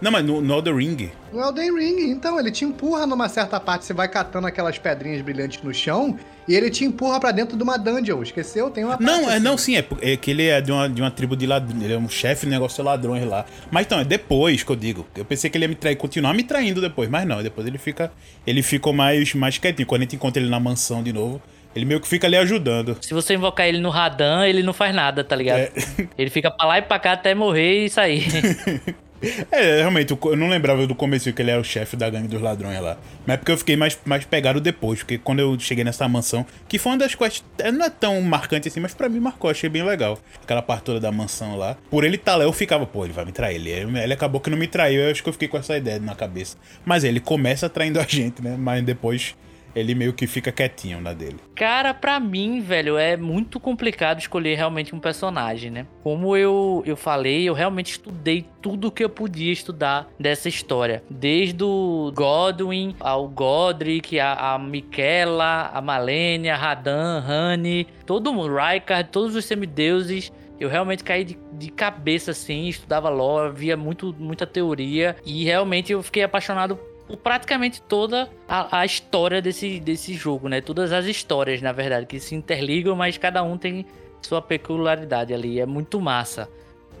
Não, 0.00 0.10
mas 0.10 0.24
no, 0.24 0.40
no 0.40 0.54
Elden 0.54 0.76
Ring. 0.76 1.10
No 1.32 1.40
Elden 1.40 1.74
Ring, 1.74 2.10
então, 2.10 2.38
ele 2.40 2.50
te 2.50 2.64
empurra 2.64 3.06
numa 3.06 3.28
certa 3.28 3.60
parte, 3.60 3.84
você 3.84 3.92
vai 3.92 4.08
catando 4.08 4.46
aquelas 4.46 4.78
pedrinhas 4.78 5.20
brilhantes 5.20 5.62
no 5.62 5.74
chão, 5.74 6.18
e 6.48 6.54
ele 6.54 6.70
te 6.70 6.84
empurra 6.84 7.20
pra 7.20 7.30
dentro 7.30 7.56
de 7.56 7.62
uma 7.62 7.76
dungeon. 7.76 8.22
Esqueceu? 8.22 8.70
Tem 8.70 8.82
uma 8.82 8.96
parte 8.96 9.04
Não, 9.04 9.30
é, 9.30 9.34
assim. 9.34 9.44
não, 9.44 9.58
sim, 9.58 9.76
é, 9.76 9.84
é 10.00 10.16
que 10.16 10.30
ele 10.30 10.46
é 10.46 10.60
de 10.60 10.72
uma, 10.72 10.88
de 10.88 11.00
uma 11.00 11.10
tribo 11.10 11.36
de 11.36 11.46
ladrões. 11.46 11.82
Ele 11.82 11.92
é 11.92 11.98
um 11.98 12.08
chefe 12.08 12.46
de 12.46 12.50
negócio 12.52 12.82
de 12.82 12.88
ladrões 12.88 13.24
lá. 13.24 13.44
Mas 13.70 13.86
então, 13.86 14.00
é 14.00 14.04
depois 14.04 14.62
que 14.62 14.72
eu 14.72 14.76
digo. 14.76 15.06
Eu 15.14 15.24
pensei 15.24 15.50
que 15.50 15.56
ele 15.56 15.64
ia 15.64 15.68
me 15.68 15.74
trair, 15.74 15.96
continuar 15.96 16.34
me 16.34 16.42
traindo 16.42 16.80
depois, 16.80 17.08
mas 17.08 17.26
não, 17.26 17.42
depois 17.42 17.66
ele 17.66 17.78
fica. 17.78 18.10
Ele 18.46 18.62
ficou 18.62 18.92
mais, 18.92 19.34
mais 19.34 19.58
quietinho. 19.58 19.86
Quando 19.86 20.00
a 20.00 20.04
gente 20.04 20.16
encontra 20.16 20.42
ele 20.42 20.50
na 20.50 20.58
mansão 20.58 21.02
de 21.02 21.12
novo, 21.12 21.40
ele 21.76 21.84
meio 21.84 22.00
que 22.00 22.08
fica 22.08 22.26
ali 22.26 22.36
ajudando. 22.36 22.96
Se 23.00 23.14
você 23.14 23.34
invocar 23.34 23.68
ele 23.68 23.78
no 23.78 23.90
Radan, 23.90 24.44
ele 24.44 24.62
não 24.62 24.72
faz 24.72 24.92
nada, 24.94 25.22
tá 25.22 25.36
ligado? 25.36 25.58
É. 25.60 25.72
Ele 26.18 26.30
fica 26.30 26.50
pra 26.50 26.66
lá 26.66 26.78
e 26.78 26.82
pra 26.82 26.98
cá 26.98 27.12
até 27.12 27.34
morrer 27.34 27.84
e 27.84 27.90
sair. 27.90 28.26
É, 29.50 29.78
realmente, 29.78 30.12
eu 30.12 30.36
não 30.36 30.48
lembrava 30.48 30.86
do 30.86 30.94
começo 30.94 31.32
que 31.32 31.42
ele 31.42 31.50
era 31.50 31.60
o 31.60 31.64
chefe 31.64 31.96
da 31.96 32.08
gangue 32.08 32.28
dos 32.28 32.40
ladrões 32.40 32.80
lá. 32.80 32.96
Mas 33.26 33.34
é 33.34 33.36
porque 33.36 33.52
eu 33.52 33.58
fiquei 33.58 33.76
mais, 33.76 33.98
mais 34.04 34.24
pegado 34.24 34.60
depois, 34.60 35.00
porque 35.00 35.18
quando 35.18 35.40
eu 35.40 35.58
cheguei 35.58 35.84
nessa 35.84 36.08
mansão, 36.08 36.46
que 36.68 36.78
foi 36.78 36.92
uma 36.92 36.98
das 36.98 37.14
quests, 37.14 37.44
é, 37.58 37.70
não 37.70 37.84
é 37.84 37.90
tão 37.90 38.20
marcante 38.22 38.68
assim, 38.68 38.80
mas 38.80 38.94
pra 38.94 39.08
mim 39.08 39.20
marcou, 39.20 39.50
achei 39.50 39.68
bem 39.68 39.82
legal. 39.82 40.18
Aquela 40.42 40.62
parte 40.62 40.84
toda 40.84 41.00
da 41.00 41.12
mansão 41.12 41.56
lá. 41.56 41.76
Por 41.90 42.04
ele 42.04 42.16
estar 42.16 42.36
lá, 42.36 42.44
eu 42.44 42.52
ficava, 42.52 42.86
pô, 42.86 43.04
ele 43.04 43.12
vai 43.12 43.24
me 43.24 43.32
trair. 43.32 43.56
Ele, 43.56 43.98
ele 43.98 44.12
acabou 44.12 44.40
que 44.40 44.48
não 44.48 44.56
me 44.56 44.66
traiu, 44.66 45.02
eu 45.02 45.10
acho 45.10 45.22
que 45.22 45.28
eu 45.28 45.32
fiquei 45.32 45.48
com 45.48 45.58
essa 45.58 45.76
ideia 45.76 45.98
na 45.98 46.14
cabeça. 46.14 46.56
Mas 46.84 47.04
ele 47.04 47.20
começa 47.20 47.68
traindo 47.68 48.00
a 48.00 48.04
gente, 48.08 48.42
né? 48.42 48.56
Mas 48.58 48.82
depois 48.84 49.34
ele 49.74 49.94
meio 49.94 50.12
que 50.12 50.26
fica 50.26 50.50
quietinho 50.50 51.00
na 51.00 51.12
dele. 51.12 51.36
Cara, 51.54 51.92
pra 51.92 52.18
mim, 52.18 52.60
velho, 52.60 52.96
é 52.96 53.16
muito 53.16 53.60
complicado 53.60 54.18
escolher 54.18 54.56
realmente 54.56 54.94
um 54.94 55.00
personagem, 55.00 55.70
né? 55.70 55.86
Como 56.02 56.36
eu, 56.36 56.82
eu 56.86 56.96
falei, 56.96 57.48
eu 57.48 57.54
realmente 57.54 57.92
estudei 57.92 58.46
tudo 58.62 58.90
que 58.90 59.04
eu 59.04 59.08
podia 59.08 59.52
estudar 59.52 60.08
dessa 60.18 60.48
história. 60.48 61.02
Desde 61.10 61.62
o 61.62 62.12
Godwin 62.14 62.94
ao 62.98 63.28
Godric, 63.28 64.18
a, 64.18 64.54
a 64.54 64.58
Miquela, 64.58 65.70
a 65.72 65.80
Malenia, 65.80 66.56
Radan, 66.56 67.24
Hani, 67.26 67.86
todo 68.06 68.32
mundo, 68.32 68.54
Raikard, 68.54 69.10
todos 69.10 69.34
os 69.34 69.44
semideuses. 69.44 70.32
Eu 70.58 70.68
realmente 70.68 71.02
caí 71.02 71.24
de, 71.24 71.38
de 71.54 71.70
cabeça 71.70 72.32
assim, 72.32 72.68
estudava 72.68 73.08
lore, 73.08 73.54
via 73.54 73.78
muito, 73.78 74.14
muita 74.18 74.46
teoria 74.46 75.16
e 75.24 75.42
realmente 75.42 75.90
eu 75.90 76.02
fiquei 76.02 76.22
apaixonado 76.22 76.78
praticamente 77.16 77.80
toda 77.82 78.30
a, 78.48 78.80
a, 78.80 78.84
história 78.84 79.40
desse, 79.40 79.80
desse 79.80 80.14
jogo, 80.14 80.48
né? 80.48 80.60
Todas 80.60 80.92
as 80.92 81.06
histórias, 81.06 81.62
na 81.62 81.72
verdade, 81.72 82.06
que 82.06 82.18
se 82.20 82.34
interligam, 82.34 82.94
mas 82.96 83.18
cada 83.18 83.42
um 83.42 83.56
tem 83.56 83.86
sua 84.22 84.42
peculiaridade 84.42 85.32
ali. 85.32 85.60
É 85.60 85.66
muito 85.66 86.00
massa. 86.00 86.48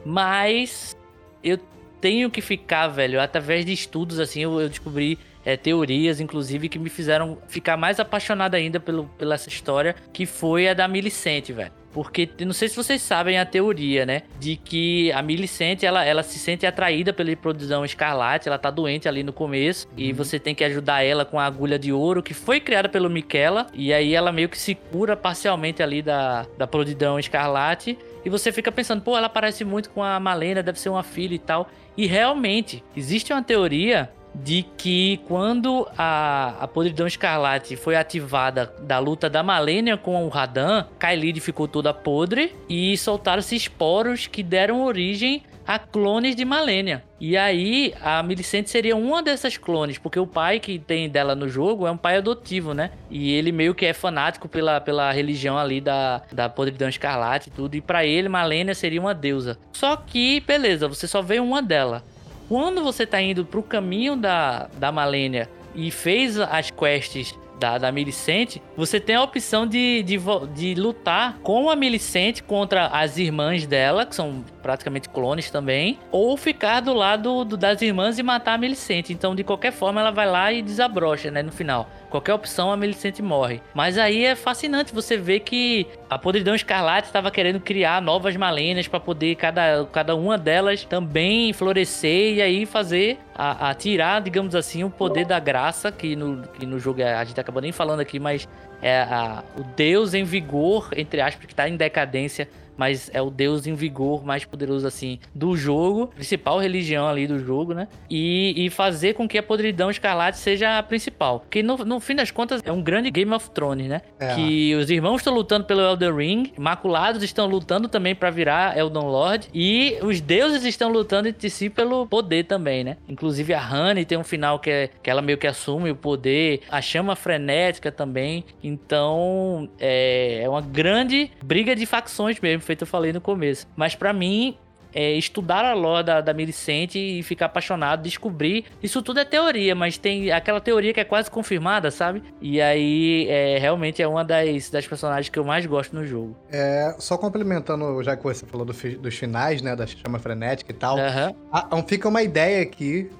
Mas 0.04 0.96
eu 1.42 1.58
tenho 2.00 2.30
que 2.30 2.40
ficar, 2.40 2.88
velho, 2.88 3.20
através 3.20 3.64
de 3.64 3.72
estudos, 3.72 4.18
assim, 4.18 4.40
eu, 4.42 4.60
eu 4.60 4.68
descobri 4.68 5.18
é, 5.44 5.56
teorias, 5.56 6.20
inclusive, 6.20 6.68
que 6.68 6.78
me 6.78 6.88
fizeram 6.88 7.38
ficar 7.48 7.76
mais 7.76 8.00
apaixonado 8.00 8.54
ainda 8.54 8.80
pelo, 8.80 9.06
pela 9.18 9.34
essa 9.34 9.48
história, 9.48 9.94
que 10.12 10.26
foi 10.26 10.68
a 10.68 10.74
da 10.74 10.88
Millicent, 10.88 11.50
velho. 11.50 11.79
Porque 11.92 12.28
não 12.40 12.52
sei 12.52 12.68
se 12.68 12.76
vocês 12.76 13.02
sabem 13.02 13.38
a 13.38 13.44
teoria, 13.44 14.06
né? 14.06 14.22
De 14.38 14.56
que 14.56 15.10
a 15.12 15.22
Millicent, 15.22 15.82
ela, 15.82 16.04
ela 16.04 16.22
se 16.22 16.38
sente 16.38 16.64
atraída 16.64 17.12
pela 17.12 17.34
produção 17.34 17.84
escarlate, 17.84 18.48
ela 18.48 18.58
tá 18.58 18.70
doente 18.70 19.08
ali 19.08 19.22
no 19.22 19.32
começo. 19.32 19.88
Uhum. 19.88 19.94
E 19.96 20.12
você 20.12 20.38
tem 20.38 20.54
que 20.54 20.64
ajudar 20.64 21.02
ela 21.02 21.24
com 21.24 21.38
a 21.38 21.44
agulha 21.44 21.78
de 21.78 21.92
ouro, 21.92 22.22
que 22.22 22.34
foi 22.34 22.60
criada 22.60 22.88
pelo 22.88 23.10
Miquela. 23.10 23.66
E 23.74 23.92
aí 23.92 24.14
ela 24.14 24.30
meio 24.30 24.48
que 24.48 24.58
se 24.58 24.74
cura 24.74 25.16
parcialmente 25.16 25.82
ali 25.82 26.02
da, 26.02 26.46
da 26.56 26.66
prodidão 26.66 27.18
escarlate. 27.18 27.98
E 28.24 28.30
você 28.30 28.52
fica 28.52 28.70
pensando, 28.70 29.02
pô, 29.02 29.16
ela 29.16 29.28
parece 29.28 29.64
muito 29.64 29.90
com 29.90 30.02
a 30.02 30.20
Malena, 30.20 30.62
deve 30.62 30.78
ser 30.78 30.90
uma 30.90 31.02
filha 31.02 31.34
e 31.34 31.38
tal. 31.38 31.68
E 31.96 32.06
realmente, 32.06 32.84
existe 32.96 33.32
uma 33.32 33.42
teoria 33.42 34.10
de 34.34 34.64
que 34.76 35.20
quando 35.26 35.86
a, 35.96 36.56
a 36.60 36.68
podridão 36.68 37.06
escarlate 37.06 37.76
foi 37.76 37.96
ativada 37.96 38.72
da 38.80 38.98
luta 38.98 39.28
da 39.28 39.42
Malenia 39.42 39.96
com 39.96 40.24
o 40.24 40.28
Radan, 40.28 40.86
Kaelid 40.98 41.40
ficou 41.40 41.66
toda 41.66 41.92
podre 41.92 42.54
e 42.68 42.96
soltaram-se 42.96 43.56
esporos 43.56 44.26
que 44.26 44.42
deram 44.42 44.82
origem 44.84 45.42
a 45.66 45.78
clones 45.78 46.34
de 46.34 46.44
Malenia. 46.44 47.04
E 47.20 47.36
aí 47.36 47.94
a 48.02 48.22
Millicent 48.24 48.66
seria 48.66 48.96
uma 48.96 49.22
dessas 49.22 49.56
clones, 49.56 49.98
porque 49.98 50.18
o 50.18 50.26
pai 50.26 50.58
que 50.58 50.80
tem 50.80 51.08
dela 51.08 51.34
no 51.36 51.48
jogo 51.48 51.86
é 51.86 51.90
um 51.92 51.96
pai 51.96 52.16
adotivo, 52.16 52.74
né? 52.74 52.90
E 53.08 53.32
ele 53.32 53.52
meio 53.52 53.72
que 53.72 53.86
é 53.86 53.92
fanático 53.92 54.48
pela, 54.48 54.80
pela 54.80 55.12
religião 55.12 55.56
ali 55.56 55.80
da, 55.80 56.22
da 56.32 56.48
podridão 56.48 56.88
escarlate 56.88 57.50
e 57.50 57.52
tudo. 57.52 57.76
E 57.76 57.80
para 57.80 58.04
ele, 58.04 58.28
Malenia 58.28 58.74
seria 58.74 59.00
uma 59.00 59.14
deusa. 59.14 59.58
Só 59.72 59.94
que, 59.96 60.40
beleza, 60.40 60.88
você 60.88 61.06
só 61.06 61.22
vê 61.22 61.38
uma 61.38 61.62
dela. 61.62 62.02
Quando 62.50 62.82
você 62.82 63.06
tá 63.06 63.22
indo 63.22 63.44
pro 63.44 63.62
caminho 63.62 64.16
da, 64.16 64.66
da 64.76 64.90
Malenia 64.90 65.48
e 65.72 65.88
fez 65.88 66.36
as 66.36 66.68
quests 66.68 67.32
da, 67.60 67.78
da 67.78 67.92
Millicent, 67.92 68.56
você 68.76 68.98
tem 68.98 69.14
a 69.14 69.22
opção 69.22 69.64
de, 69.64 70.02
de, 70.02 70.18
de 70.52 70.74
lutar 70.74 71.38
com 71.44 71.70
a 71.70 71.76
Millicent 71.76 72.40
contra 72.42 72.88
as 72.88 73.18
irmãs 73.18 73.68
dela, 73.68 74.04
que 74.04 74.16
são 74.16 74.44
praticamente 74.60 75.08
clones 75.08 75.50
também, 75.50 75.98
ou 76.10 76.36
ficar 76.36 76.80
do 76.80 76.94
lado 76.94 77.44
do, 77.44 77.56
das 77.56 77.82
irmãs 77.82 78.18
e 78.18 78.22
matar 78.22 78.54
a 78.54 78.58
Millicent. 78.58 79.10
Então, 79.10 79.34
de 79.34 79.42
qualquer 79.44 79.72
forma, 79.72 80.00
ela 80.00 80.10
vai 80.10 80.28
lá 80.28 80.52
e 80.52 80.62
desabrocha, 80.62 81.30
né, 81.30 81.42
no 81.42 81.52
final. 81.52 81.88
Qualquer 82.08 82.34
opção, 82.34 82.72
a 82.72 82.76
Millicent 82.76 83.20
morre. 83.20 83.60
Mas 83.72 83.96
aí 83.96 84.24
é 84.24 84.34
fascinante 84.34 84.92
você 84.92 85.16
ver 85.16 85.40
que 85.40 85.86
a 86.08 86.18
Podridão 86.18 86.54
Escarlate 86.54 87.06
estava 87.06 87.30
querendo 87.30 87.60
criar 87.60 88.02
novas 88.02 88.36
Malenas 88.36 88.88
para 88.88 88.98
poder 88.98 89.36
cada, 89.36 89.84
cada 89.92 90.16
uma 90.16 90.36
delas 90.36 90.84
também 90.84 91.52
florescer 91.52 92.34
e 92.34 92.42
aí 92.42 92.66
fazer 92.66 93.18
a, 93.34 93.70
a, 93.70 93.74
tirar, 93.74 94.20
digamos 94.20 94.54
assim, 94.54 94.82
o 94.82 94.90
poder 94.90 95.24
da 95.24 95.38
graça, 95.38 95.92
que 95.92 96.16
no, 96.16 96.42
que 96.48 96.66
no 96.66 96.78
jogo 96.78 97.02
a 97.02 97.24
gente 97.24 97.40
acabou 97.40 97.62
nem 97.62 97.72
falando 97.72 98.00
aqui, 98.00 98.18
mas 98.18 98.48
é 98.82 99.02
a, 99.02 99.42
o 99.56 99.62
Deus 99.62 100.14
em 100.14 100.24
vigor, 100.24 100.88
entre 100.96 101.20
aspas, 101.20 101.46
que 101.46 101.52
está 101.52 101.68
em 101.68 101.76
decadência 101.76 102.48
mas 102.80 103.10
é 103.12 103.20
o 103.20 103.28
deus 103.28 103.66
em 103.66 103.74
vigor 103.74 104.24
mais 104.24 104.46
poderoso, 104.46 104.86
assim, 104.86 105.18
do 105.34 105.54
jogo, 105.54 106.06
principal 106.06 106.58
religião 106.58 107.06
ali 107.06 107.26
do 107.26 107.38
jogo, 107.38 107.74
né? 107.74 107.88
E, 108.08 108.54
e 108.56 108.70
fazer 108.70 109.12
com 109.12 109.28
que 109.28 109.36
a 109.36 109.42
podridão 109.42 109.90
escarlate 109.90 110.38
seja 110.38 110.78
a 110.78 110.82
principal. 110.82 111.40
Porque 111.40 111.62
no, 111.62 111.76
no 111.76 112.00
fim 112.00 112.14
das 112.14 112.30
contas 112.30 112.62
é 112.64 112.72
um 112.72 112.80
grande 112.80 113.10
Game 113.10 113.34
of 113.34 113.50
Thrones, 113.50 113.86
né? 113.86 114.00
É. 114.18 114.34
Que 114.34 114.74
os 114.76 114.88
irmãos 114.88 115.18
estão 115.18 115.34
lutando 115.34 115.66
pelo 115.66 115.82
Elden 115.82 116.16
Ring, 116.16 116.52
Maculados 116.56 117.22
estão 117.22 117.46
lutando 117.46 117.86
também 117.86 118.14
para 118.14 118.30
virar 118.30 118.78
Elden 118.78 119.02
Lord, 119.02 119.48
e 119.52 119.98
os 120.02 120.18
deuses 120.22 120.64
estão 120.64 120.90
lutando 120.90 121.28
entre 121.28 121.50
si 121.50 121.68
pelo 121.68 122.06
poder 122.06 122.44
também, 122.44 122.82
né? 122.82 122.96
Inclusive 123.06 123.52
a 123.52 123.60
Honey 123.60 124.06
tem 124.06 124.16
um 124.16 124.24
final 124.24 124.58
que, 124.58 124.70
é, 124.70 124.88
que 125.02 125.10
ela 125.10 125.20
meio 125.20 125.36
que 125.36 125.46
assume 125.46 125.90
o 125.90 125.96
poder, 125.96 126.62
a 126.70 126.80
chama 126.80 127.14
frenética 127.14 127.92
também. 127.92 128.42
Então 128.64 129.68
é, 129.78 130.40
é 130.44 130.48
uma 130.48 130.62
grande 130.62 131.30
briga 131.44 131.76
de 131.76 131.84
facções 131.84 132.40
mesmo 132.40 132.69
feito 132.70 132.82
eu 132.82 132.86
falei 132.86 133.12
no 133.12 133.20
começo. 133.20 133.66
Mas 133.76 133.94
para 133.96 134.12
mim, 134.12 134.56
é, 134.94 135.12
estudar 135.12 135.64
a 135.64 135.74
lore 135.74 136.04
da, 136.04 136.20
da 136.20 136.32
Millicent 136.32 136.94
e 136.94 137.22
ficar 137.22 137.46
apaixonado, 137.46 138.02
descobrir. 138.02 138.64
Isso 138.82 139.02
tudo 139.02 139.20
é 139.20 139.24
teoria, 139.24 139.74
mas 139.74 139.98
tem 139.98 140.30
aquela 140.30 140.60
teoria 140.60 140.92
que 140.92 141.00
é 141.00 141.04
quase 141.04 141.30
confirmada, 141.30 141.90
sabe? 141.90 142.22
E 142.40 142.60
aí, 142.60 143.26
é, 143.28 143.58
realmente 143.58 144.00
é 144.02 144.06
uma 144.06 144.24
das, 144.24 144.70
das 144.70 144.86
personagens 144.86 145.28
que 145.28 145.38
eu 145.38 145.44
mais 145.44 145.66
gosto 145.66 145.94
no 145.94 146.06
jogo. 146.06 146.36
É, 146.50 146.94
só 146.98 147.16
complementando, 147.16 148.02
já 148.02 148.16
que 148.16 148.22
você 148.22 148.46
falou 148.46 148.64
do, 148.64 148.72
dos 148.72 149.14
finais, 149.16 149.62
né, 149.62 149.74
da 149.74 149.86
chama 149.86 150.18
frenética 150.18 150.70
e 150.70 150.74
tal, 150.74 150.96
uhum. 150.96 151.34
a, 151.52 151.82
fica 151.82 152.08
uma 152.08 152.22
ideia 152.22 152.62
aqui 152.62 153.10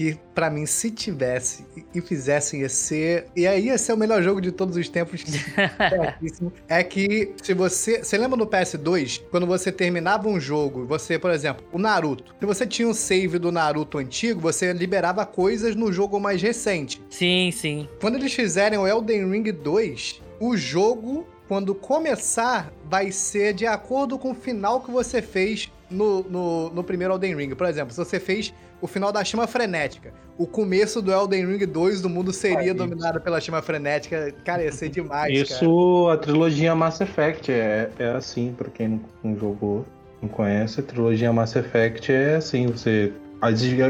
que 0.00 0.16
para 0.34 0.48
mim, 0.48 0.64
se 0.64 0.90
tivesse 0.90 1.66
e 1.94 2.00
fizessem 2.00 2.62
ia 2.62 2.70
ser. 2.70 3.26
E 3.36 3.46
aí 3.46 3.66
ia 3.66 3.76
ser 3.76 3.92
o 3.92 3.98
melhor 3.98 4.22
jogo 4.22 4.40
de 4.40 4.50
todos 4.50 4.74
os 4.74 4.88
tempos. 4.88 5.22
é 6.66 6.82
que 6.82 7.34
se 7.42 7.52
você. 7.52 8.02
Você 8.02 8.16
lembra 8.16 8.38
no 8.38 8.46
PS2, 8.46 9.20
quando 9.30 9.46
você 9.46 9.70
terminava 9.70 10.26
um 10.26 10.40
jogo, 10.40 10.86
você, 10.86 11.18
por 11.18 11.30
exemplo, 11.30 11.66
o 11.70 11.78
Naruto. 11.78 12.34
Se 12.40 12.46
você 12.46 12.66
tinha 12.66 12.88
um 12.88 12.94
save 12.94 13.38
do 13.38 13.52
Naruto 13.52 13.98
antigo, 13.98 14.40
você 14.40 14.72
liberava 14.72 15.26
coisas 15.26 15.76
no 15.76 15.92
jogo 15.92 16.18
mais 16.18 16.40
recente. 16.40 17.02
Sim, 17.10 17.50
sim. 17.52 17.86
Quando 18.00 18.14
eles 18.14 18.32
fizerem 18.32 18.78
o 18.78 18.88
Elden 18.88 19.30
Ring 19.30 19.52
2, 19.52 20.22
o 20.40 20.56
jogo 20.56 21.26
quando 21.46 21.74
começar, 21.74 22.72
vai 22.88 23.10
ser 23.10 23.52
de 23.52 23.66
acordo 23.66 24.18
com 24.18 24.30
o 24.30 24.34
final 24.34 24.80
que 24.80 24.90
você 24.90 25.20
fez 25.20 25.70
no, 25.90 26.22
no, 26.22 26.70
no, 26.70 26.84
primeiro 26.84 27.12
Elden 27.14 27.34
Ring. 27.34 27.54
Por 27.56 27.66
exemplo, 27.66 27.92
se 27.92 27.98
você 27.98 28.20
fez 28.20 28.54
o 28.80 28.86
final 28.86 29.12
da 29.12 29.24
chama 29.24 29.46
frenética, 29.46 30.12
o 30.38 30.46
começo 30.46 31.02
do 31.02 31.12
Elden 31.12 31.46
Ring 31.46 31.66
2 31.66 32.00
do 32.00 32.08
mundo 32.08 32.32
seria 32.32 32.72
dominado 32.74 33.20
pela 33.20 33.40
chama 33.40 33.60
frenética. 33.60 34.32
Cara, 34.44 34.62
ia 34.62 34.72
ser 34.72 34.88
demais, 34.90 35.32
Isso, 35.32 36.06
cara. 36.06 36.14
a 36.14 36.16
trilogia 36.16 36.74
Mass 36.74 37.00
Effect 37.00 37.52
é, 37.52 37.90
é 37.98 38.10
assim, 38.10 38.54
pra 38.56 38.68
quem 38.70 38.88
não, 38.88 39.00
não 39.22 39.38
jogou, 39.38 39.84
não 40.22 40.28
conhece. 40.28 40.80
A 40.80 40.82
trilogia 40.82 41.32
Mass 41.32 41.56
Effect 41.56 42.12
é 42.12 42.36
assim, 42.36 42.66
você... 42.66 43.12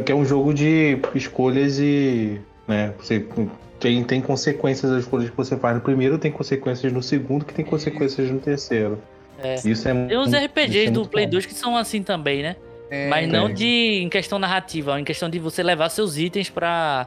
Que 0.04 0.12
é 0.12 0.14
um 0.14 0.24
jogo 0.24 0.54
de 0.54 0.98
escolhas 1.14 1.78
e... 1.80 2.40
Né, 2.68 2.94
você 3.00 3.26
tem, 3.80 4.04
tem 4.04 4.20
consequências 4.20 4.92
das 4.92 5.02
escolhas 5.02 5.30
que 5.30 5.36
você 5.36 5.56
faz 5.56 5.74
no 5.74 5.80
primeiro, 5.80 6.18
tem 6.18 6.30
consequências 6.30 6.92
no 6.92 7.02
segundo, 7.02 7.44
que 7.44 7.54
tem 7.54 7.64
consequências 7.64 8.30
no 8.30 8.38
terceiro. 8.38 9.00
É. 9.42 9.54
Isso 9.64 9.88
é 9.88 10.06
Tem 10.06 10.18
uns 10.18 10.32
RPGs 10.32 10.88
é 10.88 10.90
do 10.90 11.08
Play 11.08 11.24
bom. 11.26 11.32
2 11.32 11.46
que 11.46 11.54
são 11.54 11.76
assim 11.76 12.02
também, 12.02 12.42
né? 12.42 12.56
É, 12.90 13.08
Mas 13.08 13.28
não 13.28 13.52
de 13.52 14.02
em 14.02 14.08
questão 14.08 14.38
narrativa, 14.38 14.98
em 15.00 15.04
questão 15.04 15.30
de 15.30 15.38
você 15.38 15.62
levar 15.62 15.88
seus 15.90 16.16
itens 16.16 16.50
pra 16.50 17.06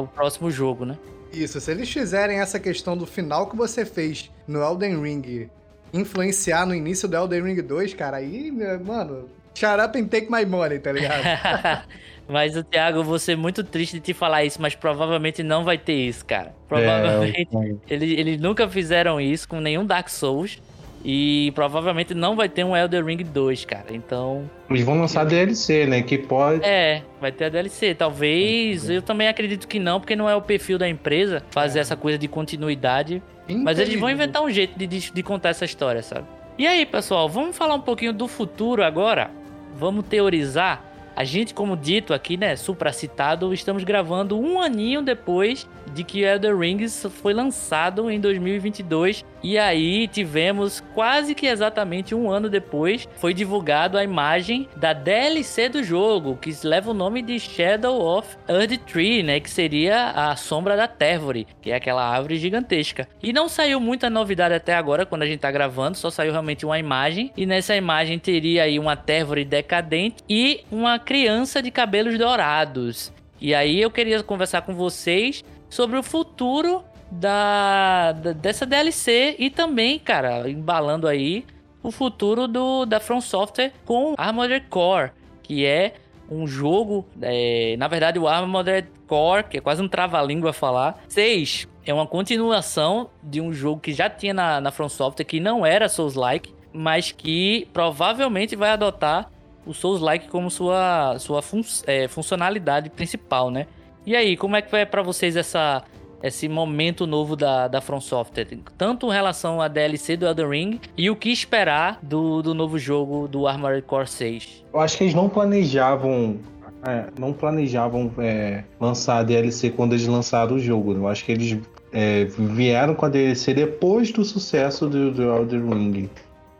o 0.00 0.06
próximo 0.06 0.50
jogo, 0.50 0.84
né? 0.84 0.96
Isso, 1.32 1.60
se 1.60 1.70
eles 1.70 1.90
fizerem 1.92 2.38
essa 2.40 2.58
questão 2.58 2.96
do 2.96 3.06
final 3.06 3.48
que 3.48 3.56
você 3.56 3.84
fez 3.84 4.30
no 4.48 4.62
Elden 4.62 5.00
Ring 5.02 5.48
influenciar 5.92 6.66
no 6.66 6.74
início 6.74 7.06
do 7.08 7.16
Elden 7.16 7.42
Ring 7.42 7.60
2, 7.62 7.94
cara, 7.94 8.16
aí, 8.18 8.50
mano, 8.84 9.28
shut 9.54 9.80
up 9.84 9.98
and 9.98 10.06
take 10.06 10.30
my 10.30 10.44
money, 10.44 10.78
tá 10.78 10.90
ligado? 10.92 11.22
mas 12.28 12.56
o 12.56 12.64
Thiago, 12.64 12.98
eu 12.98 13.04
vou 13.04 13.18
ser 13.18 13.36
muito 13.36 13.62
triste 13.62 13.94
de 13.94 14.00
te 14.00 14.14
falar 14.14 14.44
isso, 14.44 14.60
mas 14.62 14.74
provavelmente 14.74 15.42
não 15.42 15.64
vai 15.64 15.76
ter 15.78 15.94
isso, 15.94 16.24
cara. 16.24 16.48
É, 16.48 16.52
Provavelmente. 16.68 17.48
eu- 17.52 17.80
Eles, 17.88 18.18
eles 18.18 18.40
nunca 18.40 18.68
fizeram 18.68 19.20
isso 19.20 19.48
com 19.48 19.60
nenhum 19.60 19.84
Dark 19.84 20.08
Souls. 20.08 20.58
E 21.04 21.52
provavelmente 21.54 22.14
não 22.14 22.34
vai 22.34 22.48
ter 22.48 22.64
um 22.64 22.74
Elden 22.74 23.04
Ring 23.04 23.22
2, 23.22 23.64
cara. 23.66 23.86
Então. 23.90 24.48
Eles 24.70 24.84
vão 24.84 24.98
lançar 24.98 25.24
DLC, 25.24 25.86
né? 25.86 26.00
Que 26.02 26.16
pode. 26.16 26.64
É, 26.64 27.02
vai 27.20 27.30
ter 27.30 27.44
a 27.44 27.48
DLC. 27.50 27.94
Talvez. 27.94 28.88
Eu 28.88 29.02
também 29.02 29.28
acredito 29.28 29.68
que 29.68 29.78
não, 29.78 30.00
porque 30.00 30.16
não 30.16 30.30
é 30.30 30.34
o 30.34 30.40
perfil 30.40 30.78
da 30.78 30.88
empresa 30.88 31.42
fazer 31.50 31.80
essa 31.80 31.94
coisa 31.94 32.16
de 32.16 32.26
continuidade. 32.26 33.22
Mas 33.62 33.78
eles 33.78 34.00
vão 34.00 34.08
inventar 34.08 34.42
um 34.42 34.50
jeito 34.50 34.78
de, 34.78 34.86
de, 34.86 35.12
de 35.12 35.22
contar 35.22 35.50
essa 35.50 35.66
história, 35.66 36.02
sabe? 36.02 36.26
E 36.56 36.66
aí, 36.66 36.86
pessoal, 36.86 37.28
vamos 37.28 37.54
falar 37.54 37.74
um 37.74 37.80
pouquinho 37.80 38.12
do 38.12 38.26
futuro 38.26 38.82
agora? 38.82 39.30
Vamos 39.76 40.06
teorizar? 40.06 40.82
A 41.14 41.22
gente, 41.22 41.52
como 41.52 41.76
dito 41.76 42.14
aqui, 42.14 42.36
né, 42.36 42.56
supracitado, 42.56 43.52
estamos 43.52 43.84
gravando 43.84 44.38
um 44.38 44.60
aninho 44.60 45.02
depois 45.02 45.68
de 45.94 46.04
que 46.04 46.22
Elder 46.22 46.58
Rings 46.58 47.06
foi 47.22 47.32
lançado 47.32 48.10
em 48.10 48.20
2022. 48.20 49.24
E 49.42 49.58
aí 49.58 50.08
tivemos 50.08 50.82
quase 50.94 51.34
que 51.34 51.46
exatamente 51.46 52.14
um 52.14 52.30
ano 52.30 52.48
depois, 52.48 53.08
foi 53.16 53.32
divulgado 53.32 53.96
a 53.96 54.04
imagem 54.04 54.68
da 54.76 54.92
DLC 54.92 55.68
do 55.68 55.82
jogo, 55.82 56.36
que 56.36 56.50
leva 56.64 56.90
o 56.90 56.94
nome 56.94 57.22
de 57.22 57.38
Shadow 57.38 58.00
of 58.00 58.36
Earth 58.48 58.78
Tree, 58.86 59.22
né, 59.22 59.40
que 59.40 59.50
seria 59.50 60.10
a 60.10 60.34
sombra 60.34 60.76
da 60.76 60.88
Térvore, 60.88 61.46
que 61.60 61.70
é 61.70 61.76
aquela 61.76 62.04
árvore 62.04 62.36
gigantesca. 62.38 63.06
E 63.22 63.32
não 63.32 63.48
saiu 63.48 63.78
muita 63.78 64.10
novidade 64.10 64.54
até 64.54 64.74
agora, 64.74 65.06
quando 65.06 65.22
a 65.22 65.26
gente 65.26 65.40
tá 65.40 65.50
gravando, 65.50 65.96
só 65.96 66.10
saiu 66.10 66.32
realmente 66.32 66.64
uma 66.64 66.78
imagem. 66.78 67.30
E 67.36 67.46
nessa 67.46 67.76
imagem 67.76 68.18
teria 68.18 68.64
aí 68.64 68.78
uma 68.78 68.96
Térvore 68.96 69.44
decadente 69.44 70.16
e 70.28 70.64
uma 70.70 70.98
criança 70.98 71.62
de 71.62 71.70
cabelos 71.70 72.18
dourados. 72.18 73.12
E 73.40 73.54
aí 73.54 73.80
eu 73.80 73.90
queria 73.90 74.22
conversar 74.22 74.62
com 74.62 74.72
vocês 74.72 75.44
sobre 75.74 75.98
o 75.98 76.02
futuro 76.04 76.84
da, 77.10 78.12
da- 78.12 78.32
dessa 78.32 78.64
DLC 78.64 79.34
e 79.38 79.50
também, 79.50 79.98
cara, 79.98 80.48
embalando 80.48 81.08
aí 81.08 81.44
o 81.82 81.90
futuro 81.90 82.46
do 82.46 82.86
da 82.86 83.00
From 83.00 83.20
Software 83.20 83.72
com 83.84 84.14
Armored 84.16 84.66
Core, 84.68 85.10
que 85.42 85.66
é 85.66 85.94
um 86.30 86.46
jogo, 86.46 87.04
é, 87.20 87.74
na 87.76 87.88
verdade 87.88 88.18
o 88.20 88.28
Armored 88.28 88.86
Core, 89.08 89.44
que 89.44 89.56
é 89.58 89.60
quase 89.60 89.82
um 89.82 89.88
trava-língua 89.88 90.52
falar, 90.52 91.02
6 91.08 91.68
é 91.84 91.92
uma 91.92 92.06
continuação 92.06 93.10
de 93.22 93.40
um 93.40 93.52
jogo 93.52 93.80
que 93.80 93.92
já 93.92 94.08
tinha 94.08 94.32
na, 94.32 94.60
na 94.60 94.70
From 94.70 94.88
Software, 94.88 95.24
que 95.26 95.40
não 95.40 95.66
era 95.66 95.88
Souls-like, 95.88 96.54
mas 96.72 97.10
que 97.12 97.68
provavelmente 97.72 98.54
vai 98.56 98.70
adotar 98.70 99.28
o 99.66 99.74
Souls-like 99.74 100.28
como 100.28 100.50
sua, 100.50 101.18
sua 101.18 101.42
fun 101.42 101.60
é, 101.86 102.06
funcionalidade 102.08 102.88
principal, 102.90 103.50
né? 103.50 103.66
E 104.06 104.14
aí, 104.14 104.36
como 104.36 104.54
é 104.56 104.62
que 104.62 104.70
vai 104.70 104.84
pra 104.84 105.02
vocês 105.02 105.34
essa, 105.34 105.82
esse 106.22 106.46
momento 106.48 107.06
novo 107.06 107.34
da, 107.34 107.68
da 107.68 107.80
From 107.80 108.00
Software? 108.00 108.46
Tanto 108.76 109.06
em 109.08 109.12
relação 109.12 109.62
à 109.62 109.68
DLC 109.68 110.16
do 110.16 110.26
Elden 110.26 110.48
Ring 110.48 110.80
e 110.96 111.08
o 111.08 111.16
que 111.16 111.30
esperar 111.30 111.98
do, 112.02 112.42
do 112.42 112.52
novo 112.52 112.78
jogo 112.78 113.26
do 113.26 113.46
Armored 113.46 113.82
Core 113.82 114.06
6? 114.06 114.64
Eu 114.74 114.80
acho 114.80 114.98
que 114.98 115.04
eles 115.04 115.14
não 115.14 115.28
planejavam. 115.28 116.38
é, 116.86 117.06
não 117.18 117.32
planejavam 117.32 118.12
é, 118.18 118.64
lançar 118.78 119.18
a 119.18 119.22
DLC 119.22 119.70
quando 119.70 119.94
eles 119.94 120.06
lançaram 120.06 120.56
o 120.56 120.58
jogo. 120.58 120.92
né? 120.92 121.00
Eu 121.00 121.08
acho 121.08 121.24
que 121.24 121.32
eles 121.32 121.58
é, 121.90 122.24
vieram 122.26 122.94
com 122.94 123.06
a 123.06 123.08
DLC 123.08 123.54
depois 123.54 124.12
do 124.12 124.22
sucesso 124.22 124.86
do, 124.86 125.10
do 125.12 125.22
Elden 125.22 125.70
Ring. 125.70 126.10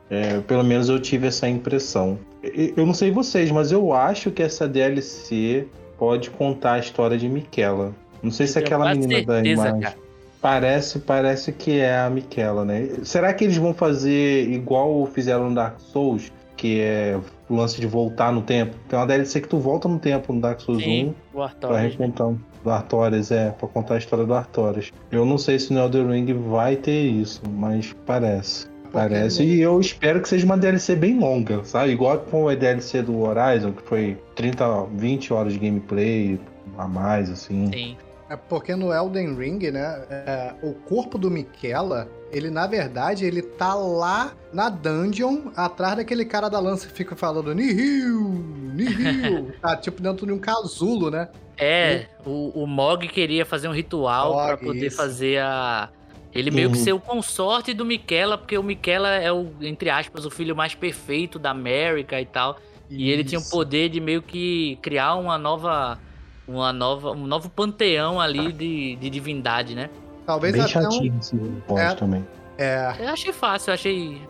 É, 0.09 0.41
pelo 0.41 0.63
menos 0.63 0.89
eu 0.89 0.99
tive 0.99 1.27
essa 1.27 1.47
impressão. 1.49 2.19
Eu 2.43 2.87
não 2.87 2.95
sei 2.95 3.11
vocês, 3.11 3.51
mas 3.51 3.73
eu 3.73 3.93
acho 3.93 4.31
que 4.31 4.43
essa 4.43 4.69
DLC 4.69 5.67
pode 6.05 6.29
contar 6.29 6.75
a 6.75 6.79
história 6.79 7.17
de 7.17 7.27
Miquela. 7.31 7.95
Não 8.23 8.31
sei 8.31 8.47
se 8.47 8.55
tenho 8.55 8.67
aquela 8.67 8.95
menina 8.95 9.25
da 9.25 9.35
certeza, 9.37 9.63
imagem. 9.63 9.81
cara. 9.81 9.97
Parece, 10.39 10.99
parece 10.99 11.53
que 11.53 11.81
é 11.81 11.99
a 11.99 12.11
Miquela, 12.11 12.63
né? 12.63 12.91
Será 13.03 13.33
que 13.33 13.45
eles 13.45 13.57
vão 13.57 13.73
fazer 13.73 14.47
igual 14.51 15.07
fizeram 15.07 15.49
no 15.49 15.55
Dark 15.55 15.81
Souls? 15.81 16.31
Que 16.59 16.79
é 16.81 17.19
o 17.49 17.55
lance 17.57 17.81
de 17.81 17.87
voltar 17.87 18.31
no 18.33 18.43
tempo. 18.43 18.77
Tem 18.87 18.99
uma 18.99 19.07
DLC 19.07 19.41
que 19.41 19.49
tu 19.49 19.59
volta 19.59 19.89
no 19.89 19.99
tempo 19.99 20.31
no 20.35 20.43
Dark 20.43 20.61
Souls 20.61 20.83
Sim, 20.83 21.07
1 21.07 21.09
o 21.09 21.15
pra 21.33 21.45
Artorias. 21.45 21.93
recontar 21.93 22.35
do 22.63 22.71
Artorias, 22.71 23.31
é, 23.31 23.51
pra 23.51 23.67
contar 23.67 23.95
a 23.95 23.99
história 23.99 24.27
do 24.27 24.35
Artorias. 24.35 24.93
Eu 25.11 25.25
não 25.25 25.39
sei 25.39 25.59
se 25.59 25.73
no 25.73 25.81
Elden 25.81 26.07
Ring 26.09 26.33
vai 26.35 26.77
ter 26.77 27.03
isso, 27.03 27.41
mas 27.51 27.95
parece. 28.05 28.67
Parece. 28.95 29.43
E 29.43 29.61
eu 29.61 29.81
espero 29.81 30.21
que 30.23 30.29
seja 30.29 30.45
uma 30.47 30.57
DLC 30.57 30.95
bem 30.95 31.19
longa, 31.19 31.65
sabe? 31.65 31.93
Igual 31.93 32.19
com 32.19 32.49
a 32.49 32.55
DLC 32.55 33.03
do 33.03 33.21
Horizon, 33.21 33.73
que 33.73 33.83
foi 33.83 34.17
30, 34.35 34.85
20 34.95 35.33
horas 35.33 35.53
de 35.53 35.59
gameplay 35.59 36.39
a 36.79 36.87
mais, 36.87 37.31
assim. 37.31 37.71
Sim. 37.73 37.97
É 38.29 38.37
porque 38.37 38.75
no 38.75 38.93
Elden 38.93 39.37
Ring, 39.37 39.71
né, 39.71 40.03
é, 40.09 40.55
o 40.63 40.73
corpo 40.73 41.19
do 41.19 41.31
Miquela, 41.31 42.09
ele 42.33 42.51
na 42.51 42.67
verdade, 42.67 43.25
ele 43.25 43.43
tá 43.43 43.75
lá 43.75 44.33
na 44.53 44.71
dungeon, 44.71 45.51
atrás 45.55 45.97
daquele 45.97 46.25
cara 46.25 46.49
da 46.49 46.59
lança 46.59 46.87
que 46.89 46.95
fica 46.95 47.15
falando 47.15 47.55
Nihil, 47.55 48.43
Nihil. 48.73 49.53
tá 49.61 49.77
tipo 49.77 50.01
dentro 50.01 50.27
de 50.27 50.33
um 50.33 50.39
casulo, 50.39 51.11
né? 51.11 51.29
É, 51.57 52.07
o, 52.25 52.63
o 52.63 52.67
Mog 52.67 53.07
queria 53.09 53.45
fazer 53.45 53.69
um 53.69 53.73
ritual 53.73 54.47
pra 54.47 54.57
poder 54.57 54.87
isso. 54.87 54.97
fazer 54.97 55.41
a. 55.41 55.91
Ele 56.35 56.51
meio 56.51 56.71
que 56.71 56.79
Uhum. 56.79 56.85
ser 56.85 56.93
o 56.93 56.99
consorte 56.99 57.73
do 57.73 57.85
Miquela, 57.85 58.37
porque 58.37 58.59
o 58.59 58.63
Miquela 58.63 59.09
é 59.11 59.31
o, 59.33 59.53
entre 59.61 59.89
aspas, 59.91 60.27
o 60.27 60.31
filho 60.31 60.57
mais 60.57 60.75
perfeito 60.75 61.39
da 61.39 61.51
América 61.51 62.21
e 62.21 62.27
tal. 62.27 62.59
E 62.91 63.11
ele 63.11 63.23
tinha 63.25 63.39
o 63.39 63.43
Isso. 63.43 63.51
poder 63.51 63.89
de 63.89 64.01
meio 64.01 64.21
que 64.23 64.77
criar 64.83 65.15
uma 65.15 65.39
nova. 65.39 65.99
Uma 66.47 66.75
nova, 66.75 67.13
um 67.13 67.27
novo 67.27 67.49
panteão 67.49 68.21
ali 68.21 68.53
de, 68.53 68.97
de 68.97 69.09
divindade, 69.09 69.75
né? 69.75 69.89
Talvez 70.27 70.53
Bem 70.53 70.63
até 70.63 70.79
um... 70.79 70.83
chatinho 70.91 71.17
esse 71.19 71.35
boss 71.37 71.81
É. 71.81 71.95
também. 71.95 72.27
É, 72.59 72.95
Eu 73.01 73.09
achei 73.09 73.33
fácil, 73.33 73.71
eu 73.71 73.75
achei 73.75 74.21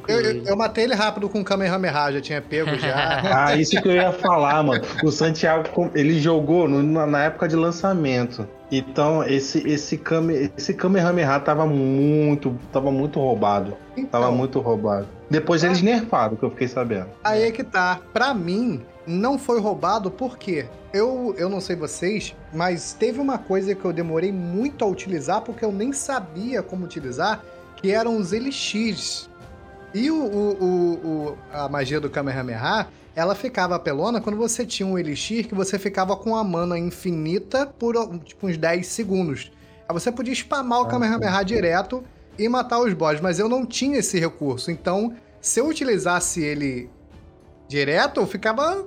tranquilo. 0.00 0.20
eu, 0.20 0.44
eu 0.44 0.56
matei 0.56 0.84
ele 0.84 0.94
rápido 0.94 1.28
com 1.28 1.40
o 1.40 1.44
Kamehameha, 1.44 2.12
já 2.12 2.20
tinha 2.20 2.40
pego 2.42 2.76
já. 2.78 3.22
Ah, 3.32 3.56
isso 3.56 3.80
que 3.80 3.88
eu 3.88 3.92
ia 3.92 4.12
falar, 4.12 4.62
mano. 4.62 4.82
O 5.04 5.10
Santiago, 5.10 5.68
ele 5.94 6.18
jogou 6.20 6.68
no- 6.68 7.06
na 7.06 7.24
época 7.24 7.48
de 7.48 7.56
lançamento. 7.56 8.46
Então, 8.70 9.22
esse, 9.24 9.58
esse, 9.68 9.98
Kame, 9.98 10.50
esse 10.56 10.72
Kamehameha 10.72 11.38
tava 11.40 11.66
muito, 11.66 12.56
tava 12.72 12.90
muito 12.90 13.20
roubado. 13.20 13.72
Tava 13.72 13.80
Então, 14.26 14.32
muito 14.34 14.60
roubado. 14.60 15.06
Depois 15.28 15.62
eles 15.62 15.82
nerfaram, 15.82 16.36
que 16.36 16.42
eu 16.42 16.50
fiquei 16.50 16.68
sabendo. 16.68 17.08
Aí 17.22 17.42
é 17.42 17.50
que 17.50 17.62
tá. 17.62 18.00
Pra 18.12 18.32
mim, 18.32 18.80
não 19.06 19.38
foi 19.38 19.60
roubado 19.60 20.10
porque 20.10 20.64
eu, 20.92 21.34
eu 21.36 21.48
não 21.50 21.60
sei 21.60 21.76
vocês, 21.76 22.34
mas 22.52 22.94
teve 22.98 23.20
uma 23.20 23.36
coisa 23.38 23.74
que 23.74 23.84
eu 23.84 23.92
demorei 23.92 24.32
muito 24.32 24.84
a 24.84 24.88
utilizar 24.88 25.40
porque 25.42 25.64
eu 25.64 25.72
nem 25.72 25.92
sabia 25.92 26.62
como 26.62 26.84
utilizar, 26.84 27.42
que 27.76 27.90
eram 27.90 28.16
os 28.16 28.32
elixirs. 28.32 29.28
E 29.94 30.10
o, 30.10 30.16
o- 30.16 30.94
o- 31.32 31.38
a 31.52 31.68
magia 31.68 32.00
do 32.00 32.08
Kamehameha, 32.08 32.88
ela 33.14 33.34
ficava 33.34 33.74
apelona 33.76 34.20
quando 34.20 34.36
você 34.36 34.64
tinha 34.64 34.86
um 34.86 34.98
elixir 34.98 35.46
que 35.46 35.54
você 35.54 35.78
ficava 35.78 36.16
com 36.16 36.34
a 36.34 36.42
mana 36.42 36.78
infinita 36.78 37.66
por 37.66 37.94
tipo, 38.24 38.46
uns 38.46 38.56
10 38.56 38.86
segundos. 38.86 39.52
Aí 39.88 39.92
você 39.92 40.10
podia 40.10 40.34
spamar 40.34 40.80
o 40.80 40.84
Ah, 40.84 40.88
Kamehameha 40.88 41.42
direto 41.42 42.02
e 42.38 42.48
matar 42.48 42.78
os 42.80 42.94
boss, 42.94 43.20
mas 43.20 43.38
eu 43.38 43.48
não 43.48 43.66
tinha 43.66 43.98
esse 43.98 44.18
recurso. 44.18 44.70
Então, 44.70 45.14
se 45.40 45.60
eu 45.60 45.66
utilizasse 45.68 46.42
ele 46.42 46.88
direto, 47.68 48.20
eu 48.20 48.26
ficava. 48.26 48.86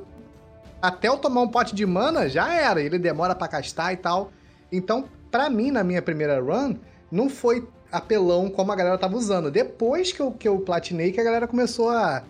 Até 0.82 1.08
eu 1.08 1.18
tomar 1.18 1.42
um 1.42 1.48
pote 1.48 1.74
de 1.76 1.86
mana, 1.86 2.28
já 2.28 2.52
era. 2.54 2.82
Ele 2.82 2.98
demora 3.00 3.34
pra 3.36 3.48
castar 3.48 3.94
e 3.94 3.98
tal. 3.98 4.32
Então, 4.72 5.06
pra 5.32 5.50
mim, 5.50 5.70
na 5.72 5.84
minha 5.84 6.02
primeira 6.02 6.40
run, 6.42 6.76
não 7.12 7.30
foi 7.30 7.68
apelão 7.98 8.50
como 8.50 8.72
a 8.72 8.76
galera 8.76 8.98
tava 8.98 9.16
usando. 9.18 9.50
Depois 9.52 10.12
que 10.12 10.20
eu, 10.22 10.32
que 10.32 10.48
eu 10.48 10.60
platinei, 10.60 11.12
que 11.12 11.20
a 11.20 11.24
galera 11.24 11.48
começou 11.48 11.90
a, 11.90 12.24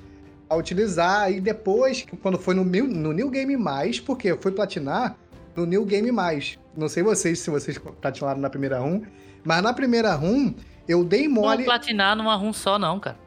a 0.50 0.56
utilizar. 0.56 1.32
E 1.32 1.40
depois, 1.42 2.06
quando 2.22 2.38
foi 2.38 2.54
no, 2.56 2.64
New- 2.66 2.88
no 2.88 3.12
New 3.14 3.30
Game 3.30 3.56
Mais, 3.58 4.00
porque 4.00 4.30
eu 4.32 4.38
fui 4.42 4.52
platinar 4.52 5.16
no 5.56 5.66
New 5.66 5.86
Game 5.86 6.12
Mais. 6.12 6.58
Não 6.76 6.90
sei 6.90 7.02
vocês 7.04 7.40
se 7.40 7.50
vocês 7.50 7.78
platinaram 8.02 8.40
na 8.40 8.50
primeira 8.50 8.80
run, 8.80 9.02
mas 9.44 9.62
na 9.64 9.72
primeira 9.74 10.14
run, 10.14 10.54
eu 10.88 11.04
dei 11.04 11.28
Não 11.28 11.36
mole. 11.36 11.64
platinar 11.64 12.16
numa 12.16 12.36
run 12.36 12.52
só, 12.52 12.78
não, 12.78 13.00
cara. 13.00 13.18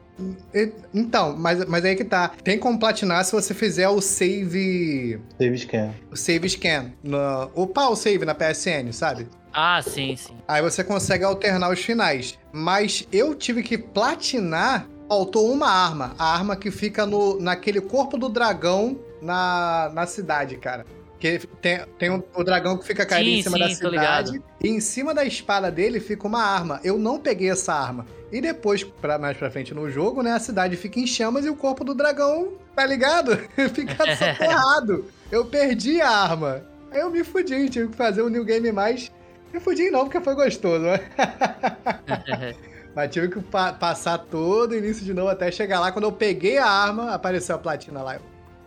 Então, 0.93 1.35
mas, 1.37 1.63
mas 1.65 1.85
aí 1.85 1.95
que 1.95 2.03
tá. 2.03 2.31
Tem 2.43 2.59
como 2.59 2.77
platinar 2.77 3.23
se 3.23 3.31
você 3.31 3.53
fizer 3.53 3.87
o 3.87 4.01
save. 4.01 5.19
Save 5.37 5.57
scan. 5.57 5.91
O 6.11 6.15
save 6.17 6.49
scan. 6.49 6.91
Na, 7.03 7.47
upar 7.55 7.89
o 7.89 7.95
save 7.95 8.25
na 8.25 8.35
PSN, 8.35 8.91
sabe? 8.91 9.27
Ah, 9.61 9.81
sim, 9.81 10.15
sim. 10.15 10.37
Aí 10.47 10.61
você 10.61 10.85
consegue 10.85 11.25
alternar 11.25 11.69
os 11.69 11.81
finais. 11.81 12.39
Mas 12.53 13.05
eu 13.11 13.35
tive 13.35 13.61
que 13.61 13.77
platinar. 13.77 14.87
Faltou 15.09 15.51
uma 15.51 15.67
arma. 15.67 16.15
A 16.17 16.33
arma 16.33 16.55
que 16.55 16.71
fica 16.71 17.05
no, 17.05 17.39
naquele 17.41 17.81
corpo 17.81 18.17
do 18.17 18.29
dragão 18.29 18.97
na, 19.21 19.91
na 19.93 20.05
cidade, 20.05 20.55
cara. 20.55 20.85
Que 21.19 21.39
tem, 21.61 21.79
tem 21.97 22.09
um- 22.09 22.23
o 22.33 22.43
dragão 22.43 22.77
que 22.77 22.85
fica 22.85 23.05
caído 23.05 23.29
Sim, 23.29 23.39
em 23.39 23.43
cima 23.43 23.57
sim, 23.57 23.63
da 23.63 23.69
cidade. 23.75 24.41
E 24.63 24.69
em 24.69 24.79
cima 24.79 25.13
da 25.13 25.25
espada 25.25 25.69
dele 25.69 25.99
fica 25.99 26.25
uma 26.25 26.41
arma. 26.41 26.79
Eu 26.81 26.97
não 26.97 27.19
peguei 27.19 27.49
essa 27.49 27.73
arma. 27.73 28.05
E 28.31 28.39
depois, 28.39 28.83
pra, 28.83 29.17
mais 29.17 29.35
pra 29.35 29.49
frente 29.51 29.73
no 29.73 29.89
jogo, 29.89 30.21
né? 30.21 30.31
A 30.31 30.39
cidade 30.39 30.77
fica 30.77 30.99
em 30.99 31.07
chamas 31.07 31.43
e 31.45 31.49
o 31.49 31.55
corpo 31.55 31.83
do 31.83 31.93
dragão, 31.93 32.53
tá 32.75 32.85
ligado? 32.85 33.35
fica 33.73 33.95
soterrado. 34.15 35.05
Eu 35.29 35.43
perdi 35.45 35.99
a 35.99 36.09
arma. 36.09 36.63
Aí 36.91 37.01
eu 37.01 37.09
me 37.09 37.23
fudi, 37.23 37.69
tive 37.69 37.89
que 37.89 37.97
fazer 37.97 38.21
um 38.21 38.29
new 38.29 38.45
game 38.45 38.71
mais. 38.71 39.11
Me 39.53 39.59
fudi 39.59 39.89
não, 39.89 40.01
porque 40.01 40.19
foi 40.21 40.35
gostoso, 40.35 40.79
né? 40.83 40.99
Mas 42.95 43.11
tive 43.11 43.27
que 43.29 43.39
pa- 43.41 43.73
passar 43.73 44.17
todo 44.17 44.71
o 44.71 44.75
início 44.75 45.03
de 45.05 45.13
novo 45.13 45.29
até 45.29 45.51
chegar 45.51 45.79
lá. 45.79 45.91
Quando 45.91 46.05
eu 46.05 46.11
peguei 46.11 46.57
a 46.57 46.67
arma, 46.67 47.13
apareceu 47.13 47.55
a 47.55 47.59
platina 47.59 48.01
lá. 48.01 48.17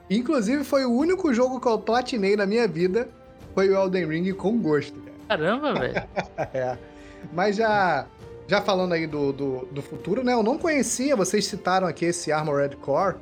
Inclusive, 0.08 0.64
foi 0.64 0.84
o 0.84 0.92
único 0.92 1.32
jogo 1.34 1.60
que 1.60 1.66
eu 1.66 1.78
platinei 1.78 2.36
na 2.36 2.46
minha 2.46 2.66
vida. 2.68 3.08
Foi 3.54 3.68
o 3.68 3.74
Elden 3.76 4.06
Ring 4.06 4.32
com 4.32 4.58
gosto. 4.58 5.00
Caramba, 5.28 5.74
velho. 5.74 6.02
É. 6.54 6.76
Mas 7.32 7.56
já, 7.56 8.06
já 8.48 8.60
falando 8.60 8.92
aí 8.92 9.06
do, 9.06 9.32
do, 9.32 9.68
do 9.70 9.82
futuro, 9.82 10.24
né? 10.24 10.32
Eu 10.32 10.42
não 10.42 10.58
conhecia, 10.58 11.14
vocês 11.14 11.46
citaram 11.46 11.86
aqui 11.86 12.06
esse 12.06 12.32
Armored 12.32 12.76
Core. 12.76 13.16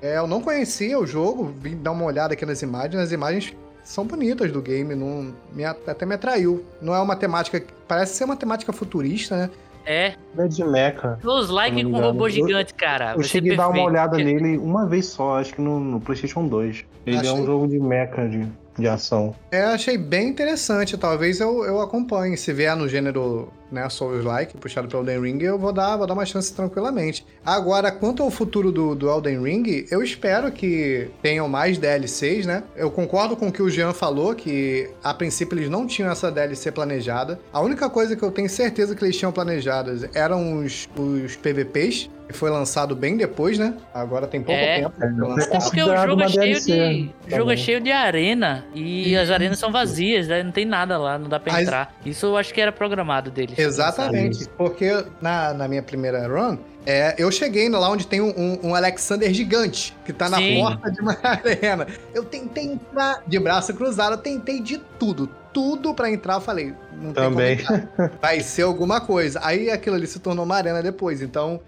É, 0.00 0.16
eu 0.18 0.26
não 0.26 0.40
conhecia 0.40 0.98
o 0.98 1.06
jogo, 1.06 1.44
vim 1.58 1.76
dar 1.76 1.92
uma 1.92 2.04
olhada 2.04 2.34
aqui 2.34 2.44
nas 2.46 2.62
imagens. 2.62 3.02
As 3.02 3.12
imagens 3.12 3.54
são 3.84 4.04
bonitas 4.06 4.50
do 4.50 4.60
game, 4.62 4.94
não, 4.94 5.32
me, 5.52 5.64
até 5.64 6.04
me 6.06 6.14
atraiu. 6.14 6.64
Não 6.80 6.94
é 6.94 7.00
uma 7.00 7.14
temática. 7.14 7.62
Parece 7.86 8.16
ser 8.16 8.24
uma 8.24 8.34
temática 8.36 8.72
futurista, 8.72 9.36
né? 9.36 9.50
É. 9.86 10.14
É 10.38 10.48
de 10.48 10.64
mecha. 10.64 11.18
Os 11.22 11.50
like 11.50 11.84
com 11.84 12.00
robô 12.00 12.26
Eu- 12.26 12.30
gigante, 12.30 12.72
cara. 12.72 13.12
Eu 13.16 13.22
cheguei 13.22 13.52
a 13.52 13.56
dar 13.56 13.68
uma 13.68 13.82
olhada 13.84 14.16
nele 14.16 14.56
uma 14.56 14.86
vez 14.86 15.06
só, 15.06 15.38
acho 15.38 15.54
que 15.54 15.60
no, 15.60 15.78
no 15.78 16.00
PlayStation 16.00 16.46
2. 16.48 16.84
Ele 17.06 17.16
é 17.16 17.20
Achei- 17.20 17.32
um 17.32 17.44
jogo 17.44 17.68
de 17.68 17.78
mecha 17.78 18.26
de, 18.26 18.48
de 18.78 18.88
ação. 18.88 19.34
É, 19.52 19.62
achei 19.64 19.98
bem 19.98 20.28
interessante. 20.30 20.96
Talvez 20.96 21.38
eu, 21.38 21.64
eu 21.64 21.80
acompanhe. 21.82 22.34
Se 22.38 22.50
vier 22.50 22.74
no 22.74 22.88
gênero 22.88 23.52
né, 23.74 23.88
Souls-like, 23.88 24.56
puxado 24.56 24.88
pelo 24.88 25.02
Elden 25.02 25.20
Ring, 25.20 25.42
eu 25.42 25.58
vou 25.58 25.72
dar, 25.72 25.96
vou 25.96 26.06
dar 26.06 26.14
uma 26.14 26.24
chance 26.24 26.54
tranquilamente. 26.54 27.26
Agora, 27.44 27.90
quanto 27.90 28.22
ao 28.22 28.30
futuro 28.30 28.72
do, 28.72 28.94
do 28.94 29.10
Elden 29.10 29.42
Ring, 29.42 29.86
eu 29.90 30.02
espero 30.02 30.50
que 30.50 31.10
tenham 31.20 31.48
mais 31.48 31.76
DLCs, 31.76 32.46
né? 32.46 32.62
Eu 32.76 32.90
concordo 32.90 33.36
com 33.36 33.48
o 33.48 33.52
que 33.52 33.62
o 33.62 33.68
Jean 33.68 33.92
falou, 33.92 34.34
que 34.34 34.88
a 35.02 35.12
princípio 35.12 35.58
eles 35.58 35.68
não 35.68 35.86
tinham 35.86 36.10
essa 36.10 36.30
DLC 36.30 36.70
planejada. 36.70 37.40
A 37.52 37.60
única 37.60 37.90
coisa 37.90 38.16
que 38.16 38.22
eu 38.22 38.30
tenho 38.30 38.48
certeza 38.48 38.94
que 38.94 39.04
eles 39.04 39.16
tinham 39.16 39.32
planejadas 39.32 40.08
eram 40.14 40.58
os, 40.58 40.88
os 40.96 41.36
PVPs, 41.36 42.08
foi 42.32 42.50
lançado 42.50 42.96
bem 42.96 43.16
depois, 43.16 43.58
né? 43.58 43.74
Agora 43.92 44.26
tem 44.26 44.40
pouco 44.42 44.58
É. 44.58 44.80
tempo. 44.80 44.94
É. 45.00 45.42
Até 45.44 45.58
porque 45.60 45.82
o 45.82 45.96
jogo 46.06 46.22
é 46.22 46.28
cheio 46.28 46.42
DLC, 46.44 46.72
de. 46.72 47.14
O 47.32 47.36
jogo 47.36 47.50
é 47.52 47.56
cheio 47.56 47.80
de 47.80 47.92
arena. 47.92 48.64
E 48.74 49.16
as 49.16 49.30
arenas 49.30 49.58
são 49.58 49.70
vazias, 49.70 50.26
né? 50.28 50.42
Não 50.42 50.50
tem 50.52 50.64
nada 50.64 50.96
lá, 50.98 51.18
não 51.18 51.28
dá 51.28 51.38
pra 51.38 51.60
entrar. 51.60 51.94
Isso 52.04 52.26
eu 52.26 52.36
acho 52.36 52.52
que 52.54 52.60
era 52.60 52.72
programado 52.72 53.30
deles. 53.30 53.58
Exatamente, 53.58 54.48
porque 54.56 55.04
na, 55.20 55.52
na 55.52 55.68
minha 55.68 55.82
primeira 55.82 56.26
run, 56.26 56.56
é, 56.86 57.14
eu 57.18 57.30
cheguei 57.30 57.68
lá 57.68 57.88
onde 57.90 58.06
tem 58.06 58.20
um, 58.20 58.30
um- 58.36 58.68
um 58.70 58.74
Alexander 58.74 59.32
gigante, 59.32 59.94
que 60.04 60.12
tá 60.12 60.28
na 60.28 60.38
Sim. 60.38 60.60
porta 60.60 60.90
de 60.90 61.00
uma 61.00 61.16
arena. 61.22 61.86
Eu 62.14 62.24
tentei 62.24 62.64
entrar 62.64 63.22
de 63.26 63.38
braço 63.38 63.72
cruzado, 63.74 64.12
eu 64.14 64.18
tentei 64.18 64.60
de 64.60 64.78
tudo. 64.98 65.28
Tudo 65.52 65.94
pra 65.94 66.10
entrar, 66.10 66.34
eu 66.34 66.40
falei, 66.40 66.74
não 67.00 67.12
tem 67.12 67.24
Também. 67.24 67.56
como 67.64 67.78
entrar. 67.78 68.10
Vai 68.20 68.40
ser 68.40 68.62
alguma 68.62 69.00
coisa. 69.00 69.38
Aí 69.42 69.70
aquilo 69.70 69.94
ali 69.94 70.06
se 70.06 70.18
tornou 70.18 70.44
uma 70.44 70.56
arena 70.56 70.82
depois, 70.82 71.22
então... 71.22 71.60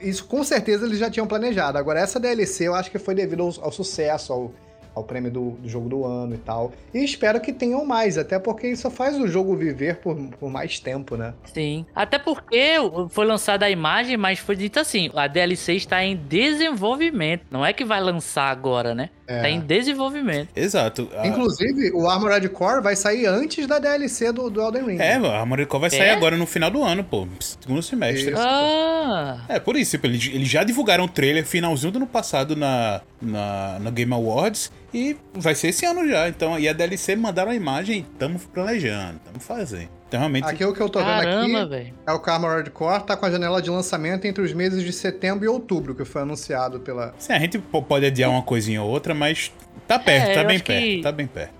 Isso 0.00 0.24
com 0.26 0.42
certeza 0.44 0.86
eles 0.86 0.98
já 0.98 1.10
tinham 1.10 1.26
planejado. 1.26 1.78
Agora, 1.78 2.00
essa 2.00 2.20
DLC 2.20 2.68
eu 2.68 2.74
acho 2.74 2.90
que 2.90 2.98
foi 2.98 3.14
devido 3.14 3.42
ao, 3.42 3.64
ao 3.64 3.72
sucesso, 3.72 4.32
ao, 4.32 4.52
ao 4.94 5.02
prêmio 5.02 5.30
do, 5.30 5.50
do 5.52 5.68
jogo 5.68 5.88
do 5.88 6.04
ano 6.04 6.34
e 6.34 6.38
tal. 6.38 6.72
E 6.92 7.04
espero 7.04 7.40
que 7.40 7.52
tenham 7.52 7.84
mais, 7.84 8.16
até 8.16 8.38
porque 8.38 8.68
isso 8.68 8.88
faz 8.90 9.18
o 9.18 9.26
jogo 9.26 9.56
viver 9.56 9.96
por, 9.96 10.16
por 10.38 10.50
mais 10.50 10.78
tempo, 10.78 11.16
né? 11.16 11.34
Sim. 11.52 11.84
Até 11.94 12.18
porque 12.18 12.74
foi 13.10 13.26
lançada 13.26 13.66
a 13.66 13.70
imagem, 13.70 14.16
mas 14.16 14.38
foi 14.38 14.56
dito 14.56 14.78
assim: 14.78 15.10
a 15.14 15.26
DLC 15.26 15.74
está 15.74 16.04
em 16.04 16.16
desenvolvimento. 16.16 17.46
Não 17.50 17.64
é 17.64 17.72
que 17.72 17.84
vai 17.84 18.00
lançar 18.00 18.50
agora, 18.50 18.94
né? 18.94 19.10
É. 19.26 19.40
Tá 19.40 19.48
em 19.48 19.60
desenvolvimento. 19.60 20.48
Exato. 20.54 21.08
A- 21.16 21.26
Inclusive, 21.26 21.90
o 21.94 22.08
Armored 22.08 22.48
Core 22.50 22.82
vai 22.82 22.94
sair 22.96 23.26
antes 23.26 23.66
da 23.66 23.78
DLC 23.78 24.32
do, 24.32 24.50
do 24.50 24.60
Elden 24.60 24.84
Ring. 24.86 24.98
É, 25.00 25.14
a 25.14 25.40
Armored 25.40 25.66
Core 25.66 25.80
vai 25.82 25.90
sair 25.90 26.00
É? 26.08 26.12
agora 26.12 26.36
no 26.36 26.46
final 26.46 26.70
do 26.70 26.82
ano, 26.82 27.02
pô. 27.02 27.26
Segundo 27.40 27.82
semestre. 27.82 28.32
Isso. 28.32 28.40
Ah! 28.40 29.44
É, 29.48 29.58
por 29.58 29.76
isso, 29.76 29.92
tipo, 29.92 30.06
eles, 30.06 30.26
eles 30.32 30.48
já 30.48 30.62
divulgaram 30.64 31.04
o 31.04 31.08
trailer 31.08 31.44
finalzinho 31.44 31.90
do 31.92 31.96
ano 31.96 32.06
passado 32.06 32.54
na, 32.54 33.00
na, 33.20 33.78
na 33.80 33.90
Game 33.90 34.12
Awards 34.12 34.70
e 34.92 35.16
vai 35.34 35.54
ser 35.54 35.68
esse 35.68 35.84
ano 35.86 36.06
já. 36.08 36.28
Então, 36.28 36.58
e 36.58 36.68
a 36.68 36.72
DLC 36.72 37.16
mandaram 37.16 37.50
a 37.50 37.54
imagem 37.54 37.98
e 37.98 38.00
estamos 38.12 38.44
planejando, 38.44 39.16
estamos 39.24 39.44
fazendo. 39.44 39.88
Então, 40.14 40.20
realmente, 40.20 40.44
Aqui 40.48 40.64
o 40.64 40.72
que 40.72 40.80
eu 40.80 40.88
tô 40.88 41.00
vendo 41.00 41.08
Caramba, 41.08 41.62
aqui 41.62 41.68
velho. 41.70 41.94
é 42.06 42.12
o 42.12 42.22
Armored 42.24 42.70
Core 42.70 43.02
tá 43.02 43.16
com 43.16 43.26
a 43.26 43.30
janela 43.32 43.60
de 43.60 43.68
lançamento 43.68 44.24
entre 44.26 44.44
os 44.44 44.52
meses 44.52 44.84
de 44.84 44.92
setembro 44.92 45.44
e 45.44 45.48
outubro, 45.48 45.92
que 45.92 46.04
foi 46.04 46.22
anunciado 46.22 46.78
pela. 46.78 47.12
sim, 47.18 47.32
a 47.32 47.38
gente 47.40 47.58
po- 47.58 47.82
pode 47.82 48.06
adiar 48.06 48.30
uma 48.30 48.42
coisinha 48.42 48.80
ou 48.80 48.88
outra, 48.88 49.12
mas 49.12 49.52
tá 49.88 49.98
perto, 49.98 50.30
É, 50.30 50.34
tá 50.34 50.44
bem 50.44 50.60
perto, 50.60 51.02
tá 51.02 51.10
bem 51.10 51.26
perto. 51.26 51.52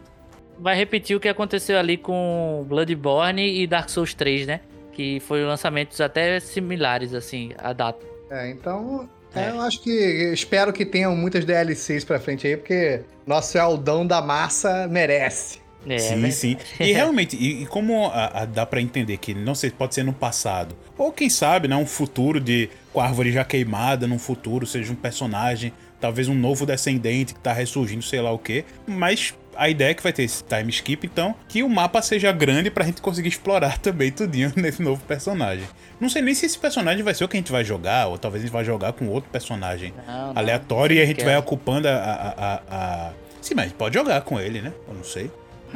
Vai 0.57 0.77
repetir 0.77 1.17
o 1.17 1.21
que 1.21 1.29
aconteceu 1.29 1.77
ali 1.77 1.97
com 1.97 2.65
Bloodborne 2.69 3.61
e 3.61 3.67
Dark 3.67 3.89
Souls 3.89 4.15
3, 4.15 4.47
né? 4.47 4.61
Que 4.93 5.19
foram 5.19 5.49
lançamentos 5.49 6.01
até 6.01 6.39
similares, 6.39 7.13
assim, 7.13 7.51
a 7.59 7.73
data. 7.73 8.07
É, 8.31 8.49
então. 8.51 9.09
é, 9.35 9.47
É. 9.47 9.51
eu 9.51 9.61
acho 9.63 9.83
que. 9.83 9.91
Espero 10.33 10.73
que 10.73 10.87
tenham 10.87 11.17
muitas 11.17 11.45
DLCs 11.45 12.05
pra 12.05 12.21
frente 12.21 12.47
aí, 12.47 12.57
porque 12.57 13.01
nosso 13.27 13.59
Eldão 13.59 14.07
da 14.07 14.23
massa 14.23 14.87
merece. 14.87 15.59
É, 15.89 15.99
sim, 15.99 16.17
né? 16.17 16.31
sim. 16.31 16.57
E 16.81 16.93
realmente, 16.93 17.37
e, 17.37 17.63
e 17.63 17.67
como 17.67 18.07
a- 18.07 18.43
a- 18.43 18.45
dá 18.45 18.65
pra 18.65 18.81
entender 18.81 19.17
que 19.19 19.35
não 19.35 19.55
sei, 19.55 19.71
pode 19.71 19.95
ser 19.95 20.05
no 20.05 20.13
passado, 20.13 20.77
ou 20.97 21.13
quem 21.13 21.29
sabe, 21.29 21.69
né, 21.69 21.77
um 21.77 21.87
futuro 21.87 22.41
de 22.41 22.69
com 22.93 23.01
a 23.01 23.05
árvore 23.05 23.33
já 23.33 23.45
queimada, 23.45 24.07
num 24.07 24.19
futuro 24.19 24.67
seja 24.67 24.93
um 24.93 24.97
personagem, 24.97 25.73
talvez 26.01 26.29
um 26.29 26.35
novo 26.35 26.65
descendente 26.67 27.35
que 27.35 27.41
tá 27.41 27.53
ressurgindo, 27.53 28.03
sei 28.03 28.21
lá 28.21 28.31
o 28.33 28.39
quê, 28.39 28.65
mas 28.87 29.35
a 29.57 29.69
ideia 29.69 29.91
é 29.91 29.95
que 29.95 30.03
vai 30.03 30.13
ter 30.13 30.25
esse 30.25 30.43
time 30.43 30.69
skip, 30.71 31.07
então, 31.07 31.35
que 31.49 31.63
o 31.63 31.69
mapa 31.69 32.03
seja 32.03 32.33
grande 32.33 32.71
pra 32.71 32.85
gente 32.85 33.01
conseguir 33.01 33.29
explorar 33.29 33.79
também 33.83 34.11
tudinho 34.11 34.53
nesse 34.57 34.83
novo 34.83 35.01
personagem. 35.05 35.65
Não 36.01 36.09
sei 36.09 36.23
nem 36.23 36.35
se 36.35 36.45
esse 36.47 36.59
personagem 36.59 37.03
vai 37.05 37.15
ser 37.15 37.25
o 37.25 37.29
que 37.29 37.37
a 37.37 37.41
gente 37.41 37.53
vai 37.53 37.65
jogar, 37.65 38.09
ou 38.09 38.19
talvez 38.19 38.43
a 38.43 38.47
gente 38.47 38.53
vai 38.53 38.65
jogar 38.65 38.93
com 38.93 39.07
outro 39.09 39.31
personagem 39.31 39.93
Não, 40.07 40.33
não. 40.33 40.39
aleatório 40.39 40.97
e 40.97 41.01
a 41.01 41.07
gente 41.07 41.17
quero. 41.19 41.29
vai 41.31 41.39
ocupando 41.39 41.87
a, 41.89 41.93
a, 41.93 42.29
a, 42.29 42.63
a- 43.09 43.13
Sim, 43.41 43.55
mas 43.55 43.73
pode 43.73 43.95
jogar 43.95 44.21
com 44.23 44.41
ele, 44.41 44.61
né? 44.63 44.73
Eu 44.89 44.95
não 44.95 45.05
sei. 45.05 45.31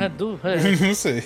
Du- 0.06 0.38
não 0.80 0.94
sei. 0.94 1.24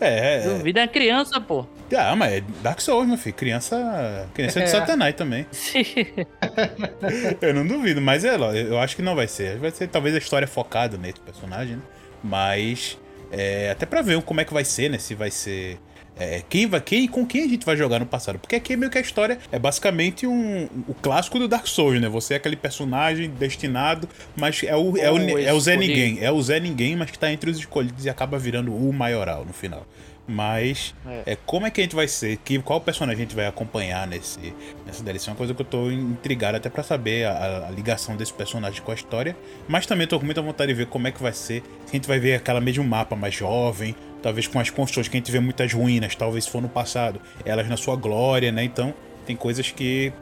É, 0.00 0.36
é. 0.36 0.40
Duvida 0.48 0.80
é 0.80 0.88
criança, 0.88 1.38
pô. 1.40 1.66
Ah, 1.94 2.16
mas 2.16 2.32
é 2.32 2.40
Dark 2.62 2.80
Souls, 2.80 3.06
meu 3.06 3.18
filho. 3.18 3.34
Criança. 3.36 4.26
Criança 4.32 4.60
é 4.60 4.62
de 4.62 4.68
É. 4.68 4.72
Satanás 4.72 5.14
também. 5.14 5.46
Eu 7.40 7.54
não 7.54 7.66
duvido, 7.66 8.00
mas 8.00 8.24
é, 8.24 8.34
eu 8.36 8.78
acho 8.78 8.96
que 8.96 9.02
não 9.02 9.14
vai 9.14 9.26
ser. 9.28 9.58
Vai 9.58 9.70
ser 9.70 9.88
talvez 9.88 10.14
a 10.14 10.18
história 10.18 10.48
focada 10.48 10.96
nesse 10.96 11.20
personagem, 11.20 11.76
né? 11.76 11.82
Mas. 12.22 12.98
é, 13.30 13.70
até 13.70 13.84
pra 13.86 14.02
ver 14.02 14.20
como 14.22 14.40
é 14.40 14.44
que 14.44 14.52
vai 14.54 14.64
ser, 14.64 14.88
né? 14.90 14.98
Se 14.98 15.14
vai 15.14 15.30
ser. 15.30 15.78
É, 16.20 16.42
quem 16.48 16.66
vai, 16.66 16.80
quem, 16.80 17.08
com 17.08 17.24
quem 17.26 17.44
a 17.44 17.48
gente 17.48 17.64
vai 17.64 17.76
jogar 17.76 17.98
no 17.98 18.04
passado? 18.06 18.38
Porque 18.38 18.54
aqui 18.54 18.76
meio 18.76 18.92
que 18.92 18.98
a 18.98 19.00
história 19.00 19.38
é 19.50 19.58
basicamente 19.58 20.26
um, 20.26 20.68
o 20.86 20.92
clássico 20.94 21.38
do 21.38 21.48
Dark 21.48 21.66
Souls, 21.66 21.98
né? 21.98 22.08
Você 22.10 22.34
é 22.34 22.36
aquele 22.36 22.56
personagem 22.56 23.30
destinado, 23.30 24.06
mas 24.36 24.62
é 24.62 24.76
o, 24.76 24.96
é 24.98 25.10
o, 25.10 25.14
O 25.14 25.38
é 25.38 25.52
o 25.52 25.60
Zé. 25.60 25.76
Ninguém. 25.76 26.18
É 26.20 26.30
o 26.30 26.42
Zé 26.42 26.60
Ninguém, 26.60 26.94
mas 26.94 27.10
que 27.10 27.18
tá 27.18 27.32
entre 27.32 27.50
os 27.50 27.58
escolhidos 27.58 28.04
e 28.04 28.10
acaba 28.10 28.38
virando 28.38 28.74
o 28.74 28.92
maioral 28.92 29.46
no 29.46 29.52
final. 29.54 29.86
Mas 30.28 30.94
É. 31.26 31.32
é. 31.32 31.36
como 31.44 31.66
é 31.66 31.70
que 31.70 31.80
a 31.80 31.84
gente 31.84 31.96
vai 31.96 32.06
ser? 32.06 32.36
Que, 32.36 32.58
qual 32.60 32.80
personagem 32.80 33.22
a 33.22 33.26
gente 33.26 33.34
vai 33.34 33.46
acompanhar 33.46 34.06
nesse, 34.06 34.54
nessa 34.86 35.02
DLC? 35.02 35.28
É 35.28 35.32
uma 35.32 35.36
coisa 35.36 35.52
que 35.54 35.60
eu 35.60 35.66
tô 35.66 35.90
intrigado 35.90 36.56
até 36.56 36.70
pra 36.70 36.84
saber 36.84 37.26
a, 37.26 37.66
a 37.66 37.70
ligação 37.70 38.16
desse 38.16 38.32
personagem 38.32 38.80
com 38.80 38.92
a 38.92 38.94
história. 38.94 39.36
Mas 39.66 39.86
também 39.86 40.06
tô 40.06 40.20
com 40.20 40.24
muita 40.24 40.40
vontade 40.40 40.72
de 40.72 40.78
ver 40.78 40.86
como 40.86 41.08
é 41.08 41.10
que 41.10 41.20
vai 41.20 41.32
ser. 41.32 41.62
Se 41.86 41.90
a 41.90 41.96
gente 41.96 42.06
vai 42.06 42.20
ver 42.20 42.34
aquela 42.34 42.60
mesmo 42.60 42.84
mapa 42.84 43.16
mais 43.16 43.34
jovem, 43.34 43.96
talvez 44.22 44.46
com 44.46 44.58
as 44.58 44.70
construções 44.70 45.08
que 45.08 45.16
a 45.16 45.20
gente 45.20 45.30
vê 45.30 45.40
muitas 45.40 45.72
ruínas, 45.72 46.14
talvez 46.14 46.46
for 46.46 46.60
no 46.60 46.68
passado, 46.68 47.20
elas 47.44 47.68
na 47.68 47.76
sua 47.76 47.96
glória, 47.96 48.52
né? 48.52 48.64
Então 48.64 48.94
tem 49.26 49.36
coisas 49.36 49.70
que 49.70 50.12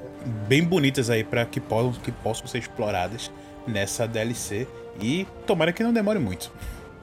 bem 0.47 0.63
bonitas 0.63 1.11
aí 1.11 1.25
para 1.25 1.45
que 1.45 1.61
possam, 1.61 1.93
que 2.03 2.13
possam 2.13 2.47
ser 2.47 2.59
exploradas 2.59 3.31
nessa 3.67 4.07
DLC. 4.07 4.67
E 5.01 5.27
tomara 5.47 5.73
que 5.73 5.83
não 5.83 5.93
demore 5.93 6.19
muito. 6.19 6.51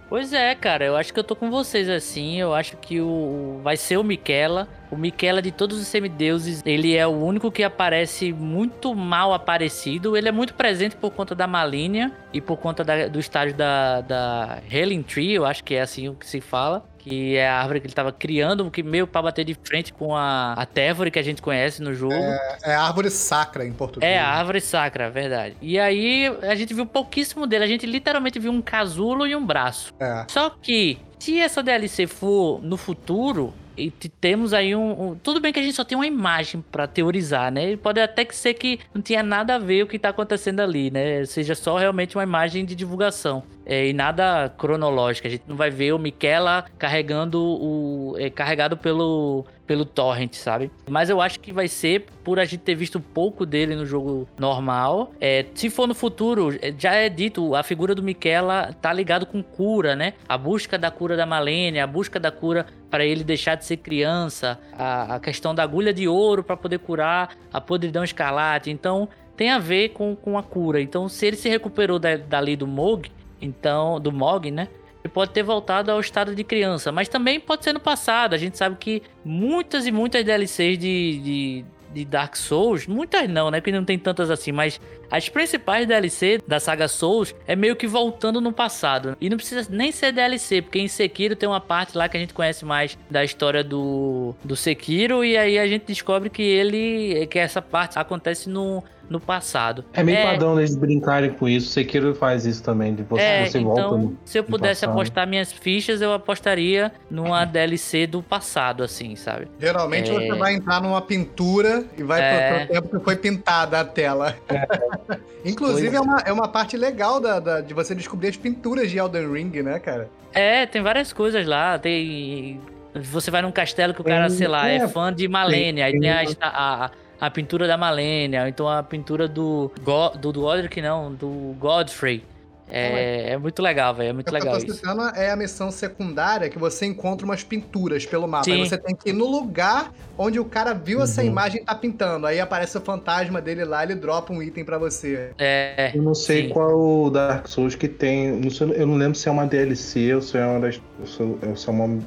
Pois 0.08 0.34
é, 0.34 0.54
cara, 0.54 0.86
eu 0.86 0.96
acho 0.96 1.14
que 1.14 1.20
eu 1.20 1.24
tô 1.24 1.36
com 1.36 1.50
vocês 1.50 1.90
assim. 1.90 2.40
Eu 2.40 2.54
acho 2.54 2.78
que 2.78 3.02
o 3.02 3.60
vai 3.64 3.78
ser 3.78 3.98
o 3.98 4.04
Miquela. 4.04 4.68
O 4.96 4.98
Miquela 4.98 5.42
de 5.42 5.52
todos 5.52 5.78
os 5.80 5.88
semideuses, 5.88 6.62
ele 6.66 6.96
é 6.96 7.06
o 7.06 7.12
único 7.12 7.52
que 7.52 7.64
aparece 7.64 8.32
muito 8.32 8.96
mal 8.96 9.34
aparecido. 9.34 10.16
Ele 10.16 10.30
é 10.30 10.32
muito 10.32 10.54
presente 10.54 10.96
por 10.96 11.12
conta 11.12 11.36
da 11.36 11.46
Malínia 11.46 12.12
e 12.32 12.40
por 12.40 12.58
conta 12.58 12.84
da- 12.84 13.08
do 13.08 13.20
estágio 13.20 13.56
da, 13.56 14.00
da 14.02 14.60
Helen 14.72 15.04
Tree, 15.04 15.34
eu 15.34 15.46
acho 15.46 15.64
que 15.64 15.76
é 15.76 15.82
assim 15.82 16.08
o 16.10 16.14
que 16.16 16.26
se 16.28 16.40
fala. 16.42 16.86
que 17.06 17.36
é 17.38 17.48
a 17.48 17.60
árvore 17.60 17.80
que 17.82 17.86
ele 17.86 17.94
tava 17.94 18.12
criando, 18.12 18.72
que 18.72 18.82
meio 18.82 19.06
pra 19.06 19.22
bater 19.22 19.46
de 19.46 19.54
frente 19.54 19.94
com 19.94 20.16
a, 20.16 20.54
a 20.54 20.66
Tevore 20.66 21.12
que 21.12 21.20
a 21.20 21.22
gente 21.22 21.40
conhece 21.40 21.80
no 21.80 21.94
jogo. 21.94 22.16
É, 22.16 22.58
é 22.64 22.74
árvore 22.76 23.12
sacra 23.12 23.64
em 23.64 23.72
português. 23.72 24.12
É, 24.12 24.18
a 24.18 24.28
árvore 24.28 24.60
sacra, 24.60 25.08
verdade. 25.12 25.56
E 25.62 25.78
aí 25.78 26.26
a 26.42 26.56
gente 26.56 26.74
viu 26.74 26.84
pouquíssimo 26.84 27.46
dele, 27.46 27.64
a 27.64 27.68
gente 27.68 27.86
literalmente 27.86 28.40
viu 28.40 28.52
um 28.52 28.60
casulo 28.60 29.28
e 29.28 29.36
um 29.36 29.46
braço. 29.46 29.94
É. 30.00 30.26
Só 30.28 30.50
que, 30.50 30.98
se 31.20 31.40
essa 31.40 31.62
DLC 31.62 32.08
for 32.08 32.60
no 32.64 32.76
futuro, 32.76 33.54
e 33.78 33.92
temos 33.92 34.54
aí 34.54 34.76
um, 34.76 35.10
um, 35.10 35.16
Tudo 35.16 35.40
bem 35.40 35.52
que 35.52 35.60
a 35.60 35.64
gente 35.64 35.76
só 35.76 35.84
tem 35.84 35.98
uma 35.98 36.08
imagem 36.08 36.64
para 36.72 36.88
teorizar, 36.88 37.52
né? 37.52 37.76
Pode 37.78 38.00
até 38.00 38.26
que 38.26 38.36
ser 38.36 38.54
que 38.54 38.80
não 38.94 39.02
tinha 39.02 39.24
nada 39.24 39.56
a 39.56 39.60
ver 39.60 39.84
o 39.84 39.88
que 39.88 40.00
tá 40.00 40.10
acontecendo 40.10 40.60
ali, 40.60 40.92
né? 40.92 41.26
Seja 41.26 41.56
só 41.56 41.78
realmente 41.78 42.16
uma 42.18 42.24
imagem 42.24 42.66
de 42.66 42.76
divulgação. 42.76 43.44
É, 43.66 43.88
e 43.88 43.94
nada 43.94 44.50
cronológico. 44.58 45.28
A 45.28 45.32
gente 45.32 45.44
não 45.48 45.56
vai 45.56 45.70
ver 45.70 45.94
o 45.94 46.00
Miquela 46.00 46.66
carregando 46.78 47.42
o. 47.42 48.16
É, 48.18 48.30
carregado 48.30 48.78
pelo, 48.78 49.46
pelo 49.66 49.84
Torrent, 49.86 50.34
sabe? 50.36 50.72
Mas 50.88 51.10
eu 51.10 51.20
acho 51.20 51.40
que 51.40 51.52
vai 51.52 51.68
ser 51.68 52.06
por 52.24 52.40
a 52.40 52.46
gente 52.46 52.62
ter 52.62 52.76
visto 52.76 53.00
pouco 53.00 53.46
dele 53.46 53.76
no 53.76 53.86
jogo 53.86 54.28
normal. 54.38 55.12
É, 55.20 55.46
se 55.56 55.70
for 55.70 55.88
no 55.88 55.96
futuro, 55.96 56.56
é, 56.62 56.74
já 56.78 56.94
é 56.94 57.10
dito, 57.10 57.56
a 57.56 57.64
figura 57.64 57.96
do 57.96 58.04
Miquela 58.04 58.74
tá 58.74 58.94
ligado 58.94 59.26
com 59.26 59.42
cura, 59.42 59.96
né? 59.96 60.14
A 60.30 60.38
busca 60.38 60.78
da 60.78 60.92
cura 60.92 61.18
da 61.18 61.26
Malene, 61.26 61.80
a 61.80 61.88
busca 61.88 62.20
da 62.20 62.32
cura 62.32 62.66
para 62.90 63.04
ele 63.04 63.24
deixar 63.24 63.56
de 63.56 63.66
ser 63.66 63.78
criança, 63.78 64.60
a, 64.74 65.16
a 65.16 65.20
questão 65.20 65.56
da 65.56 65.64
agulha 65.64 65.94
de 65.94 66.08
ouro 66.08 66.44
para 66.44 66.56
poder 66.56 66.80
curar 66.80 67.36
a 67.52 67.60
podridão 67.60 68.04
escarlate. 68.04 68.70
Então 68.70 69.10
tem 69.36 69.50
a 69.50 69.60
ver 69.60 69.90
com, 69.90 70.16
com 70.16 70.38
a 70.38 70.44
cura. 70.44 70.82
Então, 70.82 71.10
se 71.10 71.26
ele 71.26 71.36
se 71.36 71.50
recuperou 71.50 72.00
da, 72.00 72.16
dali 72.16 72.56
do 72.56 72.66
Mog, 72.66 73.12
então, 73.42 74.00
do 74.00 74.12
Mog, 74.12 74.50
né? 74.52 74.68
Ele 75.04 75.12
pode 75.14 75.32
ter 75.32 75.44
voltado 75.44 75.92
ao 75.92 76.00
estado 76.00 76.34
de 76.34 76.44
criança, 76.44 76.92
mas 76.92 77.08
também 77.08 77.40
pode 77.40 77.64
ser 77.64 77.74
no 77.74 77.80
passado. 77.80 78.34
A 78.34 78.38
gente 78.40 78.58
sabe 78.58 78.76
que 78.80 79.04
muitas 79.24 79.86
e 79.86 79.92
muitas 79.92 80.24
DLCs 80.26 80.80
de, 80.80 81.20
de, 81.20 81.66
de 81.94 82.06
Dark 82.06 82.36
Souls, 82.36 82.88
muitas 82.88 83.30
não, 83.30 83.52
né? 83.52 83.62
Porque 83.62 83.72
não 83.72 83.86
tem 83.86 84.00
tantas 84.00 84.32
assim, 84.32 84.52
mas 84.52 84.82
as 85.12 85.30
principais 85.30 85.86
DLC 85.86 86.40
da 86.48 86.60
saga 86.60 86.88
Souls 86.88 87.36
é 87.46 87.56
meio 87.56 87.76
que 87.76 87.86
voltando 87.86 88.42
no 88.42 88.52
passado. 88.52 89.16
E 89.22 89.30
não 89.30 89.38
precisa 89.38 89.68
nem 89.70 89.92
ser 89.92 90.12
DLC, 90.12 90.64
porque 90.64 90.80
em 90.80 90.88
Sekiro 90.88 91.36
tem 91.36 91.48
uma 91.48 91.62
parte 91.62 91.96
lá 91.96 92.10
que 92.10 92.18
a 92.18 92.20
gente 92.20 92.34
conhece 92.34 92.66
mais 92.66 92.98
da 93.08 93.24
história 93.24 93.64
do, 93.64 94.34
do 94.44 94.56
Sekiro, 94.56 95.24
e 95.24 95.38
aí 95.38 95.60
a 95.60 95.68
gente 95.68 95.86
descobre 95.86 96.32
que 96.32 96.42
ele. 96.42 97.28
que 97.28 97.38
essa 97.38 97.62
parte 97.62 98.00
acontece 98.00 98.50
no, 98.50 98.84
no 99.10 99.20
passado. 99.20 99.86
É 99.94 100.04
meio 100.04 100.18
é... 100.18 100.24
padrão 100.24 100.60
eles 100.60 100.76
brincarem 100.76 101.32
com 101.32 101.48
isso. 101.48 101.70
Sekiro 101.70 102.14
faz 102.16 102.46
isso 102.46 102.64
também, 102.64 102.96
de 102.96 103.04
você, 103.04 103.22
é, 103.22 103.46
você 103.46 103.60
então, 103.60 103.74
volta 103.74 103.98
no, 103.98 104.18
Se 104.26 104.38
eu 104.38 104.44
pudesse 104.44 104.86
apostar 104.86 105.28
minhas 105.28 105.52
fichas, 105.52 106.02
eu 106.02 106.14
apostaria 106.14 106.92
numa 107.10 107.44
DLC 107.46 108.08
do 108.08 108.22
passado, 108.22 108.84
assim, 108.84 109.16
sabe? 109.16 109.48
Geralmente 109.60 110.10
é... 110.10 110.14
você 110.14 110.34
vai 110.36 110.56
entrar 110.56 110.82
numa 110.82 111.02
pintura 111.02 111.86
e 111.98 112.04
vai 112.04 112.22
é... 112.22 112.66
pro 112.66 112.74
tempo 112.74 112.98
que 112.98 113.04
foi 113.04 113.16
pintada 113.16 113.80
a 113.80 113.86
tela. 113.86 114.36
É. 114.50 115.20
Inclusive, 115.46 115.96
é 115.96 116.02
uma, 116.02 116.20
é 116.26 116.34
uma 116.34 116.48
parte 116.48 116.76
legal 116.76 117.20
da, 117.20 117.40
da, 117.40 117.62
de 117.62 117.74
você 117.74 117.94
descobrir 117.94 118.30
as 118.30 118.38
pinturas 118.38 118.90
de 118.90 118.98
Elden 118.98 119.32
Ring, 119.32 119.62
né, 119.62 119.78
cara? 119.78 120.10
É, 120.34 120.66
tem 120.66 120.82
várias 120.82 121.14
coisas 121.14 121.46
lá. 121.46 121.78
Tem. 121.78 122.60
Você 122.96 123.30
vai 123.30 123.42
num 123.42 123.52
castelo 123.52 123.94
que 123.94 124.02
o 124.02 124.04
cara, 124.04 124.30
sei 124.30 124.48
lá, 124.48 124.70
é, 124.70 124.78
é 124.78 124.88
fã 124.88 125.14
de 125.14 125.28
Malenia. 125.28 125.86
Aí 125.86 126.00
tem 126.00 126.10
a, 126.10 126.24
a, 126.42 126.92
a 127.20 127.30
pintura 127.30 127.68
da 127.68 127.78
Malenia, 127.78 128.44
ou 128.44 128.48
então 128.48 128.68
a 128.68 128.84
pintura 128.84 129.28
do, 129.28 129.72
do, 129.82 130.32
do 130.32 130.42
Godric, 130.42 130.82
não, 130.82 131.14
do 131.14 131.56
Godfrey. 131.60 132.24
É, 132.70 133.34
é 133.34 133.38
muito 133.38 133.62
legal, 133.62 133.94
velho. 133.94 134.10
É 134.10 134.14
muito 134.14 134.32
legal. 134.32 134.56
O 134.56 134.58
que 134.58 134.64
eu 134.64 134.68
tô 134.68 134.74
citando 134.74 135.04
é 135.16 135.30
a 135.30 135.36
missão 135.36 135.70
secundária 135.70 136.50
que 136.50 136.58
você 136.58 136.86
encontra 136.86 137.26
umas 137.26 137.44
pinturas 137.44 138.06
pelo 138.06 138.28
mapa. 138.28 138.46
Sim. 138.46 138.54
Aí 138.54 138.70
você 138.70 138.78
tem 138.78 138.96
que 138.96 139.10
ir 139.10 139.14
no 139.14 139.28
lugar 139.28 139.92
onde 140.18 140.40
o 140.40 140.46
cara 140.46 140.74
viu 140.74 140.98
uhum. 140.98 141.04
essa 141.04 141.24
imagem 141.24 141.62
e 141.62 141.66
tá 141.66 141.76
pintando. 141.76 142.26
Aí 142.26 142.40
aparece 142.40 142.78
o 142.78 142.82
fantasma 142.82 143.40
dele 143.40 143.64
lá, 143.66 143.84
ele 143.84 143.96
dropa 143.96 144.34
um 144.34 144.42
item 144.42 144.66
para 144.66 144.78
você. 144.78 145.32
É. 145.38 145.92
Eu 145.94 146.02
não 146.02 146.16
sei 146.16 146.44
sim. 146.44 146.50
qual 146.50 147.10
Dark 147.10 147.48
Souls 147.48 147.76
que 147.76 147.88
tem. 147.88 148.32
Não 148.32 148.50
sei, 148.50 148.74
eu 148.76 148.88
não 148.88 148.96
lembro 148.96 149.16
se 149.16 149.30
é 149.30 149.32
uma 149.32 149.46
DLC 149.46 150.16
ou 150.16 150.22
se 150.22 150.38
é 150.38 150.46
uma 150.46 150.60
das. 150.60 150.82
Se 151.06 151.70
é 151.70 151.72
uma, 151.72 152.00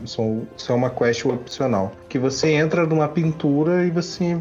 se 0.56 0.70
é 0.70 0.74
uma 0.74 0.90
quest 0.90 1.24
opcional. 1.24 1.92
Que 2.08 2.18
você 2.18 2.50
entra 2.52 2.84
numa 2.84 3.08
pintura 3.08 3.84
e 3.84 3.90
você 3.90 4.36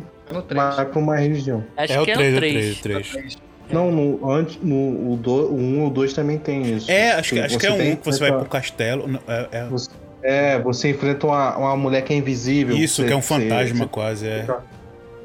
vai 0.76 0.86
pra 0.86 1.00
uma 1.00 1.16
região. 1.16 1.64
Acho 1.76 1.94
é 1.94 1.96
que 1.96 2.12
o 2.12 2.16
3, 2.16 2.34
é 2.34 2.38
o 2.38 2.40
3. 2.40 2.80
3. 2.80 3.12
3. 3.12 3.38
Não, 3.72 3.92
no, 3.92 4.32
antes, 4.32 4.58
no, 4.62 4.76
o 4.76 5.20
1 5.26 5.54
um, 5.54 5.84
ou 5.84 5.90
2 5.90 6.14
também 6.14 6.38
tem 6.38 6.62
isso. 6.76 6.90
É, 6.90 7.12
acho 7.12 7.34
que, 7.34 7.40
acho 7.40 7.58
que 7.58 7.68
é 7.68 7.72
um 7.72 7.96
que 7.96 8.06
você 8.06 8.20
vai 8.20 8.32
pro 8.32 8.50
castelo. 8.50 9.20
É, 9.28 9.48
é... 9.52 9.66
Você, 9.66 9.90
é, 10.24 10.60
você 10.60 10.90
enfrenta 10.90 11.28
uma, 11.28 11.58
uma 11.58 11.76
mulher 11.76 12.02
que 12.04 12.14
é 12.14 12.18
invisível. 12.18 12.76
Isso, 12.78 13.02
você, 13.02 13.08
que 13.08 13.14
é 13.14 13.16
um 13.16 13.22
fantasma 13.22 13.86
você, 13.86 13.90
quase, 13.90 14.28
é. 14.28 14.46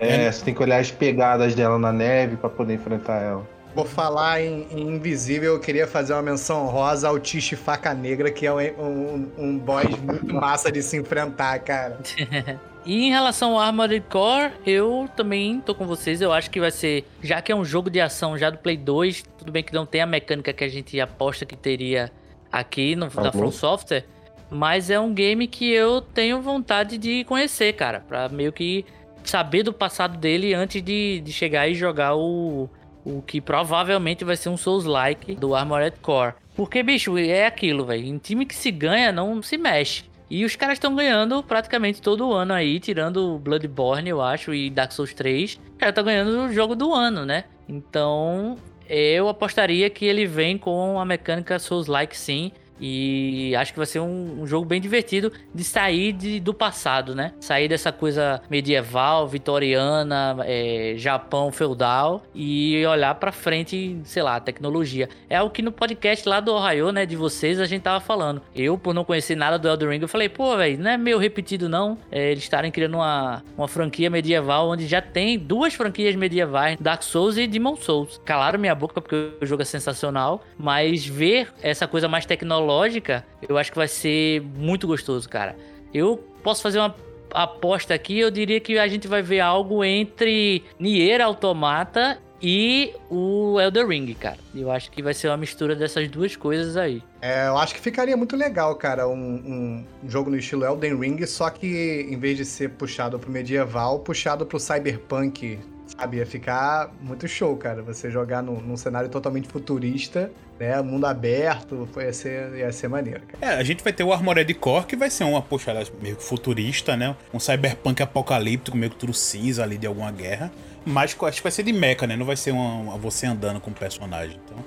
É, 0.01 0.25
é, 0.25 0.33
você 0.33 0.45
tem 0.45 0.55
que 0.55 0.63
olhar 0.63 0.79
as 0.79 0.91
pegadas 0.91 1.55
dela 1.55 1.79
na 1.79 1.93
neve 1.93 2.37
para 2.37 2.51
poder 2.51 2.75
enfrentar 2.75 3.23
ela. 3.23 3.47
Vou 3.75 3.85
falar 3.85 4.43
em, 4.43 4.67
em, 4.71 4.97
Invisível, 4.97 5.55
eu 5.55 5.61
queria 5.61 5.87
fazer 5.87 6.13
uma 6.13 6.23
menção 6.23 6.67
rosa 6.67 7.09
ao 7.09 7.19
Tiche 7.19 7.57
Faca 7.57 7.95
Negra, 7.95 8.31
que 8.31 8.47
é 8.47 8.53
um, 8.53 8.59
um, 8.59 9.33
um 9.39 9.59
boss 9.59 9.89
muito 10.01 10.35
massa 10.35 10.71
de 10.71 10.83
se 10.83 10.97
enfrentar, 10.97 11.59
cara. 11.61 11.99
E 12.85 13.07
em 13.07 13.11
relação 13.11 13.53
ao 13.53 13.61
Armored 13.61 14.05
Core, 14.11 14.53
eu 14.67 15.09
também 15.17 15.61
tô 15.61 15.73
com 15.73 15.87
vocês. 15.87 16.21
Eu 16.21 16.33
acho 16.33 16.51
que 16.51 16.59
vai 16.59 16.73
ser, 16.73 17.05
já 17.23 17.41
que 17.41 17.53
é 17.53 17.55
um 17.55 17.65
jogo 17.65 17.89
de 17.89 18.01
ação 18.01 18.37
já 18.37 18.51
do 18.51 18.59
Play 18.59 18.77
2, 18.77 19.23
tudo 19.39 19.53
bem 19.53 19.63
que 19.63 19.73
não 19.73 19.87
tem 19.87 20.01
a 20.01 20.07
mecânica 20.07 20.53
que 20.53 20.65
a 20.65 20.69
gente 20.69 21.01
aposta 21.01 21.47
que 21.47 21.55
teria 21.55 22.11
aqui 22.51 22.97
no, 22.97 23.09
tá 23.09 23.23
na 23.23 23.33
From 23.33 23.53
Software, 23.53 24.05
mas 24.51 24.91
é 24.91 24.99
um 24.99 25.15
game 25.15 25.47
que 25.47 25.71
eu 25.71 26.01
tenho 26.01 26.43
vontade 26.43 26.99
de 26.99 27.25
conhecer, 27.25 27.73
cara, 27.75 28.01
para 28.01 28.29
meio 28.29 28.53
que 28.53 28.85
saber 29.23 29.63
do 29.63 29.73
passado 29.73 30.19
dele 30.19 30.53
antes 30.53 30.83
de, 30.83 31.21
de 31.21 31.33
chegar 31.33 31.69
e 31.69 31.75
jogar 31.75 32.17
o, 32.17 32.69
o 33.05 33.23
que 33.23 33.41
provavelmente 33.41 34.25
vai 34.25 34.37
ser 34.37 34.49
um 34.49 34.57
Souls-like 34.57 35.35
do 35.35 35.55
Armored 35.55 35.97
Core. 36.01 36.35
Porque, 36.55 36.83
bicho, 36.83 37.17
é 37.19 37.47
aquilo, 37.47 37.85
velho. 37.85 38.05
Em 38.05 38.19
time 38.19 38.45
que 38.45 38.55
se 38.55 38.71
ganha, 38.71 39.11
não 39.11 39.43
se 39.43 39.57
mexe. 39.57 40.05
E 40.31 40.45
os 40.45 40.57
caras 40.57 40.77
estão 40.77 40.95
ganhando 40.95 41.43
praticamente 41.43 42.01
todo 42.01 42.33
ano 42.33 42.55
aí, 42.55 42.81
tirando 42.81 43.39
Bloodborne, 43.39 44.09
eu 44.09 44.23
acho, 44.23 44.55
e 44.55 44.71
Dark 44.71 44.93
Souls 44.93 45.13
3. 45.13 45.61
O 45.75 45.79
cara 45.79 45.93
tá 45.93 46.01
ganhando 46.01 46.47
o 46.47 46.53
jogo 46.53 46.75
do 46.75 46.95
ano, 46.95 47.27
né? 47.27 47.45
Então, 47.69 48.57
eu 48.89 49.29
apostaria 49.29 49.89
que 49.91 50.07
ele 50.07 50.27
vem 50.27 50.57
com 50.57 50.99
a 50.99 51.05
mecânica 51.05 51.59
Souls-like 51.59 52.17
sim. 52.17 52.51
E 52.85 53.55
acho 53.55 53.73
que 53.73 53.79
vai 53.79 53.87
ser 53.87 54.01
um, 54.01 54.43
um 54.43 54.47
jogo 54.47 54.67
bem 54.67 54.81
divertido 54.81 55.33
de 55.55 55.63
sair 55.63 56.13
de, 56.13 56.41
do 56.41 56.53
passado, 56.53 57.15
né? 57.15 57.33
Sair 57.39 57.69
dessa 57.69 57.93
coisa 57.93 58.43
medieval, 58.51 59.29
vitoriana, 59.29 60.37
é, 60.41 60.95
Japão 60.97 61.53
feudal 61.53 62.25
e 62.35 62.85
olhar 62.85 63.15
para 63.15 63.31
frente, 63.31 64.01
sei 64.03 64.23
lá, 64.25 64.41
tecnologia. 64.41 65.09
É 65.31 65.41
o 65.41 65.49
que 65.49 65.63
no 65.63 65.71
podcast 65.71 66.29
lá 66.29 66.41
do 66.41 66.53
Ohio, 66.53 66.91
né, 66.91 67.07
de 67.07 67.15
vocês, 67.15 67.61
a 67.61 67.67
gente 67.67 67.83
tava 67.83 68.01
falando. 68.01 68.43
Eu, 68.53 68.77
por 68.77 68.93
não 68.93 69.05
conhecer 69.05 69.37
nada 69.37 69.57
do 69.57 69.69
Elden 69.69 69.91
Ring, 69.91 70.03
eu 70.03 70.09
falei, 70.09 70.29
pô, 70.29 70.57
velho, 70.57 70.83
não 70.83 70.91
é 70.91 70.97
meio 70.97 71.19
repetido 71.19 71.69
não 71.69 71.97
é, 72.11 72.33
eles 72.33 72.43
estarem 72.43 72.73
criando 72.73 72.95
uma, 72.95 73.45
uma 73.57 73.69
franquia 73.69 74.11
medieval 74.11 74.69
onde 74.69 74.89
já 74.89 75.01
tem 75.01 75.39
duas 75.39 75.75
franquias 75.75 76.17
medievais, 76.17 76.77
Dark 76.81 77.03
Souls 77.05 77.37
e 77.37 77.47
Demon 77.47 77.77
Souls. 77.77 78.21
Calaram 78.25 78.59
minha 78.59 78.75
boca 78.75 79.01
porque 79.01 79.31
o 79.41 79.47
jogo 79.47 79.63
é 79.63 79.65
sensacional, 79.65 80.43
mas 80.59 81.07
ver 81.07 81.49
essa 81.63 81.87
coisa 81.87 82.09
mais 82.09 82.27
tecnológica 82.27 82.72
lógica, 82.73 83.25
eu 83.47 83.57
acho 83.59 83.71
que 83.71 83.79
vai 83.79 83.89
ser 83.89 84.41
muito 84.41 84.87
gostoso, 84.87 85.29
cara. 85.29 85.57
Eu 85.93 86.17
posso 86.43 86.63
fazer 86.63 86.79
uma 86.79 86.95
aposta 87.33 87.95
aqui, 87.95 88.19
eu 88.19 88.31
diria 88.31 88.61
que 88.61 88.79
a 88.79 88.89
gente 88.89 89.09
vai 89.09 89.23
ver 89.23 89.41
algo 89.41 89.85
entre 89.85 90.63
Nier 90.79 91.21
Automata 91.21 92.19
e 92.43 92.93
o 93.09 93.61
Elder 93.61 93.87
Ring, 93.87 94.13
cara. 94.15 94.39
Eu 94.55 94.71
acho 94.71 94.91
que 94.91 95.01
vai 95.01 95.15
ser 95.15 95.29
uma 95.29 95.37
mistura 95.37 95.77
dessas 95.77 96.09
duas 96.09 96.35
coisas 96.35 96.77
aí. 96.77 97.03
É, 97.21 97.47
eu 97.47 97.57
acho 97.57 97.75
que 97.75 97.81
ficaria 97.81 98.17
muito 98.17 98.37
legal, 98.37 98.75
cara, 98.75 99.07
um, 99.07 99.15
um 99.15 100.09
jogo 100.09 100.29
no 100.29 100.37
estilo 100.37 100.65
Elden 100.65 100.99
Ring, 100.99 101.25
só 101.25 101.49
que 101.51 102.07
em 102.11 102.19
vez 102.19 102.37
de 102.37 102.45
ser 102.45 102.71
puxado 102.71 103.19
pro 103.19 103.31
medieval, 103.31 104.01
puxado 104.01 104.45
pro 104.45 104.59
cyberpunk 104.59 105.61
Sabe, 105.99 106.17
ia 106.17 106.27
ficar 106.27 106.91
muito 107.01 107.29
show, 107.29 107.57
cara. 107.57 107.83
Você 107.83 108.11
jogar 108.11 108.43
num, 108.43 108.61
num 108.61 108.77
cenário 108.77 109.09
totalmente 109.09 109.47
futurista, 109.49 110.31
né? 110.59 110.81
Mundo 110.81 111.07
aberto, 111.07 111.89
ia 111.97 112.13
ser, 112.13 112.55
ia 112.55 112.73
ser 112.73 112.89
maneiro, 112.89 113.21
cara. 113.27 113.55
É, 113.55 113.59
a 113.59 113.63
gente 113.63 113.85
vai 113.85 113.93
ter 113.93 114.03
o 114.03 114.13
Armored 114.13 114.53
Core, 114.55 114.87
que 114.87 114.97
vai 114.97 115.11
ser 115.11 115.25
uma 115.25 115.43
puxada 115.43 115.83
meio 116.01 116.17
futurista, 116.17 116.97
né? 116.97 117.15
Um 117.33 117.39
cyberpunk 117.39 118.03
apocalíptico, 118.03 118.77
meio 118.77 118.91
que 118.91 118.97
tudo 118.97 119.13
cinza 119.13 119.63
ali 119.63 119.77
de 119.77 119.87
alguma 119.87 120.11
guerra. 120.11 120.51
Mas 120.85 121.17
acho 121.21 121.37
que 121.37 121.43
vai 121.43 121.53
ser 121.53 121.63
de 121.63 121.73
mecha, 121.73 122.07
né? 122.07 122.17
Não 122.17 122.27
vai 122.27 122.37
ser 122.37 122.53
uma, 122.53 122.97
você 122.97 123.27
andando 123.27 123.61
com 123.61 123.71
o 123.71 123.75
personagem. 123.75 124.41
Então, 124.45 124.65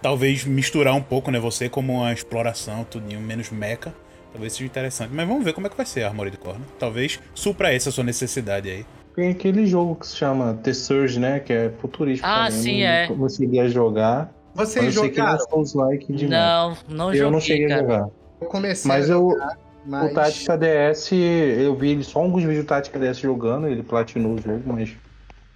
talvez 0.00 0.44
misturar 0.44 0.94
um 0.94 1.02
pouco, 1.02 1.30
né? 1.30 1.40
Você 1.40 1.68
como 1.68 1.94
uma 1.94 2.12
exploração, 2.12 2.84
tudinho, 2.84 3.20
menos 3.20 3.50
mecha. 3.50 3.92
Talvez 4.32 4.52
seja 4.52 4.66
interessante. 4.66 5.12
Mas 5.12 5.26
vamos 5.26 5.42
ver 5.42 5.54
como 5.54 5.66
é 5.66 5.70
que 5.70 5.76
vai 5.76 5.86
ser 5.86 6.02
a 6.02 6.08
Armored 6.08 6.36
Core, 6.36 6.58
né? 6.58 6.66
Talvez 6.78 7.18
supra 7.34 7.72
essa 7.72 7.90
sua 7.90 8.04
necessidade 8.04 8.68
aí. 8.68 8.86
Tem 9.16 9.30
aquele 9.30 9.66
jogo 9.66 9.94
que 9.96 10.06
se 10.06 10.14
chama 10.16 10.54
The 10.62 10.72
Surge, 10.74 11.18
né? 11.18 11.40
Que 11.40 11.52
é 11.52 11.70
futurístico. 11.80 12.28
Ah, 12.28 12.46
também. 12.48 12.62
sim, 12.62 12.82
é. 12.82 13.08
Não 13.08 13.16
conseguia 13.16 13.66
jogar. 13.68 14.30
Vocês 14.54 14.92
jogaram? 14.94 15.38
Like 15.74 16.12
de 16.12 16.28
não, 16.28 16.76
não 16.88 17.08
Eu 17.10 17.16
joguei, 17.16 17.30
não 17.32 17.40
cheguei 17.40 17.68
cara. 17.68 17.80
a 17.80 17.82
jogar. 17.84 18.08
Eu 18.40 18.46
comecei 18.48 18.88
Mas 18.88 19.04
a 19.10 19.14
jogar. 19.14 19.46
eu, 19.52 19.56
Mas... 19.86 20.10
O 20.10 20.14
Tática 20.14 20.58
DS, 20.58 21.12
eu 21.12 21.74
vi 21.76 22.04
só 22.04 22.20
alguns 22.20 22.42
vídeos 22.42 22.64
do 22.64 22.68
Tática 22.68 22.98
DS 22.98 23.18
jogando, 23.18 23.68
ele 23.68 23.82
platinou 23.82 24.34
o 24.34 24.38
jogo, 24.38 24.62
mas 24.66 24.90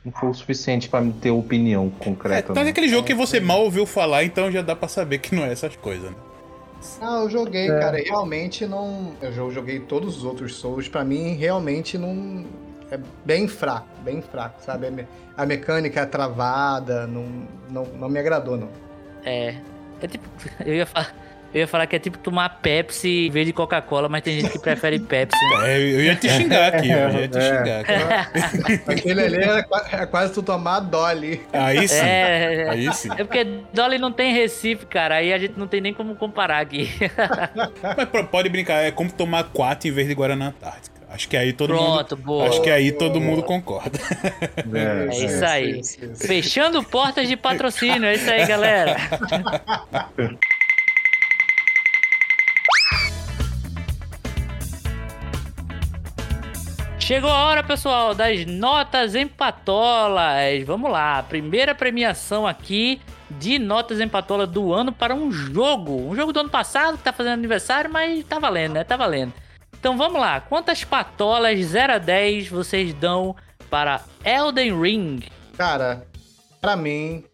não 0.05 0.13
foi 0.13 0.29
o 0.31 0.35
suficiente 0.35 0.89
pra 0.89 1.01
me 1.01 1.13
ter 1.13 1.31
opinião 1.31 1.93
É, 2.01 2.05
concreta. 2.05 2.55
tá 2.55 2.63
não. 2.63 2.71
aquele 2.71 2.89
jogo 2.89 3.07
que 3.07 3.13
você 3.15 3.41
mal 3.41 3.63
ouviu 3.63 3.85
falar, 3.85 4.25
então 4.25 4.51
já 4.51 4.63
dá 4.63 4.75
pra 4.77 4.89
saber 4.89 5.19
que 5.19 5.35
não 5.35 5.45
é 5.45 5.53
essas 5.53 5.77
coisas, 5.77 6.11
né? 6.11 6.17
Não, 7.01 7.23
eu 7.25 7.31
joguei, 7.31 7.69
É. 7.71 7.79
cara, 7.79 7.99
realmente 7.99 8.67
não. 8.67 9.13
Eu 9.21 9.33
jo- 9.33 9.51
joguei 9.51 9.81
todos 9.81 10.17
os 10.17 10.25
outros 10.25 10.55
Souls, 10.55 10.89
pra 10.89 11.05
mim 11.05 11.35
realmente 11.35 11.99
não. 11.99 12.45
É 12.91 12.99
bem 13.25 13.47
fraco, 13.47 13.87
bem 14.05 14.21
fraco, 14.21 14.61
sabe? 14.63 14.87
A 14.87 14.91
me- 14.91 15.07
A 15.37 15.47
mecânica 15.47 16.01
é 16.01 16.07
travada, 16.07 17.07
não, 17.07 17.47
não, 17.71 17.85
não 17.85 18.09
me 18.09 18.19
agradou, 18.19 18.57
não. 18.57 18.69
É. 19.25 19.55
É 20.03 20.07
tipo. 20.09 20.27
Eu 20.65 20.75
ia 20.75 20.87
falar. 20.87 21.15
Eu 21.53 21.59
ia 21.63 21.67
falar 21.67 21.85
que 21.89 21.97
é 21.97 21.99
tipo 21.99 22.17
tomar 22.19 22.49
Pepsi 22.63 23.27
em 23.27 23.31
vez 23.31 23.45
de 23.45 23.53
Coca-Cola, 23.53 24.09
mas 24.09 24.23
tem 24.23 24.39
gente 24.41 24.53
que 24.53 24.59
prefere 24.61 25.01
Pepsi, 25.01 25.37
né? 25.37 25.57
É, 25.67 25.79
eu 25.81 26.01
ia 26.05 26.15
te 26.15 26.29
xingar 26.29 26.73
aqui, 26.75 26.89
eu 26.89 27.11
ia 27.11 27.27
te 27.29 27.39
É. 27.39 27.43
xingar. 27.43 27.85
cara. 27.85 28.31
Aquele 28.87 29.21
ali 29.21 29.37
é, 29.37 29.65
é 30.03 30.07
quase 30.07 30.33
tu 30.33 30.45
tomar 30.45 30.79
Dolly. 30.79 31.45
Aí 31.53 31.89
sim, 31.89 31.97
É. 32.07 32.67
aí 32.71 32.95
sim. 32.95 33.09
É 33.19 33.25
porque 33.25 33.45
Dolly 33.75 33.99
não 33.99 34.13
tem 34.13 34.33
Recife, 34.33 34.87
cara. 34.87 35.17
Aí 35.17 35.33
a 35.33 35.39
gente 35.39 35.55
não 35.59 35.67
tem 35.67 35.81
nem 35.81 35.93
como 35.93 36.15
comparar 36.15 36.61
aqui. 36.61 36.89
Mas 38.13 38.27
pode 38.29 38.49
brincar, 38.49 38.85
é 38.85 38.93
como 38.93 39.11
tomar 39.13 39.43
quatro 39.53 39.89
em 39.89 39.91
vez 39.93 40.07
de 40.07 40.15
Guaraná 40.15 40.47
Antártica. 40.49 40.90
Acho 41.13 41.29
que 41.29 41.37
aí 41.37 41.53
todo 41.53 41.75
Pronto, 41.75 42.17
mundo. 42.17 42.25
boa. 42.27 42.49
Acho 42.49 42.63
que 42.63 42.71
aí 42.71 42.93
todo 42.93 43.21
mundo 43.21 43.43
concorda. 43.43 43.99
É, 44.73 45.09
É 45.13 45.25
isso 45.27 45.45
aí. 45.45 45.81
Isso, 45.81 46.05
isso. 46.05 46.27
Fechando 46.27 46.83
portas 46.85 47.29
de 47.29 47.37
patrocínio. 47.37 48.05
É 48.07 48.15
isso 48.15 48.31
aí, 48.31 48.47
galera. 48.47 48.97
Chegou 56.99 57.31
a 57.31 57.47
hora, 57.47 57.63
pessoal, 57.65 58.15
das 58.15 58.47
notas 58.47 59.15
em 59.17 59.27
patolas. 59.27 60.63
Vamos 60.65 60.91
lá. 60.91 61.23
Primeira 61.23 61.75
premiação 61.75 62.47
aqui 62.47 63.01
de 63.31 63.59
notas 63.59 64.01
em 64.01 64.07
patola 64.09 64.47
do 64.47 64.73
ano 64.73 64.93
para 64.93 65.15
um 65.15 65.33
jogo. 65.33 66.09
Um 66.09 66.15
jogo 66.15 66.33
do 66.33 66.41
ano 66.41 66.51
passado 66.51 66.97
que 66.99 67.03
tá 67.03 67.13
fazendo 67.13 67.33
aniversário, 67.33 67.91
mas 67.91 68.25
tá 68.25 68.39
valendo, 68.39 68.75
né? 68.75 68.85
Tá 68.85 68.97
valendo. 68.97 69.33
Então 69.81 69.97
vamos 69.97 70.21
lá. 70.21 70.43
Quantas 70.43 70.85
patolas 70.85 71.59
0 71.59 71.95
a 71.95 71.99
10 71.99 72.49
vocês 72.49 72.93
dão 72.93 73.35
para 73.71 74.05
Elden 74.23 74.79
Ring? 74.79 75.21
Cara, 75.57 76.07
pra 76.61 76.77
mim, 76.77 77.25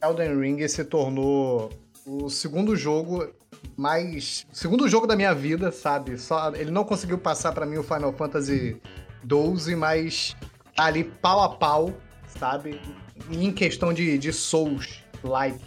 Elden 0.00 0.40
Ring 0.40 0.68
se 0.68 0.84
tornou 0.84 1.72
o 2.06 2.30
segundo 2.30 2.76
jogo 2.76 3.28
mais. 3.76 4.46
Segundo 4.52 4.88
jogo 4.88 5.08
da 5.08 5.16
minha 5.16 5.34
vida, 5.34 5.72
sabe? 5.72 6.16
Só, 6.18 6.54
ele 6.54 6.70
não 6.70 6.84
conseguiu 6.84 7.18
passar 7.18 7.50
pra 7.50 7.66
mim 7.66 7.78
o 7.78 7.82
Final 7.82 8.12
Fantasy 8.12 8.80
XII, 9.28 9.74
mas 9.74 10.36
tá 10.76 10.84
ali 10.84 11.02
pau 11.02 11.40
a 11.40 11.48
pau, 11.48 11.92
sabe? 12.28 12.80
Em 13.28 13.50
questão 13.50 13.92
de, 13.92 14.16
de 14.18 14.32
Souls, 14.32 15.02
like. 15.24 15.58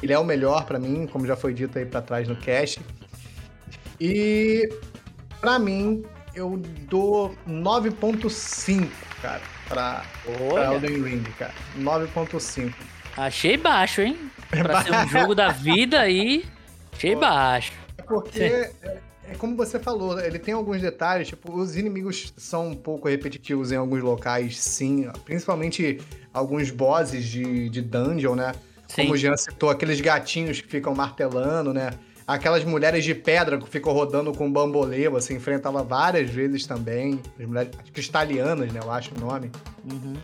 Ele 0.00 0.12
é 0.12 0.18
o 0.20 0.24
melhor 0.24 0.66
pra 0.66 0.78
mim, 0.78 1.08
como 1.08 1.26
já 1.26 1.34
foi 1.34 1.52
dito 1.52 1.76
aí 1.76 1.84
pra 1.84 2.00
trás 2.00 2.28
no 2.28 2.36
cast. 2.36 2.80
E 4.00 4.68
pra 5.44 5.58
mim, 5.58 6.02
eu 6.34 6.56
dou 6.88 7.36
9.5, 7.46 8.88
cara, 9.20 9.42
pra, 9.68 10.02
pra 10.24 10.74
Elden 10.74 11.02
Ring, 11.02 11.22
cara. 11.38 11.52
9.5. 11.78 12.72
achei 13.14 13.58
baixo, 13.58 14.00
hein? 14.00 14.30
Pra 14.48 14.82
ser 14.82 14.94
um 14.94 15.06
jogo 15.08 15.34
da 15.34 15.50
vida 15.50 16.00
aí, 16.00 16.46
achei 16.94 17.14
baixo. 17.14 17.74
É 17.98 18.02
porque, 18.02 18.42
é, 18.42 18.72
é 19.28 19.34
como 19.36 19.54
você 19.54 19.78
falou, 19.78 20.18
ele 20.18 20.38
tem 20.38 20.54
alguns 20.54 20.80
detalhes, 20.80 21.28
tipo, 21.28 21.54
os 21.54 21.76
inimigos 21.76 22.32
são 22.38 22.68
um 22.68 22.74
pouco 22.74 23.06
repetitivos 23.06 23.70
em 23.70 23.76
alguns 23.76 24.02
locais, 24.02 24.58
sim. 24.58 25.10
Principalmente 25.26 26.00
alguns 26.32 26.70
bosses 26.70 27.22
de, 27.22 27.68
de 27.68 27.82
dungeon, 27.82 28.34
né? 28.34 28.52
Como 28.94 29.12
o 29.12 29.16
Sim. 29.16 29.22
Jean 29.22 29.36
citou, 29.36 29.68
aqueles 29.68 30.00
gatinhos 30.00 30.60
que 30.60 30.68
ficam 30.68 30.94
martelando, 30.94 31.74
né? 31.74 31.90
Aquelas 32.26 32.64
mulheres 32.64 33.04
de 33.04 33.14
pedra 33.14 33.58
que 33.58 33.68
ficam 33.68 33.92
rodando 33.92 34.32
com 34.32 34.50
bambolê, 34.50 35.08
você 35.08 35.34
enfrenta 35.34 35.68
ela 35.68 35.82
várias 35.82 36.30
vezes 36.30 36.66
também. 36.66 37.20
As 37.38 37.46
mulheres 37.46 37.70
cristalianas, 37.92 38.72
né? 38.72 38.80
Eu 38.82 38.90
acho 38.90 39.12
o 39.14 39.20
nome. 39.20 39.50
Uhum. 39.90 40.14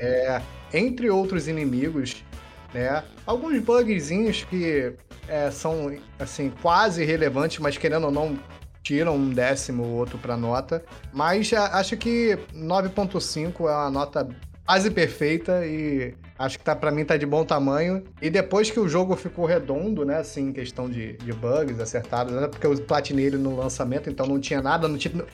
entre 0.72 1.10
outros 1.10 1.46
inimigos, 1.46 2.24
né? 2.72 3.04
Alguns 3.26 3.60
bugzinhos 3.60 4.44
que 4.44 4.94
é, 5.28 5.50
são, 5.50 5.94
assim, 6.18 6.50
quase 6.62 7.02
irrelevantes, 7.02 7.58
mas 7.58 7.76
querendo 7.76 8.04
ou 8.06 8.10
não, 8.10 8.38
tiram 8.82 9.16
um 9.16 9.28
décimo 9.28 9.82
ou 9.84 9.90
outro 9.90 10.16
pra 10.16 10.36
nota. 10.38 10.82
Mas 11.12 11.52
a- 11.52 11.78
acho 11.78 11.96
que 11.98 12.38
9.5 12.54 13.68
é 13.68 13.72
uma 13.72 13.90
nota 13.90 14.26
quase 14.64 14.90
perfeita 14.90 15.66
e 15.66 16.14
acho 16.40 16.58
que 16.58 16.64
tá, 16.64 16.74
pra 16.74 16.90
mim 16.90 17.04
tá 17.04 17.16
de 17.16 17.26
bom 17.26 17.44
tamanho. 17.44 18.02
E 18.20 18.30
depois 18.30 18.70
que 18.70 18.80
o 18.80 18.88
jogo 18.88 19.14
ficou 19.14 19.44
redondo, 19.44 20.04
né, 20.04 20.18
assim, 20.18 20.48
em 20.48 20.52
questão 20.52 20.88
de, 20.88 21.12
de 21.18 21.32
bugs 21.32 21.78
acertados, 21.78 22.32
né, 22.34 22.48
porque 22.48 22.66
eu 22.66 22.74
platinei 22.80 23.26
ele 23.26 23.36
no 23.36 23.54
lançamento, 23.56 24.08
então 24.08 24.26
não 24.26 24.40
tinha 24.40 24.60
nada, 24.62 24.88
não 24.88 24.96
tinha... 24.98 25.24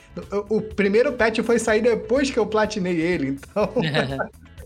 O, 0.49 0.57
o 0.57 0.61
primeiro 0.61 1.13
patch 1.13 1.39
foi 1.39 1.57
sair 1.57 1.81
depois 1.81 2.29
que 2.29 2.37
eu 2.37 2.45
platinei 2.45 2.99
ele, 2.99 3.29
então... 3.29 3.71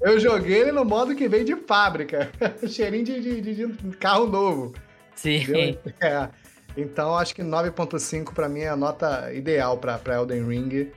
Eu 0.04 0.20
joguei 0.20 0.62
ele 0.62 0.72
no 0.72 0.84
modo 0.84 1.14
que 1.16 1.28
veio 1.30 1.46
de 1.46 1.56
fábrica. 1.56 2.32
Cheirinho 2.68 3.06
de, 3.06 3.22
de- 3.22 3.40
de- 3.42 3.68
de 3.68 3.98
carro 3.98 4.26
novo. 4.26 4.74
Sim. 5.16 5.78
É. 6.02 6.28
Então 6.76 7.16
acho 7.16 7.36
que 7.36 7.44
9.5 7.44 8.34
pra 8.34 8.50
mim 8.50 8.62
é 8.62 8.70
a 8.70 8.76
nota 8.76 9.32
ideal 9.32 9.78
pra 9.78 10.00
Elden 10.16 10.48
Ring. 10.48 10.90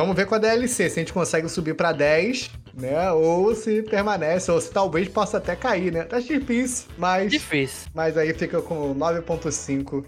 Vamos 0.00 0.16
ver 0.16 0.24
com 0.24 0.34
a 0.34 0.38
DLC, 0.38 0.88
se 0.88 0.98
a 0.98 1.02
gente 1.02 1.12
consegue 1.12 1.46
subir 1.46 1.74
pra 1.74 1.92
10, 1.92 2.50
né? 2.72 3.12
Ou 3.12 3.54
se 3.54 3.82
permanece, 3.82 4.50
ou 4.50 4.58
se 4.58 4.70
talvez 4.70 5.06
possa 5.08 5.36
até 5.36 5.54
cair, 5.54 5.92
né? 5.92 6.04
Tá 6.04 6.18
difícil, 6.18 6.88
mas, 6.96 7.30
Difícil. 7.30 7.86
mas 7.94 8.16
aí 8.16 8.32
fica 8.32 8.62
com 8.62 8.94
9.5 8.94 10.06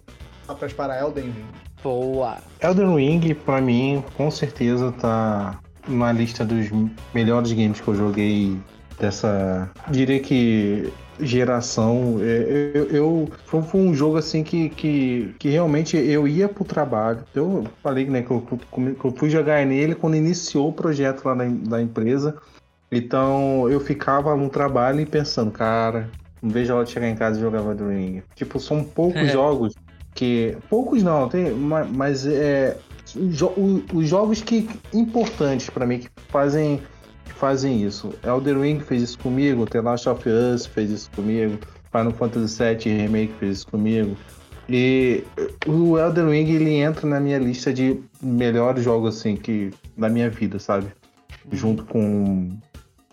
notas 0.48 0.72
para 0.72 0.98
Elden 0.98 1.24
Ring. 1.24 1.44
Boa. 1.82 2.38
Elden 2.58 2.96
Ring, 2.96 3.34
pra 3.34 3.60
mim, 3.60 4.02
com 4.16 4.30
certeza 4.30 4.90
tá 4.92 5.60
na 5.86 6.10
lista 6.10 6.42
dos 6.42 6.70
melhores 7.12 7.52
games 7.52 7.78
que 7.78 7.88
eu 7.88 7.94
joguei 7.94 8.56
dessa. 8.98 9.70
Diria 9.90 10.20
que 10.20 10.92
geração. 11.20 12.16
É, 12.20 12.72
Eu, 12.74 12.86
eu- 12.88 13.28
foi, 13.44 13.62
um 13.80 13.94
jogo 13.94 14.16
assim 14.16 14.42
que, 14.42 14.68
que, 14.70 15.34
que 15.38 15.48
realmente 15.48 15.96
eu 15.96 16.26
ia 16.26 16.48
pro 16.48 16.64
trabalho. 16.64 17.22
Eu 17.34 17.64
falei 17.82 18.06
né, 18.06 18.22
que, 18.22 18.30
eu, 18.30 18.40
que 18.40 19.04
eu 19.04 19.12
fui 19.16 19.28
jogar 19.30 19.64
nele 19.66 19.94
quando 19.94 20.16
iniciou 20.16 20.68
o 20.68 20.72
projeto 20.72 21.24
lá 21.24 21.34
da, 21.34 21.44
da 21.44 21.82
empresa. 21.82 22.36
Então 22.90 23.68
eu 23.70 23.80
ficava 23.80 24.36
no 24.36 24.48
trabalho 24.50 25.00
e 25.00 25.06
pensando, 25.06 25.50
cara, 25.50 26.08
não 26.42 26.50
vejo 26.50 26.72
a 26.72 26.76
hora 26.76 26.84
de 26.84 26.90
chegar 26.92 27.08
em 27.08 27.14
casa 27.16 27.38
e 27.38 27.42
jogar 27.42 27.60
Elden 27.60 27.88
Ring. 27.88 28.22
Tipo, 28.34 28.58
são 28.60 28.84
poucos 28.84 29.20
jogos 29.32 29.74
que. 30.14 30.56
Poucos 30.68 31.02
não, 31.02 31.28
tem, 31.28 31.50
ma- 31.52 31.84
mas 31.84 32.26
é. 32.26 32.76
jo- 33.30 33.54
Os 33.94 34.08
jogos 34.08 34.42
que 34.42 34.68
importantes 34.92 35.70
pra 35.70 35.86
mim 35.86 36.00
que 36.00 36.08
fazem 36.30 36.82
fazem 37.42 37.82
isso. 37.82 38.14
Elden 38.24 38.60
Ring 38.60 38.78
fez 38.78 39.02
isso 39.02 39.18
comigo, 39.18 39.66
The 39.66 39.80
Last 39.80 40.08
of 40.08 40.28
Us 40.28 40.64
fez 40.64 40.92
isso 40.92 41.10
comigo, 41.10 41.58
Final 41.90 42.12
Fantasy 42.12 42.62
VII 42.62 42.96
Remake 42.98 43.32
fez 43.40 43.58
isso 43.58 43.66
comigo. 43.66 44.16
E 44.68 45.24
o 45.66 45.98
Elden 45.98 46.30
Ring 46.30 46.48
ele 46.48 46.74
entra 46.74 47.04
na 47.04 47.18
minha 47.18 47.40
lista 47.40 47.72
de 47.72 48.00
melhores 48.22 48.84
jogos 48.84 49.18
assim 49.18 49.34
que 49.34 49.72
da 49.98 50.08
minha 50.08 50.30
vida, 50.30 50.60
sabe? 50.60 50.86
Junto 51.50 51.84
com 51.84 52.56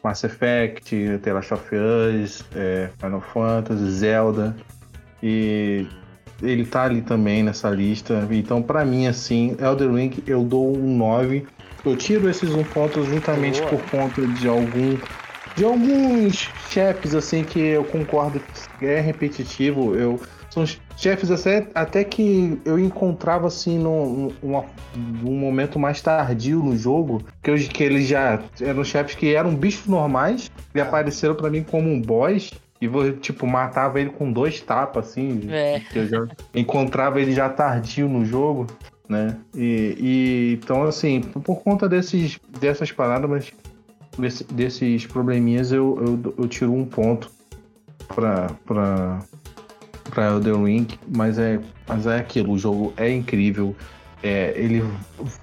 Mass 0.04 0.24
Effect, 0.24 1.20
The 1.24 1.34
Last 1.34 1.52
of 1.56 1.76
Us, 1.76 2.46
é, 2.56 2.92
Final 3.00 3.22
Fantasy, 3.22 3.90
Zelda. 3.90 4.56
E 5.24 5.88
ele 6.44 6.66
tá 6.66 6.84
ali 6.84 7.02
também 7.02 7.42
nessa 7.42 7.72
lista. 7.72 8.28
Então, 8.30 8.62
pra 8.62 8.86
mim, 8.86 9.08
assim, 9.08 9.58
Elden 9.60 9.96
Ring 9.96 10.24
eu 10.28 10.44
dou 10.44 10.78
um 10.78 10.96
9. 10.96 11.48
Eu 11.86 11.96
tiro 11.96 12.30
esses 12.30 12.54
um 12.54 12.64
ponto 12.64 13.04
justamente 13.06 13.60
Boa. 13.62 13.72
por 13.72 13.82
conta 13.90 14.22
de 14.28 14.48
algum. 14.48 14.98
De 15.56 15.64
alguns 15.66 16.50
chefes, 16.70 17.14
assim, 17.16 17.44
que 17.44 17.60
eu 17.60 17.84
concordo 17.84 18.42
que 18.78 18.86
é 18.86 19.00
repetitivo. 19.00 19.96
Eu, 19.96 20.20
são 20.50 20.64
chefes 20.96 21.30
até, 21.32 21.68
até 21.76 22.04
que 22.04 22.60
eu 22.64 22.78
encontrava, 22.80 23.48
assim, 23.48 23.78
num, 23.78 24.32
numa- 24.42 24.66
num 24.96 25.34
momento 25.38 25.78
mais 25.80 26.02
tardio 26.02 26.60
no 26.64 26.78
jogo. 26.78 27.22
Que, 27.42 27.52
eu, 27.52 27.56
que 27.58 27.84
eles 27.84 28.08
já 28.08 28.40
eram 28.62 28.84
chefes 28.84 29.16
que 29.16 29.34
eram 29.34 29.54
bichos 29.56 29.88
normais 29.88 30.50
e 30.74 30.80
apareceram 30.80 31.36
pra 31.36 31.50
mim 31.50 31.64
como 31.64 31.90
um 31.90 32.00
boss. 32.02 32.52
E 32.82 32.88
vou, 32.88 33.12
tipo, 33.12 33.46
matava 33.46 34.00
ele 34.00 34.12
com 34.12 34.32
dois 34.32 34.62
tapas, 34.62 35.10
assim. 35.10 35.42
É. 35.50 35.82
Que 35.92 36.00
eu 36.00 36.08
já 36.08 36.26
encontrava 36.56 37.20
ele 37.20 37.34
já 37.34 37.50
tardio 37.50 38.08
no 38.08 38.24
jogo, 38.24 38.68
né? 39.10 39.36
E, 39.56 39.96
e- 40.00 40.60
então, 40.62 40.84
assim, 40.84 41.20
por 41.22 41.62
conta 41.64 41.90
desses, 41.90 42.40
dessas 42.62 42.92
paradas, 42.92 43.52
desse- 44.18 44.44
desses 44.46 45.06
probleminhas, 45.08 45.72
eu, 45.72 45.98
eu, 46.24 46.36
eu 46.38 46.48
tiro 46.48 46.72
um 46.74 46.86
ponto 46.86 47.32
pra, 48.08 48.52
pra, 48.66 49.20
pra 50.12 50.28
Elden 50.28 50.64
Ring, 50.66 50.88
mas 51.14 51.40
é, 51.40 51.60
mas 51.88 52.06
é 52.06 52.20
aquilo, 52.20 52.54
o 52.54 52.58
jogo 52.60 52.94
é 52.96 53.12
incrível. 53.12 53.76
É, 54.22 54.54
ele 54.56 54.84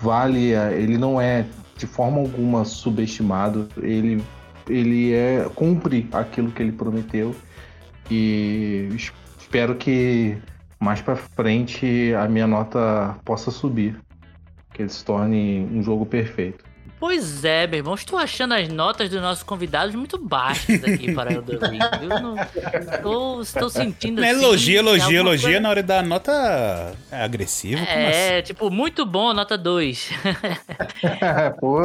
vale, 0.01 0.53
ele 0.53 0.97
não 0.99 1.21
é 1.21 1.45
de 1.77 1.87
forma 1.87 2.19
alguma 2.19 2.65
subestimado. 2.65 3.69
Ele, 3.79 4.23
ele 4.69 5.13
é 5.13 5.49
cumpre 5.55 6.07
aquilo 6.13 6.51
que 6.53 6.63
ele 6.63 6.73
prometeu 6.73 7.35
e 8.11 8.89
espero 9.39 9.75
que 9.75 10.37
mais 10.81 11.01
para 11.01 11.17
frente 11.17 12.13
a 12.15 12.29
minha 12.29 12.47
nota 12.47 13.19
possa 13.25 13.51
subir, 13.51 13.99
que 14.75 14.83
ele 14.83 14.91
se 14.91 15.05
torne 15.05 15.67
um 15.73 15.83
jogo 15.83 16.05
perfeito. 16.05 16.66
Pois 17.07 17.45
é, 17.45 17.69
meu 17.69 17.79
irmão, 17.79 17.95
estou 17.95 18.19
achando 18.19 18.55
as 18.55 18.69
notas 18.69 19.09
dos 19.09 19.23
nossos 19.23 19.45
convidados 19.45 19.95
muito 19.95 20.19
baixas 20.19 20.83
aqui 20.83 21.15
para 21.15 21.33
Elden 21.33 21.57
Ring. 21.61 21.79
Eu 22.03 22.09
não 22.21 22.37
estou, 22.37 23.43
estou 23.43 23.71
sentindo 23.71 24.21
Não 24.21 24.27
é 24.27 24.33
assim, 24.33 24.43
elogio, 24.43 24.79
elogio, 24.81 25.17
elogio 25.19 25.43
coisa- 25.45 25.61
na 25.61 25.69
hora 25.71 25.83
da 25.85 26.03
nota 26.03 26.97
é 27.13 27.23
agressivo. 27.23 27.77
como 27.87 28.09
assim? 28.09 28.19
É, 28.19 28.43
tipo, 28.43 28.69
muito 28.71 29.07
bom, 29.07 29.33
nota 29.33 29.57
2. 29.57 30.11
Pô, 31.61 31.79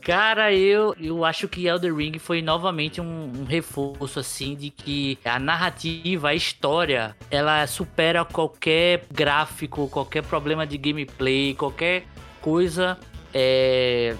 Cara, 0.00 0.54
eu, 0.54 0.96
eu 0.98 1.22
acho 1.22 1.46
que 1.46 1.66
Elden 1.66 1.94
Ring 1.94 2.18
foi 2.18 2.40
novamente 2.40 2.98
um, 2.98 3.30
um 3.42 3.44
reforço, 3.44 4.18
assim, 4.20 4.54
de 4.54 4.70
que 4.70 5.18
a 5.22 5.38
narrativa, 5.38 6.30
a 6.30 6.34
história, 6.34 7.14
ela 7.30 7.66
supera 7.66 8.24
qualquer 8.24 9.02
gráfico, 9.12 9.86
qualquer 9.90 10.22
problema 10.22 10.66
de 10.66 10.78
gameplay, 10.78 11.52
qualquer 11.54 12.04
coisa 12.40 12.96
é, 13.34 14.16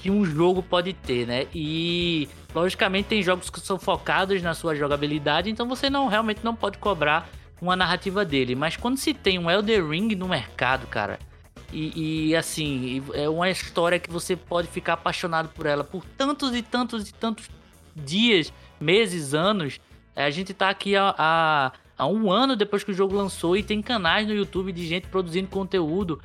que 0.00 0.10
um 0.10 0.24
jogo 0.24 0.62
pode 0.62 0.92
ter, 0.92 1.26
né? 1.26 1.46
E, 1.54 2.28
logicamente, 2.54 3.08
tem 3.08 3.22
jogos 3.22 3.50
que 3.50 3.60
são 3.60 3.78
focados 3.78 4.42
na 4.42 4.54
sua 4.54 4.74
jogabilidade, 4.74 5.50
então 5.50 5.68
você 5.68 5.90
não 5.90 6.08
realmente 6.08 6.40
não 6.42 6.54
pode 6.54 6.78
cobrar 6.78 7.28
uma 7.60 7.76
narrativa 7.76 8.24
dele. 8.24 8.54
Mas 8.54 8.76
quando 8.76 8.96
se 8.96 9.12
tem 9.12 9.38
um 9.38 9.50
Elden 9.50 9.88
Ring 9.88 10.14
no 10.14 10.26
mercado, 10.26 10.86
cara, 10.86 11.18
e, 11.72 12.30
e, 12.30 12.36
assim, 12.36 13.02
é 13.12 13.28
uma 13.28 13.50
história 13.50 13.98
que 13.98 14.10
você 14.10 14.34
pode 14.34 14.68
ficar 14.68 14.94
apaixonado 14.94 15.50
por 15.50 15.66
ela 15.66 15.84
por 15.84 16.04
tantos 16.04 16.54
e 16.54 16.62
tantos 16.62 17.08
e 17.08 17.14
tantos 17.14 17.48
dias, 17.94 18.52
meses, 18.80 19.34
anos. 19.34 19.78
É, 20.16 20.24
A 20.24 20.30
gente 20.30 20.52
tá 20.52 20.68
aqui 20.70 20.96
há, 20.96 21.14
há, 21.16 21.72
há 21.96 22.06
um 22.06 22.32
ano 22.32 22.56
depois 22.56 22.82
que 22.82 22.90
o 22.90 22.94
jogo 22.94 23.14
lançou 23.14 23.56
e 23.56 23.62
tem 23.62 23.80
canais 23.82 24.26
no 24.26 24.34
YouTube 24.34 24.72
de 24.72 24.86
gente 24.86 25.06
produzindo 25.08 25.48
conteúdo 25.48 26.20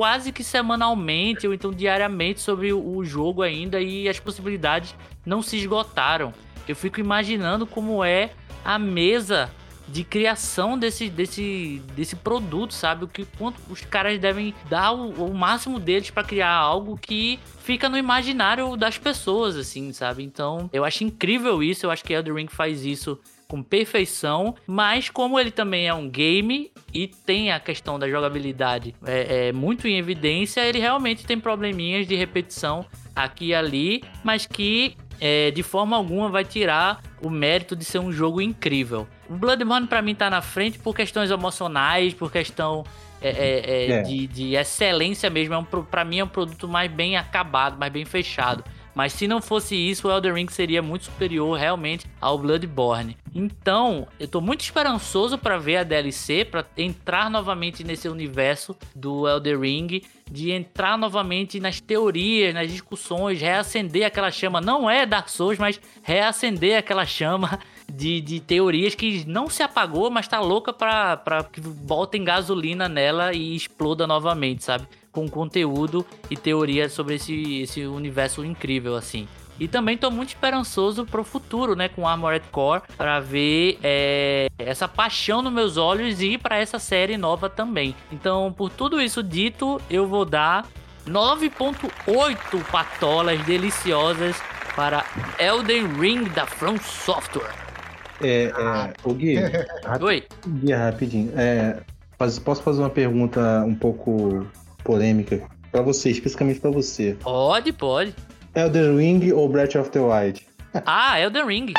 quase 0.00 0.32
que 0.32 0.42
semanalmente 0.42 1.46
ou 1.46 1.52
então 1.52 1.70
diariamente 1.70 2.40
sobre 2.40 2.72
o, 2.72 3.04
jogo 3.04 3.42
ainda 3.42 3.82
e 3.82 4.08
as 4.08 4.18
possibilidades 4.18 4.94
não 5.26 5.42
se 5.42 5.58
esgotaram. 5.58 6.32
Eu 6.66 6.74
fico 6.74 6.98
imaginando 6.98 7.66
como 7.66 8.02
é 8.02 8.30
a 8.64 8.78
mesa 8.78 9.50
de 9.86 10.02
criação 10.02 10.78
desse, 10.78 11.10
desse, 11.10 11.82
desse 11.94 12.16
produto, 12.16 12.72
sabe? 12.72 13.04
O 13.04 13.08
que 13.08 13.26
quanto 13.36 13.60
os 13.68 13.82
caras 13.82 14.18
devem 14.18 14.54
dar 14.70 14.92
o, 14.92 15.26
o 15.26 15.34
máximo 15.34 15.78
deles 15.78 16.08
para 16.08 16.24
criar 16.24 16.54
algo 16.54 16.96
que 16.96 17.38
fica 17.62 17.86
no 17.86 17.98
imaginário 17.98 18.78
das 18.78 18.96
pessoas, 18.96 19.54
assim, 19.54 19.92
sabe? 19.92 20.24
Então, 20.24 20.70
eu 20.72 20.82
acho 20.82 21.04
incrível 21.04 21.62
isso. 21.62 21.84
Eu 21.84 21.90
acho 21.90 22.02
que 22.02 22.14
Elden 22.14 22.36
Ring 22.36 22.48
faz 22.48 22.86
isso 22.86 23.18
com 23.50 23.64
perfeição, 23.64 24.54
mas 24.64 25.10
como 25.10 25.38
ele 25.38 25.50
também 25.50 25.88
é 25.88 25.92
um 25.92 26.08
game 26.08 26.70
e 26.94 27.08
tem 27.08 27.50
a 27.50 27.58
questão 27.58 27.98
da 27.98 28.08
jogabilidade 28.08 28.94
é, 29.04 29.48
é 29.48 29.52
muito 29.52 29.88
em 29.88 29.98
evidência, 29.98 30.64
ele 30.64 30.78
realmente 30.78 31.26
tem 31.26 31.38
probleminhas 31.38 32.06
de 32.06 32.14
repetição 32.14 32.86
aqui 33.14 33.46
e 33.46 33.54
ali, 33.54 34.04
mas 34.22 34.46
que 34.46 34.96
é, 35.20 35.50
de 35.50 35.64
forma 35.64 35.96
alguma 35.96 36.28
vai 36.28 36.44
tirar 36.44 37.02
o 37.20 37.28
mérito 37.28 37.74
de 37.74 37.84
ser 37.84 37.98
um 37.98 38.12
jogo 38.12 38.40
incrível. 38.40 39.08
O 39.28 39.34
Bloodborne 39.34 39.88
pra 39.88 40.00
mim 40.00 40.14
tá 40.14 40.30
na 40.30 40.40
frente 40.40 40.78
por 40.78 40.94
questões 40.94 41.30
emocionais, 41.30 42.14
por 42.14 42.30
questão 42.30 42.84
é, 43.20 43.28
é, 43.28 43.58
é, 43.58 43.90
É. 43.90 44.02
De, 44.02 44.26
de 44.26 44.54
excelência 44.54 45.28
mesmo. 45.28 45.54
É 45.54 45.58
um, 45.58 45.64
pra 45.64 46.04
mim 46.04 46.20
é 46.20 46.24
um 46.24 46.28
produto 46.28 46.66
mais 46.66 46.90
bem 46.90 47.16
acabado, 47.16 47.78
mais 47.78 47.92
bem 47.92 48.04
fechado. 48.04 48.64
Mas 49.00 49.14
se 49.14 49.26
não 49.26 49.40
fosse 49.40 49.74
isso, 49.74 50.06
o 50.06 50.10
Elden 50.10 50.34
Ring 50.34 50.48
seria 50.50 50.82
muito 50.82 51.06
superior 51.06 51.58
realmente 51.58 52.04
ao 52.20 52.36
Bloodborne. 52.36 53.16
Então, 53.34 54.06
eu 54.18 54.28
tô 54.28 54.42
muito 54.42 54.60
esperançoso 54.60 55.38
pra 55.38 55.56
ver 55.56 55.78
a 55.78 55.82
DLC, 55.82 56.44
pra 56.44 56.66
entrar 56.76 57.30
novamente 57.30 57.82
nesse 57.82 58.10
universo 58.10 58.76
do 58.94 59.26
Elden 59.26 59.58
Ring, 59.58 60.02
de 60.30 60.50
entrar 60.50 60.98
novamente 60.98 61.58
nas 61.58 61.80
teorias, 61.80 62.52
nas 62.52 62.70
discussões, 62.70 63.40
reacender 63.40 64.04
aquela 64.04 64.30
chama. 64.30 64.60
Não 64.60 64.90
é 64.90 65.06
Dark 65.06 65.30
Souls, 65.30 65.58
mas 65.58 65.80
reacender 66.02 66.76
aquela 66.76 67.06
chama 67.06 67.58
de, 67.90 68.20
de 68.20 68.38
teorias 68.38 68.94
que 68.94 69.24
não 69.26 69.48
se 69.48 69.62
apagou, 69.62 70.10
mas 70.10 70.28
tá 70.28 70.40
louca 70.40 70.74
pra, 70.74 71.16
pra 71.16 71.42
que 71.42 71.58
botem 71.58 72.22
gasolina 72.22 72.86
nela 72.86 73.32
e 73.32 73.56
exploda 73.56 74.06
novamente, 74.06 74.62
sabe? 74.62 74.86
Com 75.12 75.28
conteúdo 75.28 76.06
e 76.30 76.36
teoria 76.36 76.88
sobre 76.88 77.16
esse, 77.16 77.62
esse 77.62 77.84
universo 77.84 78.44
incrível, 78.44 78.94
assim. 78.94 79.26
E 79.58 79.68
também 79.68 79.98
tô 79.98 80.10
muito 80.10 80.30
esperançoso 80.30 81.04
pro 81.04 81.22
futuro, 81.22 81.76
né? 81.76 81.88
Com 81.88 82.08
Armored 82.08 82.46
Core, 82.50 82.82
pra 82.96 83.20
ver 83.20 83.78
é, 83.82 84.48
essa 84.58 84.88
paixão 84.88 85.42
nos 85.42 85.52
meus 85.52 85.76
olhos 85.76 86.22
e 86.22 86.38
para 86.38 86.56
essa 86.56 86.78
série 86.78 87.18
nova 87.18 87.50
também. 87.50 87.94
Então, 88.10 88.50
por 88.56 88.70
tudo 88.70 89.02
isso 89.02 89.22
dito, 89.22 89.78
eu 89.90 90.06
vou 90.06 90.24
dar 90.24 90.66
9.8 91.06 92.64
patolas 92.70 93.38
deliciosas 93.44 94.36
para 94.74 95.04
Elden 95.38 95.86
Ring 95.98 96.24
da 96.30 96.46
From 96.46 96.78
Software. 96.78 97.52
é, 98.22 98.44
é, 98.44 98.92
ô 99.04 99.12
Gui, 99.12 99.36
Oi? 100.00 100.24
Gui, 100.46 100.72
rapidinho. 100.72 101.32
É, 101.36 101.80
posso 102.16 102.62
fazer 102.62 102.80
uma 102.80 102.88
pergunta 102.90 103.62
um 103.66 103.74
pouco 103.74 104.46
polêmica 104.82 105.42
pra 105.70 105.82
você, 105.82 106.10
especificamente 106.10 106.60
pra 106.60 106.70
você? 106.70 107.16
Pode, 107.20 107.72
pode. 107.72 108.14
Elden 108.54 108.96
Ring 108.96 109.32
ou 109.32 109.48
Breath 109.48 109.76
of 109.76 109.90
the 109.90 110.00
Wild? 110.00 110.46
Ah, 110.86 111.18
Elden 111.20 111.46
Ring. 111.46 111.72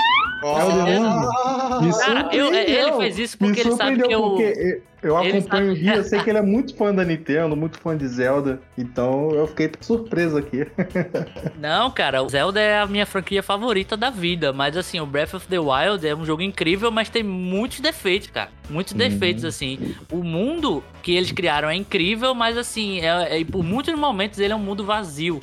Ring? 0.43 1.85
Me 1.85 1.91
Cara, 1.99 2.35
eu- 2.35 2.45
surpreendeu. 2.45 2.87
ele 2.87 2.91
fez 2.97 3.19
isso 3.19 3.37
porque 3.37 3.59
ele 3.61 3.71
sabe 3.73 4.01
que 4.01 4.13
eu. 4.13 4.21
porque 4.21 4.81
eu 5.03 5.17
acompanho 5.17 5.71
o 5.71 5.75
Gui, 5.75 5.87
eu 5.87 6.03
sei 6.03 6.19
que 6.21 6.29
ele 6.29 6.37
é 6.39 6.41
muito 6.43 6.75
fã 6.75 6.93
da 6.93 7.03
Nintendo, 7.03 7.55
muito 7.55 7.79
fã 7.79 7.97
de 7.97 8.07
Zelda, 8.07 8.61
então 8.77 9.31
eu 9.31 9.47
fiquei 9.47 9.71
surpreso 9.81 10.37
aqui. 10.37 10.67
Não, 11.59 11.89
cara, 11.91 12.21
o 12.21 12.29
Zelda 12.29 12.59
é 12.59 12.79
a 12.79 12.85
minha 12.85 13.05
franquia 13.05 13.41
favorita 13.41 13.95
da 13.97 14.09
vida. 14.09 14.51
Mas 14.53 14.75
assim, 14.77 14.99
o 14.99 15.05
Breath 15.05 15.33
of 15.33 15.47
the 15.47 15.59
Wild 15.59 16.07
é 16.07 16.15
um 16.15 16.25
jogo 16.25 16.41
incrível, 16.41 16.91
mas 16.91 17.09
tem 17.09 17.23
muitos 17.23 17.79
defeitos, 17.79 18.29
cara. 18.29 18.49
Muitos 18.69 18.93
defeitos, 18.93 19.43
assim. 19.45 19.95
O 20.11 20.17
mundo 20.23 20.83
que 21.01 21.13
eles 21.15 21.31
criaram 21.31 21.69
é 21.69 21.75
incrível, 21.75 22.33
mas 22.35 22.57
assim, 22.57 22.99
é, 23.01 23.41
é- 23.41 23.45
por 23.45 23.63
muitos 23.63 23.93
momentos 23.95 24.39
ele 24.39 24.53
é 24.53 24.55
um 24.55 24.59
mundo 24.59 24.83
vazio. 24.85 25.39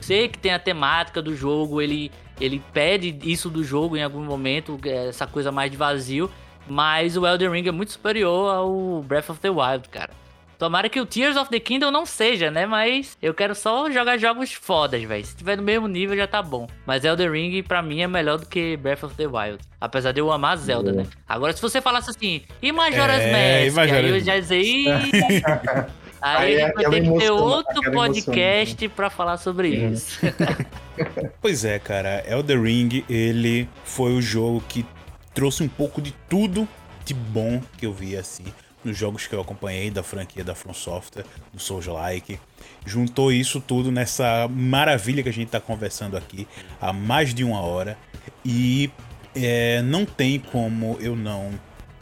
Sei 0.00 0.28
que 0.28 0.38
tem 0.38 0.52
a 0.52 0.58
temática 0.58 1.22
do 1.22 1.34
jogo, 1.34 1.80
ele, 1.80 2.10
ele 2.40 2.62
pede 2.72 3.16
isso 3.22 3.48
do 3.48 3.62
jogo 3.64 3.96
em 3.96 4.02
algum 4.02 4.22
momento, 4.24 4.78
é 4.84 5.08
essa 5.08 5.26
coisa 5.26 5.50
mais 5.52 5.70
de 5.70 5.76
vazio. 5.76 6.30
Mas 6.68 7.16
o 7.16 7.24
Elden 7.26 7.50
Ring 7.50 7.68
é 7.68 7.72
muito 7.72 7.92
superior 7.92 8.52
ao 8.52 9.02
Breath 9.02 9.30
of 9.30 9.40
the 9.40 9.50
Wild, 9.50 9.88
cara. 9.88 10.10
Tomara 10.58 10.88
que 10.88 10.98
o 10.98 11.04
Tears 11.04 11.36
of 11.36 11.50
the 11.50 11.60
Kingdom 11.60 11.90
não 11.90 12.06
seja, 12.06 12.50
né? 12.50 12.64
Mas 12.64 13.16
eu 13.20 13.34
quero 13.34 13.54
só 13.54 13.90
jogar 13.90 14.16
jogos 14.16 14.52
fodas, 14.54 15.02
velho. 15.02 15.24
Se 15.24 15.36
tiver 15.36 15.56
no 15.56 15.62
mesmo 15.62 15.86
nível 15.86 16.16
já 16.16 16.26
tá 16.26 16.42
bom. 16.42 16.66
Mas 16.86 17.04
Elden 17.04 17.30
Ring 17.30 17.62
pra 17.62 17.82
mim 17.82 18.00
é 18.00 18.08
melhor 18.08 18.38
do 18.38 18.46
que 18.46 18.76
Breath 18.78 19.04
of 19.04 19.14
the 19.16 19.26
Wild. 19.26 19.58
Apesar 19.78 20.12
de 20.12 20.20
eu 20.20 20.32
amar 20.32 20.56
Zelda, 20.56 20.92
né? 20.92 21.06
Agora 21.28 21.52
se 21.52 21.60
você 21.60 21.80
falasse 21.82 22.08
assim, 22.10 22.40
e 22.62 22.72
Majora's 22.72 23.20
É, 23.20 23.28
e 23.28 23.70
Mask? 23.70 23.78
Aí 23.78 23.86
Majora's 23.88 24.10
eu 24.12 24.20
já 24.20 24.40
dizer, 24.40 24.62
"Ih". 24.62 24.86
Aí 26.26 26.56
Aí 26.56 26.60
a 26.60 26.66
gente 26.66 26.74
vai 26.74 26.90
ter 26.90 27.02
que 27.02 27.18
ter 27.18 27.30
outro 27.30 27.72
emoção, 27.84 27.92
podcast 27.92 28.88
pra 28.88 29.08
falar 29.10 29.36
sobre 29.36 29.68
isso. 29.68 30.18
Pois 31.42 31.62
é, 31.62 31.78
cara. 31.78 32.24
Elden 32.26 32.62
Ring, 32.62 33.04
ele 33.06 33.68
foi 33.84 34.14
o 34.14 34.22
jogo 34.22 34.64
que 34.66 34.82
trouxe 35.34 35.62
um 35.62 35.68
pouco 35.68 36.00
de 36.00 36.10
tudo 36.26 36.66
de 37.04 37.12
bom 37.12 37.60
que 37.76 37.84
eu 37.84 37.92
vi, 37.92 38.16
assim, 38.16 38.46
nos 38.82 38.96
jogos 38.96 39.26
que 39.26 39.34
eu 39.34 39.40
acompanhei 39.42 39.90
da 39.90 40.02
franquia 40.02 40.42
da 40.42 40.54
From 40.54 40.72
Software, 40.72 41.26
do 41.52 41.60
Souls-like. 41.60 42.40
Juntou 42.86 43.30
isso 43.30 43.60
tudo 43.60 43.92
nessa 43.92 44.48
maravilha 44.48 45.22
que 45.22 45.28
a 45.28 45.32
gente 45.32 45.50
tá 45.50 45.60
conversando 45.60 46.16
aqui 46.16 46.48
há 46.80 46.94
mais 46.94 47.34
de 47.34 47.44
uma 47.44 47.60
hora. 47.60 47.98
E 48.42 48.90
é, 49.34 49.82
não 49.82 50.06
tem 50.06 50.38
como 50.38 50.96
eu 50.98 51.14
não 51.14 51.52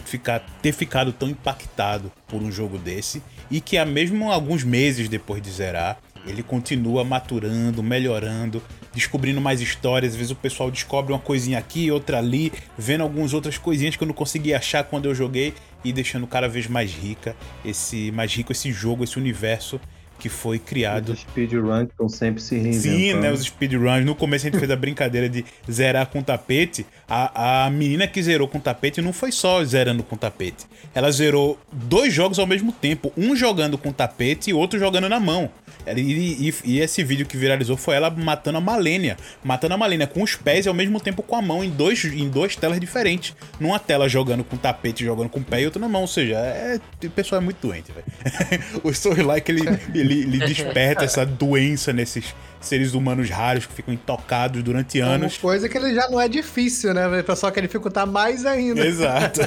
ficar, 0.05 0.41
ter 0.63 0.73
ficado 0.73 1.13
tão 1.13 1.29
impactado 1.29 2.13
por 2.29 2.41
um 2.41 2.53
jogo 2.53 2.79
desse. 2.79 3.21
E 3.51 3.61
que, 3.61 3.77
há 3.77 3.85
mesmo 3.85 4.31
alguns 4.31 4.65
meses 4.65 5.09
depois 5.09 5.43
de 5.43 5.51
zerar, 5.51 5.99
ele 6.27 6.43
continua 6.43 7.05
maturando, 7.05 7.83
melhorando, 7.83 8.63
descobrindo 8.95 9.41
mais 9.41 9.61
histórias. 9.61 10.13
Às 10.13 10.17
vezes 10.17 10.33
o 10.33 10.37
pessoal 10.37 10.71
descobre 10.71 11.13
uma 11.13 11.19
coisinha 11.19 11.59
aqui, 11.59 11.91
outra 11.91 12.19
ali, 12.19 12.53
vendo 12.79 13.03
algumas 13.03 13.35
outras 13.35 13.59
coisinhas 13.59 13.97
que 13.97 14.03
eu 14.03 14.09
não 14.09 14.15
consegui 14.15 14.55
achar 14.55 14.85
quando 14.85 15.07
eu 15.07 15.15
joguei 15.15 15.55
e 15.85 15.93
deixando 15.93 16.27
cada 16.27 16.49
vez 16.49 16.67
mais 16.67 16.93
rica 16.93 17.37
esse 17.63 18.11
mais 18.13 18.35
rico 18.35 18.53
esse 18.53 18.73
jogo, 18.73 19.05
esse 19.05 19.19
universo 19.19 19.79
que 20.19 20.29
foi 20.29 20.59
criado. 20.59 21.13
Os 21.13 21.21
speedruns 21.21 21.89
estão 21.89 22.09
sempre 22.09 22.43
se 22.43 22.57
reinventando. 22.57 22.97
Sim, 22.97 23.15
né? 23.15 23.33
Os 23.33 23.43
speedruns. 23.43 24.05
No 24.05 24.15
começo 24.15 24.47
a 24.47 24.51
gente 24.51 24.59
fez 24.59 24.71
a 24.71 24.77
brincadeira 24.77 25.29
de 25.29 25.45
zerar 25.71 26.07
com 26.07 26.23
tapete. 26.23 26.87
A, 27.09 27.65
a 27.67 27.71
menina 27.71 28.07
que 28.07 28.23
zerou 28.23 28.49
com 28.49 28.61
tapete 28.61 29.03
não 29.03 29.13
foi 29.13 29.33
só 29.33 29.65
zerando 29.65 30.03
com 30.03 30.17
tapete. 30.17 30.67
Ela 30.95 31.11
zerou 31.11 31.59
dois 31.73 32.13
jogos 32.13 32.39
ao 32.39 32.47
mesmo 32.47 32.73
tempo. 32.73 33.13
Um 33.17 33.35
jogando 33.35 33.77
com 33.77 33.93
tapete 33.93 34.51
e 34.51 34.55
outro 34.55 34.79
jogando 34.79 35.09
na 35.09 35.21
mão. 35.21 35.51
E, 35.87 36.49
e, 36.49 36.55
e, 36.65 36.81
esse 36.81 37.03
vídeo 37.05 37.27
que 37.27 37.37
viralizou 37.37 37.77
foi 37.77 37.97
ela 37.97 38.11
matando 38.11 38.59
a 38.59 38.61
Malenia. 38.61 39.17
Matando 39.43 39.75
a 39.75 39.77
Malenia 39.77 40.07
com 40.07 40.23
os 40.23 40.35
pés 40.37 40.67
e 40.67 40.69
ao 40.69 40.75
mesmo 40.75 41.01
tempo 41.01 41.23
com 41.23 41.37
a 41.37 41.43
mão 41.43 41.63
em, 41.63 41.71
dois, 41.71 42.05
em 42.05 42.29
duas 42.29 42.57
telas 42.57 42.81
diferentes. 42.81 43.35
Numa 43.61 43.79
tela 43.79 44.09
jogando 44.09 44.45
com 44.45 44.57
tapete, 44.57 45.05
jogando 45.05 45.29
com 45.29 45.41
o 45.41 45.45
pé 45.45 45.63
e 45.63 45.65
outra 45.67 45.81
na 45.81 45.89
mão. 45.89 46.03
Ou 46.03 46.09
seja, 46.09 46.37
é, 46.37 46.81
o 47.05 47.11
pessoal 47.11 47.41
é 47.41 47.45
muito 47.45 47.67
doente, 47.67 47.93
velho. 47.93 48.05
o 48.83 48.93
Soul 48.93 49.25
Like 49.25 49.51
ele, 49.51 49.63
ele, 49.95 50.21
ele 50.23 50.39
desperta 50.39 51.05
essa 51.05 51.25
doença 51.25 51.93
nesses 51.93 52.35
seres 52.65 52.95
humanos 52.95 53.31
raros 53.31 53.67
que 53.67 53.73
ficam 53.73 53.93
intocados 53.93 54.63
durante 54.63 54.99
anos. 55.01 55.35
Uma 55.35 55.41
coisa 55.41 55.69
que 55.69 55.77
ele 55.77 55.95
já 55.95 56.09
não 56.09 56.21
é 56.21 56.29
difícil, 56.29 56.95
né? 56.95 57.07
O 57.21 57.25
pessoal 57.25 57.53
quer 57.53 57.61
dificultar 57.61 58.07
mais 58.07 58.45
ainda. 58.47 58.85
Exato. 58.85 59.41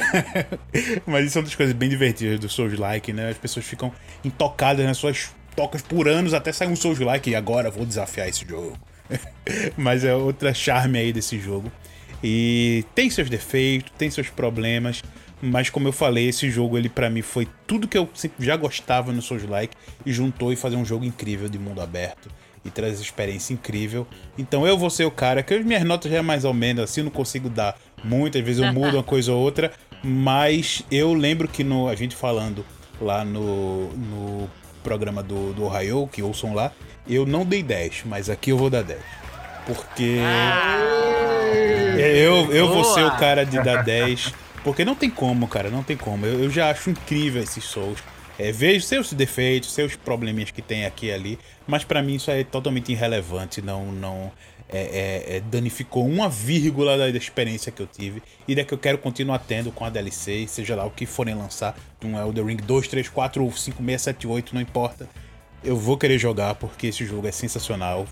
Mas 1.05 1.25
isso 1.25 1.37
é 1.37 1.41
uma 1.41 1.45
das 1.45 1.55
coisas 1.55 1.75
bem 1.75 1.89
divertidas 1.89 2.39
do 2.39 2.47
Souls 2.47 2.77
Like, 2.77 3.11
né? 3.11 3.29
As 3.29 3.37
pessoas 3.37 3.65
ficam 3.65 3.91
intocadas 4.23 4.85
nas 4.85 4.97
suas 4.97 5.29
tocas 5.57 5.81
por 5.81 6.07
anos 6.07 6.35
até 6.35 6.53
sair 6.53 6.67
um 6.67 6.75
Souls 6.75 6.99
Like 6.99 7.31
e 7.31 7.35
agora 7.35 7.71
vou 7.71 7.83
desafiar 7.83 8.29
esse 8.29 8.47
jogo. 8.47 8.77
Mas 9.75 10.05
é 10.05 10.13
outra 10.13 10.53
charme 10.53 10.99
aí 10.99 11.11
desse 11.11 11.39
jogo. 11.39 11.71
E 12.23 12.85
tem 12.93 13.09
seus 13.09 13.27
defeitos, 13.27 13.91
tem 13.97 14.09
seus 14.09 14.29
problemas, 14.29 15.03
mas 15.39 15.69
como 15.69 15.87
eu 15.87 15.91
falei, 15.91 16.27
esse 16.29 16.49
jogo 16.49 16.75
ele 16.75 16.89
para 16.89 17.11
mim 17.11 17.21
foi 17.21 17.47
tudo 17.67 17.87
que 17.87 17.95
eu 17.95 18.09
já 18.39 18.57
gostava 18.57 19.11
no 19.11 19.21
Souls 19.21 19.43
Like 19.43 19.75
e 20.03 20.11
juntou 20.11 20.51
e 20.51 20.55
fazer 20.55 20.75
um 20.75 20.83
jogo 20.83 21.05
incrível 21.05 21.47
de 21.47 21.59
mundo 21.59 21.79
aberto 21.79 22.27
e 22.65 22.71
traz 22.71 22.99
experiência 22.99 23.53
incrível. 23.53 24.07
Então 24.35 24.65
eu 24.65 24.75
vou 24.79 24.89
ser 24.89 25.05
o 25.05 25.11
cara 25.11 25.43
que 25.43 25.53
as 25.53 25.63
minhas 25.63 25.83
notas 25.83 26.11
já 26.11 26.17
é 26.17 26.21
mais 26.23 26.43
ou 26.43 26.55
menos 26.55 26.85
assim, 26.85 27.01
eu 27.01 27.05
não 27.05 27.11
consigo 27.11 27.49
dar 27.49 27.77
muitas 28.03 28.43
vezes 28.43 28.63
eu 28.63 28.73
mudo 28.73 28.97
uma 28.97 29.03
coisa 29.05 29.31
ou 29.31 29.39
outra, 29.39 29.71
mas 30.03 30.81
eu 30.89 31.13
lembro 31.13 31.47
que 31.47 31.63
no 31.63 31.87
a 31.87 31.93
gente 31.93 32.15
falando 32.15 32.65
lá 32.99 33.23
no, 33.23 33.89
no 33.93 34.49
programa 34.87 35.21
do, 35.21 35.51
do 35.51 35.65
Ohio, 35.65 36.07
que 36.09 36.23
ouçam 36.23 36.53
lá, 36.53 36.71
eu 37.05 37.25
não 37.25 37.43
dei 37.43 37.61
10, 37.61 38.03
mas 38.05 38.29
aqui 38.29 38.51
eu 38.51 38.57
vou 38.57 38.69
dar 38.69 38.83
10. 38.83 39.01
Porque 39.65 40.19
ah, 40.21 40.79
eu, 41.99 42.53
eu 42.53 42.69
vou 42.69 42.85
ser 42.85 43.05
o 43.05 43.11
cara 43.17 43.45
de 43.45 43.61
dar 43.61 43.83
10. 43.83 44.33
Porque 44.63 44.85
não 44.85 44.95
tem 44.95 45.09
como, 45.09 45.45
cara, 45.45 45.69
não 45.69 45.83
tem 45.83 45.97
como. 45.97 46.25
Eu, 46.25 46.45
eu 46.45 46.49
já 46.49 46.69
acho 46.69 46.89
incrível 46.89 47.43
esses 47.43 47.65
Souls. 47.65 47.99
É, 48.39 48.49
vejo 48.49 48.85
seus 48.85 49.11
defeitos, 49.11 49.73
seus 49.73 49.97
probleminhas 49.97 50.51
que 50.51 50.61
tem 50.61 50.85
aqui 50.85 51.07
e 51.07 51.11
ali, 51.11 51.39
mas 51.65 51.83
para 51.83 52.01
mim 52.01 52.15
isso 52.15 52.31
é 52.31 52.43
totalmente 52.43 52.91
irrelevante, 52.91 53.61
não, 53.61 53.87
não 53.87 54.31
é, 54.69 54.79
é, 54.79 55.37
é, 55.37 55.39
danificou 55.39 56.05
uma 56.05 56.27
vírgula 56.27 56.97
da 56.97 57.09
experiência 57.09 57.71
que 57.71 57.81
eu 57.81 57.87
tive 57.87 58.21
e 58.47 58.53
da 58.53 58.63
que 58.63 58.73
eu 58.73 58.77
quero 58.77 58.97
continuar 58.97 59.39
tendo 59.39 59.71
com 59.71 59.85
a 59.85 59.89
DLC, 59.89 60.45
seja 60.47 60.75
lá 60.75 60.85
o 60.85 60.91
que 60.91 61.05
forem 61.05 61.35
lançar, 61.35 61.77
um 62.03 62.17
Elder 62.17 62.45
Ring 62.45 62.57
2, 62.57 62.87
3, 62.87 63.09
4 63.09 63.43
ou 63.43 63.51
5, 63.51 63.83
6, 63.83 64.01
7, 64.01 64.27
8, 64.27 64.55
não 64.55 64.61
importa. 64.61 65.07
Eu 65.63 65.77
vou 65.77 65.97
querer 65.97 66.17
jogar 66.17 66.55
porque 66.55 66.87
esse 66.87 67.05
jogo 67.05 67.27
é 67.27 67.31
sensacional. 67.31 68.05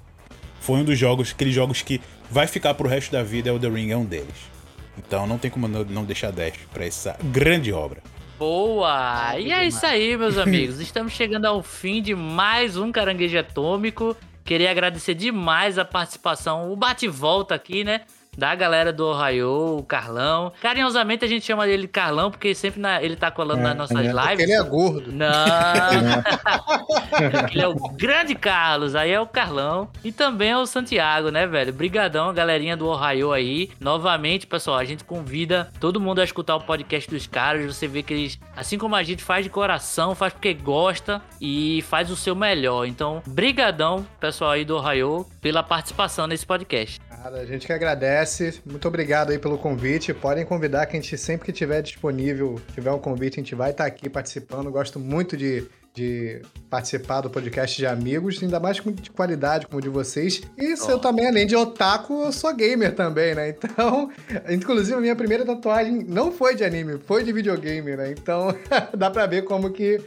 Foi 0.59 0.79
um 0.79 0.83
dos 0.83 0.97
jogos, 0.97 1.31
aqueles 1.31 1.53
jogos 1.53 1.81
que 1.81 2.01
vai 2.29 2.47
ficar 2.47 2.73
pro 2.73 2.87
resto 2.87 3.11
da 3.11 3.21
vida, 3.21 3.49
Elder 3.49 3.71
Ring 3.71 3.91
é 3.91 3.97
um 3.97 4.05
deles. 4.05 4.55
Então 4.97 5.27
não 5.27 5.37
tem 5.37 5.51
como 5.51 5.67
não 5.67 6.05
deixar 6.05 6.31
10 6.31 6.53
para 6.73 6.85
essa 6.85 7.17
grande 7.31 7.71
obra. 7.71 8.01
Boa! 8.39 9.37
E 9.39 9.51
é 9.51 9.65
isso 9.65 9.85
aí, 9.85 10.17
meus 10.17 10.37
amigos. 10.37 10.79
Estamos 10.79 11.13
chegando 11.13 11.45
ao 11.45 11.63
fim 11.63 12.01
de 12.01 12.13
mais 12.15 12.75
um 12.75 12.91
Caranguejo 12.91 13.37
Atômico. 13.37 14.15
Queria 14.45 14.69
agradecer 14.69 15.15
demais 15.15 15.79
a 15.79 15.83
participação, 15.83 16.71
o 16.71 16.75
bate-volta 16.75 17.55
aqui, 17.55 17.83
né? 17.83 18.01
Da 18.37 18.53
galera 18.55 18.91
do 18.91 19.07
Ohio, 19.07 19.77
o 19.77 19.83
Carlão. 19.83 20.51
Carinhosamente 20.61 21.25
a 21.25 21.27
gente 21.27 21.45
chama 21.45 21.67
ele 21.67 21.87
Carlão, 21.87 22.29
porque 22.29 22.53
sempre 22.53 22.79
na, 22.79 23.01
ele 23.01 23.15
tá 23.15 23.31
colando 23.31 23.61
é, 23.61 23.63
nas 23.63 23.75
nossas 23.75 23.97
é, 23.97 24.11
lives. 24.11 24.39
Ele 24.39 24.53
é 24.53 24.63
gordo. 24.63 25.11
Não. 25.11 25.25
ele 27.51 27.61
é 27.61 27.67
o 27.67 27.75
grande 27.93 28.35
Carlos, 28.35 28.95
aí 28.95 29.11
é 29.11 29.19
o 29.19 29.27
Carlão. 29.27 29.89
E 30.03 30.11
também 30.11 30.51
é 30.51 30.57
o 30.57 30.65
Santiago, 30.65 31.29
né, 31.29 31.47
velho? 31.47 31.73
Brigadão, 31.73 32.33
galerinha 32.33 32.75
do 32.75 32.87
Ohio 32.87 33.31
aí. 33.31 33.69
Novamente, 33.79 34.47
pessoal, 34.47 34.77
a 34.77 34.85
gente 34.85 35.03
convida 35.03 35.71
todo 35.79 35.99
mundo 35.99 36.19
a 36.19 36.23
escutar 36.23 36.55
o 36.55 36.61
podcast 36.61 37.09
dos 37.09 37.27
caras. 37.27 37.65
Você 37.65 37.87
vê 37.87 38.03
que 38.03 38.13
eles, 38.13 38.39
assim 38.55 38.77
como 38.77 38.95
a 38.95 39.03
gente, 39.03 39.23
faz 39.23 39.45
de 39.45 39.49
coração, 39.49 40.15
faz 40.15 40.33
porque 40.33 40.53
gosta 40.53 41.21
e 41.39 41.81
faz 41.83 42.11
o 42.11 42.15
seu 42.15 42.35
melhor. 42.35 42.85
Então, 42.85 43.21
brigadão, 43.25 44.05
pessoal 44.19 44.51
aí 44.51 44.65
do 44.65 44.75
Ohio, 44.75 45.25
pela 45.41 45.63
participação 45.63 46.27
nesse 46.27 46.45
podcast. 46.45 46.99
Cara, 47.25 47.37
a 47.37 47.45
gente 47.45 47.65
que 47.65 47.73
agradece. 47.73 48.61
Muito 48.63 48.87
obrigado 48.87 49.31
aí 49.31 49.39
pelo 49.39 49.57
convite. 49.57 50.13
Podem 50.13 50.45
convidar 50.45 50.85
que 50.85 50.95
a 50.95 51.01
gente 51.01 51.17
sempre 51.17 51.47
que 51.47 51.51
tiver 51.51 51.81
disponível, 51.81 52.61
tiver 52.75 52.91
um 52.91 52.99
convite, 52.99 53.39
a 53.39 53.41
gente 53.41 53.55
vai 53.55 53.71
estar 53.71 53.83
aqui 53.83 54.07
participando. 54.07 54.69
Gosto 54.69 54.99
muito 54.99 55.35
de, 55.35 55.67
de 55.91 56.39
participar 56.69 57.21
do 57.21 57.29
podcast 57.31 57.75
de 57.75 57.87
amigos, 57.87 58.43
ainda 58.43 58.59
mais 58.59 58.77
de 58.77 59.09
qualidade 59.09 59.65
como 59.65 59.79
o 59.79 59.81
de 59.81 59.89
vocês. 59.89 60.43
E 60.55 60.75
oh. 60.79 60.91
eu 60.91 60.99
também, 60.99 61.25
além 61.25 61.47
de 61.47 61.55
otaku, 61.55 62.25
eu 62.25 62.31
sou 62.31 62.53
gamer 62.53 62.93
também, 62.93 63.33
né? 63.33 63.49
Então, 63.49 64.11
inclusive 64.47 64.95
a 64.95 65.01
minha 65.01 65.15
primeira 65.15 65.43
tatuagem 65.43 66.05
não 66.07 66.31
foi 66.31 66.53
de 66.53 66.63
anime, 66.63 66.99
foi 67.07 67.23
de 67.23 67.33
videogame, 67.33 67.95
né? 67.95 68.11
Então, 68.11 68.55
dá 68.95 69.09
pra 69.09 69.25
ver 69.25 69.45
como 69.45 69.71
que 69.71 69.99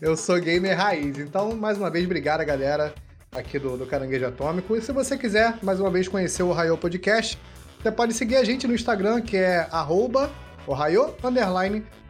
eu 0.00 0.16
sou 0.16 0.40
gamer 0.40 0.74
raiz. 0.74 1.18
Então, 1.18 1.54
mais 1.54 1.76
uma 1.76 1.90
vez, 1.90 2.06
obrigado, 2.06 2.42
galera 2.46 2.94
aqui 3.32 3.58
do, 3.58 3.78
do 3.78 3.86
Caranguejo 3.86 4.26
Atômico. 4.26 4.76
E 4.76 4.82
se 4.82 4.92
você 4.92 5.16
quiser, 5.16 5.56
mais 5.62 5.80
uma 5.80 5.90
vez, 5.90 6.06
conhecer 6.06 6.42
o 6.42 6.50
Ohio 6.50 6.76
Podcast, 6.76 7.38
você 7.82 7.90
pode 7.90 8.12
seguir 8.12 8.36
a 8.36 8.44
gente 8.44 8.66
no 8.66 8.74
Instagram, 8.74 9.22
que 9.22 9.38
é 9.38 9.66
arroba 9.70 10.30
Ohio 10.66 11.14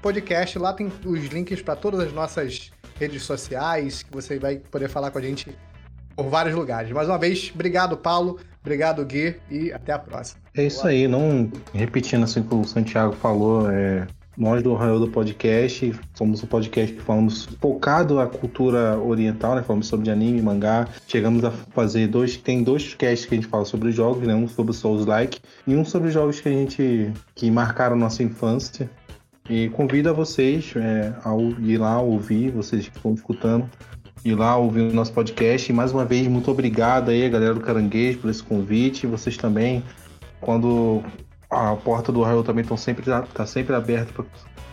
Podcast. 0.03 0.59
Lá 0.59 0.73
tem 0.73 0.91
os 1.07 1.27
links 1.27 1.63
para 1.63 1.77
todas 1.77 2.01
as 2.01 2.13
nossas 2.13 2.73
redes 2.99 3.23
sociais, 3.23 4.03
que 4.03 4.13
você 4.13 4.37
vai 4.37 4.57
poder 4.57 4.89
falar 4.89 5.13
com 5.13 5.19
a 5.19 5.23
gente 5.23 5.57
por 6.17 6.29
vários 6.29 6.57
lugares. 6.57 6.91
Mais 6.91 7.09
uma 7.09 7.19
vez, 7.19 7.53
obrigado, 7.55 7.97
Paulo. 7.97 8.41
Obrigado, 8.61 9.05
Gui, 9.05 9.37
e 9.49 9.73
até 9.73 9.93
a 9.93 9.99
próxima. 10.01 10.41
É 10.57 10.65
isso 10.65 10.87
aí, 10.87 11.07
não 11.07 11.51
repetindo 11.73 12.25
assim 12.25 12.41
o 12.41 12.45
que 12.45 12.55
o 12.55 12.65
Santiago 12.65 13.13
falou, 13.15 13.71
é, 13.71 14.07
nós 14.37 14.63
do 14.63 14.75
Arraial 14.75 14.99
do 14.99 15.09
Podcast 15.09 15.95
somos 16.15 16.43
um 16.43 16.47
podcast 16.47 16.95
que 16.95 17.03
falamos 17.03 17.45
focado 17.61 18.19
à 18.19 18.27
cultura 18.27 18.99
oriental, 18.99 19.55
né? 19.55 19.63
Falamos 19.63 19.87
sobre 19.87 20.11
anime, 20.11 20.41
mangá. 20.41 20.89
Chegamos 21.07 21.45
a 21.45 21.51
fazer 21.51 22.07
dois. 22.09 22.37
Tem 22.37 22.63
dois 22.63 22.95
casts 22.95 23.27
que 23.27 23.35
a 23.35 23.37
gente 23.37 23.47
fala 23.47 23.65
sobre 23.65 23.93
jogos, 23.93 24.27
né? 24.27 24.35
Um 24.35 24.49
sobre 24.49 24.73
Souls 24.73 25.05
Like 25.05 25.41
e 25.67 25.77
um 25.77 25.85
sobre 25.85 26.11
jogos 26.11 26.41
que 26.41 26.49
a 26.49 26.53
gente. 26.53 27.13
que 27.35 27.51
marcaram 27.51 27.97
nossa 27.97 28.23
infância. 28.23 28.91
E 29.51 29.69
convido 29.71 30.09
a 30.09 30.13
vocês 30.13 30.73
é, 30.77 31.13
a 31.25 31.35
ir 31.61 31.77
lá 31.77 32.01
ouvir, 32.01 32.53
vocês 32.53 32.89
que 32.89 32.97
estão 32.97 33.13
escutando, 33.13 33.69
ir 34.25 34.35
lá 34.35 34.57
ouvir 34.57 34.83
o 34.83 34.95
nosso 34.95 35.13
podcast. 35.13 35.71
E 35.71 35.75
mais 35.75 35.93
uma 35.93 36.05
vez, 36.05 36.27
muito 36.27 36.51
obrigado 36.51 37.11
aí, 37.11 37.29
galera 37.29 37.53
do 37.53 37.61
Caranguejo, 37.61 38.21
por 38.21 38.31
esse 38.31 38.43
convite. 38.43 39.07
Vocês 39.07 39.37
também, 39.37 39.83
quando 40.41 41.03
a 41.53 41.77
porta 41.77 42.11
do 42.11 42.25
Arroio 42.25 42.43
também 42.43 42.63
estão 42.63 42.77
sempre, 42.77 43.05
tá 43.35 43.47
sempre 43.47 43.75
aberta 43.75 44.25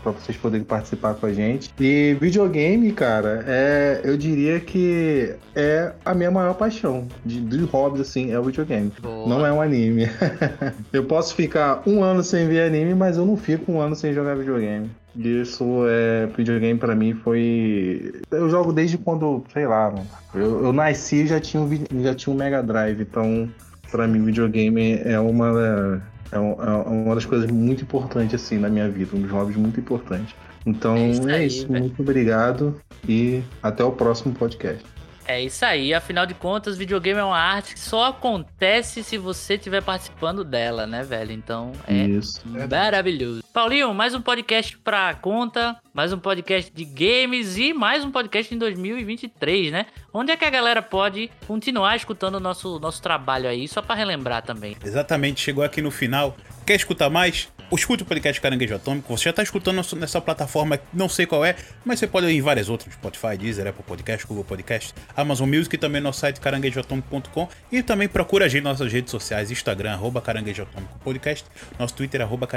para 0.02 0.14
vocês 0.14 0.38
poderem 0.38 0.66
participar 0.66 1.14
com 1.16 1.26
a 1.26 1.34
gente. 1.34 1.70
E 1.78 2.16
videogame, 2.20 2.92
cara, 2.94 3.44
é, 3.46 4.00
eu 4.04 4.16
diria 4.16 4.60
que 4.62 5.36
é 5.54 5.92
a 6.06 6.16
minha 6.16 6.32
maior 6.32 6.54
paixão 6.54 7.06
de, 7.26 7.42
de 7.42 7.66
hobbies, 7.66 8.08
assim, 8.08 8.32
é 8.32 8.40
o 8.40 8.44
videogame. 8.44 8.94
Boa. 9.02 9.28
Não 9.28 9.46
é 9.46 9.52
um 9.52 9.62
anime. 9.62 10.10
eu 10.94 11.04
posso 11.04 11.36
ficar 11.36 11.84
um 11.86 12.02
ano 12.02 12.24
sem 12.24 12.48
ver 12.48 12.66
anime, 12.66 12.96
mas 12.96 13.18
eu 13.18 13.26
não 13.26 13.36
fico 13.36 13.72
um 13.72 13.82
ano 13.82 13.96
sem 13.96 14.14
jogar 14.14 14.36
videogame. 14.36 14.90
Isso 15.18 15.84
é. 15.88 16.28
Videogame 16.28 16.80
para 16.80 16.96
mim 16.96 17.14
foi. 17.14 18.22
Eu 18.32 18.50
jogo 18.50 18.72
desde 18.72 18.98
quando, 18.98 19.44
sei 19.52 19.68
lá, 19.68 19.94
eu, 20.34 20.66
eu 20.66 20.72
nasci 20.72 21.24
e 21.24 21.28
já 21.28 21.42
tinha, 21.42 21.62
um, 21.62 21.70
já 22.02 22.16
tinha 22.16 22.34
um 22.34 22.38
Mega 22.38 22.64
Drive, 22.64 23.02
então 23.02 23.50
para 23.92 24.08
mim 24.08 24.24
videogame 24.24 25.02
é 25.04 25.20
uma 25.20 26.02
é, 26.32 26.36
é, 26.36 26.40
uma 26.40 27.16
das 27.16 27.26
coisas 27.26 27.50
muito 27.50 27.84
importantes, 27.84 28.36
assim, 28.36 28.58
na 28.58 28.70
minha 28.70 28.90
vida, 28.90 29.16
um 29.16 29.22
dos 29.22 29.32
hobbies 29.32 29.58
muito 29.58 29.80
importantes. 29.80 30.36
Então 30.66 30.96
é 30.96 31.10
isso, 31.10 31.30
é 31.30 31.36
aí, 31.36 31.48
isso. 31.48 31.72
muito 31.72 32.02
obrigado 32.02 32.80
e 33.08 33.42
até 33.64 33.84
o 33.84 33.92
próximo 33.92 34.34
podcast. 34.34 34.84
É 35.30 35.40
isso 35.40 35.64
aí, 35.64 35.94
afinal 35.94 36.26
de 36.26 36.34
contas, 36.34 36.76
videogame 36.76 37.20
é 37.20 37.24
uma 37.24 37.38
arte 37.38 37.76
que 37.76 37.80
só 37.80 38.06
acontece 38.06 39.04
se 39.04 39.16
você 39.16 39.54
estiver 39.54 39.80
participando 39.80 40.44
dela, 40.44 40.88
né, 40.88 41.04
velho? 41.04 41.32
Então 41.32 41.72
é 41.88 42.08
isso. 42.08 42.42
maravilhoso. 42.68 43.44
Paulinho, 43.54 43.94
mais 43.94 44.16
um 44.16 44.22
podcast 44.24 44.76
pra 44.80 45.14
conta, 45.14 45.78
mais 45.94 46.12
um 46.12 46.18
podcast 46.18 46.74
de 46.74 46.84
games 46.84 47.58
e 47.58 47.74
mais 47.76 48.04
um 48.04 48.10
podcast 48.10 48.56
em 48.56 48.58
2023, 48.58 49.72
né? 49.72 49.86
Onde 50.12 50.32
é 50.32 50.36
que 50.36 50.46
a 50.46 50.50
galera 50.50 50.82
pode 50.82 51.30
continuar 51.46 51.96
escutando 51.96 52.36
o 52.36 52.40
nosso, 52.40 52.80
nosso 52.80 53.00
trabalho 53.00 53.48
aí, 53.48 53.68
só 53.68 53.84
para 53.84 53.94
relembrar 53.94 54.42
também? 54.42 54.76
Exatamente, 54.84 55.42
chegou 55.42 55.64
aqui 55.64 55.80
no 55.80 55.92
final. 55.92 56.36
Quer 56.66 56.74
escutar 56.74 57.12
mais? 57.12 57.50
Escute 57.76 58.04
o 58.04 58.06
podcast 58.06 58.40
Caranguejo 58.42 58.76
Atômico. 58.76 59.16
Você 59.16 59.26
já 59.26 59.30
está 59.30 59.44
escutando 59.44 59.82
nessa 59.98 60.22
plataforma, 60.22 60.80
não 60.94 61.10
sei 61.10 61.26
qual 61.26 61.46
é, 61.46 61.56
mas 61.86 62.00
você 62.00 62.08
pode 62.08 62.28
ir 62.28 62.36
em 62.36 62.42
várias 62.42 62.70
outras: 62.70 62.94
Spotify, 62.94 63.38
Deezer, 63.38 63.68
Apple 63.68 63.84
Podcast, 63.84 64.28
Google 64.28 64.44
Podcast, 64.44 64.94
Amazon 65.16 65.50
Music 65.50 65.76
e 65.76 65.78
também 65.78 66.02
nosso 66.02 66.20
site 66.20 66.40
caranguejoatômico.com. 66.40 67.48
E 67.72 67.84
também 67.84 68.08
procura 68.08 68.46
a 68.46 68.48
gente 68.48 68.64
nas 68.64 68.80
nossas 68.80 68.94
redes 68.94 69.12
sociais: 69.12 69.52
Instagram, 69.52 69.92
arroba 69.92 70.22
Caranguejo 70.22 70.64
Atômico 70.64 71.00
Podcast, 71.00 71.46
nosso 71.78 71.94
Twitter, 71.94 72.22
arroba 72.22 72.48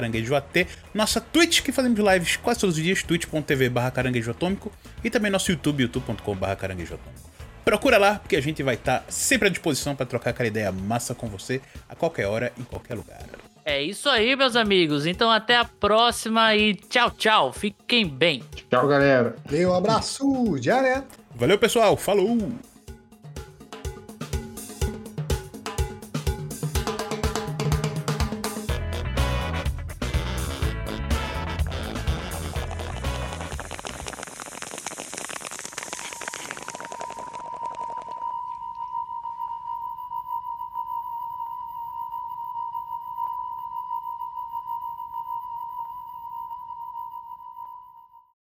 nossa 0.94 1.20
Twitch, 1.20 1.62
que 1.62 1.72
fazemos 1.72 1.98
lives 1.98 2.36
quase 2.36 2.60
todos 2.60 2.76
os 2.76 2.82
dias, 2.82 3.02
twitch.tv 3.02 3.68
barra 3.68 3.90
Caranguejo 3.90 4.30
Atômico, 4.30 4.72
e 5.02 5.10
também 5.10 5.30
nosso 5.30 5.50
YouTube, 5.50 5.82
youtube.com 5.82 6.36
barra 6.36 6.56
Caranguejo 6.56 6.94
Atômico. 6.94 7.30
Procura 7.64 7.96
lá, 7.96 8.18
porque 8.18 8.36
a 8.36 8.42
gente 8.42 8.62
vai 8.62 8.74
estar 8.74 9.04
sempre 9.08 9.48
à 9.48 9.50
disposição 9.50 9.94
para 9.94 10.06
trocar 10.06 10.30
aquela 10.30 10.48
ideia 10.48 10.72
massa 10.72 11.14
com 11.14 11.28
você 11.28 11.60
a 11.88 11.94
qualquer 11.94 12.26
hora, 12.26 12.52
em 12.58 12.64
qualquer 12.64 12.94
lugar. 12.94 13.22
É 13.64 13.80
isso 13.80 14.08
aí, 14.08 14.34
meus 14.34 14.56
amigos. 14.56 15.06
Então 15.06 15.30
até 15.30 15.56
a 15.56 15.64
próxima 15.64 16.54
e 16.56 16.74
tchau, 16.74 17.10
tchau. 17.10 17.52
Fiquem 17.52 18.06
bem. 18.06 18.42
Tchau, 18.68 18.88
galera. 18.88 19.36
Dê 19.48 19.64
um 19.66 19.74
abraço, 19.74 20.58
direto. 20.58 21.18
Valeu, 21.34 21.58
pessoal. 21.58 21.96
Falou! 21.96 22.38